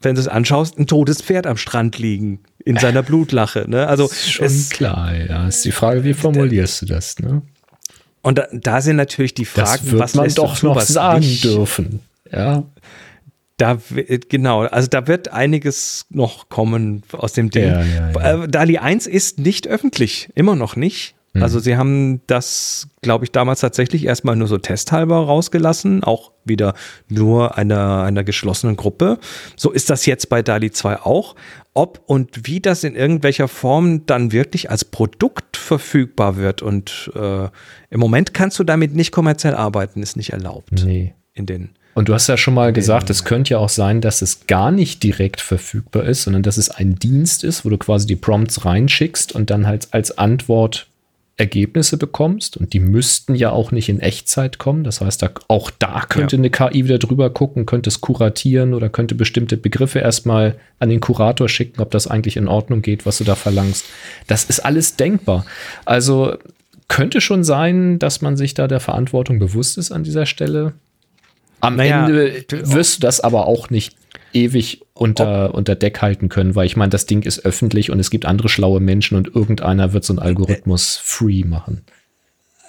wenn 0.00 0.14
du 0.14 0.20
es 0.20 0.28
anschaust, 0.28 0.78
ein 0.78 0.86
totes 0.86 1.22
Pferd 1.22 1.46
am 1.46 1.56
Strand 1.56 1.98
liegen 1.98 2.40
in 2.64 2.76
seiner 2.76 3.02
Blutlache. 3.02 3.64
Ne? 3.68 3.86
Also 3.86 4.04
ist 4.04 4.30
schon 4.30 4.46
es, 4.46 4.70
klar, 4.70 5.14
ja. 5.14 5.48
Ist 5.48 5.64
die 5.64 5.72
Frage, 5.72 6.04
wie 6.04 6.14
formulierst 6.14 6.82
du 6.82 6.86
das? 6.86 7.18
Ne? 7.18 7.42
Und 8.22 8.38
da, 8.38 8.46
da 8.52 8.80
sind 8.80 8.96
natürlich 8.96 9.34
die 9.34 9.44
Fragen, 9.44 9.66
das 9.66 9.90
wird 9.90 10.00
was 10.00 10.14
man 10.14 10.28
doch 10.34 10.62
noch 10.62 10.80
sagen 10.80 11.20
nicht? 11.20 11.44
dürfen. 11.44 12.00
Ja. 12.30 12.64
Da, 13.56 13.78
genau, 14.28 14.62
also 14.62 14.88
da 14.88 15.06
wird 15.06 15.28
einiges 15.32 16.06
noch 16.10 16.48
kommen 16.48 17.02
aus 17.12 17.32
dem 17.32 17.50
Ding. 17.50 17.64
Ja, 17.64 17.82
ja, 17.82 18.10
ja. 18.10 18.44
Äh, 18.44 18.48
DALI 18.48 18.78
1 18.78 19.06
ist 19.06 19.38
nicht 19.38 19.68
öffentlich, 19.68 20.30
immer 20.34 20.56
noch 20.56 20.74
nicht. 20.74 21.14
Mhm. 21.32 21.42
Also 21.42 21.58
sie 21.58 21.76
haben 21.76 22.20
das, 22.26 22.88
glaube 23.00 23.24
ich, 23.24 23.32
damals 23.32 23.60
tatsächlich 23.60 24.04
erstmal 24.04 24.36
nur 24.36 24.48
so 24.48 24.58
testhalber 24.58 25.16
rausgelassen, 25.16 26.04
auch 26.04 26.32
wieder 26.44 26.74
nur 27.08 27.56
einer, 27.56 28.02
einer 28.02 28.24
geschlossenen 28.24 28.76
Gruppe. 28.76 29.18
So 29.56 29.70
ist 29.70 29.90
das 29.90 30.06
jetzt 30.06 30.28
bei 30.28 30.42
DALI 30.42 30.70
2 30.70 31.00
auch. 31.00 31.34
Ob 31.74 32.02
und 32.06 32.46
wie 32.46 32.60
das 32.60 32.84
in 32.84 32.94
irgendwelcher 32.94 33.48
Form 33.48 34.04
dann 34.04 34.32
wirklich 34.32 34.70
als 34.70 34.84
Produkt 34.84 35.56
verfügbar 35.56 36.36
wird 36.36 36.60
und 36.60 37.10
äh, 37.14 37.48
im 37.88 38.00
Moment 38.00 38.34
kannst 38.34 38.58
du 38.58 38.64
damit 38.64 38.94
nicht 38.94 39.10
kommerziell 39.10 39.54
arbeiten, 39.54 40.02
ist 40.02 40.16
nicht 40.16 40.30
erlaubt. 40.30 40.84
Nee. 40.84 41.14
In 41.34 41.46
den 41.46 41.70
und 41.94 42.08
du 42.08 42.14
hast 42.14 42.26
ja 42.26 42.36
schon 42.36 42.54
mal 42.54 42.72
gesagt, 42.72 43.10
es 43.10 43.24
könnte 43.24 43.50
ja 43.52 43.58
auch 43.58 43.68
sein, 43.68 44.00
dass 44.00 44.22
es 44.22 44.46
gar 44.46 44.70
nicht 44.70 45.02
direkt 45.02 45.40
verfügbar 45.40 46.04
ist, 46.04 46.22
sondern 46.22 46.42
dass 46.42 46.56
es 46.56 46.70
ein 46.70 46.94
Dienst 46.94 47.44
ist, 47.44 47.64
wo 47.64 47.68
du 47.68 47.76
quasi 47.76 48.06
die 48.06 48.16
Prompts 48.16 48.64
reinschickst 48.64 49.34
und 49.34 49.50
dann 49.50 49.66
halt 49.66 49.88
als 49.90 50.16
Antwort 50.16 50.88
Ergebnisse 51.38 51.96
bekommst 51.96 52.56
und 52.58 52.72
die 52.74 52.80
müssten 52.80 53.34
ja 53.34 53.50
auch 53.50 53.72
nicht 53.72 53.88
in 53.88 54.00
Echtzeit 54.00 54.58
kommen. 54.58 54.84
Das 54.84 55.00
heißt, 55.00 55.22
da, 55.22 55.30
auch 55.48 55.70
da 55.70 56.04
könnte 56.08 56.36
ja. 56.36 56.40
eine 56.40 56.50
KI 56.50 56.84
wieder 56.84 56.98
drüber 56.98 57.30
gucken, 57.30 57.64
könnte 57.64 57.88
es 57.88 58.02
kuratieren 58.02 58.74
oder 58.74 58.90
könnte 58.90 59.14
bestimmte 59.14 59.56
Begriffe 59.56 60.00
erstmal 60.00 60.56
an 60.78 60.90
den 60.90 61.00
Kurator 61.00 61.48
schicken, 61.48 61.80
ob 61.80 61.90
das 61.90 62.06
eigentlich 62.06 62.36
in 62.36 62.48
Ordnung 62.48 62.82
geht, 62.82 63.06
was 63.06 63.18
du 63.18 63.24
da 63.24 63.34
verlangst. 63.34 63.86
Das 64.26 64.44
ist 64.44 64.60
alles 64.60 64.96
denkbar. 64.96 65.46
Also 65.86 66.36
könnte 66.88 67.22
schon 67.22 67.44
sein, 67.44 67.98
dass 67.98 68.20
man 68.20 68.36
sich 68.36 68.52
da 68.52 68.68
der 68.68 68.80
Verantwortung 68.80 69.38
bewusst 69.38 69.78
ist 69.78 69.90
an 69.90 70.04
dieser 70.04 70.26
Stelle. 70.26 70.74
Am 71.60 71.76
naja, 71.76 72.06
Ende 72.06 72.44
wirst 72.50 72.98
du 72.98 73.00
das 73.00 73.20
aber 73.20 73.46
auch 73.46 73.70
nicht 73.70 73.96
ewig 74.34 74.82
unter, 74.94 75.54
unter 75.54 75.74
Deck 75.74 76.02
halten 76.02 76.28
können, 76.28 76.54
weil 76.54 76.66
ich 76.66 76.76
meine, 76.76 76.90
das 76.90 77.06
Ding 77.06 77.22
ist 77.22 77.44
öffentlich 77.44 77.90
und 77.90 77.98
es 78.00 78.10
gibt 78.10 78.24
andere 78.24 78.48
schlaue 78.48 78.80
Menschen 78.80 79.16
und 79.16 79.34
irgendeiner 79.34 79.92
wird 79.92 80.04
so 80.04 80.12
einen 80.12 80.20
Algorithmus 80.20 80.96
free 81.02 81.44
machen. 81.44 81.82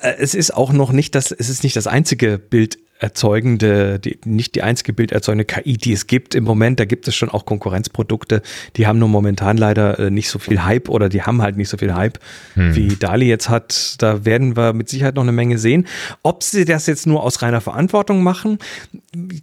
Äh, 0.01 0.15
es 0.19 0.35
ist 0.35 0.53
auch 0.53 0.73
noch 0.73 0.91
nicht 0.91 1.15
das, 1.15 1.31
es 1.31 1.49
ist 1.49 1.63
nicht 1.63 1.75
das 1.75 1.87
einzige 1.87 2.37
Bild 2.37 2.77
erzeugende, 3.03 3.99
die, 3.99 4.17
nicht 4.23 4.55
die 4.55 4.63
einzige 4.63 4.93
bilderzeugende 4.93 5.43
KI, 5.43 5.77
die 5.77 5.91
es 5.91 6.07
gibt 6.07 6.35
im 6.35 6.45
Moment. 6.45 6.79
Da 6.79 6.85
gibt 6.85 7.05
es 7.07 7.15
schon 7.15 7.29
auch 7.29 7.45
Konkurrenzprodukte, 7.45 8.41
die 8.77 8.87
haben 8.87 8.97
nur 8.97 9.09
momentan 9.09 9.57
leider 9.57 9.99
äh, 9.99 10.09
nicht 10.09 10.29
so 10.29 10.39
viel 10.39 10.63
Hype 10.63 10.87
oder 10.87 11.09
die 11.09 11.21
haben 11.21 11.41
halt 11.41 11.57
nicht 11.57 11.67
so 11.67 11.77
viel 11.77 11.93
Hype, 11.93 12.19
hm. 12.53 12.75
wie 12.75 12.95
Dali 12.95 13.27
jetzt 13.27 13.49
hat. 13.49 14.01
Da 14.01 14.23
werden 14.23 14.55
wir 14.55 14.71
mit 14.71 14.87
Sicherheit 14.87 15.15
noch 15.15 15.23
eine 15.23 15.33
Menge 15.33 15.57
sehen. 15.57 15.85
Ob 16.23 16.43
sie 16.43 16.63
das 16.63 16.87
jetzt 16.87 17.05
nur 17.05 17.23
aus 17.23 17.41
reiner 17.41 17.59
Verantwortung 17.59 18.23
machen, 18.23 18.57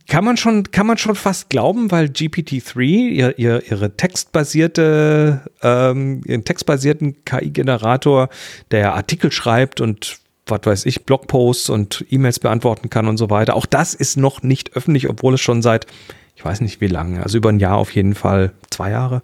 kann 0.08 0.24
man 0.24 0.38
schon, 0.38 0.64
kann 0.70 0.86
man 0.86 0.96
schon 0.96 1.14
fast 1.14 1.50
glauben, 1.50 1.90
weil 1.90 2.06
GPT-3, 2.06 2.80
ihr, 2.80 3.38
ihr, 3.38 3.62
ihre 3.70 3.94
textbasierte, 3.94 5.42
ähm, 5.62 6.22
ihren 6.24 6.44
textbasierten 6.44 7.26
KI-Generator, 7.26 8.30
der 8.70 8.94
Artikel 8.94 9.30
schreibt 9.30 9.82
und 9.82 10.19
was 10.50 10.60
weiß 10.64 10.86
ich, 10.86 11.04
Blogposts 11.04 11.70
und 11.70 12.04
E-Mails 12.10 12.38
beantworten 12.38 12.90
kann 12.90 13.08
und 13.08 13.16
so 13.16 13.30
weiter. 13.30 13.54
Auch 13.56 13.66
das 13.66 13.94
ist 13.94 14.16
noch 14.16 14.42
nicht 14.42 14.76
öffentlich, 14.76 15.08
obwohl 15.08 15.34
es 15.34 15.40
schon 15.40 15.62
seit, 15.62 15.86
ich 16.36 16.44
weiß 16.44 16.60
nicht 16.60 16.80
wie 16.80 16.86
lange, 16.86 17.22
also 17.22 17.38
über 17.38 17.50
ein 17.50 17.60
Jahr 17.60 17.76
auf 17.76 17.94
jeden 17.94 18.14
Fall, 18.14 18.52
zwei 18.70 18.90
Jahre, 18.90 19.22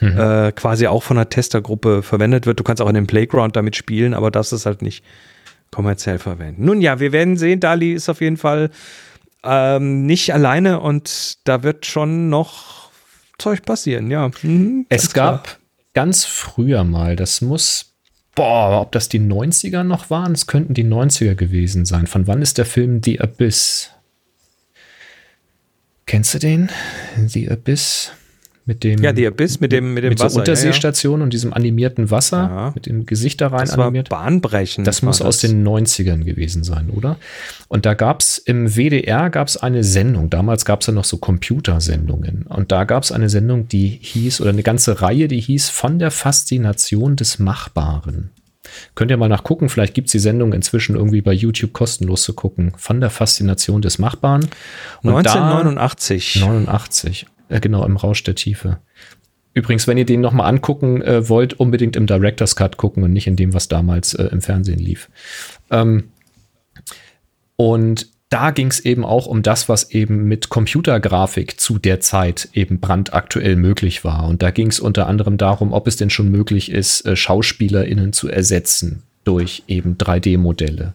mhm. 0.00 0.18
äh, 0.18 0.52
quasi 0.52 0.86
auch 0.86 1.02
von 1.02 1.18
einer 1.18 1.28
Testergruppe 1.28 2.02
verwendet 2.02 2.46
wird. 2.46 2.58
Du 2.60 2.64
kannst 2.64 2.82
auch 2.82 2.88
in 2.88 2.94
dem 2.94 3.06
Playground 3.06 3.56
damit 3.56 3.76
spielen, 3.76 4.14
aber 4.14 4.30
das 4.30 4.52
ist 4.52 4.66
halt 4.66 4.82
nicht 4.82 5.04
kommerziell 5.70 6.18
verwenden. 6.18 6.64
Nun 6.64 6.80
ja, 6.80 7.00
wir 7.00 7.12
werden 7.12 7.36
sehen, 7.36 7.60
Dali 7.60 7.92
ist 7.92 8.08
auf 8.08 8.20
jeden 8.20 8.36
Fall 8.36 8.70
ähm, 9.44 10.06
nicht 10.06 10.32
alleine 10.32 10.80
und 10.80 11.38
da 11.44 11.62
wird 11.62 11.86
schon 11.86 12.28
noch 12.28 12.90
Zeug 13.38 13.62
passieren, 13.64 14.10
ja. 14.10 14.30
Mhm, 14.42 14.86
es 14.88 15.12
gab 15.12 15.44
klar. 15.44 15.56
ganz 15.94 16.24
früher 16.24 16.84
mal, 16.84 17.14
das 17.14 17.40
muss 17.40 17.87
boah, 18.38 18.80
ob 18.82 18.92
das 18.92 19.08
die 19.08 19.18
90er 19.18 19.82
noch 19.82 20.10
waren? 20.10 20.32
Es 20.32 20.46
könnten 20.46 20.72
die 20.72 20.84
90er 20.84 21.34
gewesen 21.34 21.84
sein. 21.84 22.06
Von 22.06 22.28
wann 22.28 22.40
ist 22.40 22.56
der 22.56 22.66
Film 22.66 23.02
The 23.04 23.20
Abyss? 23.20 23.90
Kennst 26.06 26.34
du 26.34 26.38
den? 26.38 26.70
The 27.26 27.50
Abyss 27.50 28.12
mit 28.68 28.84
dem 28.84 29.02
ja, 29.02 29.12
die 29.12 29.26
Abyss 29.26 29.58
mit 29.60 29.72
dem 29.72 29.94
mit 29.94 30.04
dem 30.04 30.10
mit 30.10 30.20
Wasser, 30.20 30.30
so 30.30 30.38
Unterseestation 30.40 31.14
ja, 31.14 31.18
ja. 31.18 31.24
und 31.24 31.32
diesem 31.32 31.52
animierten 31.54 32.10
Wasser 32.12 32.36
Ja. 32.38 32.72
mit 32.74 32.86
dem 32.86 33.06
Gesicht 33.06 33.40
da 33.40 33.48
rein 33.48 33.60
Das 33.62 33.76
war 33.78 33.86
animiert. 33.86 34.10
bahnbrechend. 34.10 34.86
Das 34.86 35.02
war 35.02 35.08
muss 35.08 35.22
aus 35.22 35.38
den 35.38 35.66
90ern 35.66 36.22
gewesen 36.22 36.62
sein, 36.64 36.90
oder? 36.90 37.16
Und 37.68 37.86
da 37.86 37.94
gab 37.94 38.20
es 38.20 38.38
im 38.38 38.76
WDR 38.76 39.30
gab 39.30 39.48
es 39.48 39.56
eine 39.56 39.82
Sendung. 39.82 40.30
Damals 40.30 40.64
gab 40.64 40.82
es 40.82 40.86
ja 40.86 40.92
noch 40.92 41.04
so 41.04 41.16
Computersendungen. 41.16 42.42
Und 42.48 42.70
da 42.70 42.84
gab 42.84 43.02
es 43.02 43.10
eine 43.10 43.28
Sendung, 43.28 43.68
die 43.68 43.98
hieß, 44.02 44.40
oder 44.42 44.50
eine 44.50 44.62
ganze 44.62 45.00
Reihe, 45.02 45.28
die 45.28 45.40
hieß 45.40 45.70
Von 45.70 45.98
der 45.98 46.10
Faszination 46.10 47.16
des 47.16 47.38
Machbaren. 47.38 48.30
Könnt 48.94 49.10
ihr 49.10 49.16
mal 49.16 49.28
nachgucken, 49.30 49.70
vielleicht 49.70 49.94
gibt 49.94 50.08
es 50.08 50.12
die 50.12 50.18
Sendung 50.18 50.52
inzwischen 50.52 50.94
irgendwie 50.94 51.22
bei 51.22 51.32
YouTube 51.32 51.72
kostenlos 51.72 52.22
zu 52.22 52.34
gucken. 52.34 52.72
Von 52.76 53.00
der 53.00 53.08
Faszination 53.08 53.80
des 53.80 53.98
Machbaren. 53.98 54.42
Und 55.02 55.12
da- 55.24 55.32
1989. 55.32 56.36
89. 56.40 57.26
Äh, 57.48 57.60
genau, 57.60 57.84
im 57.84 57.96
Rausch 57.96 58.22
der 58.22 58.34
Tiefe. 58.34 58.78
Übrigens, 59.54 59.86
wenn 59.86 59.98
ihr 59.98 60.06
den 60.06 60.20
nochmal 60.20 60.48
angucken 60.48 61.02
äh, 61.02 61.28
wollt, 61.28 61.54
unbedingt 61.54 61.96
im 61.96 62.06
Director's 62.06 62.54
Cut 62.54 62.76
gucken 62.76 63.02
und 63.02 63.12
nicht 63.12 63.26
in 63.26 63.36
dem, 63.36 63.54
was 63.54 63.68
damals 63.68 64.14
äh, 64.14 64.24
im 64.24 64.40
Fernsehen 64.40 64.78
lief. 64.78 65.08
Ähm, 65.70 66.10
und 67.56 68.06
da 68.28 68.50
ging 68.50 68.68
es 68.68 68.80
eben 68.80 69.04
auch 69.04 69.26
um 69.26 69.42
das, 69.42 69.68
was 69.68 69.90
eben 69.90 70.24
mit 70.24 70.50
Computergrafik 70.50 71.58
zu 71.58 71.78
der 71.78 72.00
Zeit 72.00 72.50
eben 72.52 72.78
brandaktuell 72.78 73.56
möglich 73.56 74.04
war. 74.04 74.28
Und 74.28 74.42
da 74.42 74.50
ging 74.50 74.68
es 74.68 74.80
unter 74.80 75.06
anderem 75.06 75.38
darum, 75.38 75.72
ob 75.72 75.86
es 75.86 75.96
denn 75.96 76.10
schon 76.10 76.30
möglich 76.30 76.70
ist, 76.70 77.06
äh, 77.06 77.16
SchauspielerInnen 77.16 78.12
zu 78.12 78.28
ersetzen 78.28 79.02
durch 79.24 79.64
eben 79.66 79.96
3D-Modelle. 79.96 80.94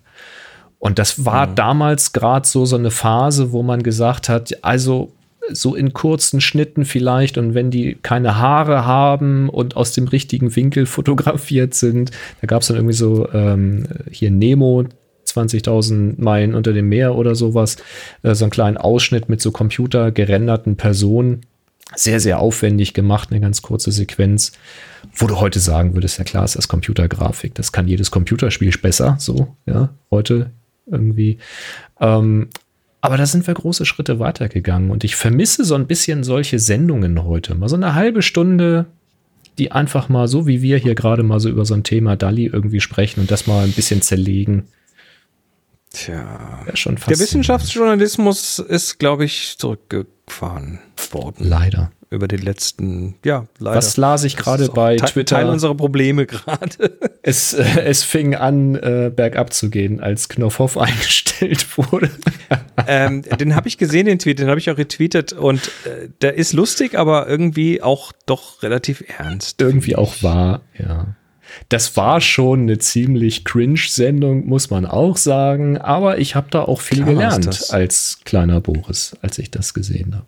Und 0.80 1.00
das 1.00 1.26
war 1.26 1.48
damals 1.48 2.14
gerade 2.14 2.48
so 2.48 2.66
so 2.66 2.76
eine 2.76 2.92
Phase, 2.92 3.52
wo 3.52 3.64
man 3.64 3.84
gesagt 3.84 4.30
hat, 4.30 4.64
also 4.64 5.14
so 5.52 5.76
in 5.76 5.94
kurzen 5.94 6.42
Schnitten 6.42 6.86
vielleicht 6.86 7.38
und 7.38 7.54
wenn 7.54 7.72
die 7.72 7.98
keine 8.02 8.38
Haare 8.38 8.86
haben 8.86 9.50
und 9.50 9.76
aus 9.76 9.92
dem 9.92 10.08
richtigen 10.08 10.56
Winkel 10.56 10.86
fotografiert 10.88 11.74
sind, 11.74 12.12
da 12.42 12.48
gab 12.48 12.62
es 12.62 12.68
dann 12.68 12.78
irgendwie 12.78 12.96
so 12.96 13.30
ähm, 13.34 13.88
hier 14.10 14.32
Nemo 14.32 14.86
20.000 15.26 16.22
Meilen 16.22 16.54
unter 16.54 16.74
dem 16.74 16.90
Meer 16.90 17.16
oder 17.16 17.36
sowas, 17.36 17.78
äh, 18.24 18.36
so 18.36 18.46
einen 18.46 18.52
kleinen 18.52 18.78
Ausschnitt 18.78 19.30
mit 19.30 19.42
so 19.42 19.52
computergerenderten 19.52 20.76
Personen. 20.76 21.42
Sehr, 21.96 22.20
sehr 22.20 22.40
aufwendig 22.40 22.94
gemacht, 22.94 23.30
eine 23.32 23.40
ganz 23.40 23.62
kurze 23.62 23.92
Sequenz, 23.92 24.54
wo 25.14 25.28
du 25.28 25.40
heute 25.40 25.60
sagen 25.60 25.94
würdest, 25.94 26.18
ja 26.18 26.24
klar, 26.24 26.44
ist 26.44 26.56
das 26.56 26.68
Computergrafik, 26.68 27.54
das 27.56 27.72
kann 27.72 27.88
jedes 27.88 28.10
Computerspiel 28.10 28.74
besser, 28.82 29.18
so, 29.20 29.56
ja, 29.66 29.90
heute 30.10 30.52
irgendwie. 30.88 31.38
Ähm, 32.00 32.50
aber 33.04 33.18
da 33.18 33.26
sind 33.26 33.46
wir 33.46 33.54
große 33.54 33.86
Schritte 33.86 34.20
weitergegangen 34.20 34.90
und 34.90 35.04
ich 35.04 35.18
vermisse 35.18 35.66
so 35.66 35.76
ein 35.76 35.88
bisschen 35.88 36.24
solche 36.24 36.58
Sendungen 36.58 37.26
heute. 37.26 37.54
Mal 37.54 37.68
so 37.68 37.76
eine 37.76 37.96
halbe 37.96 38.22
Stunde, 38.22 38.86
die 39.58 39.74
einfach 39.74 40.08
mal 40.08 40.30
so 40.30 40.48
wie 40.48 40.62
wir 40.62 40.78
hier 40.78 40.96
gerade 40.96 41.22
mal 41.22 41.42
so 41.42 41.50
über 41.50 41.66
so 41.66 41.74
ein 41.74 41.84
Thema 41.84 42.16
Dali 42.16 42.46
irgendwie 42.46 42.80
sprechen 42.80 43.20
und 43.20 43.30
das 43.30 43.46
mal 43.46 43.66
ein 43.66 43.74
bisschen 43.74 44.02
zerlegen. 44.02 44.70
Tja. 45.92 46.64
Der. 46.66 47.20
Wissenschaftsjournalismus 47.20 48.60
ist, 48.60 49.00
glaube 49.00 49.26
ich, 49.26 49.58
zurückgefahren 49.58 50.80
worden. 51.12 51.46
Leider. 51.46 51.92
Über 52.14 52.28
die 52.28 52.38
letzten, 52.38 53.16
ja, 53.26 53.46
leider. 53.60 53.78
Was 53.78 53.98
las 53.98 54.24
ich 54.24 54.38
gerade 54.38 54.68
bei 54.70 54.96
Teil- 54.98 55.10
Twitter? 55.10 55.36
Teil 55.38 55.50
unserer 55.50 55.76
Probleme 55.76 56.26
gerade. 56.26 56.98
Es, 57.26 57.54
äh, 57.54 57.64
es 57.86 58.04
fing 58.04 58.36
an, 58.36 58.76
äh, 58.76 59.10
bergab 59.16 59.54
zu 59.54 59.70
gehen, 59.70 60.02
als 60.02 60.28
Knopfhoff 60.28 60.78
eingestellt 60.78 61.78
wurde. 61.78 62.12
ähm, 62.86 63.22
den 63.40 63.56
habe 63.56 63.70
ich 63.70 63.78
gesehen, 63.78 64.08
den 64.08 64.20
Tweet, 64.20 64.40
den 64.40 64.50
habe 64.50 64.60
ich 64.60 64.70
auch 64.70 64.78
retweetet 64.78 65.32
und 65.32 65.70
äh, 65.86 66.10
der 66.22 66.34
ist 66.34 66.52
lustig, 66.52 67.00
aber 67.00 67.28
irgendwie 67.30 67.82
auch 67.82 68.12
doch 68.26 68.62
relativ 68.62 69.06
ernst. 69.18 69.62
Irgendwie 69.62 69.96
auch 69.96 70.22
wahr, 70.22 70.62
ja. 70.78 71.16
Das 71.70 71.96
war 71.96 72.20
schon 72.20 72.62
eine 72.64 72.78
ziemlich 72.80 73.46
cringe-Sendung, 73.46 74.46
muss 74.46 74.70
man 74.70 74.86
auch 74.86 75.16
sagen. 75.16 75.78
Aber 75.78 76.18
ich 76.18 76.36
habe 76.36 76.48
da 76.50 76.64
auch 76.64 76.82
viel 76.82 77.04
Klar 77.04 77.10
gelernt 77.14 77.72
als 77.72 78.20
kleiner 78.26 78.60
Boris, 78.60 79.16
als 79.22 79.38
ich 79.40 79.50
das 79.50 79.74
gesehen 79.74 80.14
habe. 80.16 80.26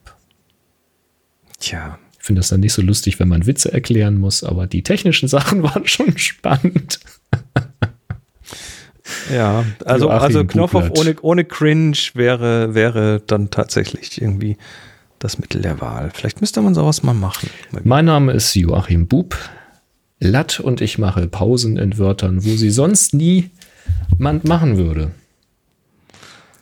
Tja. 1.66 1.97
Ich 2.20 2.26
finde 2.26 2.39
das 2.41 2.49
dann 2.49 2.59
nicht 2.59 2.74
so 2.74 2.84
lustig, 2.84 3.20
wenn 3.20 3.28
man 3.28 3.47
Witze 3.47 3.74
erklären 3.74 4.20
muss, 4.20 4.43
aber 4.43 4.68
die 4.68 4.84
technischen 4.84 5.28
Sachen 5.36 5.63
waren 5.63 5.88
schon 5.88 6.16
spannend. 6.18 6.99
Ja, 9.34 9.66
also, 9.84 10.05
Joachim 10.05 10.22
also 10.24 10.45
Knopfhoff 10.45 10.91
ohne, 10.91 11.16
ohne 11.22 11.45
Cringe 11.45 11.97
wäre, 12.13 12.76
wäre 12.76 13.22
dann 13.26 13.49
tatsächlich 13.49 14.22
irgendwie 14.22 14.57
das 15.18 15.39
Mittel 15.39 15.61
der 15.61 15.82
Wahl. 15.82 16.11
Vielleicht 16.13 16.41
müsste 16.41 16.61
man 16.61 16.76
sowas 16.76 17.01
mal 17.01 17.13
machen. 17.13 17.49
Mein 17.84 18.05
Name 18.05 18.34
ist 18.34 18.53
Joachim 18.53 19.07
Bub. 19.07 19.36
Latt 20.20 20.59
und 20.59 20.82
ich 20.82 20.99
mache 20.99 21.28
Pausen 21.28 21.78
in 21.78 21.97
Wörtern, 21.97 22.45
wo 22.45 22.55
sie 22.55 22.70
sonst 22.70 23.13
nie 23.13 23.49
man 24.18 24.41
machen 24.43 24.78
würde. 24.78 25.11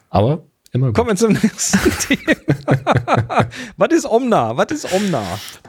Aber 0.10 0.44
immer 0.74 0.88
gut. 0.88 0.96
Kommen 0.96 1.10
wir 1.10 1.16
zum 1.16 1.34
nächsten 1.44 2.18
Thema. 2.18 3.48
Was 3.78 3.94
ist 3.94 4.06
Omna? 4.06 4.58
Was 4.58 4.72
ist 4.72 4.94
Omna? 4.94 5.24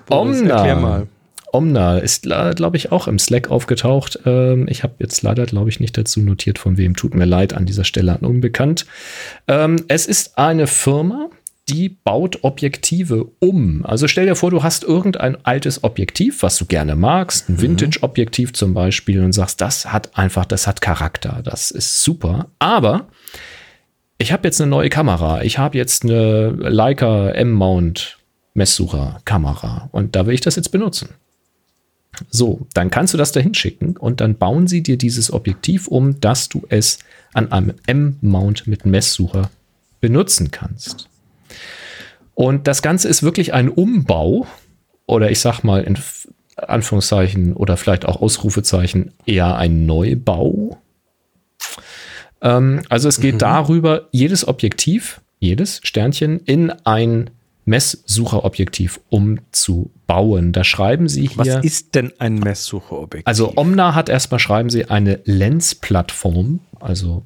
Boris, 0.07 0.41
Omna. 0.41 0.55
Erklär 0.57 0.77
mal. 0.77 1.07
Omna 1.53 1.99
ist, 1.99 2.25
glaube 2.25 2.77
ich, 2.77 2.91
auch 2.91 3.07
im 3.07 3.19
Slack 3.19 3.51
aufgetaucht. 3.51 4.19
Ähm, 4.27 4.67
ich 4.69 4.83
habe 4.83 4.95
jetzt 4.99 5.23
leider, 5.23 5.47
glaube 5.47 5.71
ich, 5.71 5.79
nicht 5.79 5.97
dazu 5.97 6.21
notiert, 6.21 6.59
von 6.59 6.77
wem. 6.77 6.97
Tut 6.97 7.15
mir 7.15 7.27
leid, 7.27 7.55
an 7.55 7.65
dieser 7.65 7.85
Stelle 7.85 8.13
an 8.13 8.27
Unbekannt. 8.27 8.87
Ähm, 9.47 9.77
es 9.87 10.07
ist 10.07 10.37
eine 10.37 10.67
Firma, 10.67 11.31
die 11.69 11.89
baut 11.89 12.43
Objektive 12.43 13.31
um. 13.39 13.87
Also 13.87 14.09
stell 14.09 14.27
dir 14.27 14.35
vor, 14.35 14.51
du 14.51 14.63
hast 14.63 14.85
irgendein 14.85 15.45
altes 15.45 15.83
Objektiv, 15.85 16.43
was 16.43 16.57
du 16.57 16.67
gerne 16.67 16.97
magst, 16.97 17.49
ein 17.49 17.61
Vintage-Objektiv 17.61 18.53
zum 18.53 18.75
Beispiel, 18.75 19.23
und 19.23 19.33
sagst, 19.33 19.61
das 19.61 19.93
hat 19.93 20.19
einfach, 20.19 20.45
das 20.45 20.67
hat 20.67 20.81
Charakter, 20.81 21.41
das 21.43 21.71
ist 21.71 22.03
super. 22.03 22.49
Aber 22.59 23.07
ich 24.19 24.33
habe 24.33 24.47
jetzt 24.47 24.61
eine 24.61 24.71
neue 24.71 24.89
Kamera. 24.89 25.43
Ich 25.43 25.59
habe 25.59 25.77
jetzt 25.77 26.05
eine 26.05 26.51
Leica 26.51 27.31
M-Mount 27.31 28.19
Messsucher-Kamera 28.55 29.89
und 29.91 30.15
da 30.15 30.27
will 30.27 30.35
ich 30.35 30.41
das 30.41 30.57
jetzt 30.57 30.71
benutzen. 30.71 31.11
So, 32.31 32.67
dann 32.75 32.91
kannst 32.91 33.13
du 33.13 33.19
das 33.19 33.33
dahin 33.33 33.55
schicken 33.55 33.97
und 33.97 34.21
dann 34.21 34.37
bauen 34.37 34.69
sie 34.69 34.83
dir 34.83 34.97
dieses 34.97 35.33
Objektiv 35.33 35.89
um, 35.89 36.21
dass 36.21 36.49
du 36.49 36.65
es 36.69 37.01
an 37.33 37.51
einem 37.51 37.75
M-Mount 37.87 38.69
mit 38.69 38.87
Messsucher 38.87 39.51
benutzen 40.01 40.53
kannst. 40.53 41.09
Und 42.35 42.67
das 42.69 42.83
Ganze 42.83 43.09
ist 43.09 43.23
wirklich 43.23 43.53
ein 43.53 43.69
Umbau 43.69 44.47
oder 45.07 45.31
ich 45.31 45.41
sag 45.41 45.63
mal 45.63 45.83
in 45.83 45.99
Anführungszeichen 46.57 47.55
oder 47.55 47.77
vielleicht 47.77 48.07
auch 48.07 48.21
Ausrufezeichen 48.21 49.13
eher 49.27 49.57
ein 49.57 49.87
Neubau. 49.87 50.79
Ähm, 52.45 52.83
also 52.89 53.09
es 53.09 53.19
geht 53.21 53.43
darüber, 53.43 54.09
jedes 54.13 54.47
Objektiv, 54.47 55.21
jedes 55.41 55.81
Sternchen 55.83 56.39
in 56.41 56.71
ein 56.85 57.31
Messsucherobjektiv 57.65 59.01
umzubauen. 59.09 60.53
Da 60.53 60.63
schreiben 60.63 61.09
sie 61.09 61.31
Was 61.35 61.49
hier. 61.49 61.65
ist 61.65 61.95
denn 61.95 62.13
ein 62.19 62.39
Messsucherobjektiv? 62.39 63.27
Also 63.27 63.55
Omna 63.57 63.95
hat 63.95 64.09
erstmal, 64.09 64.39
schreiben 64.39 64.71
sie, 64.71 64.85
eine 64.85 65.21
Lens-Plattform. 65.25 66.61
Also 66.79 67.25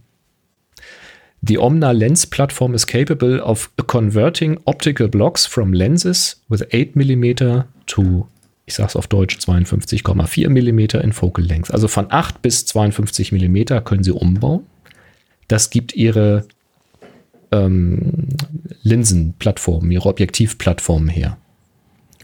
die 1.41 1.59
Omna 1.59 1.93
Lens 1.93 2.27
Platform 2.27 2.75
is 2.75 2.87
capable 2.87 3.43
of 3.43 3.71
converting 3.87 4.59
optical 4.65 5.09
blocks 5.09 5.47
from 5.47 5.73
lenses 5.73 6.43
with 6.49 6.63
8 6.73 6.97
mm 6.97 7.65
to, 7.87 8.27
ich 8.67 8.75
sag's 8.75 8.97
auf 8.97 9.07
Deutsch, 9.07 9.39
52,4 9.39 10.49
mm 10.49 11.01
in 11.01 11.13
focal 11.13 11.45
length. 11.45 11.73
Also 11.73 11.87
von 11.87 12.07
8 12.11 12.43
bis 12.43 12.67
52 12.67 13.33
mm 13.33 13.85
können 13.85 14.03
sie 14.03 14.11
umbauen. 14.11 14.67
Das 15.49 15.71
gibt 15.71 15.95
ihre 15.95 16.47
ähm, 17.51 18.29
Linsenplattform, 18.83 19.91
ihre 19.91 20.09
Objektivplattform 20.09 21.09
her. 21.09 21.39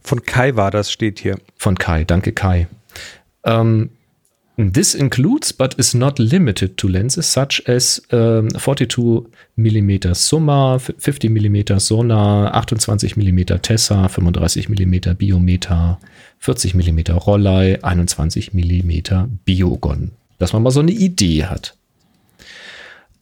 Von 0.02 0.22
Kai 0.22 0.54
war 0.56 0.70
das, 0.70 0.92
steht 0.92 1.18
hier. 1.18 1.38
Von 1.56 1.78
Kai, 1.78 2.04
danke 2.04 2.32
Kai. 2.32 2.68
Um, 3.42 3.88
this 4.56 4.94
includes, 4.94 5.52
but 5.52 5.74
is 5.74 5.94
not 5.94 6.18
limited 6.18 6.76
to 6.76 6.88
lenses 6.88 7.32
such 7.32 7.62
as 7.66 8.02
um, 8.12 8.50
42 8.50 9.26
mm 9.56 10.14
Summa, 10.14 10.78
50 10.78 11.30
mm 11.30 11.78
Sonar, 11.78 12.54
28 12.54 13.16
mm 13.16 13.62
Tessa, 13.62 14.08
35 14.08 14.68
mm 14.68 15.16
Biometer, 15.16 15.98
40 16.38 16.74
mm 16.74 17.16
Rollei, 17.16 17.82
21 17.82 18.52
mm 18.52 19.38
Biogon. 19.46 20.10
Dass 20.38 20.52
man 20.52 20.62
mal 20.62 20.70
so 20.70 20.80
eine 20.80 20.92
Idee 20.92 21.46
hat. 21.46 21.74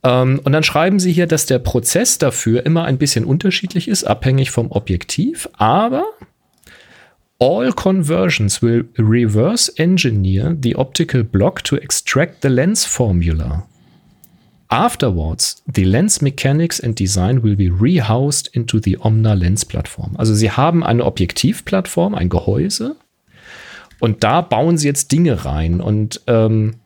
Ähm, 0.05 0.41
und 0.43 0.53
dann 0.53 0.63
schreiben 0.63 0.99
sie 0.99 1.13
hier, 1.13 1.27
dass 1.27 1.47
der 1.47 1.59
Prozess 1.59 2.19
dafür 2.19 2.67
immer 2.67 2.85
ein 2.85 2.99
bisschen 2.99 3.25
unterschiedlich 3.25 3.89
ist, 3.89 4.05
abhängig 4.05 4.51
vom 4.51 4.71
Objektiv, 4.71 5.49
aber 5.55 6.05
All 7.43 7.73
conversions 7.73 8.63
will 8.63 8.89
reverse 8.97 9.69
engineer 9.77 10.57
the 10.63 10.77
optical 10.77 11.25
block 11.25 11.65
to 11.65 11.75
extract 11.75 12.43
the 12.43 12.49
lens 12.49 12.85
formula. 12.85 13.67
Afterwards, 14.69 15.61
the 15.67 15.83
lens 15.83 16.23
mechanics 16.23 16.81
and 16.81 16.97
design 16.97 17.43
will 17.43 17.57
be 17.57 17.69
rehoused 17.69 18.49
into 18.53 18.79
the 18.79 18.97
Omna 18.97 19.35
Lens 19.35 19.65
Plattform. 19.65 20.15
Also 20.17 20.35
sie 20.35 20.53
haben 20.53 20.85
eine 20.85 21.05
Objektivplattform, 21.05 22.15
ein 22.15 22.29
Gehäuse 22.29 22.95
und 23.99 24.23
da 24.23 24.41
bauen 24.41 24.79
sie 24.79 24.87
jetzt 24.87 25.11
Dinge 25.11 25.45
rein 25.45 25.81
und 25.81 26.21
ähm, 26.29 26.77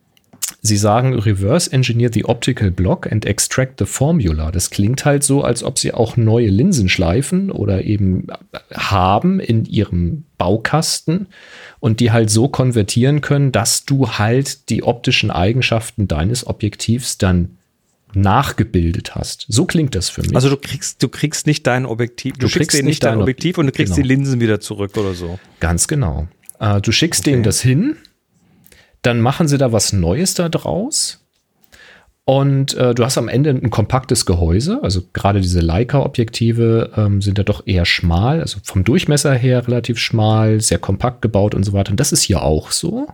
sie 0.67 0.77
sagen 0.77 1.15
reverse 1.15 1.73
engineer 1.73 2.11
the 2.13 2.25
optical 2.25 2.71
block 2.71 3.11
and 3.11 3.25
extract 3.25 3.79
the 3.79 3.87
formula. 3.87 4.51
Das 4.51 4.71
klingt 4.71 5.05
halt 5.05 5.23
so, 5.23 5.43
als 5.43 5.63
ob 5.63 5.79
sie 5.79 5.95
auch 5.95 6.17
neue 6.17 6.49
Linsen 6.49 6.89
schleifen 6.89 7.51
oder 7.51 7.85
eben 7.85 8.27
haben 8.75 9.41
in 9.41 9.65
ihrem 9.65 10.25
Baukasten 10.39 11.29
und 11.81 12.01
die 12.01 12.13
halt 12.13 12.31
so 12.31 12.49
konvertieren 12.49 13.21
können, 13.21 13.53
dass 13.53 13.85
du 13.85 14.11
halt 14.11 14.69
die 14.69 14.83
optischen 14.83 15.31
Eigenschaften 15.31 16.09
deines 16.09 16.47
Objektivs 16.47 17.17
dann 17.17 17.57
nachgebildet 18.15 19.15
hast. 19.15 19.47
So 19.49 19.67
klingt 19.67 19.95
das 19.95 20.09
für 20.09 20.23
mich. 20.23 20.35
Also 20.35 20.49
du 20.49 20.57
kriegst, 20.57 21.03
du 21.03 21.09
kriegst 21.09 21.47
nicht 21.47 21.67
dein 21.67 21.87
Objektiv, 21.87 22.35
du, 22.35 22.47
du 22.47 22.53
kriegst 22.53 22.77
dir 22.77 22.83
nicht 22.83 23.05
dein 23.05 23.21
Objektiv 23.21 23.59
und 23.59 23.67
du 23.67 23.73
kriegst 23.73 23.95
genau. 23.95 24.03
die 24.03 24.15
Linsen 24.15 24.41
wieder 24.41 24.61
zurück 24.61 24.97
oder 24.97 25.15
so. 25.15 25.39
Ganz 25.61 25.87
genau. 25.87 26.29
Äh, 26.59 26.81
du 26.81 26.93
schickst 26.93 27.23
okay. 27.23 27.33
denen 27.33 27.43
das 27.43 27.61
hin, 27.61 27.97
dann 29.07 29.21
machen 29.21 29.47
sie 29.47 29.57
da 29.57 29.73
was 29.73 29.93
Neues 29.93 30.35
da 30.35 30.49
draus. 30.49 31.23
Und 32.25 32.75
äh, 32.75 32.93
du 32.93 33.05
hast 33.05 33.19
am 33.19 33.29
Ende 33.29 33.51
ein 33.51 33.71
kompaktes 33.71 34.27
Gehäuse. 34.27 34.81
Also 34.83 35.03
gerade 35.13 35.41
diese 35.41 35.61
Leica-Objektive 35.61 36.91
ähm, 36.97 37.23
sind 37.23 37.39
ja 37.39 37.45
doch 37.45 37.65
eher 37.67 37.85
schmal, 37.85 38.41
also 38.41 38.59
vom 38.65 38.83
Durchmesser 38.83 39.33
her 39.33 39.69
relativ 39.69 39.99
schmal, 39.99 40.61
sehr 40.61 40.81
kompakt 40.81 41.23
gebaut 41.23 41.55
und 41.55 41.63
so 41.63 41.73
weiter. 41.73 41.93
Und 41.93 42.01
das 42.01 42.11
ist 42.11 42.23
hier 42.23 42.43
auch 42.43 42.73
so. 42.73 43.07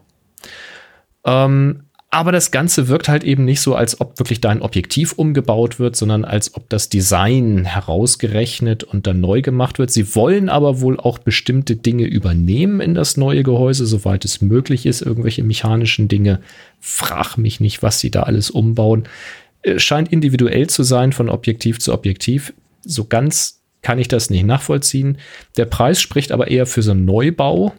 Ähm, 1.27 1.82
aber 2.12 2.30
das 2.30 2.51
Ganze 2.51 2.89
wirkt 2.89 3.09
halt 3.09 3.24
eben 3.24 3.47
nicht 3.47 3.62
so, 3.62 3.74
als 3.74 3.98
ob 3.98 4.18
wirklich 4.18 4.43
dein 4.43 4.60
Objektiv 4.60 5.14
umgebaut 5.14 5.78
wird, 5.78 5.97
sondern 5.97 6.26
als 6.26 6.55
ob 6.55 6.68
das 6.68 6.90
Design 6.90 7.64
herausgerechnet 7.64 8.84
und 8.84 9.06
dann 9.06 9.20
neu 9.20 9.40
gemacht 9.40 9.78
wird. 9.78 9.90
Sie 9.90 10.14
wollen 10.14 10.51
aber 10.51 10.82
wohl 10.82 11.01
auch 11.01 11.18
bestimmte 11.18 11.74
Dinge 11.74 12.05
übernehmen 12.05 12.82
in 12.82 12.94
das 12.94 13.16
neue 13.16 13.43
Gehäuse, 13.43 13.86
soweit 13.86 14.26
es 14.26 14.43
möglich 14.43 14.84
ist, 14.84 15.01
irgendwelche 15.01 15.43
mechanischen 15.43 16.06
Dinge. 16.09 16.43
Frag 16.80 17.39
mich 17.39 17.60
nicht, 17.60 17.82
was 17.82 17.98
sie 17.98 18.10
da 18.10 18.24
alles 18.24 18.51
umbauen. 18.51 19.05
Äh, 19.62 19.78
scheint 19.78 20.12
individuell 20.12 20.66
zu 20.66 20.82
sein 20.82 21.12
von 21.12 21.30
Objektiv 21.30 21.80
zu 21.80 21.94
Objektiv. 21.94 22.52
So 22.84 23.06
ganz 23.06 23.62
kann 23.80 23.98
ich 23.98 24.09
das 24.09 24.28
nicht 24.28 24.44
nachvollziehen. 24.44 25.16
Der 25.56 25.64
Preis 25.64 26.02
spricht 26.02 26.30
aber 26.30 26.48
eher 26.48 26.66
für 26.66 26.82
so 26.82 26.90
einen 26.90 27.06
Neubau, 27.06 27.72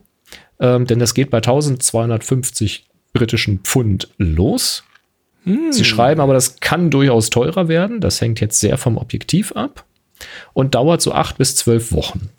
ähm, 0.60 0.88
denn 0.88 0.98
das 0.98 1.14
geht 1.14 1.30
bei 1.30 1.38
1250 1.38 2.88
britischen 3.14 3.60
Pfund 3.60 4.10
los. 4.18 4.84
Hm. 5.46 5.72
Sie 5.72 5.86
schreiben 5.86 6.22
aber, 6.22 6.34
das 6.34 6.60
kann 6.60 6.90
durchaus 6.90 7.30
teurer 7.30 7.68
werden. 7.68 8.02
Das 8.02 8.22
hängt 8.22 8.40
jetzt 8.40 8.60
sehr 8.60 8.78
vom 8.78 8.98
Objektiv 8.98 9.52
ab 9.54 9.86
und 10.54 10.76
dauert 10.76 11.02
so 11.02 11.14
acht 11.14 11.38
bis 11.38 11.56
zwölf 11.56 11.92
Wochen. 11.92 12.30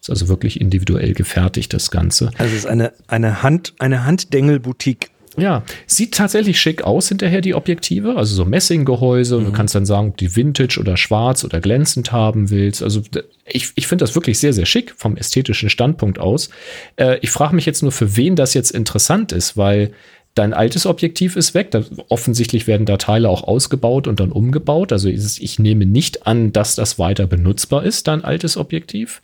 Ist 0.00 0.10
also 0.10 0.28
wirklich 0.28 0.60
individuell 0.60 1.12
gefertigt, 1.12 1.72
das 1.72 1.90
Ganze. 1.90 2.30
Also 2.38 2.52
es 2.52 2.60
ist 2.60 2.66
eine, 2.66 2.92
eine 3.06 3.42
Hand, 3.42 3.74
eine 3.78 4.04
Handdengel-Boutique. 4.04 5.10
Ja, 5.36 5.62
sieht 5.86 6.14
tatsächlich 6.14 6.60
schick 6.60 6.82
aus 6.82 7.08
hinterher, 7.08 7.40
die 7.40 7.54
Objektive. 7.54 8.16
Also 8.16 8.34
so 8.34 8.44
Messinggehäuse. 8.44 9.38
Mhm. 9.38 9.44
Du 9.44 9.52
kannst 9.52 9.74
dann 9.74 9.86
sagen, 9.86 10.08
ob 10.08 10.16
die 10.16 10.34
Vintage 10.34 10.78
oder 10.80 10.96
schwarz 10.96 11.44
oder 11.44 11.60
glänzend 11.60 12.10
haben 12.10 12.50
willst. 12.50 12.82
Also 12.82 13.02
ich, 13.44 13.70
ich 13.76 13.86
finde 13.86 14.02
das 14.02 14.16
wirklich 14.16 14.40
sehr, 14.40 14.52
sehr 14.52 14.66
schick 14.66 14.94
vom 14.96 15.16
ästhetischen 15.16 15.70
Standpunkt 15.70 16.18
aus. 16.18 16.50
Äh, 16.96 17.18
ich 17.20 17.30
frage 17.30 17.54
mich 17.54 17.66
jetzt 17.66 17.82
nur, 17.82 17.92
für 17.92 18.16
wen 18.16 18.34
das 18.34 18.54
jetzt 18.54 18.72
interessant 18.72 19.30
ist, 19.30 19.56
weil 19.56 19.92
Dein 20.38 20.54
altes 20.54 20.86
Objektiv 20.86 21.34
ist 21.34 21.54
weg. 21.54 21.72
Da, 21.72 21.82
offensichtlich 22.08 22.68
werden 22.68 22.86
da 22.86 22.96
Teile 22.96 23.28
auch 23.28 23.42
ausgebaut 23.42 24.06
und 24.06 24.20
dann 24.20 24.30
umgebaut. 24.30 24.92
Also 24.92 25.08
ich 25.08 25.58
nehme 25.58 25.84
nicht 25.84 26.28
an, 26.28 26.52
dass 26.52 26.76
das 26.76 26.96
weiter 26.96 27.26
benutzbar 27.26 27.82
ist, 27.82 28.06
dein 28.06 28.22
altes 28.22 28.56
Objektiv. 28.56 29.20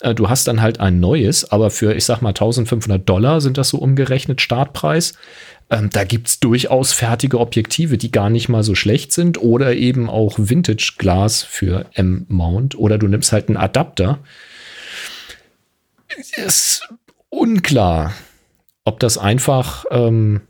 Äh, 0.00 0.14
du 0.14 0.30
hast 0.30 0.48
dann 0.48 0.62
halt 0.62 0.80
ein 0.80 1.00
neues, 1.00 1.52
aber 1.52 1.70
für, 1.70 1.94
ich 1.94 2.06
sag 2.06 2.22
mal, 2.22 2.30
1500 2.30 3.06
Dollar 3.06 3.42
sind 3.42 3.58
das 3.58 3.68
so 3.68 3.76
umgerechnet 3.76 4.40
Startpreis. 4.40 5.12
Ähm, 5.68 5.90
da 5.90 6.04
gibt 6.04 6.28
es 6.28 6.40
durchaus 6.40 6.94
fertige 6.94 7.40
Objektive, 7.40 7.98
die 7.98 8.10
gar 8.10 8.30
nicht 8.30 8.48
mal 8.48 8.62
so 8.62 8.74
schlecht 8.74 9.12
sind 9.12 9.36
oder 9.36 9.74
eben 9.74 10.08
auch 10.08 10.36
Vintage-Glas 10.38 11.42
für 11.42 11.84
M-Mount 11.92 12.74
oder 12.78 12.96
du 12.96 13.06
nimmst 13.06 13.32
halt 13.32 13.48
einen 13.48 13.58
Adapter. 13.58 14.18
Ist 16.42 16.88
unklar, 17.28 18.14
ob 18.86 18.98
das 18.98 19.18
einfach 19.18 19.84
ähm, 19.90 20.40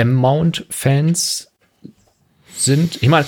M-Mount-Fans 0.00 1.50
sind. 2.56 3.02
Ich 3.02 3.08
meine, 3.08 3.26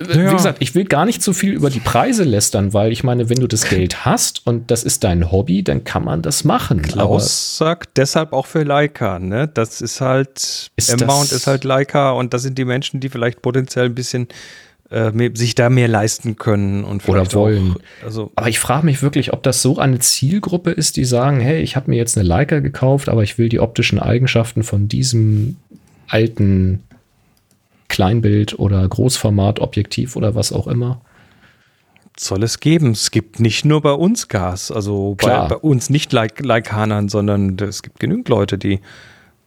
ja. 0.00 0.30
wie 0.30 0.32
gesagt, 0.32 0.58
ich 0.60 0.74
will 0.74 0.84
gar 0.84 1.04
nicht 1.04 1.22
so 1.22 1.32
viel 1.32 1.52
über 1.52 1.70
die 1.70 1.80
Preise 1.80 2.24
lästern, 2.24 2.72
weil 2.72 2.92
ich 2.92 3.04
meine, 3.04 3.28
wenn 3.28 3.38
du 3.38 3.46
das 3.46 3.68
Geld 3.68 4.04
hast 4.04 4.46
und 4.46 4.70
das 4.70 4.82
ist 4.82 5.04
dein 5.04 5.30
Hobby, 5.30 5.62
dann 5.62 5.84
kann 5.84 6.04
man 6.04 6.22
das 6.22 6.44
machen. 6.44 6.82
Klaus 6.82 7.58
sagt 7.58 7.96
deshalb 7.96 8.32
auch 8.32 8.46
für 8.46 8.62
Leica, 8.62 9.18
ne? 9.18 9.48
Das 9.48 9.80
ist 9.80 10.00
halt, 10.00 10.70
M-Mount 10.76 11.32
ist 11.32 11.46
halt 11.46 11.64
Leica 11.64 12.12
und 12.12 12.32
das 12.32 12.42
sind 12.42 12.56
die 12.56 12.64
Menschen, 12.64 13.00
die 13.00 13.08
vielleicht 13.08 13.42
potenziell 13.42 13.86
ein 13.86 13.94
bisschen 13.94 14.28
äh, 14.90 15.30
sich 15.34 15.54
da 15.54 15.70
mehr 15.70 15.88
leisten 15.88 16.36
können 16.36 16.84
und 16.84 17.06
oder 17.08 17.30
wollen. 17.32 17.72
Auch, 17.72 18.04
also 18.04 18.32
aber 18.36 18.48
ich 18.48 18.58
frage 18.58 18.86
mich 18.86 19.02
wirklich, 19.02 19.32
ob 19.32 19.42
das 19.42 19.62
so 19.62 19.78
eine 19.78 19.98
Zielgruppe 19.98 20.70
ist, 20.70 20.96
die 20.96 21.04
sagen, 21.04 21.40
hey, 21.40 21.60
ich 21.60 21.76
habe 21.76 21.90
mir 21.90 21.96
jetzt 21.96 22.16
eine 22.16 22.26
Leica 22.26 22.60
gekauft, 22.60 23.08
aber 23.08 23.22
ich 23.22 23.38
will 23.38 23.48
die 23.48 23.60
optischen 23.60 23.98
Eigenschaften 23.98 24.62
von 24.62 24.88
diesem 24.88 25.56
alten 26.10 26.82
Kleinbild 27.88 28.58
oder 28.58 28.86
Großformat-Objektiv 28.88 30.16
oder 30.16 30.34
was 30.34 30.52
auch 30.52 30.66
immer. 30.66 31.00
Soll 32.18 32.42
es 32.42 32.60
geben. 32.60 32.92
Es 32.92 33.10
gibt 33.10 33.40
nicht 33.40 33.64
nur 33.64 33.80
bei 33.80 33.92
uns 33.92 34.28
Gas, 34.28 34.70
also 34.70 35.16
bei, 35.18 35.48
bei, 35.48 35.56
uns 35.56 35.90
nicht 35.90 36.12
Leicanern, 36.12 37.08
sondern 37.08 37.56
es 37.58 37.82
gibt 37.82 37.98
genügend 37.98 38.28
Leute, 38.28 38.58
die 38.58 38.80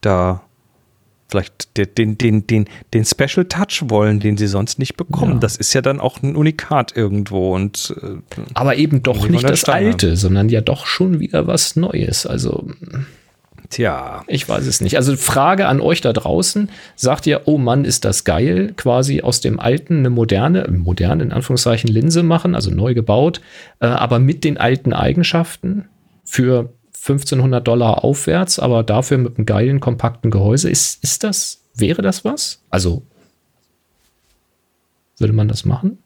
da 0.00 0.42
vielleicht 1.28 1.76
den, 1.98 2.18
den, 2.18 2.46
den, 2.46 2.68
den 2.92 3.04
Special 3.04 3.46
Touch 3.46 3.84
wollen, 3.88 4.20
den 4.20 4.36
sie 4.36 4.46
sonst 4.46 4.78
nicht 4.78 4.96
bekommen. 4.96 5.34
Ja. 5.34 5.38
Das 5.38 5.56
ist 5.56 5.72
ja 5.72 5.82
dann 5.82 6.00
auch 6.00 6.22
ein 6.22 6.36
Unikat 6.36 6.96
irgendwo 6.96 7.54
und 7.54 7.94
äh, 8.02 8.16
aber 8.54 8.76
eben 8.76 9.02
doch 9.02 9.28
nicht 9.28 9.48
das. 9.48 9.64
Alte, 9.64 10.16
sondern 10.16 10.48
ja 10.48 10.60
doch 10.60 10.86
schon 10.86 11.20
wieder 11.20 11.46
was 11.46 11.76
Neues. 11.76 12.26
Also 12.26 12.68
Tja. 13.70 14.24
Ich 14.26 14.48
weiß 14.48 14.66
es 14.66 14.80
nicht. 14.80 14.96
Also 14.96 15.16
Frage 15.16 15.66
an 15.66 15.80
euch 15.80 16.00
da 16.00 16.12
draußen. 16.12 16.70
Sagt 16.96 17.26
ihr, 17.26 17.42
oh 17.46 17.58
Mann, 17.58 17.84
ist 17.84 18.04
das 18.04 18.24
geil, 18.24 18.74
quasi 18.76 19.22
aus 19.22 19.40
dem 19.40 19.58
alten 19.58 19.98
eine 19.98 20.10
moderne, 20.10 20.68
moderne 20.70 21.22
in 21.22 21.32
Anführungszeichen 21.32 21.88
Linse 21.88 22.22
machen, 22.22 22.54
also 22.54 22.70
neu 22.70 22.94
gebaut, 22.94 23.40
äh, 23.80 23.86
aber 23.86 24.18
mit 24.18 24.44
den 24.44 24.58
alten 24.58 24.92
Eigenschaften 24.92 25.88
für 26.24 26.72
1500 26.92 27.66
Dollar 27.66 28.04
aufwärts, 28.04 28.58
aber 28.58 28.82
dafür 28.82 29.18
mit 29.18 29.36
einem 29.36 29.46
geilen, 29.46 29.80
kompakten 29.80 30.30
Gehäuse. 30.30 30.70
Ist, 30.70 31.02
ist 31.02 31.24
das, 31.24 31.62
wäre 31.74 32.02
das 32.02 32.24
was? 32.24 32.62
Also, 32.70 33.02
würde 35.18 35.34
man 35.34 35.48
das 35.48 35.64
machen? 35.64 35.98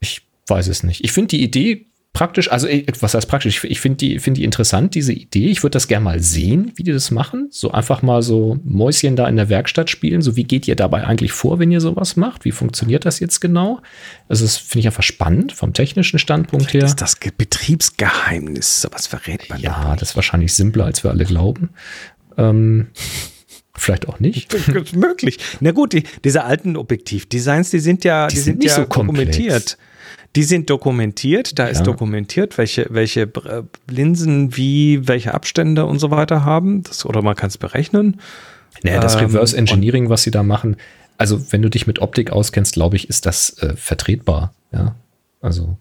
Ich 0.00 0.22
weiß 0.46 0.68
es 0.68 0.82
nicht. 0.82 1.04
Ich 1.04 1.12
finde 1.12 1.28
die 1.28 1.42
Idee 1.42 1.87
praktisch, 2.12 2.50
also 2.50 2.66
was 3.00 3.14
heißt 3.14 3.28
praktisch? 3.28 3.64
Ich 3.64 3.80
finde 3.80 3.98
die, 3.98 4.18
find 4.18 4.36
die 4.36 4.44
interessant, 4.44 4.94
diese 4.94 5.12
Idee. 5.12 5.48
Ich 5.48 5.62
würde 5.62 5.74
das 5.74 5.88
gerne 5.88 6.04
mal 6.04 6.20
sehen, 6.20 6.72
wie 6.76 6.82
die 6.82 6.92
das 6.92 7.10
machen. 7.10 7.48
So 7.50 7.70
einfach 7.70 8.02
mal 8.02 8.22
so 8.22 8.58
Mäuschen 8.64 9.16
da 9.16 9.28
in 9.28 9.36
der 9.36 9.48
Werkstatt 9.48 9.88
spielen. 9.90 10.22
So, 10.22 10.36
wie 10.36 10.44
geht 10.44 10.66
ihr 10.66 10.76
dabei 10.76 11.04
eigentlich 11.04 11.32
vor, 11.32 11.58
wenn 11.58 11.70
ihr 11.70 11.80
sowas 11.80 12.16
macht? 12.16 12.44
Wie 12.44 12.52
funktioniert 12.52 13.04
das 13.04 13.20
jetzt 13.20 13.40
genau? 13.40 13.80
Also, 14.28 14.44
das 14.44 14.56
finde 14.56 14.80
ich 14.80 14.86
einfach 14.86 15.02
spannend 15.02 15.52
vom 15.52 15.72
technischen 15.72 16.18
Standpunkt 16.18 16.72
her. 16.72 16.80
Das 16.80 16.90
ist 16.90 17.00
das 17.00 17.16
Betriebsgeheimnis. 17.16 18.82
Sowas 18.82 19.06
verrät 19.06 19.48
man. 19.48 19.60
Ja, 19.60 19.94
das 19.94 20.10
ist 20.10 20.16
wahrscheinlich 20.16 20.54
simpler, 20.54 20.86
als 20.86 21.04
wir 21.04 21.10
alle 21.10 21.24
glauben. 21.24 21.70
Ähm, 22.36 22.88
Vielleicht 23.78 24.08
auch 24.08 24.18
nicht. 24.18 24.52
Möglich. 24.96 25.38
Na 25.60 25.70
gut, 25.70 25.92
die, 25.92 26.02
diese 26.24 26.44
alten 26.44 26.76
Objektivdesigns, 26.76 27.70
die 27.70 27.78
sind 27.78 28.04
ja, 28.04 28.26
die, 28.26 28.34
die 28.34 28.40
sind, 28.40 28.62
sind, 28.62 28.64
ja 28.64 28.74
so 28.74 28.82
dokumentiert. 28.82 29.78
Die 30.36 30.44
sind 30.44 30.70
dokumentiert, 30.70 31.58
da 31.58 31.64
ja. 31.64 31.70
ist 31.70 31.82
dokumentiert, 31.84 32.58
welche, 32.58 32.86
welche 32.90 33.22
äh, 33.22 33.62
Linsen 33.90 34.56
wie, 34.56 35.08
welche 35.08 35.34
Abstände 35.34 35.86
und 35.86 35.98
so 35.98 36.10
weiter 36.10 36.44
haben. 36.44 36.82
Das, 36.82 37.06
oder 37.06 37.22
man 37.22 37.34
kann 37.34 37.48
es 37.48 37.58
berechnen. 37.58 38.20
Naja, 38.82 39.00
das 39.00 39.14
ähm, 39.14 39.20
Reverse 39.20 39.56
Engineering, 39.56 40.08
was 40.10 40.22
sie 40.22 40.30
da 40.30 40.42
machen, 40.42 40.76
also 41.18 41.52
wenn 41.52 41.62
du 41.62 41.68
dich 41.68 41.86
mit 41.86 41.98
Optik 41.98 42.30
auskennst, 42.30 42.74
glaube 42.74 42.96
ich, 42.96 43.08
ist 43.08 43.26
das 43.26 43.58
äh, 43.58 43.74
vertretbar. 43.76 44.54
Ja, 44.72 44.94
also 45.40 45.76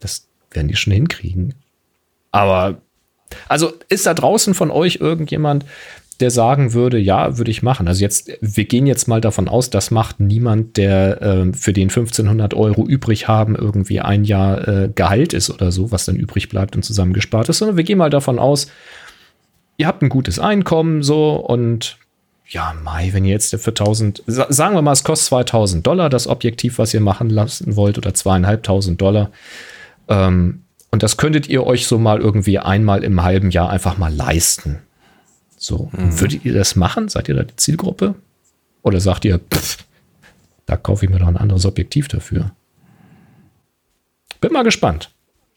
das 0.00 0.26
werden 0.50 0.68
die 0.68 0.76
schon 0.76 0.92
hinkriegen. 0.92 1.54
Aber 2.32 2.80
also 3.48 3.72
ist 3.88 4.06
da 4.06 4.14
draußen 4.14 4.54
von 4.54 4.70
euch 4.70 4.96
irgendjemand, 4.96 5.64
der 6.20 6.30
sagen 6.30 6.72
würde, 6.72 6.98
ja, 6.98 7.38
würde 7.38 7.50
ich 7.50 7.62
machen. 7.62 7.88
Also 7.88 8.02
jetzt, 8.02 8.30
wir 8.40 8.64
gehen 8.64 8.86
jetzt 8.86 9.08
mal 9.08 9.20
davon 9.20 9.48
aus, 9.48 9.70
das 9.70 9.90
macht 9.90 10.20
niemand, 10.20 10.76
der 10.76 11.22
äh, 11.22 11.52
für 11.52 11.72
den 11.72 11.88
1500 11.88 12.54
Euro 12.54 12.86
übrig 12.86 13.28
haben, 13.28 13.54
irgendwie 13.54 14.00
ein 14.00 14.24
Jahr 14.24 14.66
äh, 14.66 14.90
Gehalt 14.94 15.32
ist 15.32 15.50
oder 15.50 15.72
so, 15.72 15.92
was 15.92 16.04
dann 16.04 16.16
übrig 16.16 16.48
bleibt 16.48 16.76
und 16.76 16.84
zusammengespart 16.84 17.48
ist, 17.48 17.58
sondern 17.58 17.76
wir 17.76 17.84
gehen 17.84 17.98
mal 17.98 18.10
davon 18.10 18.38
aus, 18.38 18.68
ihr 19.76 19.86
habt 19.86 20.02
ein 20.02 20.08
gutes 20.08 20.38
Einkommen 20.38 21.02
so 21.02 21.36
und 21.36 21.98
ja, 22.48 22.74
Mai, 22.84 23.10
wenn 23.12 23.24
ihr 23.24 23.32
jetzt 23.32 23.56
für 23.56 23.70
1000, 23.70 24.22
sagen 24.26 24.76
wir 24.76 24.82
mal, 24.82 24.92
es 24.92 25.02
kostet 25.02 25.28
2000 25.28 25.86
Dollar, 25.86 26.08
das 26.08 26.28
Objektiv, 26.28 26.78
was 26.78 26.94
ihr 26.94 27.00
machen 27.00 27.28
lassen 27.28 27.74
wollt, 27.74 27.98
oder 27.98 28.14
zweieinhalbtausend 28.14 29.00
Dollar. 29.00 29.32
Ähm, 30.08 30.62
und 30.92 31.02
das 31.02 31.16
könntet 31.16 31.48
ihr 31.48 31.66
euch 31.66 31.88
so 31.88 31.98
mal 31.98 32.20
irgendwie 32.20 32.60
einmal 32.60 33.02
im 33.02 33.22
halben 33.22 33.50
Jahr 33.50 33.70
einfach 33.70 33.98
mal 33.98 34.14
leisten. 34.14 34.78
So, 35.56 35.90
mhm. 35.92 36.20
würdet 36.20 36.44
ihr 36.44 36.54
das 36.54 36.76
machen? 36.76 37.08
Seid 37.08 37.28
ihr 37.28 37.34
da 37.34 37.42
die 37.42 37.56
Zielgruppe? 37.56 38.14
Oder 38.82 39.00
sagt 39.00 39.24
ihr, 39.24 39.38
pff, 39.38 39.78
da 40.66 40.76
kaufe 40.76 41.06
ich 41.06 41.10
mir 41.10 41.18
doch 41.18 41.28
ein 41.28 41.36
anderes 41.36 41.66
Objektiv 41.66 42.08
dafür? 42.08 42.52
Bin 44.40 44.52
mal 44.52 44.62
gespannt 44.62 45.10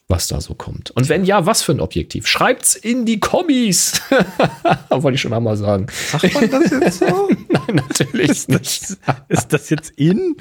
was 0.10 0.28
da 0.28 0.42
so 0.42 0.56
kommt. 0.56 0.90
Und 0.92 1.08
wenn 1.08 1.24
ja, 1.24 1.46
was 1.46 1.62
für 1.62 1.72
ein 1.72 1.80
Objektiv? 1.80 2.26
Schreibt's 2.26 2.76
in 2.76 3.06
die 3.06 3.20
Kommis. 3.20 4.02
Wollte 4.90 5.16
ich 5.16 5.22
schon 5.22 5.34
einmal 5.34 5.56
sagen. 5.56 5.86
Sagt 5.92 6.34
man 6.34 6.50
das 6.50 6.72
jetzt 6.72 7.00
so? 7.00 7.30
Nein, 7.50 7.76
natürlich 7.76 8.30
ist 8.32 8.50
nicht. 8.50 8.98
Das, 9.06 9.18
ist 9.30 9.54
das 9.54 9.70
jetzt 9.70 9.92
in? 9.98 10.36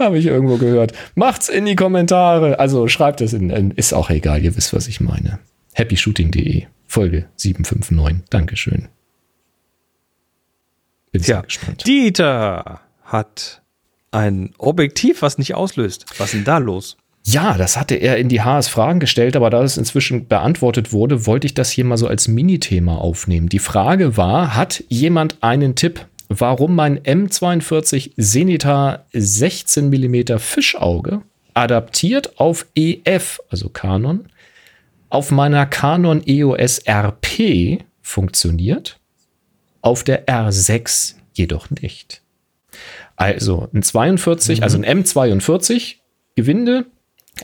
Habe 0.00 0.18
ich 0.18 0.26
irgendwo 0.26 0.56
gehört. 0.56 0.92
Macht's 1.14 1.48
in 1.48 1.64
die 1.64 1.76
Kommentare. 1.76 2.58
Also 2.58 2.88
schreibt 2.88 3.20
es 3.20 3.32
in, 3.32 3.50
in, 3.50 3.70
ist 3.70 3.94
auch 3.94 4.10
egal, 4.10 4.42
ihr 4.42 4.56
wisst, 4.56 4.74
was 4.74 4.88
ich 4.88 5.00
meine. 5.00 5.38
happyshooting.de, 5.74 6.66
Folge 6.96 7.26
759. 7.36 8.24
Dankeschön. 8.30 8.88
Bin 11.12 11.22
sehr 11.22 11.42
gespannt. 11.42 11.86
Dieter 11.86 12.80
hat 13.04 13.60
ein 14.12 14.54
Objektiv, 14.56 15.20
was 15.20 15.36
nicht 15.36 15.54
auslöst. 15.54 16.06
Was 16.16 16.28
ist 16.28 16.36
denn 16.36 16.44
da 16.44 16.56
los? 16.56 16.96
Ja, 17.22 17.58
das 17.58 17.76
hatte 17.76 17.96
er 17.96 18.16
in 18.16 18.30
die 18.30 18.40
HS 18.40 18.68
Fragen 18.68 18.98
gestellt, 18.98 19.36
aber 19.36 19.50
da 19.50 19.62
es 19.62 19.76
inzwischen 19.76 20.26
beantwortet 20.26 20.94
wurde, 20.94 21.26
wollte 21.26 21.46
ich 21.46 21.52
das 21.52 21.70
hier 21.70 21.84
mal 21.84 21.98
so 21.98 22.06
als 22.06 22.28
Minithema 22.28 22.96
aufnehmen. 22.96 23.50
Die 23.50 23.58
Frage 23.58 24.16
war, 24.16 24.56
hat 24.56 24.82
jemand 24.88 25.42
einen 25.42 25.74
Tipp, 25.74 26.06
warum 26.30 26.74
mein 26.74 26.98
M42 27.00 28.12
Zenita 28.18 29.04
16 29.12 29.90
mm 29.90 30.38
Fischauge 30.38 31.20
adaptiert 31.52 32.40
auf 32.40 32.64
EF, 32.74 33.40
also 33.50 33.68
Canon, 33.68 34.30
auf 35.16 35.30
meiner 35.30 35.64
Canon 35.64 36.22
EOS 36.26 36.82
RP 36.86 37.82
funktioniert, 38.02 39.00
auf 39.80 40.04
der 40.04 40.26
R6 40.26 41.14
jedoch 41.32 41.70
nicht. 41.70 42.20
Also 43.16 43.70
ein 43.72 43.82
42, 43.82 44.62
also 44.62 44.76
mhm. 44.76 44.84
also 44.84 44.92
ein 44.92 45.04
M42 45.04 45.94
Gewinde 46.34 46.84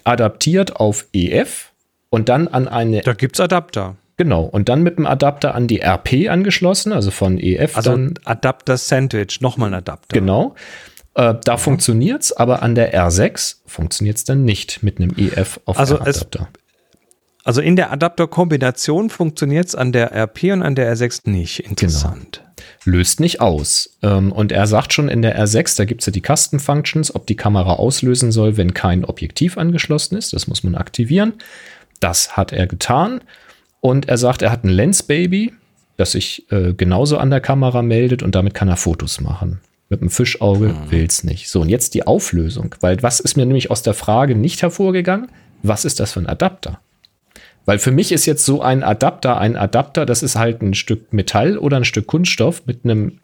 adaptiert 0.04 0.76
auf 0.76 1.06
EF 1.14 1.72
und 2.10 2.28
dann 2.28 2.46
an 2.46 2.68
eine. 2.68 3.00
Da 3.00 3.14
gibt 3.14 3.36
es 3.36 3.40
Adapter. 3.40 3.96
Genau, 4.18 4.42
und 4.42 4.68
dann 4.68 4.82
mit 4.82 4.98
dem 4.98 5.06
Adapter 5.06 5.54
an 5.54 5.66
die 5.66 5.80
RP 5.80 6.28
angeschlossen, 6.28 6.92
also 6.92 7.10
von 7.10 7.38
EF. 7.38 7.74
Also 7.74 7.92
dann, 7.92 8.14
Adapter 8.24 8.76
Sandwich, 8.76 9.40
nochmal 9.40 9.70
ein 9.70 9.74
Adapter. 9.74 10.20
Genau. 10.20 10.56
Äh, 11.14 11.36
da 11.42 11.54
mhm. 11.54 11.58
funktioniert 11.58 12.22
es, 12.22 12.32
aber 12.32 12.62
an 12.62 12.74
der 12.74 12.94
R6 12.94 13.60
funktioniert 13.64 14.18
es 14.18 14.24
dann 14.24 14.44
nicht 14.44 14.82
mit 14.82 14.98
einem 15.00 15.14
EF 15.16 15.58
auf 15.64 15.78
also 15.78 15.94
Adapter. 15.94 16.40
also 16.40 16.61
in 17.60 17.76
der 17.76 17.90
Adapterkombination 17.90 19.10
funktioniert 19.10 19.66
es 19.66 19.74
an 19.74 19.92
der 19.92 20.12
RP 20.14 20.44
und 20.52 20.62
an 20.62 20.74
der 20.74 20.94
R6 20.94 21.28
nicht. 21.28 21.60
Interessant. 21.60 22.38
Genau 22.38 22.52
löst 22.84 23.20
nicht 23.20 23.40
aus. 23.40 23.96
Ähm, 24.02 24.32
und 24.32 24.52
er 24.52 24.66
sagt 24.66 24.92
schon 24.92 25.08
in 25.08 25.22
der 25.22 25.38
R6, 25.38 25.76
da 25.76 25.84
gibt 25.84 26.02
es 26.02 26.06
ja 26.06 26.12
die 26.12 26.22
Custom 26.22 26.60
Functions, 26.60 27.14
ob 27.14 27.26
die 27.26 27.36
Kamera 27.36 27.74
auslösen 27.74 28.32
soll, 28.32 28.56
wenn 28.56 28.74
kein 28.74 29.04
Objektiv 29.04 29.58
angeschlossen 29.58 30.16
ist. 30.16 30.32
Das 30.32 30.46
muss 30.46 30.64
man 30.64 30.74
aktivieren. 30.74 31.34
Das 32.00 32.36
hat 32.36 32.52
er 32.52 32.66
getan. 32.66 33.20
Und 33.80 34.08
er 34.08 34.18
sagt, 34.18 34.42
er 34.42 34.50
hat 34.50 34.64
ein 34.64 34.68
Lens 34.70 35.02
Baby, 35.02 35.52
das 35.96 36.12
sich 36.12 36.50
äh, 36.50 36.72
genauso 36.72 37.18
an 37.18 37.30
der 37.30 37.40
Kamera 37.40 37.82
meldet 37.82 38.22
und 38.22 38.34
damit 38.34 38.54
kann 38.54 38.68
er 38.68 38.76
Fotos 38.76 39.20
machen. 39.20 39.60
Mit 39.88 40.00
dem 40.00 40.10
Fischauge 40.10 40.68
mhm. 40.68 40.90
will 40.90 41.04
es 41.04 41.22
nicht. 41.22 41.48
So, 41.50 41.60
und 41.60 41.68
jetzt 41.68 41.94
die 41.94 42.06
Auflösung, 42.06 42.74
weil 42.80 43.02
was 43.02 43.20
ist 43.20 43.36
mir 43.36 43.44
nämlich 43.44 43.70
aus 43.70 43.82
der 43.82 43.94
Frage 43.94 44.34
nicht 44.34 44.62
hervorgegangen? 44.62 45.28
Was 45.62 45.84
ist 45.84 46.00
das 46.00 46.12
für 46.12 46.20
ein 46.20 46.26
Adapter? 46.26 46.80
Weil 47.64 47.78
für 47.78 47.92
mich 47.92 48.12
ist 48.12 48.26
jetzt 48.26 48.44
so 48.44 48.62
ein 48.62 48.82
Adapter 48.82 49.38
ein 49.38 49.56
Adapter, 49.56 50.06
das 50.06 50.22
ist 50.22 50.36
halt 50.36 50.62
ein 50.62 50.74
Stück 50.74 51.12
Metall 51.12 51.58
oder 51.58 51.76
ein 51.76 51.84
Stück 51.84 52.06
Kunststoff 52.06 52.62
mit 52.66 52.84
einem 52.84 53.18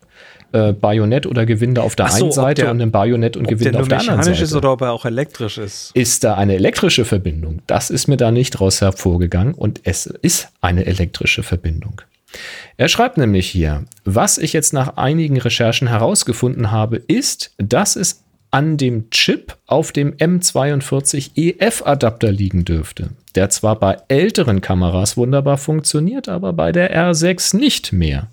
äh, 0.53 0.73
Bajonett 0.73 1.27
oder 1.27 1.45
Gewinde 1.45 1.83
auf 1.83 1.97
der 1.97 2.09
so, 2.09 2.25
einen 2.25 2.33
Seite 2.33 2.63
der, 2.63 2.71
und 2.71 2.81
einem 2.81 2.91
Bajonett 2.91 3.37
und 3.37 3.47
Gewinde 3.49 3.79
auf 3.79 3.89
der 3.89 4.01
anderen 4.01 4.23
Seite. 4.23 4.43
ist 4.43 4.55
oder 4.55 4.73
ob 4.73 4.81
er 4.81 4.93
auch 4.93 5.05
elektrisch 5.05 5.59
ist. 5.59 5.91
Ist 5.95 6.25
da 6.25 6.35
eine 6.35 6.55
elektrische 6.55 7.05
Verbindung? 7.05 7.61
Das 7.67 7.91
ist 7.91 8.07
mir 8.07 8.17
da 8.17 8.31
nicht 8.31 8.61
raus 8.61 8.81
hervorgegangen 8.81 9.55
und 9.55 9.81
es 9.85 10.07
ist 10.07 10.49
eine 10.61 10.87
elektrische 10.87 11.43
Verbindung. 11.43 12.01
Er 12.77 12.89
schreibt 12.89 13.17
nämlich 13.17 13.49
hier, 13.49 13.85
was 14.05 14.39
ich 14.39 14.53
jetzt 14.53 14.73
nach 14.73 14.97
einigen 14.97 15.39
Recherchen 15.41 15.89
herausgefunden 15.89 16.71
habe, 16.71 16.97
ist, 16.97 17.53
dass 17.59 17.97
es 17.97 18.23
an 18.51 18.77
dem 18.77 19.11
Chip 19.11 19.57
auf 19.67 19.93
dem 19.93 20.15
M42 20.15 21.33
EF-Adapter 21.37 22.33
liegen 22.33 22.65
dürfte, 22.65 23.11
der 23.35 23.51
zwar 23.51 23.79
bei 23.79 23.99
älteren 24.09 24.61
Kameras 24.61 25.17
wunderbar 25.17 25.59
funktioniert, 25.59 26.29
aber 26.29 26.53
bei 26.53 26.73
der 26.73 26.97
R6 26.97 27.57
nicht 27.57 27.93
mehr. 27.93 28.29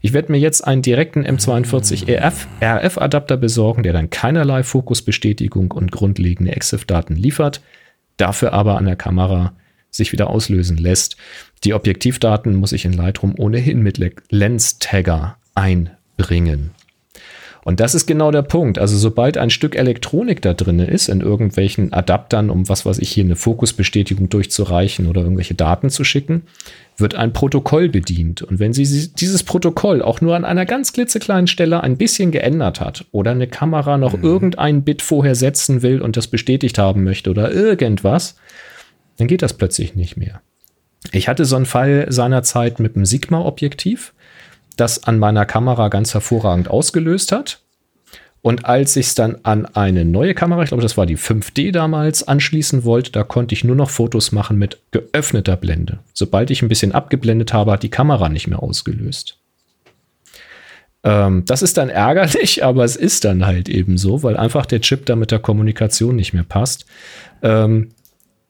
Ich 0.00 0.12
werde 0.12 0.32
mir 0.32 0.38
jetzt 0.38 0.66
einen 0.66 0.82
direkten 0.82 1.24
M42 1.24 2.08
EF 2.08 2.46
RF-Adapter 2.60 3.36
besorgen, 3.36 3.84
der 3.84 3.92
dann 3.92 4.10
keinerlei 4.10 4.62
Fokusbestätigung 4.62 5.70
und 5.70 5.92
grundlegende 5.92 6.52
EXIF-Daten 6.54 7.14
liefert, 7.14 7.62
dafür 8.16 8.52
aber 8.52 8.76
an 8.76 8.86
der 8.86 8.96
Kamera 8.96 9.54
sich 9.90 10.12
wieder 10.12 10.28
auslösen 10.28 10.76
lässt. 10.76 11.16
Die 11.62 11.72
Objektivdaten 11.72 12.56
muss 12.56 12.72
ich 12.72 12.84
in 12.84 12.92
Lightroom 12.92 13.34
ohnehin 13.38 13.82
mit 13.82 13.98
Lens-Tagger 14.30 15.36
einbringen. 15.54 16.72
Und 17.64 17.80
das 17.80 17.94
ist 17.94 18.06
genau 18.06 18.30
der 18.30 18.42
Punkt. 18.42 18.78
Also 18.78 18.96
sobald 18.98 19.38
ein 19.38 19.48
Stück 19.48 19.74
Elektronik 19.74 20.42
da 20.42 20.52
drin 20.52 20.78
ist, 20.80 21.08
in 21.08 21.22
irgendwelchen 21.22 21.94
Adaptern, 21.94 22.50
um 22.50 22.68
was 22.68 22.84
weiß 22.84 22.98
ich 22.98 23.10
hier 23.10 23.24
eine 23.24 23.36
Fokusbestätigung 23.36 24.28
durchzureichen 24.28 25.06
oder 25.06 25.22
irgendwelche 25.22 25.54
Daten 25.54 25.88
zu 25.88 26.04
schicken, 26.04 26.42
wird 26.98 27.14
ein 27.14 27.32
Protokoll 27.32 27.88
bedient. 27.88 28.42
Und 28.42 28.58
wenn 28.58 28.74
sie 28.74 29.08
dieses 29.14 29.42
Protokoll 29.42 30.02
auch 30.02 30.20
nur 30.20 30.36
an 30.36 30.44
einer 30.44 30.66
ganz 30.66 30.92
klitzekleinen 30.92 31.46
Stelle 31.46 31.82
ein 31.82 31.96
bisschen 31.96 32.30
geändert 32.30 32.80
hat 32.80 33.06
oder 33.12 33.30
eine 33.30 33.48
Kamera 33.48 33.96
noch 33.96 34.16
mhm. 34.16 34.22
irgendein 34.24 34.82
Bit 34.82 35.00
vorher 35.00 35.34
setzen 35.34 35.80
will 35.80 36.02
und 36.02 36.18
das 36.18 36.28
bestätigt 36.28 36.76
haben 36.76 37.02
möchte 37.02 37.30
oder 37.30 37.50
irgendwas, 37.50 38.36
dann 39.16 39.26
geht 39.26 39.42
das 39.42 39.54
plötzlich 39.54 39.94
nicht 39.94 40.18
mehr. 40.18 40.42
Ich 41.12 41.28
hatte 41.28 41.46
so 41.46 41.56
einen 41.56 41.66
Fall 41.66 42.06
seinerzeit 42.10 42.78
mit 42.78 42.94
einem 42.94 43.06
Sigma-Objektiv 43.06 44.12
das 44.76 45.04
an 45.04 45.18
meiner 45.18 45.46
Kamera 45.46 45.88
ganz 45.88 46.14
hervorragend 46.14 46.68
ausgelöst 46.68 47.32
hat. 47.32 47.60
Und 48.42 48.66
als 48.66 48.94
ich 48.96 49.06
es 49.06 49.14
dann 49.14 49.38
an 49.42 49.64
eine 49.64 50.04
neue 50.04 50.34
Kamera, 50.34 50.62
ich 50.62 50.68
glaube, 50.68 50.82
das 50.82 50.98
war 50.98 51.06
die 51.06 51.16
5D 51.16 51.72
damals, 51.72 52.28
anschließen 52.28 52.84
wollte, 52.84 53.10
da 53.10 53.22
konnte 53.22 53.54
ich 53.54 53.64
nur 53.64 53.74
noch 53.74 53.88
Fotos 53.88 54.32
machen 54.32 54.58
mit 54.58 54.80
geöffneter 54.90 55.56
Blende. 55.56 56.00
Sobald 56.12 56.50
ich 56.50 56.60
ein 56.60 56.68
bisschen 56.68 56.92
abgeblendet 56.92 57.54
habe, 57.54 57.72
hat 57.72 57.82
die 57.82 57.88
Kamera 57.88 58.28
nicht 58.28 58.46
mehr 58.46 58.62
ausgelöst. 58.62 59.38
Ähm, 61.04 61.44
das 61.46 61.62
ist 61.62 61.76
dann 61.76 61.90
ärgerlich, 61.90 62.64
aber 62.64 62.84
es 62.84 62.96
ist 62.96 63.24
dann 63.24 63.46
halt 63.46 63.68
eben 63.68 63.98
so, 63.98 64.22
weil 64.22 64.36
einfach 64.36 64.66
der 64.66 64.80
Chip 64.80 65.06
da 65.06 65.16
mit 65.16 65.30
der 65.30 65.38
Kommunikation 65.38 66.16
nicht 66.16 66.32
mehr 66.32 66.44
passt. 66.44 66.86
Ähm, 67.42 67.90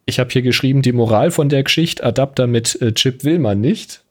ich 0.07 0.19
habe 0.19 0.31
hier 0.31 0.43
geschrieben, 0.43 0.83
die 0.83 0.93
Moral 0.93 1.31
von 1.31 1.49
der 1.49 1.63
Geschichte, 1.63 2.05
Adapter 2.05 2.47
mit 2.47 2.81
äh, 2.81 2.93
Chip 2.93 3.25
will 3.25 3.39
man 3.39 3.61
nicht. 3.61 4.04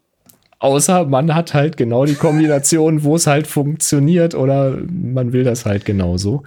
Außer 0.64 1.04
man 1.04 1.36
hat 1.36 1.54
halt 1.54 1.76
genau 1.76 2.06
die 2.06 2.16
Kombination, 2.16 3.04
wo 3.04 3.18
es 3.18 3.28
halt 3.28 3.48
funktioniert 3.48 4.34
oder 4.34 4.78
man 4.90 5.34
will 5.34 5.44
das 5.44 5.66
halt 5.66 5.84
genauso. 5.84 6.44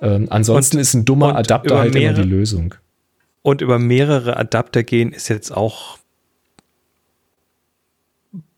Ähm, 0.00 0.28
ansonsten 0.30 0.76
und, 0.76 0.80
ist 0.80 0.94
ein 0.94 1.04
dummer 1.04 1.34
Adapter 1.34 1.76
halt 1.76 1.92
mehrere, 1.92 2.14
immer 2.14 2.22
die 2.22 2.28
Lösung. 2.28 2.76
Und 3.42 3.60
über 3.60 3.80
mehrere 3.80 4.36
Adapter 4.36 4.84
gehen 4.84 5.10
ist 5.10 5.26
jetzt 5.26 5.50
auch 5.50 5.98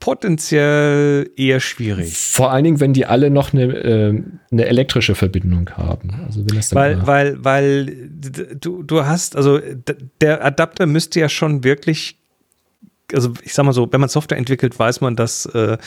potenziell 0.01 1.31
eher 1.35 1.61
schwierig. 1.61 2.15
Vor 2.15 2.51
allen 2.51 2.65
Dingen, 2.65 2.81
wenn 2.81 2.93
die 2.93 3.07
alle 3.07 3.31
noch 3.31 3.55
eine, 3.55 3.73
äh, 3.73 4.23
eine 4.53 4.67
elektrische 4.67 5.15
Verbindung 5.15 5.71
haben. 5.79 6.11
Also 6.27 6.41
wenn 6.41 6.57
das 6.57 6.75
weil, 6.75 7.07
weil, 7.07 7.43
weil 7.43 8.11
du, 8.61 8.83
du 8.83 9.07
hast, 9.07 9.35
also 9.35 9.61
der 10.21 10.45
Adapter 10.45 10.85
müsste 10.85 11.21
ja 11.21 11.31
schon 11.31 11.65
wirklich 11.65 12.20
also 13.15 13.33
ich 13.43 13.55
sag 13.55 13.65
mal 13.65 13.73
so, 13.73 13.89
wenn 13.91 14.01
man 14.01 14.09
Software 14.09 14.39
entwickelt, 14.39 14.79
weiß 14.79 15.01
man, 15.01 15.17
dass 15.17 15.47
äh, 15.47 15.79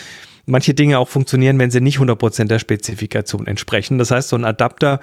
manche 0.46 0.74
Dinge 0.74 1.00
auch 1.00 1.08
funktionieren, 1.08 1.58
wenn 1.60 1.72
sie 1.72 1.80
nicht 1.80 2.00
100% 2.00 2.46
der 2.46 2.60
Spezifikation 2.60 3.48
entsprechen. 3.48 3.98
Das 3.98 4.12
heißt, 4.12 4.30
so 4.30 4.36
ein 4.36 4.44
Adapter 4.44 5.00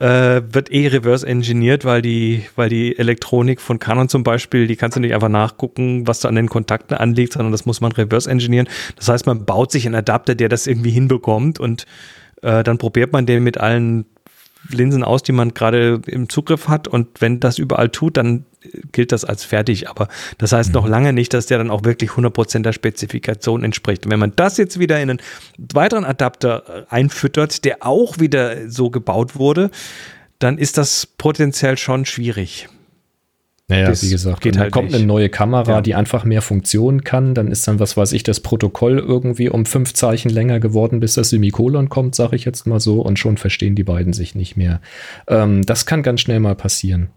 äh, 0.00 0.42
wird 0.50 0.72
eh 0.72 0.88
reverse 0.88 1.26
engineert, 1.26 1.84
weil 1.84 2.02
die, 2.02 2.44
weil 2.56 2.68
die 2.68 2.98
Elektronik 2.98 3.60
von 3.60 3.78
Canon 3.78 4.08
zum 4.08 4.24
Beispiel, 4.24 4.66
die 4.66 4.76
kannst 4.76 4.96
du 4.96 5.00
nicht 5.00 5.14
einfach 5.14 5.28
nachgucken, 5.28 6.06
was 6.06 6.20
da 6.20 6.28
an 6.28 6.34
den 6.34 6.48
Kontakten 6.48 6.96
anliegt, 6.96 7.34
sondern 7.34 7.52
das 7.52 7.66
muss 7.66 7.80
man 7.80 7.92
reverse 7.92 8.28
engineeren. 8.28 8.68
Das 8.96 9.08
heißt, 9.08 9.26
man 9.26 9.44
baut 9.44 9.70
sich 9.70 9.86
einen 9.86 9.94
Adapter, 9.94 10.34
der 10.34 10.48
das 10.48 10.66
irgendwie 10.66 10.90
hinbekommt 10.90 11.60
und 11.60 11.86
äh, 12.42 12.64
dann 12.64 12.78
probiert 12.78 13.12
man 13.12 13.26
den 13.26 13.44
mit 13.44 13.58
allen 13.58 14.06
Linsen 14.68 15.02
aus, 15.02 15.22
die 15.22 15.32
man 15.32 15.54
gerade 15.54 16.00
im 16.06 16.28
Zugriff 16.28 16.68
hat. 16.68 16.88
Und 16.88 17.20
wenn 17.20 17.40
das 17.40 17.58
überall 17.58 17.88
tut, 17.88 18.16
dann 18.16 18.44
gilt 18.92 19.12
das 19.12 19.24
als 19.24 19.44
fertig. 19.44 19.88
Aber 19.88 20.08
das 20.38 20.52
heißt 20.52 20.70
mhm. 20.70 20.74
noch 20.74 20.88
lange 20.88 21.12
nicht, 21.12 21.32
dass 21.32 21.46
der 21.46 21.58
dann 21.58 21.70
auch 21.70 21.84
wirklich 21.84 22.10
100% 22.10 22.62
der 22.62 22.72
Spezifikation 22.72 23.64
entspricht. 23.64 24.04
Und 24.04 24.12
wenn 24.12 24.20
man 24.20 24.32
das 24.36 24.56
jetzt 24.56 24.78
wieder 24.78 25.00
in 25.00 25.10
einen 25.10 25.22
weiteren 25.56 26.04
Adapter 26.04 26.86
einfüttert, 26.90 27.64
der 27.64 27.78
auch 27.86 28.18
wieder 28.18 28.68
so 28.70 28.90
gebaut 28.90 29.36
wurde, 29.36 29.70
dann 30.38 30.58
ist 30.58 30.78
das 30.78 31.06
potenziell 31.06 31.76
schon 31.76 32.04
schwierig. 32.04 32.68
Naja, 33.70 33.86
das 33.86 34.02
wie 34.02 34.10
gesagt, 34.10 34.40
geht 34.40 34.58
halt 34.58 34.72
kommt 34.72 34.88
nicht. 34.88 34.96
eine 34.96 35.06
neue 35.06 35.28
Kamera, 35.28 35.74
ja. 35.74 35.80
die 35.80 35.94
einfach 35.94 36.24
mehr 36.24 36.42
Funktionen 36.42 37.04
kann, 37.04 37.34
dann 37.34 37.48
ist 37.48 37.66
dann, 37.68 37.80
was 37.80 37.96
weiß 37.96 38.12
ich, 38.12 38.22
das 38.22 38.40
Protokoll 38.40 38.98
irgendwie 38.98 39.48
um 39.48 39.64
fünf 39.64 39.94
Zeichen 39.94 40.28
länger 40.28 40.60
geworden, 40.60 41.00
bis 41.00 41.14
das 41.14 41.30
Semikolon 41.30 41.88
kommt, 41.88 42.14
sage 42.14 42.36
ich 42.36 42.44
jetzt 42.44 42.66
mal 42.66 42.80
so, 42.80 43.00
und 43.00 43.18
schon 43.18 43.36
verstehen 43.36 43.76
die 43.76 43.84
beiden 43.84 44.12
sich 44.12 44.34
nicht 44.34 44.56
mehr. 44.56 44.80
Ähm, 45.28 45.64
das 45.64 45.86
kann 45.86 46.02
ganz 46.02 46.20
schnell 46.20 46.40
mal 46.40 46.56
passieren. 46.56 47.08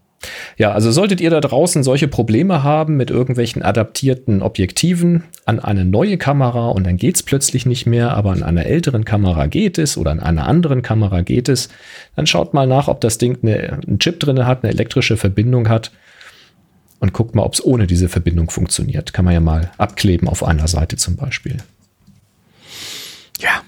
Ja, 0.57 0.71
also 0.71 0.91
solltet 0.91 1.21
ihr 1.21 1.29
da 1.29 1.39
draußen 1.41 1.83
solche 1.83 2.07
Probleme 2.07 2.63
haben 2.63 2.95
mit 2.95 3.09
irgendwelchen 3.09 3.61
adaptierten 3.61 4.41
Objektiven 4.41 5.23
an 5.45 5.59
eine 5.59 5.85
neue 5.85 6.17
Kamera 6.17 6.69
und 6.69 6.85
dann 6.85 6.97
geht 6.97 7.15
es 7.15 7.23
plötzlich 7.23 7.65
nicht 7.65 7.85
mehr, 7.85 8.15
aber 8.15 8.31
an 8.31 8.43
einer 8.43 8.65
älteren 8.65 9.05
Kamera 9.05 9.47
geht 9.47 9.77
es 9.77 9.97
oder 9.97 10.11
an 10.11 10.19
einer 10.19 10.47
anderen 10.47 10.81
Kamera 10.81 11.21
geht 11.21 11.49
es, 11.49 11.69
dann 12.15 12.27
schaut 12.27 12.53
mal 12.53 12.67
nach, 12.67 12.87
ob 12.87 13.01
das 13.01 13.17
Ding 13.17 13.39
eine, 13.41 13.79
einen 13.85 13.99
Chip 13.99 14.19
drin 14.19 14.45
hat, 14.45 14.63
eine 14.63 14.71
elektrische 14.71 15.17
Verbindung 15.17 15.67
hat 15.67 15.91
und 17.03 17.11
guckt 17.11 17.35
mal, 17.35 17.43
ob 17.43 17.53
es 17.53 17.63
ohne 17.63 17.85
diese 17.85 18.07
Verbindung 18.07 18.49
funktioniert. 18.49 19.11
Kann 19.11 19.25
man 19.25 19.33
ja 19.33 19.41
mal 19.41 19.71
abkleben 19.77 20.29
auf 20.29 20.41
einer 20.41 20.69
Seite 20.69 20.95
zum 20.95 21.17
Beispiel. 21.17 21.57
Ja. 23.39 23.61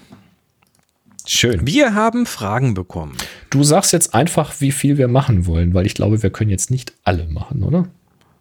Schön. 1.26 1.66
Wir 1.66 1.94
haben 1.94 2.24
Fragen 2.24 2.72
bekommen. 2.72 3.14
Du 3.50 3.62
sagst 3.62 3.92
jetzt 3.92 4.14
einfach, 4.14 4.62
wie 4.62 4.72
viel 4.72 4.96
wir 4.96 5.06
machen 5.06 5.44
wollen, 5.44 5.74
weil 5.74 5.84
ich 5.84 5.94
glaube, 5.94 6.22
wir 6.22 6.30
können 6.30 6.48
jetzt 6.48 6.70
nicht 6.70 6.94
alle 7.04 7.26
machen, 7.26 7.62
oder? 7.62 7.86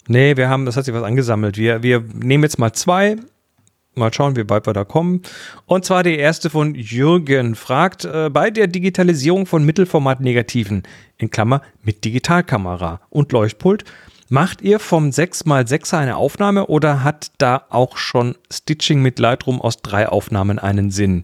Nee, 0.08 0.38
wir 0.38 0.48
haben, 0.48 0.66
das 0.66 0.78
hat 0.78 0.86
sich 0.86 0.94
was 0.94 1.04
angesammelt. 1.04 1.58
Wir, 1.58 1.84
wir 1.84 2.02
nehmen 2.14 2.44
jetzt 2.44 2.58
mal 2.58 2.72
zwei. 2.72 3.18
Mal 3.96 4.14
schauen, 4.14 4.38
wie 4.38 4.50
weit 4.50 4.66
wir 4.66 4.72
da 4.72 4.86
kommen. 4.86 5.24
Und 5.66 5.84
zwar 5.84 6.04
die 6.04 6.16
erste 6.16 6.50
von 6.50 6.74
Jürgen 6.74 7.56
fragt, 7.56 8.06
äh, 8.06 8.30
bei 8.30 8.50
der 8.50 8.68
Digitalisierung 8.68 9.46
von 9.46 9.66
Mittelformat-Negativen, 9.66 10.84
in 11.18 11.32
Klammer 11.32 11.62
mit 11.84 12.06
Digitalkamera 12.06 13.02
und 13.10 13.34
Leuchtpult, 13.34 13.84
macht 14.36 14.62
ihr 14.62 14.80
vom 14.80 15.12
6x6er 15.12 15.98
eine 15.98 16.18
Aufnahme 16.18 16.68
oder 16.68 17.06
hat 17.06 17.32
da 17.38 17.64
auch 17.70 17.96
schon 17.96 18.36
Stitching 18.52 19.02
mit 19.02 19.18
Lightroom 19.18 19.62
aus 19.62 19.78
drei 19.78 20.10
Aufnahmen 20.10 20.60
einen 20.60 20.92
Sinn? 20.92 21.24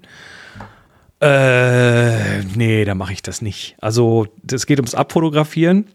Äh, 1.20 2.40
nee, 2.56 2.86
da 2.86 2.96
mache 2.96 3.12
ich 3.12 3.22
das 3.22 3.42
nicht. 3.42 3.76
Also, 3.82 4.28
es 4.50 4.66
geht 4.66 4.80
ums 4.80 4.96
Abfotografieren. 4.96 5.88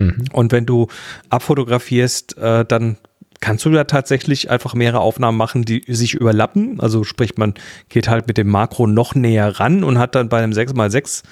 Mhm. 0.00 0.24
Und 0.32 0.50
wenn 0.50 0.66
du 0.66 0.88
abfotografierst, 1.30 2.36
äh, 2.38 2.64
dann 2.64 2.96
kannst 3.38 3.64
du 3.64 3.70
da 3.70 3.84
tatsächlich 3.84 4.50
einfach 4.50 4.74
mehrere 4.74 4.98
Aufnahmen 4.98 5.38
machen, 5.38 5.64
die 5.64 5.84
sich 5.86 6.14
überlappen. 6.14 6.80
Also 6.80 7.04
sprich, 7.04 7.36
man 7.36 7.54
geht 7.88 8.08
halt 8.08 8.26
mit 8.26 8.36
dem 8.36 8.48
Makro 8.48 8.88
noch 8.88 9.14
näher 9.14 9.60
ran 9.60 9.84
und 9.84 9.96
hat 9.96 10.16
dann 10.16 10.28
bei 10.28 10.42
einem 10.42 10.52
6x6 10.52 11.22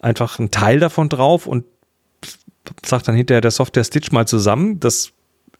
einfach 0.00 0.38
einen 0.38 0.50
Teil 0.50 0.80
davon 0.80 1.08
drauf 1.08 1.46
und 1.46 1.64
sagt 2.84 3.08
dann 3.08 3.14
hinterher 3.14 3.40
der 3.40 3.50
Software 3.50 3.84
Stitch 3.84 4.12
mal 4.12 4.26
zusammen. 4.26 4.80
Das 4.80 5.12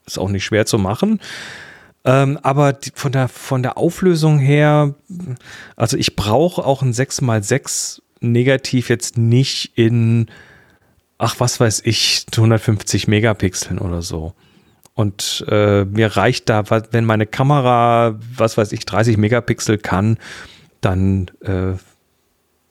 ist 0.05 0.19
auch 0.19 0.29
nicht 0.29 0.43
schwer 0.43 0.65
zu 0.65 0.77
machen. 0.77 1.19
Ähm, 2.03 2.39
aber 2.41 2.73
die, 2.73 2.91
von, 2.95 3.11
der, 3.11 3.27
von 3.27 3.61
der 3.61 3.77
Auflösung 3.77 4.39
her, 4.39 4.95
also 5.75 5.97
ich 5.97 6.15
brauche 6.15 6.63
auch 6.65 6.81
ein 6.81 6.93
6x6 6.93 8.01
Negativ 8.23 8.89
jetzt 8.89 9.17
nicht 9.17 9.71
in, 9.75 10.27
ach 11.17 11.39
was 11.39 11.59
weiß 11.59 11.81
ich, 11.85 12.25
150 12.31 13.07
Megapixeln 13.07 13.79
oder 13.79 14.01
so. 14.01 14.33
Und 14.93 15.45
äh, 15.47 15.85
mir 15.85 16.15
reicht 16.17 16.49
da, 16.49 16.63
wenn 16.91 17.05
meine 17.05 17.25
Kamera, 17.25 18.19
was 18.35 18.57
weiß 18.57 18.71
ich, 18.73 18.85
30 18.85 19.17
Megapixel 19.17 19.77
kann, 19.77 20.17
dann 20.81 21.31
äh, 21.41 21.73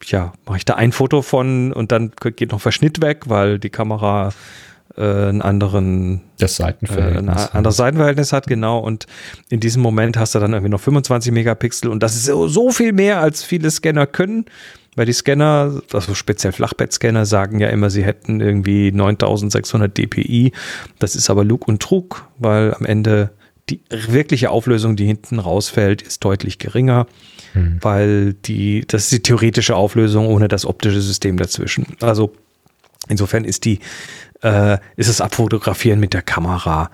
ja, 0.05 0.33
mache 0.47 0.59
ich 0.59 0.65
da 0.65 0.75
ein 0.75 0.93
Foto 0.93 1.23
von 1.23 1.73
und 1.73 1.93
dann 1.93 2.13
geht 2.19 2.53
noch 2.53 2.61
Verschnitt 2.61 3.03
weg, 3.03 3.25
weil 3.27 3.59
die 3.59 3.71
Kamera 3.71 4.33
äh, 4.97 5.03
einen 5.03 5.43
anderen 5.43 6.23
das 6.39 6.57
Seitenverhältnis. 6.57 7.43
Äh, 7.43 7.49
ein 7.51 7.57
anderes 7.57 7.77
Seitenverhältnis 7.77 8.33
hat, 8.33 8.47
genau. 8.47 8.79
Und 8.79 9.07
in 9.49 9.61
diesem 9.61 9.83
Moment 9.83 10.17
hast 10.17 10.35
du 10.35 10.39
dann 10.39 10.53
irgendwie 10.53 10.71
noch 10.71 10.81
25 10.81 11.33
Megapixel 11.33 11.91
und 11.91 12.03
das 12.03 12.17
ist 12.17 12.27
so, 12.27 12.49
so 12.49 12.71
viel 12.71 12.93
mehr, 12.93 13.21
als 13.21 13.43
viele 13.45 13.71
Scanner 13.71 14.07
können. 14.07 14.47
Weil 14.97 15.07
die 15.07 15.13
Scanner, 15.13 15.81
also 15.93 16.15
speziell 16.15 16.53
Flachbettscanner, 16.53 17.25
sagen 17.25 17.61
ja 17.61 17.69
immer, 17.69 17.91
sie 17.91 18.03
hätten 18.03 18.41
irgendwie 18.41 18.91
9600 18.91 19.97
dpi. 19.97 20.53
Das 20.99 21.15
ist 21.15 21.31
aber 21.31 21.45
Lug 21.45 21.69
und 21.69 21.81
Trug, 21.81 22.27
weil 22.39 22.75
am 22.75 22.85
Ende 22.85 23.31
die 23.71 23.81
wirkliche 23.91 24.51
Auflösung, 24.51 24.97
die 24.97 25.07
hinten 25.07 25.39
rausfällt, 25.39 26.03
ist 26.03 26.25
deutlich 26.25 26.59
geringer, 26.59 27.07
hm. 27.53 27.79
weil 27.81 28.35
die, 28.35 28.85
das 28.87 29.05
ist 29.05 29.13
die 29.13 29.23
theoretische 29.23 29.77
Auflösung 29.77 30.27
ohne 30.27 30.49
das 30.49 30.67
optische 30.67 31.01
System 31.01 31.37
dazwischen. 31.37 31.87
Also 32.01 32.33
insofern 33.09 33.45
ist 33.45 33.65
die 33.65 33.81
äh, 34.43 34.79
ist 34.97 35.09
das 35.09 35.21
Abfotografieren 35.21 36.01
mit 36.01 36.15
der 36.15 36.23
Kamera. 36.23 36.91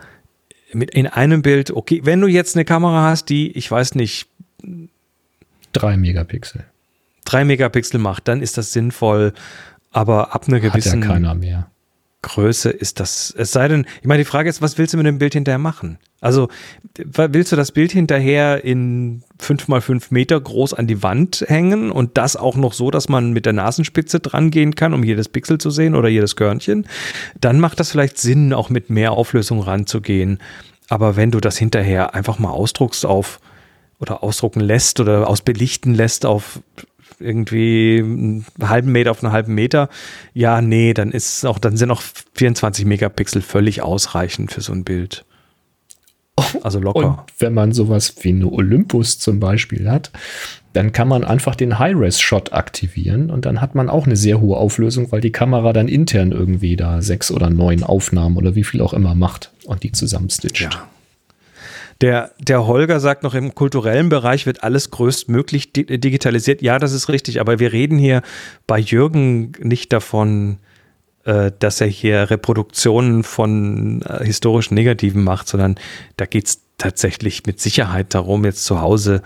Mit 0.72 0.90
in 0.90 1.06
einem 1.06 1.42
Bild, 1.42 1.70
okay, 1.70 2.00
wenn 2.04 2.20
du 2.20 2.26
jetzt 2.26 2.56
eine 2.56 2.64
Kamera 2.64 3.08
hast, 3.10 3.28
die, 3.28 3.52
ich 3.52 3.70
weiß 3.70 3.94
nicht, 3.94 4.28
drei 5.72 5.96
Megapixel. 5.96 6.64
Drei 7.24 7.44
Megapixel 7.44 7.98
macht, 7.98 8.28
dann 8.28 8.42
ist 8.42 8.58
das 8.58 8.72
sinnvoll, 8.72 9.32
aber 9.90 10.34
ab 10.34 10.48
einer 10.48 10.60
gewissen 10.60 11.02
Hat 11.02 11.08
ja 11.08 11.14
keiner 11.14 11.34
mehr. 11.34 11.70
Größe 12.26 12.70
ist 12.70 12.98
das, 12.98 13.32
es 13.38 13.52
sei 13.52 13.68
denn, 13.68 13.86
ich 14.00 14.06
meine, 14.06 14.24
die 14.24 14.28
Frage 14.28 14.48
ist, 14.48 14.60
was 14.60 14.78
willst 14.78 14.92
du 14.92 14.96
mit 14.96 15.06
dem 15.06 15.18
Bild 15.18 15.34
hinterher 15.34 15.60
machen? 15.60 15.98
Also, 16.20 16.48
willst 16.96 17.52
du 17.52 17.56
das 17.56 17.70
Bild 17.70 17.92
hinterher 17.92 18.64
in 18.64 19.22
fünf 19.38 19.68
mal 19.68 19.80
fünf 19.80 20.10
Meter 20.10 20.40
groß 20.40 20.74
an 20.74 20.88
die 20.88 21.04
Wand 21.04 21.44
hängen 21.46 21.92
und 21.92 22.18
das 22.18 22.34
auch 22.34 22.56
noch 22.56 22.72
so, 22.72 22.90
dass 22.90 23.08
man 23.08 23.32
mit 23.32 23.46
der 23.46 23.52
Nasenspitze 23.52 24.18
dran 24.18 24.50
gehen 24.50 24.74
kann, 24.74 24.92
um 24.92 25.04
jedes 25.04 25.28
Pixel 25.28 25.58
zu 25.58 25.70
sehen 25.70 25.94
oder 25.94 26.08
jedes 26.08 26.34
Körnchen? 26.34 26.88
Dann 27.40 27.60
macht 27.60 27.78
das 27.78 27.92
vielleicht 27.92 28.18
Sinn, 28.18 28.52
auch 28.52 28.70
mit 28.70 28.90
mehr 28.90 29.12
Auflösung 29.12 29.60
ranzugehen. 29.60 30.40
Aber 30.88 31.14
wenn 31.14 31.30
du 31.30 31.38
das 31.38 31.56
hinterher 31.56 32.16
einfach 32.16 32.40
mal 32.40 32.50
ausdruckst 32.50 33.06
auf 33.06 33.38
oder 34.00 34.24
ausdrucken 34.24 34.60
lässt 34.60 34.98
oder 34.98 35.28
ausbelichten 35.28 35.94
lässt 35.94 36.26
auf 36.26 36.60
irgendwie 37.18 38.00
einen 38.02 38.46
halben 38.60 38.92
Meter 38.92 39.10
auf 39.10 39.22
einen 39.22 39.32
halben 39.32 39.54
Meter, 39.54 39.88
ja, 40.34 40.60
nee, 40.60 40.94
dann 40.94 41.12
ist 41.12 41.44
auch, 41.44 41.58
dann 41.58 41.76
sind 41.76 41.90
auch 41.90 42.02
24 42.34 42.84
Megapixel 42.84 43.42
völlig 43.42 43.82
ausreichend 43.82 44.52
für 44.52 44.60
so 44.60 44.72
ein 44.72 44.84
Bild. 44.84 45.24
Also 46.62 46.80
locker. 46.80 46.98
Und 46.98 47.18
wenn 47.38 47.54
man 47.54 47.72
sowas 47.72 48.14
wie 48.20 48.28
eine 48.28 48.50
Olympus 48.50 49.18
zum 49.18 49.40
Beispiel 49.40 49.90
hat, 49.90 50.10
dann 50.74 50.92
kann 50.92 51.08
man 51.08 51.24
einfach 51.24 51.54
den 51.54 51.78
High-Res-Shot 51.78 52.52
aktivieren 52.52 53.30
und 53.30 53.46
dann 53.46 53.62
hat 53.62 53.74
man 53.74 53.88
auch 53.88 54.04
eine 54.04 54.16
sehr 54.16 54.40
hohe 54.40 54.58
Auflösung, 54.58 55.10
weil 55.10 55.22
die 55.22 55.32
Kamera 55.32 55.72
dann 55.72 55.88
intern 55.88 56.32
irgendwie 56.32 56.76
da 56.76 57.00
sechs 57.00 57.30
oder 57.30 57.48
neun 57.48 57.82
Aufnahmen 57.82 58.36
oder 58.36 58.54
wie 58.54 58.64
viel 58.64 58.82
auch 58.82 58.92
immer 58.92 59.14
macht 59.14 59.52
und 59.64 59.82
die 59.82 59.92
zusammenstitcht. 59.92 60.74
Ja. 60.74 60.88
Der, 62.00 62.32
der 62.38 62.66
Holger 62.66 63.00
sagt 63.00 63.22
noch, 63.22 63.34
im 63.34 63.54
kulturellen 63.54 64.08
Bereich 64.08 64.44
wird 64.44 64.62
alles 64.62 64.90
größtmöglich 64.90 65.72
digitalisiert. 65.72 66.60
Ja, 66.60 66.78
das 66.78 66.92
ist 66.92 67.08
richtig, 67.08 67.40
aber 67.40 67.58
wir 67.58 67.72
reden 67.72 67.98
hier 67.98 68.22
bei 68.66 68.78
Jürgen 68.78 69.52
nicht 69.60 69.92
davon, 69.92 70.58
äh, 71.24 71.52
dass 71.58 71.80
er 71.80 71.86
hier 71.86 72.30
Reproduktionen 72.30 73.22
von 73.22 74.02
äh, 74.02 74.24
historischen 74.24 74.74
Negativen 74.74 75.24
macht, 75.24 75.48
sondern 75.48 75.76
da 76.16 76.26
geht 76.26 76.46
es 76.46 76.60
tatsächlich 76.78 77.46
mit 77.46 77.60
Sicherheit 77.60 78.14
darum, 78.14 78.44
jetzt 78.44 78.64
zu 78.64 78.80
Hause 78.80 79.14
ähm, 79.14 79.22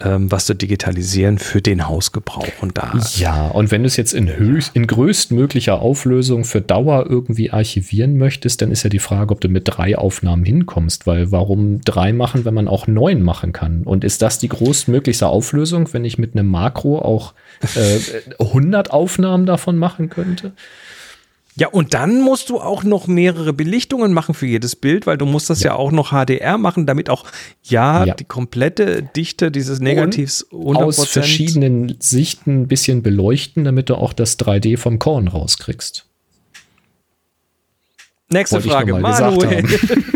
was 0.00 0.46
zu 0.46 0.54
digitalisieren 0.54 1.38
für 1.38 1.62
den 1.62 1.86
Hausgebrauch. 1.86 2.48
Und 2.60 2.76
da 2.76 2.92
ja, 3.16 3.46
und 3.48 3.70
wenn 3.70 3.82
du 3.82 3.86
es 3.86 3.96
jetzt 3.96 4.12
in, 4.12 4.28
höchst, 4.28 4.74
in 4.74 4.86
größtmöglicher 4.86 5.80
Auflösung 5.80 6.44
für 6.44 6.60
Dauer 6.60 7.06
irgendwie 7.08 7.52
archivieren 7.52 8.18
möchtest, 8.18 8.60
dann 8.60 8.72
ist 8.72 8.82
ja 8.82 8.90
die 8.90 8.98
Frage, 8.98 9.32
ob 9.32 9.40
du 9.40 9.48
mit 9.48 9.62
drei 9.66 9.96
Aufnahmen 9.96 10.44
hinkommst, 10.44 11.06
weil 11.06 11.30
warum 11.30 11.80
drei 11.82 12.12
machen, 12.12 12.44
wenn 12.44 12.54
man 12.54 12.66
auch 12.66 12.86
neun 12.86 13.22
machen 13.22 13.52
kann? 13.52 13.84
Und 13.84 14.02
ist 14.02 14.20
das 14.20 14.38
die 14.38 14.48
größtmöglichste 14.48 15.28
Auflösung, 15.28 15.92
wenn 15.92 16.04
ich 16.04 16.18
mit 16.18 16.34
einem 16.34 16.48
Makro 16.48 16.98
auch 16.98 17.32
äh, 17.76 17.98
100 18.42 18.90
Aufnahmen 18.90 19.46
davon 19.46 19.78
machen 19.78 20.10
könnte? 20.10 20.52
Ja, 21.56 21.68
und 21.68 21.94
dann 21.94 22.20
musst 22.20 22.50
du 22.50 22.60
auch 22.60 22.82
noch 22.82 23.06
mehrere 23.06 23.52
Belichtungen 23.52 24.12
machen 24.12 24.34
für 24.34 24.46
jedes 24.46 24.74
Bild, 24.74 25.06
weil 25.06 25.16
du 25.16 25.24
musst 25.24 25.50
das 25.50 25.62
ja, 25.62 25.70
ja 25.70 25.76
auch 25.76 25.92
noch 25.92 26.10
HDR 26.10 26.58
machen, 26.58 26.84
damit 26.84 27.08
auch 27.08 27.24
ja, 27.62 28.04
ja, 28.04 28.14
die 28.14 28.24
komplette 28.24 29.02
Dichte 29.02 29.52
dieses 29.52 29.78
Negativs 29.78 30.42
und 30.42 30.76
aus 30.76 31.06
verschiedenen 31.06 31.94
Sichten 32.00 32.62
ein 32.62 32.68
bisschen 32.68 33.02
beleuchten, 33.02 33.62
damit 33.62 33.88
du 33.88 33.94
auch 33.94 34.12
das 34.12 34.38
3D 34.38 34.78
vom 34.78 34.98
Korn 34.98 35.28
rauskriegst. 35.28 36.06
Nächste 38.30 38.60
Frage, 38.60 38.94
Manuel. 38.98 39.64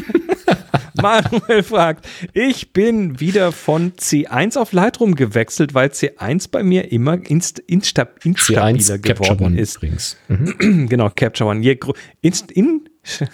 Manuel 1.00 1.62
fragt, 1.62 2.06
ich 2.32 2.72
bin 2.72 3.20
wieder 3.20 3.52
von 3.52 3.92
C1 3.92 4.58
auf 4.58 4.72
Lightroom 4.72 5.14
gewechselt, 5.14 5.74
weil 5.74 5.90
C1 5.90 6.50
bei 6.50 6.62
mir 6.62 6.92
immer 6.92 7.18
inst, 7.28 7.58
instab, 7.60 8.24
instabiler 8.24 8.96
C1 8.96 8.98
geworden 8.98 9.44
One 9.44 9.60
ist. 9.60 9.76
Übrigens. 9.76 10.16
Mhm. 10.28 10.86
genau, 10.88 11.10
Capture 11.14 11.48
One. 11.48 11.60
Je, 11.60 11.78
inst, 12.20 12.50
in, 12.50 12.88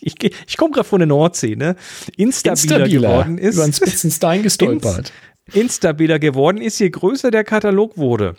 ich, 0.00 0.22
ich, 0.22 0.32
ich 0.46 0.56
komme 0.56 0.72
gerade 0.72 0.88
von 0.88 1.00
der 1.00 1.06
Nordsee, 1.06 1.56
ne? 1.56 1.76
Instabiler, 2.16 2.84
Instabiler 2.84 2.88
geworden 2.88 3.38
ist. 3.38 3.54
Über 3.54 3.64
einen 3.64 3.72
Spitzenstein 3.72 4.42
gestolpert 4.44 5.12
instabiler 5.52 6.18
geworden 6.18 6.58
ist, 6.58 6.78
je 6.78 6.90
größer 6.90 7.30
der 7.30 7.44
Katalog 7.44 7.96
wurde. 7.96 8.36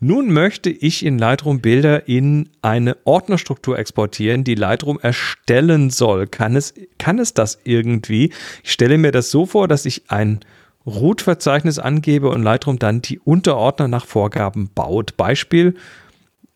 Nun 0.00 0.32
möchte 0.32 0.70
ich 0.70 1.04
in 1.04 1.18
Lightroom 1.18 1.60
Bilder 1.60 2.08
in 2.08 2.48
eine 2.62 2.96
Ordnerstruktur 3.04 3.78
exportieren, 3.78 4.44
die 4.44 4.54
Lightroom 4.54 4.98
erstellen 5.00 5.90
soll. 5.90 6.26
Kann 6.26 6.56
es, 6.56 6.74
kann 6.98 7.18
es 7.18 7.34
das 7.34 7.60
irgendwie? 7.64 8.32
Ich 8.64 8.72
stelle 8.72 8.98
mir 8.98 9.12
das 9.12 9.30
so 9.30 9.46
vor, 9.46 9.68
dass 9.68 9.86
ich 9.86 10.02
ein 10.08 10.40
Root-Verzeichnis 10.86 11.78
angebe 11.78 12.30
und 12.30 12.42
Lightroom 12.42 12.78
dann 12.78 13.02
die 13.02 13.18
Unterordner 13.18 13.88
nach 13.88 14.06
Vorgaben 14.06 14.70
baut. 14.74 15.16
Beispiel, 15.16 15.74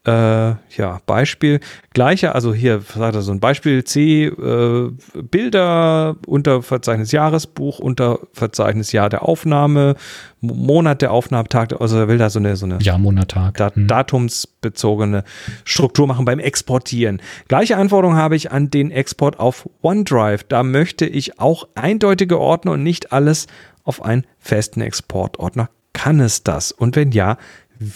äh, 0.04 0.10
ja, 0.10 1.00
Beispiel, 1.06 1.60
gleiche, 1.92 2.34
also 2.34 2.52
hier 2.52 2.80
sagt 2.80 3.14
er 3.14 3.22
so 3.22 3.30
ein 3.30 3.38
Beispiel 3.38 3.84
C, 3.84 4.24
äh, 4.24 4.90
Bilder 5.30 6.16
unter 6.26 6.62
Verzeichnis 6.62 7.12
Jahresbuch, 7.12 7.78
unter 7.78 8.18
Verzeichnis 8.32 8.90
Jahr 8.90 9.08
der 9.08 9.22
Aufnahme, 9.22 9.94
Monat 10.40 11.02
der 11.02 11.12
Aufnahme, 11.12 11.48
Tag, 11.48 11.80
also 11.80 11.98
er 11.98 12.08
will 12.08 12.18
da 12.18 12.30
so 12.30 12.40
eine, 12.40 12.56
so 12.56 12.66
eine 12.66 12.78
Jahr, 12.80 12.98
Monat, 12.98 13.28
Tag. 13.28 13.56
Dat 13.58 13.76
mhm. 13.76 13.86
datumsbezogene 13.86 15.22
Struktur 15.64 16.08
machen 16.08 16.24
beim 16.24 16.40
Exportieren. 16.40 17.22
Gleiche 17.46 17.76
Anforderung 17.76 18.16
habe 18.16 18.34
ich 18.34 18.50
an 18.50 18.70
den 18.70 18.90
Export 18.90 19.38
auf 19.38 19.68
OneDrive. 19.82 20.42
Da 20.44 20.64
möchte 20.64 21.06
ich 21.06 21.38
auch 21.38 21.68
eindeutige 21.76 22.40
Ordner 22.40 22.72
und 22.72 22.82
nicht 22.82 23.12
alles 23.12 23.46
auf 23.84 24.04
einen 24.04 24.26
festen 24.40 24.80
Exportordner. 24.80 25.68
Kann 25.92 26.20
es 26.20 26.42
das? 26.42 26.72
Und 26.72 26.96
wenn 26.96 27.12
ja, 27.12 27.36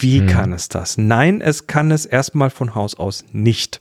wie 0.00 0.20
hm. 0.20 0.26
kann 0.26 0.52
es 0.52 0.68
das? 0.68 0.98
Nein, 0.98 1.40
es 1.40 1.66
kann 1.66 1.90
es 1.90 2.06
erstmal 2.06 2.50
von 2.50 2.74
Haus 2.74 2.94
aus 2.94 3.24
nicht. 3.32 3.80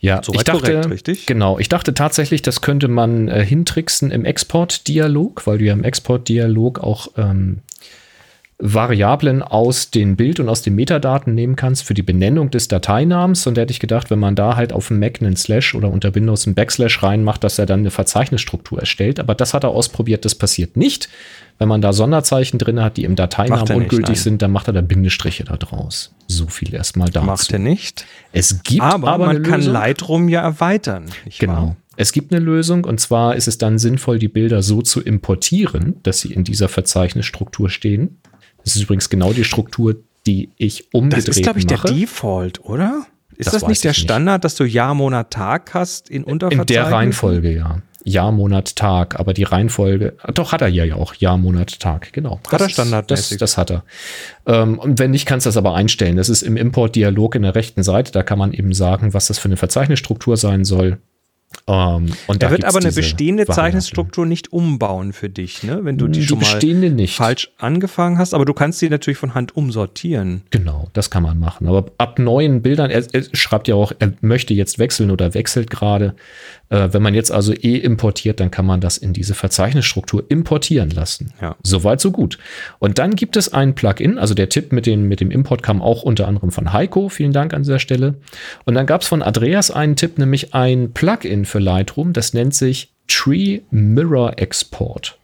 Ja, 0.00 0.22
so 0.22 0.32
ich 0.32 0.44
dachte, 0.44 0.60
korrekt, 0.60 0.90
richtig? 0.90 1.26
genau, 1.26 1.58
ich 1.58 1.68
dachte 1.68 1.92
tatsächlich, 1.92 2.42
das 2.42 2.60
könnte 2.60 2.86
man 2.86 3.26
äh, 3.26 3.44
hintricksen 3.44 4.12
im 4.12 4.24
Export-Dialog, 4.24 5.46
weil 5.46 5.58
du 5.58 5.64
ja 5.64 5.72
im 5.72 5.82
Export-Dialog 5.82 6.78
auch 6.78 7.08
ähm, 7.16 7.62
Variablen 8.60 9.40
aus 9.40 9.92
den 9.92 10.16
Bild- 10.16 10.40
und 10.40 10.48
aus 10.48 10.62
den 10.62 10.74
Metadaten 10.74 11.32
nehmen 11.32 11.54
kannst 11.54 11.84
für 11.84 11.94
die 11.94 12.02
Benennung 12.02 12.50
des 12.50 12.66
Dateinamens. 12.66 13.46
Und 13.46 13.56
da 13.56 13.62
hätte 13.62 13.70
ich 13.70 13.78
gedacht, 13.78 14.10
wenn 14.10 14.18
man 14.18 14.34
da 14.34 14.56
halt 14.56 14.72
auf 14.72 14.88
dem 14.88 14.98
Mac 14.98 15.20
einen 15.20 15.36
Slash 15.36 15.76
oder 15.76 15.90
unter 15.90 16.12
Windows 16.16 16.44
einen 16.46 16.56
Backslash 16.56 17.02
reinmacht, 17.04 17.44
dass 17.44 17.60
er 17.60 17.66
dann 17.66 17.80
eine 17.80 17.92
Verzeichnisstruktur 17.92 18.80
erstellt. 18.80 19.20
Aber 19.20 19.36
das 19.36 19.54
hat 19.54 19.62
er 19.62 19.70
ausprobiert, 19.70 20.24
das 20.24 20.34
passiert 20.34 20.76
nicht. 20.76 21.08
Wenn 21.58 21.68
man 21.68 21.80
da 21.80 21.92
Sonderzeichen 21.92 22.58
drin 22.58 22.80
hat, 22.80 22.96
die 22.96 23.04
im 23.04 23.14
Dateinamen 23.14 23.70
ungültig 23.70 24.08
nicht, 24.08 24.22
sind, 24.22 24.42
dann 24.42 24.50
macht 24.50 24.66
er 24.66 24.72
da 24.72 24.80
Bindestriche 24.80 25.44
da 25.44 25.56
draus. 25.56 26.14
So 26.26 26.48
viel 26.48 26.74
erstmal 26.74 27.10
dazu. 27.10 27.26
Macht 27.26 27.52
er 27.52 27.58
nicht. 27.60 28.06
Es 28.32 28.62
gibt 28.64 28.82
aber, 28.82 29.08
aber 29.08 29.26
man 29.26 29.42
kann 29.44 29.62
Lightroom 29.62 30.28
ja 30.28 30.42
erweitern. 30.42 31.06
Genau. 31.38 31.52
Wahr? 31.52 31.76
Es 31.96 32.12
gibt 32.12 32.32
eine 32.32 32.44
Lösung 32.44 32.84
und 32.84 33.00
zwar 33.00 33.34
ist 33.34 33.48
es 33.48 33.58
dann 33.58 33.78
sinnvoll, 33.78 34.20
die 34.20 34.28
Bilder 34.28 34.62
so 34.62 34.82
zu 34.82 35.00
importieren, 35.00 35.96
dass 36.04 36.20
sie 36.20 36.32
in 36.32 36.44
dieser 36.44 36.68
Verzeichnisstruktur 36.68 37.70
stehen. 37.70 38.18
Das 38.64 38.76
ist 38.76 38.82
übrigens 38.82 39.08
genau 39.08 39.32
die 39.32 39.44
Struktur, 39.44 39.96
die 40.26 40.50
ich 40.56 40.92
umgedreht 40.92 41.10
mache. 41.10 41.26
Das 41.26 41.36
ist, 41.36 41.42
glaube 41.42 41.58
ich, 41.58 41.68
mache. 41.68 41.88
der 41.88 41.96
Default, 41.96 42.64
oder? 42.64 43.06
Ist 43.36 43.46
das, 43.46 43.60
das 43.60 43.68
nicht 43.68 43.84
der 43.84 43.92
Standard, 43.92 44.38
nicht. 44.38 44.44
dass 44.44 44.56
du 44.56 44.64
Jahr, 44.64 44.94
Monat, 44.94 45.30
Tag 45.30 45.72
hast 45.72 46.10
in 46.10 46.24
Unterverzeichnissen? 46.24 46.76
In 46.76 46.84
der 46.84 46.92
Reihenfolge, 46.92 47.54
ja. 47.54 47.82
Jahr, 48.04 48.32
Monat, 48.32 48.74
Tag, 48.74 49.18
aber 49.20 49.34
die 49.34 49.44
Reihenfolge, 49.44 50.16
doch 50.34 50.52
hat 50.52 50.62
er 50.62 50.68
ja 50.68 50.94
auch, 50.94 51.14
Jahr, 51.14 51.38
Monat, 51.38 51.78
Tag, 51.78 52.12
genau. 52.12 52.40
Hat 52.50 52.60
er 52.60 52.68
standardmäßig. 52.68 53.38
Das, 53.38 53.52
das 53.52 53.58
hat 53.58 53.70
er. 53.70 53.84
Ähm, 54.46 54.78
und 54.78 54.98
wenn 54.98 55.10
nicht, 55.10 55.26
kannst 55.26 55.46
du 55.46 55.48
das 55.48 55.56
aber 55.56 55.74
einstellen. 55.74 56.16
Das 56.16 56.28
ist 56.28 56.42
im 56.42 56.56
Import-Dialog 56.56 57.34
in 57.34 57.42
der 57.42 57.54
rechten 57.54 57.82
Seite, 57.82 58.12
da 58.12 58.22
kann 58.22 58.38
man 58.38 58.52
eben 58.52 58.72
sagen, 58.72 59.14
was 59.14 59.26
das 59.26 59.38
für 59.38 59.46
eine 59.48 59.56
Verzeichnisstruktur 59.56 60.36
sein 60.36 60.64
soll. 60.64 60.98
Um, 61.68 61.74
ähm, 61.74 62.12
und 62.28 62.42
er 62.42 62.50
wird 62.50 62.64
aber 62.64 62.78
eine 62.78 62.92
bestehende 62.92 63.44
Zeichenstruktur 63.44 64.24
nicht 64.24 64.52
umbauen 64.54 65.12
für 65.12 65.28
dich, 65.28 65.62
ne? 65.62 65.80
wenn 65.82 65.98
du 65.98 66.08
die, 66.08 66.20
die 66.20 66.26
schon 66.26 66.40
mal 66.40 66.58
nicht. 66.62 67.14
falsch 67.14 67.50
angefangen 67.58 68.16
hast, 68.16 68.32
aber 68.32 68.46
du 68.46 68.54
kannst 68.54 68.78
sie 68.78 68.88
natürlich 68.88 69.18
von 69.18 69.34
Hand 69.34 69.54
umsortieren. 69.54 70.42
Genau, 70.50 70.88
das 70.94 71.10
kann 71.10 71.22
man 71.22 71.38
machen. 71.38 71.66
Aber 71.66 71.90
ab 71.98 72.18
neuen 72.18 72.62
Bildern, 72.62 72.90
er, 72.90 73.04
er 73.12 73.22
schreibt 73.34 73.68
ja 73.68 73.74
auch, 73.74 73.92
er 73.98 74.14
möchte 74.22 74.54
jetzt 74.54 74.78
wechseln 74.78 75.10
oder 75.10 75.34
wechselt 75.34 75.68
gerade. 75.68 76.14
Äh, 76.70 76.88
wenn 76.92 77.02
man 77.02 77.14
jetzt 77.14 77.32
also 77.32 77.52
eh 77.52 77.76
importiert, 77.76 78.40
dann 78.40 78.50
kann 78.50 78.66
man 78.66 78.80
das 78.80 78.98
in 78.98 79.12
diese 79.12 79.34
Verzeichnisstruktur 79.34 80.24
importieren 80.28 80.90
lassen. 80.90 81.32
Ja. 81.40 81.56
Soweit, 81.62 82.00
so 82.00 82.10
gut. 82.10 82.38
Und 82.78 82.98
dann 82.98 83.16
gibt 83.16 83.36
es 83.36 83.52
ein 83.52 83.74
Plugin, 83.74 84.18
also 84.18 84.34
der 84.34 84.48
Tipp 84.48 84.72
mit, 84.72 84.86
den, 84.86 85.04
mit 85.04 85.20
dem 85.20 85.30
Import 85.30 85.62
kam 85.62 85.82
auch 85.82 86.02
unter 86.02 86.28
anderem 86.28 86.50
von 86.50 86.72
Heiko. 86.72 87.08
Vielen 87.08 87.32
Dank 87.32 87.54
an 87.54 87.62
dieser 87.62 87.78
Stelle. 87.78 88.14
Und 88.64 88.74
dann 88.74 88.86
gab 88.86 89.02
es 89.02 89.08
von 89.08 89.22
Andreas 89.22 89.70
einen 89.70 89.96
Tipp, 89.96 90.18
nämlich 90.18 90.54
ein 90.54 90.92
Plugin 90.92 91.37
für 91.44 91.58
Lightroom, 91.58 92.12
das 92.12 92.34
nennt 92.34 92.54
sich 92.54 92.92
Tree 93.06 93.60
Mirror 93.70 94.38
Export. 94.38 95.18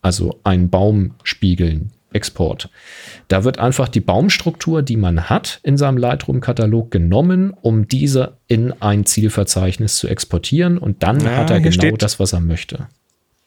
Also 0.00 0.40
ein 0.44 0.70
Baumspiegeln 0.70 1.92
Export. 2.12 2.68
Da 3.28 3.44
wird 3.44 3.58
einfach 3.58 3.88
die 3.88 4.00
Baumstruktur, 4.00 4.82
die 4.82 4.96
man 4.96 5.30
hat 5.30 5.60
in 5.62 5.76
seinem 5.76 5.96
Lightroom-Katalog 5.96 6.90
genommen, 6.90 7.54
um 7.60 7.88
diese 7.88 8.36
in 8.48 8.72
ein 8.82 9.06
Zielverzeichnis 9.06 9.96
zu 9.96 10.08
exportieren 10.08 10.78
und 10.78 11.02
dann 11.02 11.20
ja, 11.20 11.36
hat 11.36 11.50
er 11.50 11.60
genau 11.60 11.72
steht, 11.72 12.02
das, 12.02 12.20
was 12.20 12.32
er 12.32 12.40
möchte. 12.40 12.88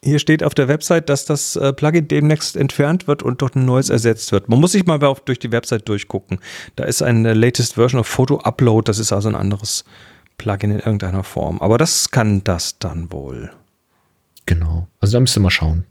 Hier 0.03 0.19
steht 0.19 0.43
auf 0.43 0.53
der 0.53 0.67
Website, 0.67 1.09
dass 1.09 1.25
das 1.25 1.55
äh, 1.55 1.73
Plugin 1.73 2.07
demnächst 2.07 2.55
entfernt 2.55 3.07
wird 3.07 3.23
und 3.23 3.41
durch 3.41 3.55
ein 3.55 3.65
neues 3.65 3.89
ersetzt 3.89 4.31
wird. 4.31 4.49
Man 4.49 4.59
muss 4.59 4.73
sich 4.73 4.85
mal 4.85 4.99
durch 5.25 5.39
die 5.39 5.51
Website 5.51 5.87
durchgucken. 5.89 6.39
Da 6.75 6.83
ist 6.83 7.01
eine 7.01 7.33
latest 7.33 7.73
Version 7.75 7.99
of 7.99 8.07
Photo 8.07 8.39
Upload, 8.39 8.87
das 8.87 8.99
ist 8.99 9.11
also 9.11 9.29
ein 9.29 9.35
anderes 9.35 9.83
Plugin 10.37 10.71
in 10.71 10.79
irgendeiner 10.79 11.23
Form. 11.23 11.61
Aber 11.61 11.77
das 11.77 12.11
kann 12.11 12.43
das 12.43 12.79
dann 12.79 13.11
wohl. 13.11 13.51
Genau. 14.45 14.87
Also 14.99 15.13
da 15.13 15.19
müsst 15.19 15.37
ihr 15.37 15.41
mal 15.41 15.49
schauen. 15.49 15.85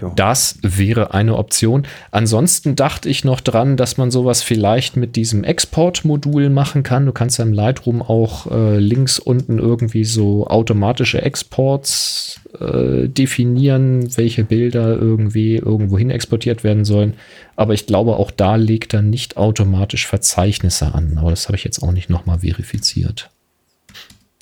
Ja. 0.00 0.12
Das 0.14 0.58
wäre 0.60 1.14
eine 1.14 1.36
Option. 1.36 1.86
Ansonsten 2.10 2.76
dachte 2.76 3.08
ich 3.08 3.24
noch 3.24 3.40
dran, 3.40 3.78
dass 3.78 3.96
man 3.96 4.10
sowas 4.10 4.42
vielleicht 4.42 4.96
mit 4.96 5.16
diesem 5.16 5.42
Export-Modul 5.42 6.50
machen 6.50 6.82
kann. 6.82 7.06
Du 7.06 7.12
kannst 7.12 7.38
ja 7.38 7.46
im 7.46 7.54
Lightroom 7.54 8.02
auch 8.02 8.50
äh, 8.50 8.78
links 8.78 9.18
unten 9.18 9.58
irgendwie 9.58 10.04
so 10.04 10.46
automatische 10.46 11.22
Exports 11.22 12.40
äh, 12.60 13.08
definieren, 13.08 14.14
welche 14.18 14.44
Bilder 14.44 14.96
irgendwie 14.96 15.56
irgendwo 15.56 15.96
hin 15.96 16.10
exportiert 16.10 16.62
werden 16.62 16.84
sollen. 16.84 17.14
Aber 17.56 17.72
ich 17.72 17.86
glaube, 17.86 18.16
auch 18.16 18.30
da 18.30 18.56
legt 18.56 18.92
er 18.92 19.02
nicht 19.02 19.38
automatisch 19.38 20.06
Verzeichnisse 20.06 20.94
an. 20.94 21.16
Aber 21.16 21.30
das 21.30 21.48
habe 21.48 21.56
ich 21.56 21.64
jetzt 21.64 21.82
auch 21.82 21.92
nicht 21.92 22.10
nochmal 22.10 22.40
verifiziert. 22.40 23.30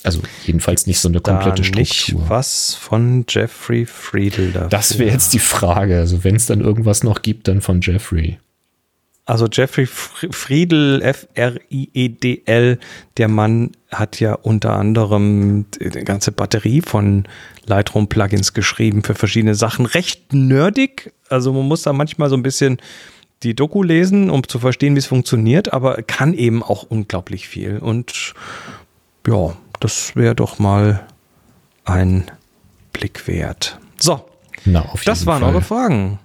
Also 0.06 0.20
jedenfalls 0.44 0.86
nicht 0.86 1.00
so 1.00 1.08
eine 1.08 1.20
komplette 1.20 1.62
da 1.62 1.64
Struktur. 1.64 1.80
Nicht 1.80 2.14
was 2.28 2.74
von 2.74 3.24
Jeffrey 3.28 3.86
Friedel 3.86 4.52
dafür. 4.52 4.68
Das 4.68 4.98
wäre 4.98 5.10
jetzt 5.10 5.32
die 5.32 5.38
Frage. 5.38 5.98
Also 5.98 6.22
wenn 6.24 6.36
es 6.36 6.46
dann 6.46 6.60
irgendwas 6.60 7.02
noch 7.02 7.22
gibt, 7.22 7.48
dann 7.48 7.60
von 7.60 7.80
Jeffrey. 7.80 8.38
Also 9.24 9.48
Jeffrey 9.50 9.86
Friedel, 9.86 11.02
F-R-I-E-D-L, 11.02 12.78
der 13.16 13.28
Mann 13.28 13.72
hat 13.90 14.20
ja 14.20 14.34
unter 14.34 14.74
anderem 14.74 15.66
eine 15.80 16.04
ganze 16.04 16.30
Batterie 16.30 16.80
von 16.80 17.24
Lightroom-Plugins 17.66 18.52
geschrieben 18.54 19.02
für 19.02 19.16
verschiedene 19.16 19.56
Sachen. 19.56 19.86
Recht 19.86 20.32
nerdig, 20.32 21.12
also 21.28 21.52
man 21.52 21.66
muss 21.66 21.82
da 21.82 21.92
manchmal 21.92 22.30
so 22.30 22.36
ein 22.36 22.44
bisschen 22.44 22.78
die 23.42 23.54
Doku 23.54 23.82
lesen, 23.82 24.30
um 24.30 24.46
zu 24.46 24.60
verstehen, 24.60 24.94
wie 24.94 25.00
es 25.00 25.06
funktioniert, 25.06 25.72
aber 25.72 26.02
kann 26.02 26.32
eben 26.32 26.62
auch 26.62 26.84
unglaublich 26.84 27.48
viel. 27.48 27.78
Und 27.78 28.32
ja, 29.26 29.56
das 29.80 30.16
wäre 30.16 30.34
doch 30.34 30.58
mal 30.58 31.06
ein 31.84 32.30
Blick 32.92 33.26
wert. 33.26 33.78
So, 33.98 34.24
Na, 34.64 34.92
das 35.04 35.26
waren 35.26 35.42
Fall. 35.42 35.52
eure 35.52 35.62
Fragen. 35.62 36.18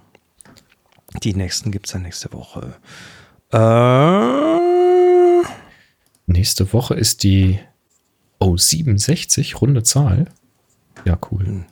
Die 1.22 1.34
nächsten 1.34 1.70
gibt 1.70 1.86
es 1.86 1.92
dann 1.92 2.02
nächste 2.02 2.32
Woche. 2.32 2.74
Äh, 3.52 5.42
nächste 6.26 6.72
Woche 6.72 6.94
ist 6.94 7.22
die 7.22 7.58
oh, 8.38 8.56
67, 8.56 9.60
runde 9.60 9.82
Zahl. 9.82 10.26
Ja, 11.04 11.18
cool. 11.30 11.64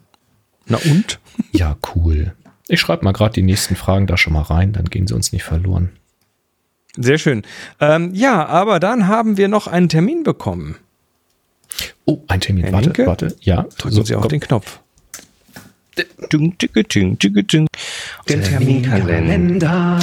Na 0.67 0.79
und? 0.79 1.19
Ja, 1.53 1.77
cool. 1.95 2.35
Ich 2.69 2.81
schreibe 2.81 3.03
mal 3.05 3.13
gerade 3.13 3.33
die 3.33 3.43
nächsten 3.43 3.75
Fragen 3.75 4.07
da 4.07 4.17
schon 4.17 4.35
mal 4.35 4.43
rein, 4.43 4.73
dann 4.73 4.85
gehen 4.85 5.07
sie 5.07 5.15
uns 5.15 5.33
nicht 5.33 5.43
verloren. 5.43 5.91
Sehr 6.97 7.19
schön. 7.19 7.43
Ähm, 7.81 8.15
ja, 8.15 8.47
aber 8.47 8.79
dann 8.79 9.09
haben 9.09 9.37
wir 9.37 9.49
noch 9.49 9.67
einen 9.67 9.89
Termin 9.89 10.23
bekommen. 10.23 10.77
Oh, 12.05 12.23
ein 12.29 12.41
Termin. 12.41 12.65
Herr 12.65 12.73
warte, 12.73 13.07
warte. 13.07 13.37
Ja. 13.41 13.63
Drücken 13.79 13.95
so, 13.95 14.03
Sie 14.05 14.15
auf 14.15 14.23
komm. 14.23 14.31
den 14.31 14.41
Knopf. 14.41 14.81
Den 18.29 18.43
Terminkalender. 18.43 19.99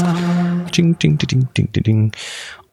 Ding, 0.76 1.00
ding, 1.00 1.18
ding, 1.18 1.48
ding, 1.54 1.72
ding, 1.74 1.84
ding. 1.84 2.12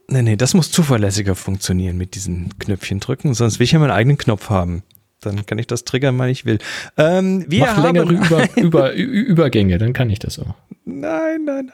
Nee, 0.09 0.23
nee, 0.23 0.37
das 0.37 0.55
muss 0.55 0.71
zuverlässiger 0.71 1.35
funktionieren 1.35 1.97
mit 1.97 2.15
diesen 2.15 2.51
Knöpfchen 2.59 3.01
drücken, 3.01 3.33
sonst 3.35 3.59
will 3.59 3.65
ich 3.65 3.73
ja 3.73 3.79
meinen 3.79 3.91
eigenen 3.91 4.19
Knopf 4.19 4.51
haben. 4.51 4.83
Dann 5.21 5.47
kann 5.47 5.59
ich 5.59 5.67
das 5.67 5.85
triggern, 5.85 6.19
wann 6.19 6.29
ich 6.29 6.45
will. 6.45 6.59
Ähm, 6.97 7.45
wir 7.49 7.61
Mach 7.61 7.83
längere 7.83 8.13
Über, 8.13 8.49
Über, 8.57 8.93
Übergänge, 8.93 9.79
dann 9.79 9.93
kann 9.93 10.11
ich 10.11 10.19
das 10.19 10.39
auch. 10.39 10.55
Nein, 10.85 11.45
nein, 11.45 11.67
nein. 11.67 11.73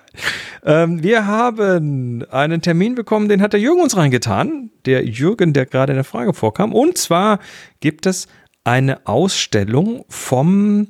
Ähm, 0.64 1.02
wir 1.02 1.26
haben 1.26 2.24
einen 2.30 2.62
Termin 2.62 2.94
bekommen, 2.94 3.28
den 3.28 3.42
hat 3.42 3.52
der 3.52 3.60
Jürgen 3.60 3.80
uns 3.80 3.96
reingetan. 3.96 4.70
Der 4.84 5.04
Jürgen, 5.04 5.52
der 5.52 5.66
gerade 5.66 5.92
in 5.92 5.96
der 5.96 6.04
Frage 6.04 6.32
vorkam. 6.32 6.72
Und 6.72 6.96
zwar 6.96 7.40
gibt 7.80 8.06
es 8.06 8.28
eine 8.62 9.06
Ausstellung 9.06 10.04
vom 10.08 10.88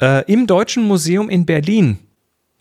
äh, 0.00 0.30
im 0.30 0.46
Deutschen 0.46 0.84
Museum 0.84 1.30
in 1.30 1.46
Berlin. 1.46 1.98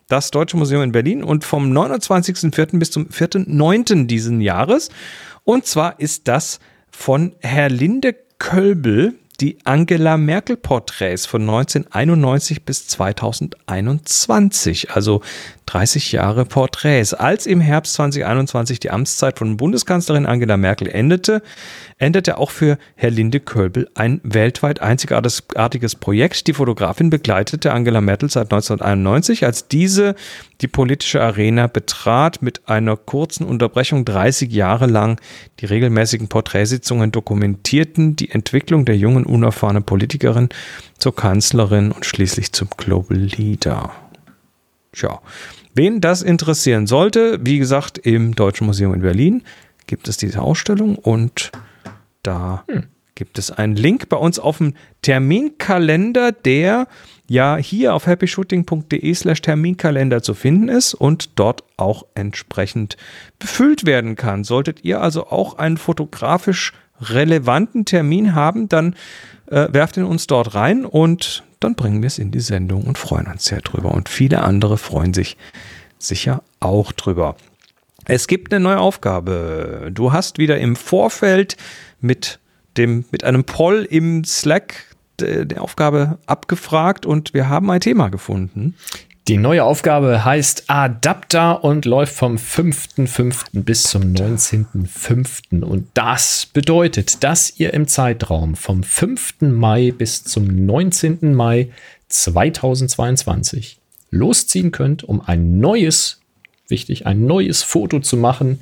Das 0.08 0.32
Deutsche 0.32 0.56
Museum 0.56 0.84
in 0.84 0.92
Berlin 0.92 1.24
und 1.24 1.44
vom 1.44 1.72
29.04. 1.72 2.78
bis 2.78 2.92
zum 2.92 3.08
4.09. 3.08 4.06
diesen 4.06 4.40
Jahres. 4.40 4.90
Und 5.44 5.66
zwar 5.66 6.00
ist 6.00 6.28
das 6.28 6.60
von 6.92 7.36
Herr 7.42 7.70
Linde 7.70 8.16
Kölbel, 8.40 9.14
die 9.40 9.58
Angela 9.66 10.18
Merkel 10.18 10.58
Porträts 10.58 11.26
von 11.26 11.42
1991 11.42 12.64
bis 12.64 12.88
2021, 12.88 14.92
also 14.92 15.22
30 15.66 16.14
Jahre 16.14 16.46
Porträts. 16.46 17.14
Als 17.14 17.46
im 17.46 17.60
Herbst 17.60 17.96
2021 17.96 18.80
die 18.80 18.92
Amtszeit 18.92 19.38
von 19.38 19.58
Bundeskanzlerin 19.58 20.26
Angela 20.26 20.56
Merkel 20.58 20.88
endete, 20.88 21.42
endete 21.98 22.38
auch 22.38 22.52
für 22.52 22.78
Herr 22.96 23.10
Linde 23.10 23.40
Kölbel 23.40 23.90
ein 23.96 24.20
weltweit 24.24 24.82
einzigartiges 24.82 25.96
Projekt. 25.96 26.48
Die 26.48 26.54
Fotografin 26.54 27.10
begleitete 27.10 27.72
Angela 27.72 28.02
Merkel 28.02 28.30
seit 28.30 28.52
1991, 28.52 29.46
als 29.46 29.68
diese 29.68 30.16
die 30.62 30.68
politische 30.68 31.22
Arena 31.22 31.68
betrat, 31.68 32.42
mit 32.42 32.68
einer 32.68 32.98
kurzen 32.98 33.46
Unterbrechung 33.46 34.04
30 34.04 34.52
Jahre 34.52 34.88
lang. 34.88 35.22
Die 35.60 35.66
regelmäßigen 35.66 36.28
Porträtsitzungen 36.28 37.12
dokumentierten 37.12 38.16
die 38.18 38.32
Entwicklung 38.32 38.84
der 38.84 38.98
jungen, 38.98 39.26
unerfahrenen 39.26 39.84
Politikerin 39.84 40.50
zur 40.98 41.16
Kanzlerin 41.16 41.92
und 41.92 42.06
schließlich 42.06 42.52
zum 42.52 42.68
Global 42.76 43.18
Leader. 43.18 43.92
Tja, 44.92 45.22
wen 45.74 46.02
das 46.02 46.22
interessieren 46.22 46.88
sollte, 46.88 47.40
wie 47.42 47.58
gesagt, 47.58 47.98
im 47.98 48.36
Deutschen 48.36 48.68
Museum 48.68 48.94
in 48.94 49.02
Berlin 49.02 49.44
gibt 49.88 50.08
es 50.08 50.18
diese 50.18 50.42
Ausstellung 50.42 50.96
und 50.96 51.52
da 52.26 52.64
hm. 52.68 52.84
gibt 53.16 53.38
es 53.38 53.52
einen 53.52 53.76
Link 53.76 54.10
bei 54.10 54.18
uns 54.18 54.40
auf 54.40 54.58
dem 54.58 54.74
Terminkalender, 55.02 56.32
der 56.32 56.88
ja 57.28 57.58
hier 57.58 57.94
auf 57.94 58.08
happyshooting.de 58.08 59.14
slash 59.14 59.42
Terminkalender 59.42 60.22
zu 60.22 60.34
finden 60.34 60.70
ist 60.70 60.94
und 60.94 61.40
dort 61.40 61.64
auch 61.78 62.06
entsprechend 62.16 62.98
befüllt 63.40 63.86
werden 63.86 64.16
kann. 64.16 64.44
Solltet 64.44 64.84
ihr 64.84 65.02
also 65.02 65.28
auch 65.28 65.58
einen 65.58 65.78
fotografisch 65.78 66.74
relevanten 67.02 67.86
Termin 67.86 68.36
haben, 68.36 68.70
dann 68.70 68.96
äh, 69.48 69.68
werft 69.72 69.98
ihn 69.98 70.04
uns 70.04 70.28
dort 70.28 70.56
rein 70.56 70.86
und 70.86 71.44
dann 71.60 71.76
bringen 71.76 72.02
wir 72.02 72.08
es 72.08 72.20
in 72.20 72.32
die 72.32 72.40
Sendung 72.40 72.84
und 72.84 72.98
freuen 72.98 73.28
uns 73.28 73.46
sehr 73.46 73.62
drüber. 73.62 73.92
Und 73.92 74.08
viele 74.10 74.44
andere 74.44 74.78
freuen 74.78 75.14
sich 75.14 75.38
sicher 75.98 76.44
auch 76.60 76.92
drüber. 76.92 77.36
Es 78.06 78.28
gibt 78.28 78.54
eine 78.54 78.64
neue 78.64 78.80
Aufgabe. 78.80 79.90
Du 79.92 80.14
hast 80.14 80.38
wieder 80.38 80.60
im 80.60 80.76
Vorfeld 80.76 81.58
mit 82.02 82.40
dem, 82.78 83.06
mit 83.12 83.24
einem 83.24 83.44
Poll 83.44 83.88
im 83.90 84.24
Slack 84.24 84.96
die 85.20 85.58
Aufgabe 85.58 86.18
abgefragt 86.26 87.06
und 87.06 87.34
wir 87.34 87.48
haben 87.48 87.72
ein 87.72 87.80
Thema 87.80 88.10
gefunden. 88.10 88.76
Die 89.28 89.38
neue 89.38 89.64
Aufgabe 89.64 90.24
heißt 90.24 90.66
Adapter 90.68 91.64
und 91.64 91.86
läuft 91.86 92.14
vom 92.14 92.36
5.5. 92.36 93.64
bis 93.64 93.84
zum 93.84 94.04
19.5. 94.14 95.64
Und 95.64 95.88
das 95.96 96.46
bedeutet, 96.46 97.24
dass 97.24 97.60
ihr 97.60 97.74
im 97.74 97.88
Zeitraum 97.88 98.56
vom 98.56 98.84
5. 98.84 99.42
Mai 99.42 99.92
bis 99.98 100.24
zum 100.26 100.66
19. 100.68 101.34
Mai 101.34 101.72
2022 102.10 103.80
losziehen 104.12 104.72
könnt, 104.72 105.04
um 105.04 105.22
ein 105.22 105.60
neues, 105.60 106.22
wichtig, 106.68 107.08
ein 107.08 107.26
neues 107.26 107.64
Foto 107.64 108.02
zu 108.02 108.18
machen, 108.18 108.60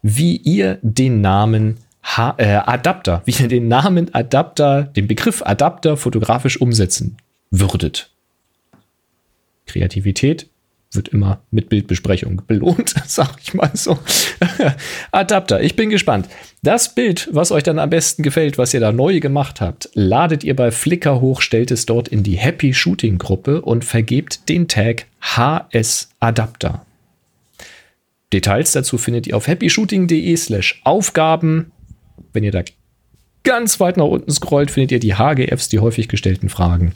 wie 0.00 0.36
ihr 0.36 0.78
den 0.82 1.22
Namen 1.22 1.78
ha 2.04 2.34
äh, 2.38 2.56
Adapter, 2.56 3.22
wie 3.24 3.34
ihr 3.42 3.48
den 3.48 3.68
Namen 3.68 4.14
Adapter, 4.14 4.84
den 4.84 5.08
Begriff 5.08 5.42
Adapter 5.42 5.96
fotografisch 5.96 6.60
umsetzen 6.60 7.16
würdet. 7.50 8.10
Kreativität 9.66 10.48
wird 10.92 11.08
immer 11.08 11.40
mit 11.50 11.68
Bildbesprechung 11.68 12.42
belohnt, 12.46 12.94
sag 13.06 13.36
ich 13.42 13.54
mal 13.54 13.70
so. 13.74 13.98
Adapter, 15.10 15.60
ich 15.60 15.74
bin 15.74 15.90
gespannt. 15.90 16.28
Das 16.62 16.94
Bild, 16.94 17.28
was 17.32 17.50
euch 17.50 17.62
dann 17.62 17.78
am 17.78 17.90
besten 17.90 18.22
gefällt, 18.22 18.58
was 18.58 18.74
ihr 18.74 18.80
da 18.80 18.92
neu 18.92 19.18
gemacht 19.20 19.60
habt, 19.60 19.88
ladet 19.94 20.44
ihr 20.44 20.54
bei 20.54 20.70
Flickr 20.70 21.20
hoch, 21.20 21.40
stellt 21.40 21.70
es 21.70 21.86
dort 21.86 22.08
in 22.08 22.22
die 22.22 22.36
Happy 22.36 22.74
Shooting 22.74 23.18
Gruppe 23.18 23.62
und 23.62 23.84
vergebt 23.84 24.48
den 24.48 24.68
Tag 24.68 25.06
HS 25.20 26.10
Adapter. 26.20 26.84
Details 28.32 28.72
dazu 28.72 28.98
findet 28.98 29.28
ihr 29.28 29.36
auf 29.36 29.46
happyshooting.de 29.46 30.36
slash 30.36 30.80
Aufgaben. 30.82 31.70
Wenn 32.32 32.44
ihr 32.44 32.52
da 32.52 32.62
ganz 33.42 33.78
weit 33.80 33.96
nach 33.96 34.06
unten 34.06 34.30
scrollt, 34.30 34.70
findet 34.70 34.92
ihr 34.92 35.00
die 35.00 35.14
HGFs, 35.14 35.68
die 35.68 35.78
häufig 35.78 36.08
gestellten 36.08 36.48
Fragen. 36.48 36.94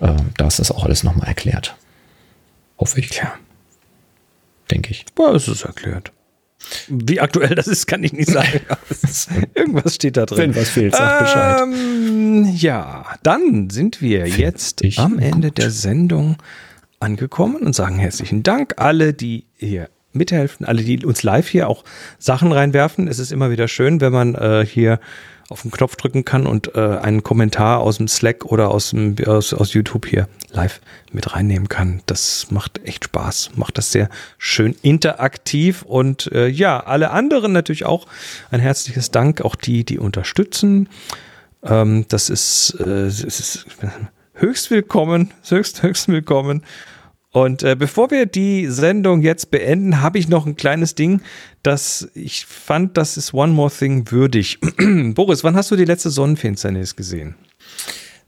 Äh, 0.00 0.16
da 0.36 0.46
ist 0.46 0.58
das 0.58 0.70
auch 0.70 0.84
alles 0.84 1.04
nochmal 1.04 1.28
erklärt. 1.28 1.76
Hoffe 2.78 3.00
ich. 3.00 3.10
Tja. 3.10 3.34
Denke 4.70 4.90
ich. 4.90 5.04
Boah, 5.14 5.34
es 5.34 5.46
ist 5.46 5.64
erklärt. 5.64 6.12
Wie 6.88 7.20
aktuell 7.20 7.54
das 7.54 7.66
ist, 7.66 7.86
kann 7.86 8.02
ich 8.02 8.12
nicht 8.12 8.30
sagen. 8.30 8.60
Irgendwas 9.54 9.96
steht 9.96 10.16
da 10.16 10.24
drin. 10.24 10.38
Wenn 10.38 10.56
was 10.56 10.70
fehlt, 10.70 10.94
sag 10.94 11.18
Bescheid. 11.18 11.62
Ähm, 11.62 12.54
ja, 12.56 13.04
dann 13.22 13.68
sind 13.68 14.00
wir 14.00 14.24
Find 14.24 14.38
jetzt 14.38 14.82
am 14.98 15.18
Ende 15.18 15.48
gut. 15.48 15.58
der 15.58 15.70
Sendung 15.70 16.36
angekommen 17.00 17.56
und 17.56 17.74
sagen 17.74 17.98
herzlichen 17.98 18.42
Dank 18.42 18.74
alle, 18.78 19.12
die 19.12 19.44
hier 19.56 19.90
mithelfen, 20.14 20.66
alle, 20.66 20.82
die 20.82 21.04
uns 21.04 21.22
live 21.22 21.48
hier 21.48 21.68
auch 21.68 21.84
Sachen 22.18 22.52
reinwerfen. 22.52 23.08
Es 23.08 23.18
ist 23.18 23.32
immer 23.32 23.50
wieder 23.50 23.68
schön, 23.68 24.00
wenn 24.00 24.12
man 24.12 24.34
äh, 24.34 24.64
hier 24.66 25.00
auf 25.48 25.62
den 25.62 25.70
Knopf 25.70 25.96
drücken 25.96 26.24
kann 26.24 26.46
und 26.46 26.74
äh, 26.74 26.80
einen 26.80 27.22
Kommentar 27.22 27.80
aus 27.80 27.98
dem 27.98 28.08
Slack 28.08 28.46
oder 28.46 28.70
aus, 28.70 28.90
dem, 28.90 29.16
aus, 29.26 29.52
aus 29.52 29.74
YouTube 29.74 30.06
hier 30.06 30.28
live 30.50 30.80
mit 31.12 31.34
reinnehmen 31.34 31.68
kann. 31.68 32.02
Das 32.06 32.50
macht 32.50 32.80
echt 32.84 33.04
Spaß, 33.04 33.50
macht 33.56 33.76
das 33.76 33.92
sehr 33.92 34.08
schön 34.38 34.74
interaktiv 34.82 35.82
und 35.82 36.30
äh, 36.32 36.48
ja, 36.48 36.80
alle 36.80 37.10
anderen 37.10 37.52
natürlich 37.52 37.84
auch 37.84 38.06
ein 38.50 38.60
herzliches 38.60 39.10
Dank, 39.10 39.42
auch 39.42 39.54
die, 39.54 39.84
die 39.84 39.98
unterstützen. 39.98 40.88
Ähm, 41.62 42.06
das 42.08 42.30
ist, 42.30 42.76
äh, 42.80 43.06
ist 43.08 43.66
höchst 44.34 44.70
willkommen, 44.70 45.32
höchst, 45.48 45.82
höchst 45.82 46.08
willkommen. 46.08 46.62
Und 47.34 47.64
äh, 47.64 47.74
bevor 47.74 48.12
wir 48.12 48.26
die 48.26 48.68
Sendung 48.68 49.20
jetzt 49.20 49.50
beenden, 49.50 50.00
habe 50.00 50.18
ich 50.18 50.28
noch 50.28 50.46
ein 50.46 50.54
kleines 50.54 50.94
Ding, 50.94 51.20
das 51.64 52.08
ich 52.14 52.46
fand, 52.46 52.96
das 52.96 53.16
ist 53.16 53.34
One 53.34 53.52
More 53.52 53.72
Thing 53.76 54.08
würdig. 54.12 54.60
Boris, 55.14 55.42
wann 55.42 55.56
hast 55.56 55.68
du 55.72 55.74
die 55.74 55.84
letzte 55.84 56.10
Sonnenfinsternis 56.10 56.94
gesehen? 56.94 57.34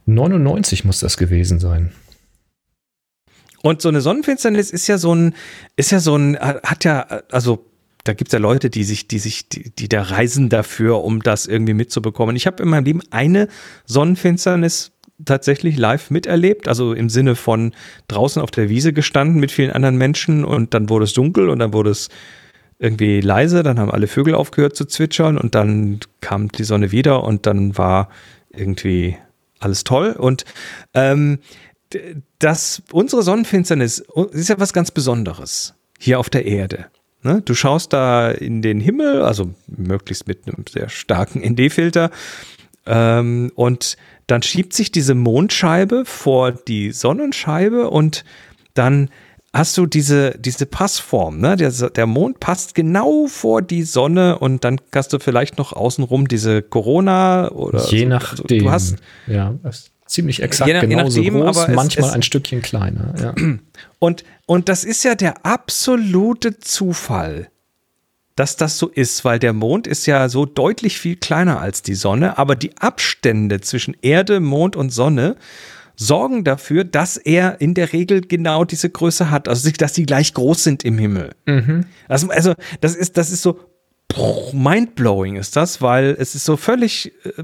99 0.07 0.85
muss 0.85 0.99
das 0.99 1.17
gewesen 1.17 1.61
sein. 1.61 1.93
Und 3.63 3.81
so 3.81 3.91
eine 3.91 4.01
Sonnenfinsternis 4.01 4.73
ist 4.73 4.89
ja 4.89 4.99
so 4.99 5.15
ein, 5.15 5.37
ist 5.77 5.93
ja 5.93 6.01
so 6.01 6.17
ein, 6.17 6.37
hat 6.41 6.83
ja, 6.83 7.03
also 7.31 7.65
da 8.03 8.13
gibt 8.13 8.31
es 8.31 8.33
ja 8.33 8.41
Leute, 8.41 8.71
die 8.71 8.83
sich, 8.83 9.07
die 9.07 9.21
sich, 9.21 9.49
die, 9.49 9.71
die 9.71 9.89
da 9.89 10.03
reisen 10.03 10.49
dafür, 10.49 11.05
um 11.05 11.23
das 11.23 11.47
irgendwie 11.47 11.75
mitzubekommen. 11.75 12.35
Ich 12.35 12.49
habe 12.49 12.61
in 12.61 12.71
meinem 12.71 12.85
Leben 12.85 13.03
eine 13.13 13.47
Sonnenfinsternis 13.85 14.96
tatsächlich 15.25 15.79
live 15.79 16.11
miterlebt, 16.11 16.69
also 16.69 16.93
im 16.93 17.09
Sinne 17.09 17.35
von 17.37 17.73
draußen 18.09 18.43
auf 18.43 18.51
der 18.51 18.69
Wiese 18.69 18.93
gestanden 18.93 19.41
mit 19.41 19.51
vielen 19.51 19.71
anderen 19.71 19.97
Menschen 19.97 20.45
und 20.45 20.75
dann 20.75 20.89
wurde 20.89 21.05
es 21.05 21.15
dunkel 21.15 21.49
und 21.49 21.59
dann 21.59 21.73
wurde 21.73 21.91
es 21.91 22.09
irgendwie 22.79 23.21
leise, 23.21 23.63
dann 23.63 23.79
haben 23.79 23.91
alle 23.91 24.07
Vögel 24.07 24.35
aufgehört 24.35 24.77
zu 24.77 24.85
zwitschern 24.85 25.39
und 25.39 25.55
dann 25.55 26.01
kam 26.21 26.49
die 26.49 26.65
Sonne 26.65 26.93
wieder 26.93 27.25
und 27.25 27.47
dann 27.47 27.79
war 27.79 28.11
irgendwie 28.51 29.17
alles 29.59 29.85
toll 29.85 30.13
und 30.13 30.45
ähm, 30.93 31.39
das 32.39 32.83
unsere 32.93 33.23
Sonnenfinsternis 33.23 34.05
ist 34.33 34.49
ja 34.49 34.59
was 34.59 34.73
ganz 34.73 34.91
Besonderes 34.91 35.75
hier 35.99 36.19
auf 36.19 36.29
der 36.29 36.45
Erde. 36.45 36.87
Ne? 37.23 37.43
Du 37.45 37.55
schaust 37.55 37.93
da 37.93 38.31
in 38.31 38.61
den 38.61 38.81
Himmel, 38.81 39.23
also 39.23 39.55
möglichst 39.67 40.29
mit 40.29 40.47
einem 40.47 40.65
sehr 40.69 40.89
starken 40.89 41.41
ND-Filter 41.41 42.11
ähm, 42.87 43.51
und 43.55 43.97
dann 44.27 44.43
schiebt 44.43 44.73
sich 44.73 44.91
diese 44.91 45.15
Mondscheibe 45.15 46.05
vor 46.05 46.53
die 46.53 46.93
Sonnenscheibe 46.93 47.91
und 47.91 48.25
dann 48.75 49.11
hast 49.53 49.79
du 49.79 49.87
diese, 49.87 50.37
diese 50.39 50.67
Passform, 50.67 51.39
ne? 51.39 51.57
Der, 51.57 51.71
der 51.71 52.07
Mond 52.07 52.41
passt 52.41 52.75
genau 52.75 53.27
vor 53.27 53.63
die 53.63 53.83
Sonne 53.83 54.39
und 54.39 54.65
dann 54.65 54.81
hast 54.95 55.13
du 55.13 55.19
vielleicht 55.19 55.59
noch 55.59 55.73
außenrum 55.73 56.29
diese 56.29 56.63
Corona 56.63 57.51
oder 57.51 57.89
je 57.89 58.03
so. 58.03 58.09
nachdem. 58.09 58.65
Du 58.65 58.71
hast 58.71 58.97
ja 59.27 59.55
ziemlich 60.07 60.43
exakt 60.43 60.71
je, 60.71 60.81
genauso 60.81 61.21
je 61.21 61.31
nachdem, 61.31 61.45
groß, 61.45 61.59
aber 61.59 61.75
manchmal 61.75 62.11
es, 62.11 62.15
ein 62.15 62.23
Stückchen 62.23 62.63
kleiner. 62.63 63.15
Ja. 63.19 63.35
Und 63.99 64.25
und 64.47 64.69
das 64.69 64.85
ist 64.85 65.05
ja 65.05 65.15
der 65.15 65.45
absolute 65.47 66.59
Zufall, 66.59 67.49
dass 68.37 68.57
das 68.57 68.79
so 68.79 68.89
ist, 68.89 69.25
weil 69.25 69.39
der 69.39 69.53
Mond 69.53 69.87
ist 69.87 70.07
ja 70.07 70.29
so 70.29 70.45
deutlich 70.45 70.99
viel 70.99 71.17
kleiner 71.17 71.61
als 71.61 71.83
die 71.83 71.95
Sonne, 71.95 72.39
aber 72.39 72.55
die 72.55 72.77
Abstände 72.79 73.61
zwischen 73.63 73.97
Erde, 74.03 74.41
Mond 74.41 74.77
und 74.77 74.91
Sonne 74.91 75.37
sorgen 75.97 76.45
dafür, 76.45 76.85
dass 76.85 77.17
er 77.17 77.61
in 77.63 77.73
der 77.73 77.95
Regel 77.95 78.21
genau 78.21 78.65
diese 78.65 78.91
Größe 78.91 79.31
hat, 79.31 79.49
also 79.49 79.69
dass 79.71 79.95
sie 79.95 80.05
gleich 80.05 80.35
groß 80.35 80.63
sind 80.63 80.85
im 80.85 80.99
Himmel. 80.99 81.35
Mhm. 81.47 81.87
Also, 82.07 82.29
also 82.29 82.53
das 82.83 82.95
ist, 82.95 83.17
das 83.17 83.31
ist 83.31 83.41
so 83.43 83.59
mindblowing 84.53 85.37
ist 85.37 85.57
das, 85.57 85.83
weil 85.83 86.17
es 86.19 86.35
ist 86.35 86.45
so 86.45 86.57
völlig, 86.57 87.13
äh, 87.25 87.43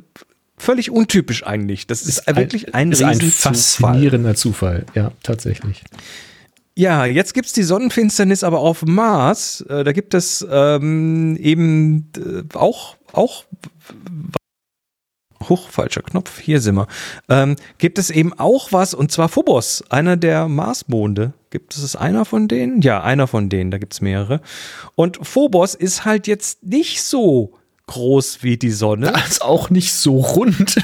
völlig 0.57 0.91
untypisch 0.91 1.45
eigentlich. 1.47 1.87
Das 1.87 2.03
ist, 2.03 2.27
ist 2.29 2.37
wirklich 2.37 2.75
ein, 2.75 2.93
ist 2.93 3.03
ein 3.03 3.21
faszinierender 3.21 4.35
Zufall. 4.35 4.85
Ja, 4.95 5.13
tatsächlich. 5.23 5.79
Ja, 5.79 5.99
jetzt 6.77 7.35
gibt 7.35 7.47
es 7.47 7.53
die 7.53 7.63
Sonnenfinsternis 7.63 8.45
aber 8.45 8.61
auf 8.61 8.85
Mars. 8.85 9.61
Äh, 9.69 9.85
da 9.85 9.93
gibt 9.93 10.15
es 10.15 10.47
ähm, 10.51 11.37
eben 11.37 12.11
äh, 12.17 12.57
auch, 12.57 12.97
auch 13.13 13.45
Huch, 15.49 15.69
falscher 15.69 16.03
Knopf, 16.03 16.39
hier 16.41 16.61
sind 16.61 16.77
wir. 16.77 16.87
Ähm, 17.29 17.57
gibt 17.79 17.99
es 17.99 18.11
eben 18.11 18.33
auch 18.33 18.73
was, 18.73 18.95
und 18.95 19.11
zwar 19.13 19.29
Phobos, 19.29 19.83
einer 19.91 20.17
der 20.17 20.49
Marsmonde. 20.49 21.33
Gibt 21.51 21.75
es 21.77 21.97
einer 21.97 22.25
von 22.25 22.49
denen? 22.49 22.81
Ja, 22.81 23.03
einer 23.03 23.27
von 23.27 23.49
denen, 23.49 23.71
da 23.71 23.79
gibt 23.79 23.93
es 23.93 24.01
mehrere. 24.01 24.41
Und 24.95 25.19
Phobos 25.23 25.75
ist 25.75 26.05
halt 26.05 26.27
jetzt 26.27 26.63
nicht 26.63 27.03
so 27.03 27.55
groß 27.87 28.43
wie 28.43 28.57
die 28.57 28.71
Sonne. 28.71 29.13
ist 29.29 29.43
auch 29.43 29.71
nicht 29.71 29.93
so 29.93 30.19
rund. 30.19 30.77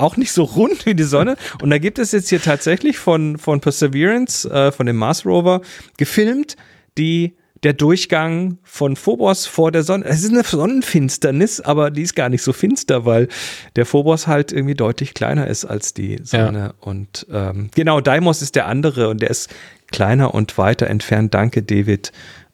Auch 0.00 0.16
nicht 0.16 0.32
so 0.32 0.44
rund 0.44 0.86
wie 0.86 0.94
die 0.94 1.04
Sonne. 1.04 1.36
Und 1.62 1.70
da 1.70 1.78
gibt 1.78 1.98
es 1.98 2.12
jetzt 2.12 2.28
hier 2.28 2.40
tatsächlich 2.40 2.98
von, 2.98 3.38
von 3.38 3.60
Perseverance, 3.60 4.48
äh, 4.50 4.72
von 4.72 4.86
dem 4.86 4.96
Mars 4.96 5.24
Rover, 5.26 5.60
gefilmt, 5.96 6.56
die 6.98 7.36
der 7.62 7.72
Durchgang 7.72 8.58
von 8.62 8.96
Phobos 8.96 9.46
vor 9.46 9.72
der 9.72 9.82
Sonne. 9.82 10.04
Es 10.04 10.22
ist 10.22 10.30
eine 10.30 10.44
Sonnenfinsternis, 10.44 11.60
aber 11.60 11.90
die 11.90 12.02
ist 12.02 12.14
gar 12.14 12.28
nicht 12.28 12.42
so 12.42 12.52
finster, 12.52 13.04
weil 13.06 13.28
der 13.76 13.86
Phobos 13.86 14.26
halt 14.26 14.52
irgendwie 14.52 14.74
deutlich 14.74 15.14
kleiner 15.14 15.46
ist 15.46 15.64
als 15.64 15.94
die 15.94 16.20
Sonne. 16.22 16.58
Ja. 16.58 16.74
Und 16.80 17.26
ähm, 17.32 17.70
genau, 17.74 18.00
Deimos 18.00 18.42
ist 18.42 18.54
der 18.54 18.66
andere 18.66 19.08
und 19.08 19.22
der 19.22 19.30
ist 19.30 19.52
kleiner 19.90 20.34
und 20.34 20.58
weiter 20.58 20.86
entfernt. 20.86 21.34
Danke, 21.34 21.62
David. 21.62 22.12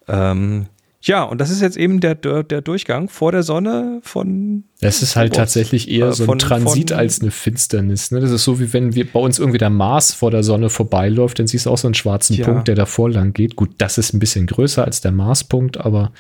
Ähm, 0.08 0.66
ja, 1.04 1.24
und 1.24 1.40
das 1.40 1.50
ist 1.50 1.60
jetzt 1.60 1.76
eben 1.76 1.98
der, 1.98 2.14
der 2.14 2.60
Durchgang 2.60 3.08
vor 3.08 3.32
der 3.32 3.42
Sonne 3.42 3.98
von. 4.02 4.64
Es 4.80 5.02
ist 5.02 5.16
halt 5.16 5.34
tatsächlich 5.34 5.90
eher 5.90 6.08
äh, 6.08 6.12
so 6.12 6.22
ein 6.22 6.26
von, 6.26 6.38
Transit 6.38 6.90
von, 6.90 6.98
als 6.98 7.20
eine 7.20 7.32
Finsternis. 7.32 8.12
Ne? 8.12 8.20
Das 8.20 8.30
ist 8.30 8.44
so, 8.44 8.60
wie 8.60 8.72
wenn 8.72 8.94
wir 8.94 9.10
bei 9.10 9.18
uns 9.18 9.40
irgendwie 9.40 9.58
der 9.58 9.70
Mars 9.70 10.14
vor 10.14 10.30
der 10.30 10.44
Sonne 10.44 10.70
vorbeiläuft, 10.70 11.40
dann 11.40 11.48
siehst 11.48 11.66
du 11.66 11.70
auch 11.70 11.78
so 11.78 11.88
einen 11.88 11.94
schwarzen 11.94 12.36
ja. 12.36 12.44
Punkt, 12.44 12.68
der 12.68 12.76
davor 12.76 13.10
lang 13.10 13.32
geht. 13.32 13.56
Gut, 13.56 13.70
das 13.78 13.98
ist 13.98 14.14
ein 14.14 14.20
bisschen 14.20 14.46
größer 14.46 14.84
als 14.84 15.00
der 15.00 15.10
Marspunkt, 15.10 15.78
aber 15.78 16.12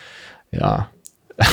ja. 0.50 0.90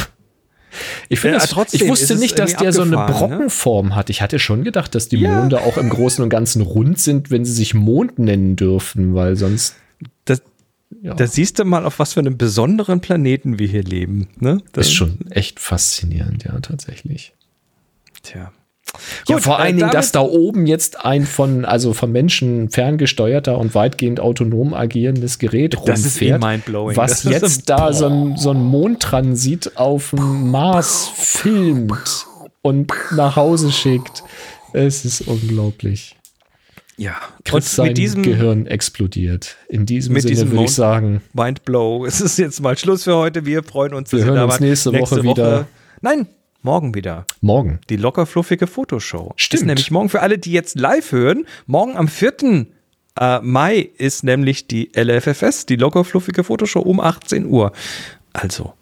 Ich, 1.10 1.24
ja, 1.24 1.38
ich 1.72 1.88
wusste 1.88 2.16
nicht, 2.16 2.38
dass 2.38 2.56
der 2.56 2.72
so 2.72 2.84
eine 2.84 2.96
ne? 2.96 3.06
Brockenform 3.08 3.90
ne? 3.90 3.96
hat. 3.96 4.12
Ich 4.12 4.22
hatte 4.22 4.38
schon 4.38 4.64
gedacht, 4.64 4.94
dass 4.94 5.10
die 5.10 5.18
ja. 5.18 5.34
Monde 5.34 5.62
auch 5.62 5.78
im 5.78 5.90
Großen 5.90 6.24
und 6.24 6.30
Ganzen 6.30 6.62
rund 6.62 7.00
sind, 7.00 7.32
wenn 7.32 7.44
sie 7.44 7.52
sich 7.52 7.74
Mond 7.74 8.20
nennen 8.20 8.56
dürfen, 8.56 9.16
weil 9.16 9.36
sonst. 9.36 9.76
Ja. 11.02 11.14
Da 11.14 11.28
siehst 11.28 11.60
du 11.60 11.66
mal, 11.66 11.86
auf 11.86 12.00
was 12.00 12.14
für 12.14 12.20
einem 12.20 12.38
besonderen 12.38 13.00
Planeten 13.00 13.58
wir 13.58 13.68
hier 13.68 13.84
leben. 13.84 14.28
Ne? 14.40 14.62
Das 14.74 14.88
ist 14.88 14.94
schon 14.94 15.20
echt 15.32 15.60
faszinierend, 15.60 16.44
ja, 16.44 16.60
tatsächlich. 16.60 17.34
Tja. 18.24 18.52
Ja, 19.28 19.36
Gut, 19.36 19.44
vor 19.44 19.60
allen 19.60 19.76
äh, 19.76 19.80
Dingen, 19.80 19.92
dass 19.92 20.12
da 20.12 20.22
oben 20.22 20.66
jetzt 20.66 21.06
ein 21.06 21.26
von, 21.26 21.64
also 21.64 21.94
von 21.94 22.12
Menschen 22.12 22.70
ferngesteuerter 22.70 23.58
und 23.58 23.76
weitgehend 23.76 24.20
autonom 24.20 24.74
agierendes 24.74 25.40
Gerät 25.40 25.76
das 25.76 25.82
rumfährt, 25.82 26.44
ist 26.44 26.70
eh 26.70 26.96
was 26.96 27.24
das 27.24 27.32
jetzt 27.32 27.70
da 27.70 27.94
so 27.94 28.08
ein, 28.08 28.38
so 28.38 28.50
ein 28.52 28.64
Mondtransit 28.64 29.78
auf 29.78 30.10
dem 30.10 30.50
Mars 30.50 31.12
filmt 31.16 32.26
und 32.62 32.92
nach 33.16 33.36
Hause 33.36 33.72
schickt. 33.72 34.24
Es 34.74 35.06
ist 35.06 35.22
unglaublich. 35.22 36.16
Ja, 37.00 37.16
und 37.54 37.78
mit 37.78 37.98
diesem 37.98 38.24
Gehirn 38.24 38.68
explodiert. 38.68 39.56
In 39.70 39.86
diesem 39.86 40.14
mit 40.14 40.24
Sinne 40.24 40.34
diesem 40.34 40.52
würde 40.52 40.66
ich 40.66 40.74
sagen. 40.74 41.22
Mindblow. 41.32 42.06
Es 42.10 42.20
ist 42.20 42.38
jetzt 42.38 42.60
mal 42.60 42.78
Schluss 42.78 43.06
für 43.06 43.16
heute. 43.16 43.46
Wir 43.46 43.64
freuen 43.64 43.94
uns. 43.94 44.12
Wir 44.12 44.26
hören 44.26 44.44
uns 44.44 44.60
nächste, 44.60 44.92
nächste 44.92 45.16
Woche, 45.16 45.26
Woche 45.26 45.38
wieder. 45.38 45.68
Nein, 46.02 46.28
morgen 46.62 46.94
wieder. 46.94 47.26
Morgen. 47.40 47.80
Die 47.90 47.96
locker 47.96 48.26
fluffige 48.26 48.68
Fotoshow. 48.68 49.32
Stimmt. 49.38 49.62
Ist 49.62 49.68
nämlich 49.68 49.92
morgen 49.92 50.10
für 50.10 50.20
alle, 50.20 50.38
die 50.38 50.52
jetzt 50.52 50.78
live 50.78 51.14
hören. 51.14 51.46
Morgen 51.68 51.96
am 51.96 52.10
4. 52.10 52.66
Äh, 53.18 53.40
Mai 53.44 53.90
ist 53.98 54.26
nämlich 54.26 54.68
die 54.68 54.92
LFFS, 54.94 55.66
die 55.66 55.78
locker 55.78 56.04
fluffige 56.04 56.44
Fotoshow 56.44 56.82
um 56.82 57.00
18 57.00 57.46
Uhr. 57.46 57.72
Also 58.34 58.74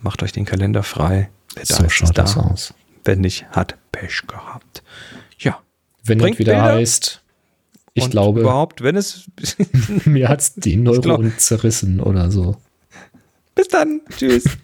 macht 0.00 0.22
euch 0.22 0.30
den 0.30 0.44
Kalender 0.44 0.84
frei. 0.84 1.28
Wer 1.56 1.66
so 1.66 1.82
da 1.82 1.90
schaut 1.90 2.10
ist, 2.10 2.18
das 2.18 2.34
da. 2.34 2.40
aus. 2.40 2.74
Wenn 3.02 3.20
nicht, 3.20 3.46
hat 3.50 3.76
Pech 3.90 4.22
gehabt. 4.28 4.84
Ja. 5.38 5.58
Wenn 6.04 6.20
es 6.20 6.38
wieder 6.38 6.52
Bilder. 6.52 6.62
heißt 6.62 7.23
ich 7.94 8.04
und 8.04 8.10
glaube. 8.10 8.40
Überhaupt, 8.40 8.82
wenn 8.82 8.96
es. 8.96 9.30
mir 10.04 10.28
hat 10.28 10.40
es 10.40 10.54
die 10.54 10.76
Neuronen 10.76 11.28
glaub, 11.28 11.40
zerrissen 11.40 12.00
oder 12.00 12.30
so. 12.30 12.56
Bis 13.54 13.68
dann. 13.68 14.00
Tschüss. 14.16 14.44